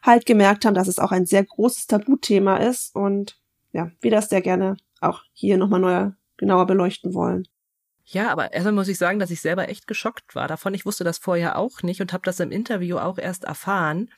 halt 0.01 0.25
gemerkt 0.25 0.65
haben, 0.65 0.73
dass 0.73 0.87
es 0.87 0.99
auch 0.99 1.11
ein 1.11 1.25
sehr 1.25 1.43
großes 1.43 1.87
Tabuthema 1.87 2.57
ist 2.57 2.95
und 2.95 3.37
ja, 3.71 3.91
wir 3.99 4.11
das 4.11 4.29
sehr 4.29 4.41
gerne 4.41 4.77
auch 5.01 5.23
hier 5.33 5.57
nochmal 5.57 5.79
neu 5.81 6.11
genauer 6.37 6.65
beleuchten 6.65 7.13
wollen. 7.13 7.47
Ja, 8.05 8.31
aber 8.31 8.53
erstmal 8.53 8.73
muss 8.73 8.87
ich 8.87 8.97
sagen, 8.97 9.19
dass 9.19 9.29
ich 9.29 9.41
selber 9.41 9.69
echt 9.69 9.85
geschockt 9.85 10.33
war 10.33 10.47
davon. 10.47 10.73
Ich 10.73 10.85
wusste 10.85 11.03
das 11.03 11.19
vorher 11.19 11.57
auch 11.57 11.83
nicht 11.83 12.01
und 12.01 12.11
habe 12.11 12.23
das 12.23 12.39
im 12.39 12.51
Interview 12.51 12.97
auch 12.97 13.19
erst 13.19 13.43
erfahren. 13.43 14.09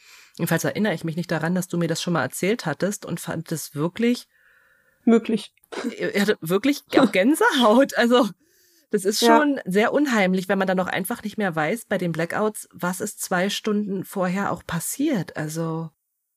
Jedenfalls 0.41 0.63
erinnere 0.63 0.95
ich 0.95 1.03
mich 1.03 1.15
nicht 1.15 1.29
daran, 1.29 1.53
dass 1.53 1.67
du 1.67 1.77
mir 1.77 1.87
das 1.87 2.01
schon 2.01 2.13
mal 2.13 2.23
erzählt 2.23 2.65
hattest 2.65 3.05
und 3.05 3.19
fand 3.19 3.51
es 3.51 3.75
wirklich 3.75 4.27
möglich. 5.05 5.53
Er 5.99 6.19
hatte 6.19 6.37
wirklich 6.41 6.81
auch 6.97 7.11
Gänsehaut. 7.11 7.95
Also 7.95 8.27
das 8.89 9.05
ist 9.05 9.19
schon 9.19 9.57
ja. 9.57 9.61
sehr 9.65 9.93
unheimlich, 9.93 10.49
wenn 10.49 10.57
man 10.57 10.67
dann 10.67 10.77
noch 10.77 10.87
einfach 10.87 11.21
nicht 11.21 11.37
mehr 11.37 11.55
weiß 11.55 11.85
bei 11.85 11.99
den 11.99 12.11
Blackouts, 12.11 12.67
was 12.73 13.01
ist 13.01 13.21
zwei 13.21 13.51
Stunden 13.51 14.03
vorher 14.03 14.51
auch 14.51 14.65
passiert. 14.65 15.37
Also 15.37 15.91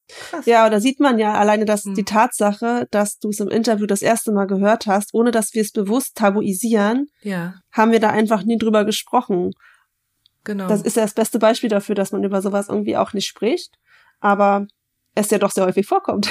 Krass. 0.07 0.45
Ja, 0.45 0.69
da 0.69 0.81
sieht 0.81 1.01
man 1.01 1.19
ja 1.19 1.33
alleine, 1.33 1.65
dass 1.65 1.85
hm. 1.85 1.95
die 1.95 2.05
Tatsache, 2.05 2.87
dass 2.91 3.19
du 3.21 3.31
es 3.31 3.41
im 3.41 3.49
Interview 3.49 3.87
das 3.87 4.03
erste 4.03 4.33
Mal 4.33 4.47
gehört 4.47 4.87
hast, 4.87 5.15
ohne 5.15 5.31
dass 5.31 5.55
wir 5.55 5.63
es 5.63 5.73
bewusst 5.73 6.17
tabuisieren, 6.17 7.09
ja. 7.23 7.55
haben 7.73 7.91
wir 7.91 8.01
da 8.01 8.11
einfach 8.11 8.45
nie 8.45 8.59
drüber 8.59 8.85
gesprochen. 8.85 9.53
Genau. 10.45 10.69
Das 10.69 10.83
ist 10.83 10.97
ja 10.97 11.05
das 11.05 11.15
beste 11.15 11.39
Beispiel 11.39 11.71
dafür, 11.71 11.95
dass 11.95 12.13
man 12.13 12.23
über 12.23 12.43
sowas 12.43 12.69
irgendwie 12.69 12.99
auch 12.99 13.15
nicht 13.15 13.27
spricht, 13.27 13.79
aber 14.25 14.67
es 15.15 15.31
ja 15.31 15.39
doch 15.39 15.51
sehr 15.51 15.67
häufig 15.67 15.87
vorkommt. 15.87 16.31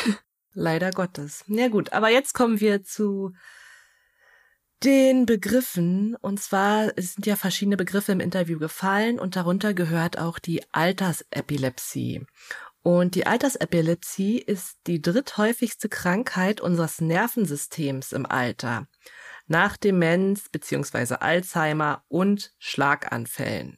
Leider 0.53 0.91
Gottes. 0.91 1.43
Ja 1.47 1.67
gut, 1.67 1.93
aber 1.93 2.09
jetzt 2.09 2.33
kommen 2.33 2.59
wir 2.59 2.83
zu 2.83 3.33
den 4.83 5.25
Begriffen. 5.25 6.15
Und 6.15 6.41
zwar 6.41 6.91
sind 6.97 7.25
ja 7.25 7.35
verschiedene 7.35 7.77
Begriffe 7.77 8.11
im 8.11 8.19
Interview 8.19 8.57
gefallen 8.57 9.19
und 9.19 9.35
darunter 9.35 9.73
gehört 9.73 10.17
auch 10.17 10.39
die 10.39 10.61
Altersepilepsie. 10.73 12.25
Und 12.81 13.15
die 13.15 13.27
Altersepilepsie 13.27 14.39
ist 14.39 14.79
die 14.87 15.01
dritthäufigste 15.01 15.87
Krankheit 15.87 16.61
unseres 16.61 16.99
Nervensystems 16.99 18.11
im 18.11 18.25
Alter. 18.25 18.87
Nach 19.45 19.77
Demenz 19.77 20.49
bzw. 20.49 21.15
Alzheimer 21.19 22.03
und 22.07 22.53
Schlaganfällen. 22.57 23.77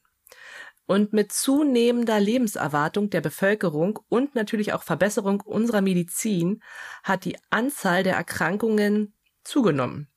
Und 0.87 1.13
mit 1.13 1.31
zunehmender 1.31 2.19
Lebenserwartung 2.19 3.09
der 3.09 3.21
Bevölkerung 3.21 3.99
und 4.07 4.35
natürlich 4.35 4.73
auch 4.73 4.83
Verbesserung 4.83 5.41
unserer 5.41 5.81
Medizin 5.81 6.61
hat 7.03 7.25
die 7.25 7.37
Anzahl 7.49 8.03
der 8.03 8.15
Erkrankungen 8.15 9.13
zugenommen. 9.43 10.09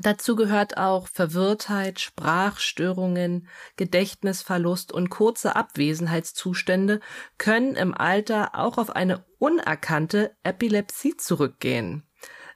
Dazu 0.00 0.34
gehört 0.34 0.76
auch 0.76 1.06
Verwirrtheit, 1.08 2.00
Sprachstörungen, 2.00 3.48
Gedächtnisverlust 3.76 4.92
und 4.92 5.08
kurze 5.08 5.54
Abwesenheitszustände 5.54 7.00
können 7.38 7.76
im 7.76 7.94
Alter 7.94 8.54
auch 8.54 8.78
auf 8.78 8.90
eine 8.90 9.24
unerkannte 9.38 10.36
Epilepsie 10.42 11.16
zurückgehen. 11.16 12.02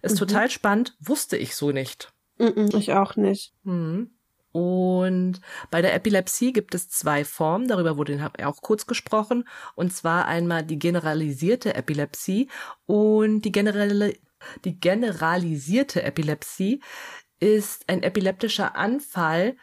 Ist 0.03 0.15
mhm. 0.15 0.19
total 0.19 0.51
spannend, 0.51 0.97
wusste 1.01 1.37
ich 1.37 1.55
so 1.55 1.71
nicht. 1.71 2.13
Mhm, 2.39 2.71
ich 2.75 2.93
auch 2.93 3.17
nicht. 3.17 3.55
Mhm. 3.63 4.18
Und 4.59 5.41
bei 5.71 5.81
der 5.83 5.95
Epilepsie 5.95 6.53
gibt 6.53 6.75
es 6.75 6.89
zwei 6.89 7.25
Formen, 7.25 7.69
darüber 7.69 7.97
wurde 7.97 8.29
auch 8.43 8.61
kurz 8.61 8.87
gesprochen, 8.87 9.45
und 9.77 9.95
zwar 9.95 10.27
einmal 10.27 10.65
die 10.65 10.81
generalisierte 10.81 11.77
Epilepsie 11.77 12.49
und 12.85 13.43
die 13.43 13.53
generelle 13.53 14.15
die 14.65 14.79
generalisierte 14.79 16.03
Epilepsie 16.03 16.81
ist 17.39 17.89
ein 17.89 18.03
epileptischer 18.03 18.75
Anfall, 18.75 19.57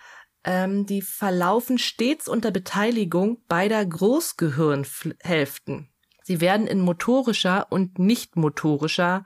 ähm, 0.45 0.85
die 0.85 1.01
verlaufen 1.01 1.77
stets 1.77 2.29
unter 2.29 2.51
Beteiligung 2.51 3.43
beider 3.49 3.85
Großgehirnhälften. 3.85 5.89
Sie 6.23 6.39
werden 6.39 6.67
in 6.67 6.79
motorischer 6.79 7.67
und 7.69 7.99
nicht 7.99 8.37
motorischer, 8.37 9.25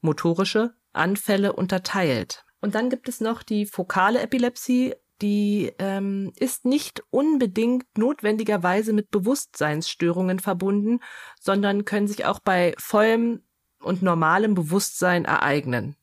motorische 0.00 0.74
Anfälle 0.92 1.54
unterteilt. 1.54 2.44
Und 2.60 2.74
dann 2.74 2.90
gibt 2.90 3.08
es 3.08 3.20
noch 3.20 3.42
die 3.42 3.66
fokale 3.66 4.20
Epilepsie, 4.20 4.94
die 5.20 5.72
ähm, 5.78 6.32
ist 6.36 6.64
nicht 6.64 7.02
unbedingt 7.10 7.86
notwendigerweise 7.96 8.92
mit 8.92 9.10
Bewusstseinsstörungen 9.10 10.38
verbunden, 10.38 11.00
sondern 11.40 11.84
können 11.84 12.08
sich 12.08 12.24
auch 12.24 12.38
bei 12.38 12.74
vollem 12.78 13.42
und 13.80 14.02
normalem 14.02 14.54
Bewusstsein 14.54 15.24
ereignen. 15.24 15.96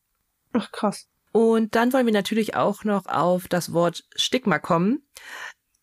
Ach 0.54 0.72
krass. 0.72 1.08
Und 1.32 1.76
dann 1.76 1.92
wollen 1.92 2.06
wir 2.06 2.14
natürlich 2.14 2.56
auch 2.56 2.86
noch 2.86 3.08
auf 3.08 3.48
das 3.48 3.74
Wort 3.74 4.06
Stigma 4.16 4.60
kommen. 4.60 5.06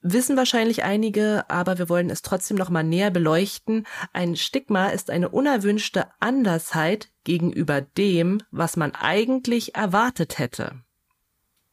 Wissen 0.01 0.37
wahrscheinlich 0.37 0.83
einige, 0.83 1.49
aber 1.49 1.79
wir 1.79 1.89
wollen 1.89 2.11
es 2.11 2.23
trotzdem 2.23 2.57
noch 2.57 2.71
mal 2.71 2.83
näher 2.83 3.11
beleuchten. 3.11 3.87
Ein 4.13 4.35
Stigma 4.35 4.89
ist 4.89 5.11
eine 5.11 5.29
unerwünschte 5.29 6.07
Andersheit 6.19 7.11
gegenüber 7.23 7.83
dem, 7.83 8.43
was 8.51 8.77
man 8.77 8.95
eigentlich 8.95 9.77
erwartet 9.77 10.39
hätte. 10.39 10.83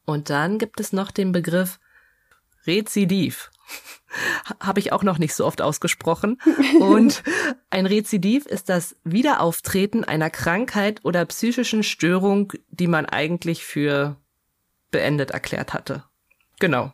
Und 0.10 0.31
dann 0.31 0.57
gibt 0.57 0.80
es 0.80 0.91
noch 0.91 1.11
den 1.11 1.31
Begriff 1.31 1.80
Rezidiv. 2.65 3.52
Habe 4.60 4.80
ich 4.80 4.91
auch 4.91 5.03
noch 5.03 5.19
nicht 5.19 5.36
so 5.36 5.45
oft 5.45 5.61
ausgesprochen. 5.61 6.40
Und 6.80 7.22
ein 7.69 7.86
Rezidiv 7.86 8.48
ist 8.48 8.69
das 8.69 8.95
Wiederauftreten 9.03 10.03
einer 10.03 10.31
Krankheit 10.31 11.06
oder 11.06 11.23
psychischen 11.26 11.84
Störung, 11.84 12.53
die 12.72 12.88
man 12.88 13.06
eigentlich 13.06 13.64
für 13.64 14.15
beendet 14.90 15.30
erklärt 15.30 15.76
hatte. 15.76 16.06
Genau. 16.60 16.91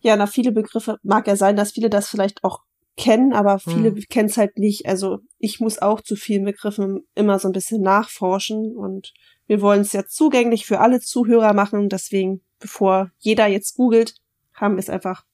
Ja, 0.00 0.14
na, 0.14 0.28
viele 0.28 0.52
Begriffe 0.52 0.98
mag 1.02 1.26
ja 1.26 1.34
sein, 1.34 1.56
dass 1.56 1.72
viele 1.72 1.90
das 1.90 2.08
vielleicht 2.08 2.44
auch 2.44 2.60
kennen, 2.96 3.32
aber 3.32 3.58
viele 3.58 3.90
hm. 3.90 4.04
kennen 4.08 4.28
es 4.28 4.36
halt 4.36 4.58
nicht. 4.58 4.86
Also 4.86 5.18
ich 5.38 5.58
muss 5.58 5.82
auch 5.82 6.02
zu 6.02 6.14
vielen 6.14 6.44
Begriffen 6.44 7.02
immer 7.16 7.40
so 7.40 7.48
ein 7.48 7.52
bisschen 7.52 7.82
nachforschen 7.82 8.76
und 8.76 9.12
wir 9.50 9.60
wollen 9.62 9.80
es 9.80 9.92
ja 9.92 10.06
zugänglich 10.06 10.64
für 10.64 10.78
alle 10.78 11.00
Zuhörer 11.00 11.54
machen. 11.54 11.88
Deswegen, 11.88 12.40
bevor 12.60 13.10
jeder 13.18 13.48
jetzt 13.48 13.74
googelt, 13.74 14.14
haben 14.54 14.76
wir 14.76 14.78
es 14.78 14.88
einfach 14.88 15.24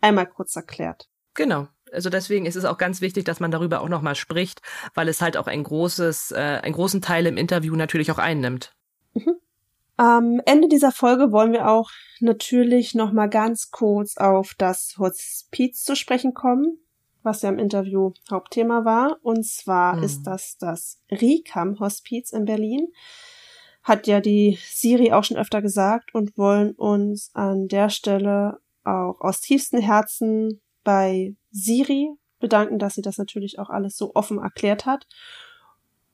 einmal 0.00 0.26
kurz 0.26 0.56
erklärt. 0.56 1.08
Genau. 1.34 1.68
Also 1.92 2.10
deswegen 2.10 2.44
ist 2.44 2.56
es 2.56 2.64
auch 2.64 2.76
ganz 2.76 3.00
wichtig, 3.00 3.24
dass 3.24 3.38
man 3.38 3.52
darüber 3.52 3.82
auch 3.82 3.88
nochmal 3.88 4.16
spricht, 4.16 4.62
weil 4.94 5.08
es 5.08 5.22
halt 5.22 5.36
auch 5.36 5.46
ein 5.46 5.62
großes, 5.62 6.32
äh, 6.32 6.60
einen 6.64 6.74
großen 6.74 7.00
Teil 7.02 7.24
im 7.26 7.36
Interview 7.36 7.76
natürlich 7.76 8.10
auch 8.10 8.18
einnimmt. 8.18 8.74
Mhm. 9.14 9.36
Am 9.96 10.40
Ende 10.44 10.66
dieser 10.66 10.90
Folge 10.90 11.30
wollen 11.30 11.52
wir 11.52 11.68
auch 11.68 11.92
natürlich 12.18 12.96
nochmal 12.96 13.30
ganz 13.30 13.70
kurz 13.70 14.16
auf 14.16 14.54
das 14.58 14.96
Hospiz 14.98 15.84
zu 15.84 15.94
sprechen 15.94 16.34
kommen, 16.34 16.80
was 17.22 17.42
ja 17.42 17.48
im 17.48 17.60
Interview 17.60 18.10
Hauptthema 18.28 18.84
war. 18.84 19.18
Und 19.22 19.46
zwar 19.46 19.98
mhm. 19.98 20.02
ist 20.02 20.24
das 20.24 20.56
das 20.58 21.00
Rikam 21.12 21.78
Hospiz 21.78 22.32
in 22.32 22.44
Berlin. 22.44 22.88
Hat 23.86 24.08
ja 24.08 24.20
die 24.20 24.58
Siri 24.60 25.12
auch 25.12 25.22
schon 25.22 25.36
öfter 25.36 25.62
gesagt 25.62 26.12
und 26.12 26.36
wollen 26.36 26.72
uns 26.72 27.30
an 27.34 27.68
der 27.68 27.88
Stelle 27.88 28.58
auch 28.82 29.20
aus 29.20 29.40
tiefstem 29.40 29.80
Herzen 29.80 30.60
bei 30.82 31.36
Siri 31.52 32.10
bedanken, 32.40 32.80
dass 32.80 32.94
sie 32.94 33.02
das 33.02 33.16
natürlich 33.16 33.60
auch 33.60 33.70
alles 33.70 33.96
so 33.96 34.12
offen 34.16 34.38
erklärt 34.38 34.86
hat. 34.86 35.06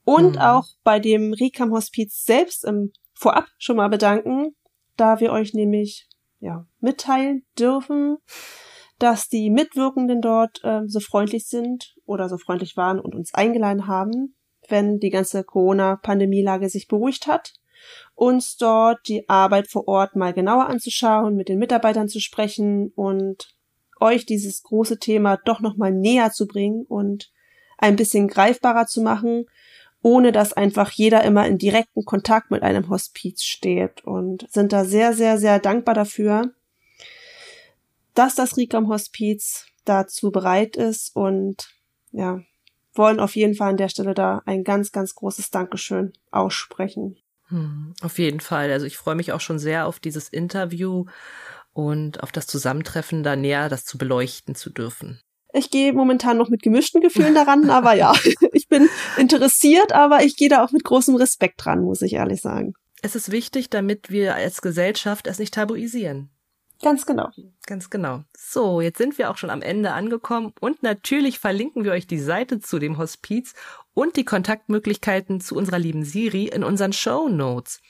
Und 0.04 0.32
Mhm. 0.34 0.38
auch 0.42 0.66
bei 0.84 0.98
dem 0.98 1.32
Rikam 1.32 1.72
Hospiz 1.72 2.24
selbst 2.26 2.64
im 2.64 2.92
Vorab 3.14 3.46
schon 3.56 3.76
mal 3.76 3.88
bedanken, 3.88 4.54
da 4.96 5.20
wir 5.20 5.32
euch 5.32 5.54
nämlich 5.54 6.08
ja, 6.40 6.66
mitteilen 6.80 7.44
dürfen, 7.58 8.18
dass 8.98 9.28
die 9.28 9.48
Mitwirkenden 9.48 10.20
dort 10.20 10.60
ähm, 10.64 10.88
so 10.88 11.00
freundlich 11.00 11.46
sind 11.46 11.96
oder 12.04 12.28
so 12.28 12.36
freundlich 12.36 12.76
waren 12.76 13.00
und 13.00 13.14
uns 13.14 13.32
eingeladen 13.32 13.86
haben, 13.86 14.34
wenn 14.68 14.98
die 14.98 15.10
ganze 15.10 15.42
Corona-Pandemielage 15.44 16.68
sich 16.68 16.86
beruhigt 16.88 17.26
hat, 17.26 17.54
uns 18.14 18.56
dort 18.56 19.08
die 19.08 19.28
Arbeit 19.28 19.68
vor 19.68 19.88
Ort 19.88 20.16
mal 20.16 20.32
genauer 20.32 20.66
anzuschauen, 20.66 21.34
mit 21.34 21.48
den 21.48 21.58
Mitarbeitern 21.58 22.08
zu 22.08 22.20
sprechen 22.20 22.92
und 22.94 23.54
euch 24.00 24.26
dieses 24.26 24.62
große 24.62 24.98
Thema 24.98 25.36
doch 25.36 25.60
nochmal 25.60 25.92
näher 25.92 26.32
zu 26.32 26.46
bringen 26.46 26.84
und 26.86 27.30
ein 27.78 27.96
bisschen 27.96 28.28
greifbarer 28.28 28.86
zu 28.86 29.00
machen, 29.02 29.46
ohne 30.02 30.32
dass 30.32 30.52
einfach 30.52 30.90
jeder 30.90 31.22
immer 31.24 31.46
in 31.46 31.58
direkten 31.58 32.04
Kontakt 32.04 32.50
mit 32.50 32.62
einem 32.62 32.88
Hospiz 32.88 33.42
steht 33.42 34.04
und 34.04 34.46
sind 34.50 34.72
da 34.72 34.84
sehr, 34.84 35.12
sehr, 35.14 35.38
sehr 35.38 35.60
dankbar 35.60 35.94
dafür, 35.94 36.52
dass 38.14 38.34
das 38.34 38.56
Rikam 38.56 38.88
Hospiz 38.88 39.66
dazu 39.84 40.30
bereit 40.30 40.76
ist 40.76 41.14
und 41.14 41.70
ja, 42.10 42.40
wollen 42.94 43.20
auf 43.20 43.36
jeden 43.36 43.54
Fall 43.54 43.70
an 43.70 43.76
der 43.76 43.88
Stelle 43.88 44.14
da 44.14 44.42
ein 44.44 44.64
ganz, 44.64 44.92
ganz 44.92 45.14
großes 45.14 45.50
Dankeschön 45.50 46.12
aussprechen. 46.30 47.21
Hm, 47.52 47.92
auf 48.00 48.18
jeden 48.18 48.40
Fall. 48.40 48.72
Also 48.72 48.86
ich 48.86 48.96
freue 48.96 49.14
mich 49.14 49.32
auch 49.32 49.40
schon 49.40 49.58
sehr 49.58 49.86
auf 49.86 50.00
dieses 50.00 50.30
Interview 50.30 51.04
und 51.74 52.22
auf 52.22 52.32
das 52.32 52.46
Zusammentreffen 52.46 53.22
da 53.22 53.36
näher, 53.36 53.68
das 53.68 53.84
zu 53.84 53.98
beleuchten 53.98 54.54
zu 54.54 54.70
dürfen. 54.70 55.20
Ich 55.52 55.70
gehe 55.70 55.92
momentan 55.92 56.38
noch 56.38 56.48
mit 56.48 56.62
gemischten 56.62 57.02
Gefühlen 57.02 57.34
daran, 57.34 57.68
aber 57.70 57.92
ja, 57.92 58.14
ich 58.52 58.68
bin 58.68 58.88
interessiert, 59.18 59.92
aber 59.92 60.24
ich 60.24 60.36
gehe 60.36 60.48
da 60.48 60.64
auch 60.64 60.72
mit 60.72 60.82
großem 60.82 61.14
Respekt 61.16 61.64
dran, 61.64 61.82
muss 61.82 62.00
ich 62.00 62.14
ehrlich 62.14 62.40
sagen. 62.40 62.72
Es 63.02 63.16
ist 63.16 63.30
wichtig, 63.30 63.68
damit 63.68 64.10
wir 64.10 64.34
als 64.34 64.62
Gesellschaft 64.62 65.26
es 65.26 65.38
nicht 65.38 65.52
tabuisieren. 65.52 66.30
Ganz 66.82 67.06
genau. 67.06 67.30
Ganz 67.66 67.90
genau. 67.90 68.24
So, 68.36 68.80
jetzt 68.80 68.98
sind 68.98 69.16
wir 69.16 69.30
auch 69.30 69.36
schon 69.36 69.50
am 69.50 69.62
Ende 69.62 69.92
angekommen 69.92 70.52
und 70.60 70.82
natürlich 70.82 71.38
verlinken 71.38 71.84
wir 71.84 71.92
euch 71.92 72.08
die 72.08 72.18
Seite 72.18 72.58
zu 72.58 72.80
dem 72.80 72.98
Hospiz 72.98 73.54
und 73.94 74.16
die 74.16 74.24
Kontaktmöglichkeiten 74.24 75.40
zu 75.40 75.54
unserer 75.54 75.78
lieben 75.78 76.04
Siri 76.04 76.46
in 76.46 76.64
unseren 76.64 76.92
Show 76.92 77.28
Notes. 77.28 77.80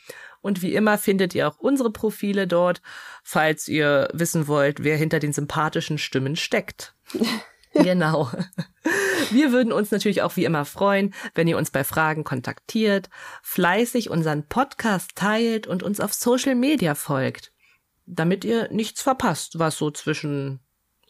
Und 0.43 0.61
wie 0.61 0.75
immer 0.75 0.99
findet 0.99 1.35
ihr 1.35 1.49
auch 1.49 1.59
unsere 1.59 1.91
Profile 1.91 2.47
dort, 2.47 2.83
falls 3.23 3.69
ihr 3.69 4.09
wissen 4.13 4.49
wollt, 4.49 4.83
wer 4.83 4.97
hinter 4.97 5.21
den 5.21 5.33
sympathischen 5.33 5.99
Stimmen 5.99 6.37
steckt. 6.37 6.95
genau. 7.73 8.31
Wir 9.31 9.53
würden 9.53 9.73
uns 9.73 9.91
natürlich 9.91 10.21
auch 10.21 10.37
wie 10.37 10.45
immer 10.45 10.65
freuen, 10.65 11.15
wenn 11.35 11.49
ihr 11.49 11.57
uns 11.57 11.71
bei 11.71 11.85
Fragen 11.85 12.25
kontaktiert, 12.25 13.09
fleißig 13.43 14.11
unseren 14.11 14.47
Podcast 14.47 15.13
teilt 15.15 15.67
und 15.67 15.83
uns 15.83 16.01
auf 16.01 16.13
Social 16.13 16.57
Media 16.57 16.95
folgt, 16.95 17.52
damit 18.15 18.45
ihr 18.45 18.69
nichts 18.71 19.03
verpasst, 19.03 19.59
was 19.59 19.77
so 19.77 19.91
zwischen 19.91 20.61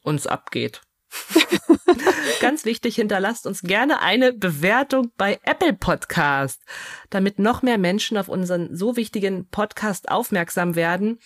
uns 0.03 0.27
abgeht. 0.27 0.83
Ganz 2.41 2.65
wichtig, 2.65 2.97
hinterlasst 2.97 3.47
uns 3.47 3.63
gerne 3.63 4.01
eine 4.01 4.33
Bewertung 4.33 5.13
bei 5.17 5.39
Apple 5.45 5.75
Podcast, 5.75 6.63
damit 7.11 7.39
noch 7.39 7.63
mehr 7.63 7.79
Menschen 7.79 8.17
auf 8.17 8.29
unseren 8.29 8.75
so 8.75 8.97
wichtigen 8.97 9.49
Podcast 9.49 10.11
aufmerksam 10.11 10.75
werden 10.75 11.19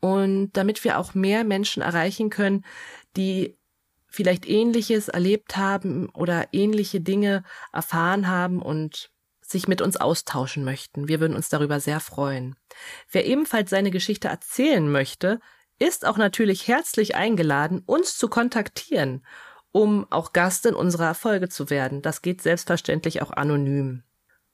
und 0.00 0.52
damit 0.52 0.82
wir 0.84 0.98
auch 0.98 1.14
mehr 1.14 1.44
Menschen 1.44 1.82
erreichen 1.82 2.30
können, 2.30 2.64
die 3.16 3.58
vielleicht 4.06 4.48
ähnliches 4.48 5.08
erlebt 5.08 5.56
haben 5.56 6.08
oder 6.10 6.48
ähnliche 6.52 7.00
Dinge 7.00 7.44
erfahren 7.72 8.28
haben 8.28 8.60
und 8.60 9.10
sich 9.52 9.68
mit 9.68 9.80
uns 9.80 9.96
austauschen 9.96 10.64
möchten. 10.64 11.08
Wir 11.08 11.20
würden 11.20 11.36
uns 11.36 11.48
darüber 11.48 11.80
sehr 11.80 12.00
freuen. 12.00 12.56
Wer 13.10 13.26
ebenfalls 13.26 13.70
seine 13.70 13.90
Geschichte 13.90 14.28
erzählen 14.28 14.90
möchte, 14.90 15.40
ist 15.78 16.06
auch 16.06 16.16
natürlich 16.16 16.68
herzlich 16.68 17.14
eingeladen, 17.14 17.82
uns 17.86 18.16
zu 18.16 18.28
kontaktieren, 18.28 19.24
um 19.72 20.06
auch 20.10 20.32
Gast 20.32 20.66
in 20.66 20.74
unserer 20.74 21.14
Folge 21.14 21.48
zu 21.48 21.70
werden. 21.70 22.02
Das 22.02 22.22
geht 22.22 22.42
selbstverständlich 22.42 23.22
auch 23.22 23.30
anonym, 23.30 24.02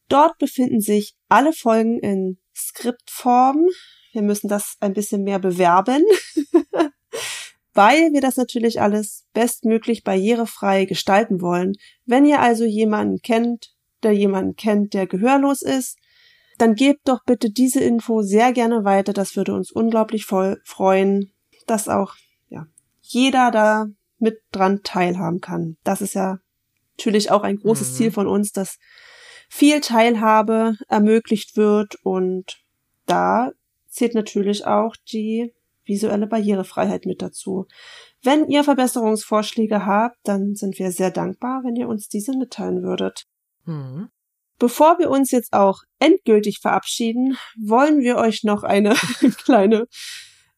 Dort 0.09 0.39
befinden 0.39 0.80
sich 0.80 1.14
alle 1.28 1.52
Folgen 1.52 1.98
in 1.98 2.39
Skriptform. 2.55 3.66
Wir 4.12 4.22
müssen 4.22 4.48
das 4.48 4.76
ein 4.80 4.94
bisschen 4.94 5.22
mehr 5.22 5.39
bewerben, 5.39 6.02
weil 7.74 8.12
wir 8.12 8.20
das 8.20 8.36
natürlich 8.36 8.80
alles 8.80 9.26
bestmöglich 9.35 10.02
barrierefrei 10.02 10.86
gestalten 10.86 11.40
wollen. 11.40 11.74
Wenn 12.06 12.24
ihr 12.24 12.40
also 12.40 12.64
jemanden 12.64 13.20
kennt, 13.20 13.74
der 14.02 14.12
jemanden 14.12 14.56
kennt, 14.56 14.94
der 14.94 15.06
gehörlos 15.06 15.62
ist, 15.62 15.98
dann 16.56 16.74
gebt 16.74 17.06
doch 17.06 17.20
bitte 17.24 17.51
diese 17.51 17.80
Info 17.80 18.22
sehr 18.22 18.52
gerne 18.52 18.85
weiter. 18.85 19.12
Das 19.12 19.36
würde 19.36 19.55
uns 19.55 19.70
unglaublich 19.70 20.24
voll 20.24 20.60
freuen, 20.64 21.32
dass 21.66 21.89
auch 21.89 22.14
ja, 22.48 22.66
jeder 23.01 23.51
da 23.51 23.86
mit 24.18 24.40
dran 24.51 24.80
teilhaben 24.82 25.40
kann. 25.40 25.76
Das 25.85 26.01
ist 26.01 26.14
ja 26.14 26.39
natürlich 26.97 27.30
auch 27.30 27.43
ein 27.43 27.59
großes 27.59 27.93
Mhm. 27.93 27.94
Ziel 27.94 28.10
von 28.10 28.26
uns, 28.26 28.51
dass 28.51 28.78
viel 29.48 29.80
Teilhabe 29.80 30.76
ermöglicht 30.88 31.56
wird 31.56 31.96
und 32.02 32.58
da 33.06 33.52
zählt 33.88 34.14
natürlich 34.14 34.66
auch 34.66 34.94
die 35.10 35.52
visuelle 35.84 36.26
Barrierefreiheit 36.26 37.06
mit 37.06 37.22
dazu. 37.22 37.66
Wenn 38.22 38.46
ihr 38.48 38.62
Verbesserungsvorschläge 38.62 39.86
habt, 39.86 40.16
dann 40.22 40.54
sind 40.54 40.78
wir 40.78 40.92
sehr 40.92 41.10
dankbar, 41.10 41.62
wenn 41.64 41.76
ihr 41.76 41.88
uns 41.88 42.08
diese 42.08 42.36
mitteilen 42.36 42.82
würdet. 42.82 43.24
Hm. 43.64 44.08
Bevor 44.58 44.98
wir 44.98 45.08
uns 45.08 45.30
jetzt 45.30 45.52
auch 45.52 45.82
endgültig 45.98 46.58
verabschieden, 46.60 47.38
wollen 47.56 48.00
wir 48.00 48.16
euch 48.16 48.44
noch 48.44 48.64
eine 48.64 48.94
kleine 49.44 49.86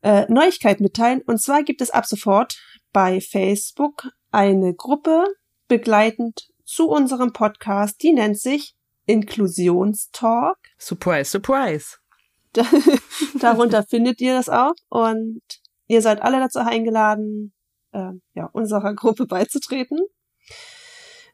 äh, 0.02 0.24
Neuigkeit 0.28 0.80
mitteilen. 0.80 1.22
Und 1.22 1.40
zwar 1.40 1.62
gibt 1.62 1.80
es 1.80 1.90
ab 1.90 2.06
sofort 2.06 2.58
bei 2.92 3.20
Facebook 3.20 4.08
eine 4.30 4.74
Gruppe 4.74 5.26
begleitend 5.68 6.48
zu 6.64 6.88
unserem 6.88 7.32
Podcast, 7.32 8.02
die 8.02 8.12
nennt 8.12 8.38
sich 8.38 8.74
Inklusionstalk. 9.10 10.58
Surprise, 10.78 11.30
surprise. 11.30 11.96
Darunter 13.40 13.82
findet 13.82 14.20
ihr 14.20 14.34
das 14.34 14.48
auch 14.48 14.74
und 14.88 15.42
ihr 15.88 16.02
seid 16.02 16.22
alle 16.22 16.38
dazu 16.38 16.60
eingeladen, 16.60 17.52
äh, 17.92 18.12
ja, 18.34 18.46
unserer 18.52 18.94
Gruppe 18.94 19.26
beizutreten. 19.26 19.98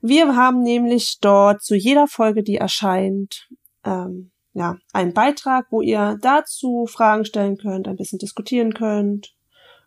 Wir 0.00 0.36
haben 0.36 0.62
nämlich 0.62 1.18
dort 1.20 1.62
zu 1.62 1.74
jeder 1.74 2.06
Folge, 2.06 2.42
die 2.42 2.56
erscheint, 2.56 3.48
ähm, 3.84 4.30
ja, 4.52 4.76
einen 4.92 5.12
Beitrag, 5.12 5.66
wo 5.70 5.82
ihr 5.82 6.18
dazu 6.22 6.86
Fragen 6.86 7.24
stellen 7.26 7.58
könnt, 7.58 7.88
ein 7.88 7.96
bisschen 7.96 8.18
diskutieren 8.18 8.72
könnt 8.72 9.34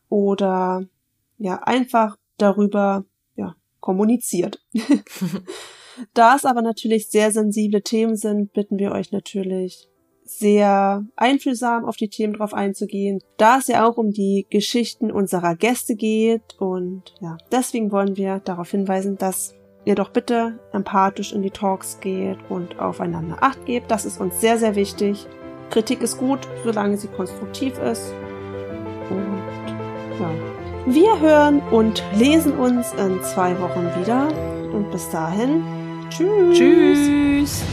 oder 0.10 0.84
ja, 1.38 1.56
einfach 1.64 2.18
darüber 2.38 3.06
ja, 3.36 3.56
kommuniziert. 3.80 4.64
da 6.14 6.36
es 6.36 6.46
aber 6.46 6.62
natürlich 6.62 7.10
sehr 7.10 7.32
sensible 7.32 7.82
Themen 7.82 8.16
sind, 8.16 8.54
bitten 8.54 8.78
wir 8.78 8.92
euch 8.92 9.12
natürlich 9.12 9.88
sehr 10.24 11.04
einfühlsam 11.16 11.86
auf 11.86 11.96
die 11.96 12.10
Themen 12.10 12.34
drauf 12.34 12.54
einzugehen, 12.54 13.20
da 13.38 13.58
es 13.58 13.68
ja 13.68 13.88
auch 13.88 13.98
um 13.98 14.12
die 14.12 14.46
Geschichten 14.50 15.12
unserer 15.12 15.56
Gäste 15.56 15.96
geht 15.96 16.56
und 16.60 17.16
ja, 17.20 17.38
deswegen 17.52 17.92
wollen 17.92 18.16
wir 18.16 18.40
darauf 18.40 18.70
hinweisen, 18.70 19.18
dass 19.18 19.56
ihr 19.86 19.96
doch 19.96 20.12
bitte 20.12 20.60
empathisch 20.72 21.34
in 21.34 21.42
die 21.42 21.50
Talks 21.50 22.00
geht 22.00 22.38
und 22.50 22.80
aufeinander 22.80 23.38
Acht 23.42 23.66
gebt. 23.66 23.90
Das 23.90 24.06
ist 24.06 24.20
uns 24.20 24.40
sehr, 24.40 24.58
sehr 24.60 24.76
wichtig. 24.76 25.26
Kritik 25.72 26.02
ist 26.02 26.18
gut, 26.18 26.48
solange 26.64 26.98
sie 26.98 27.08
konstruktiv 27.08 27.80
ist. 27.80 28.14
Und 29.10 29.42
ja, 30.20 30.30
wir 30.86 31.20
hören 31.20 31.62
und 31.72 32.04
lesen 32.16 32.58
uns 32.58 32.94
in 32.94 33.22
zwei 33.24 33.60
Wochen 33.60 33.86
wieder. 34.00 34.28
Und 34.74 34.92
bis 34.92 35.10
dahin, 35.10 35.64
tschüss. 36.10 36.58
Tschüss. 36.58 37.64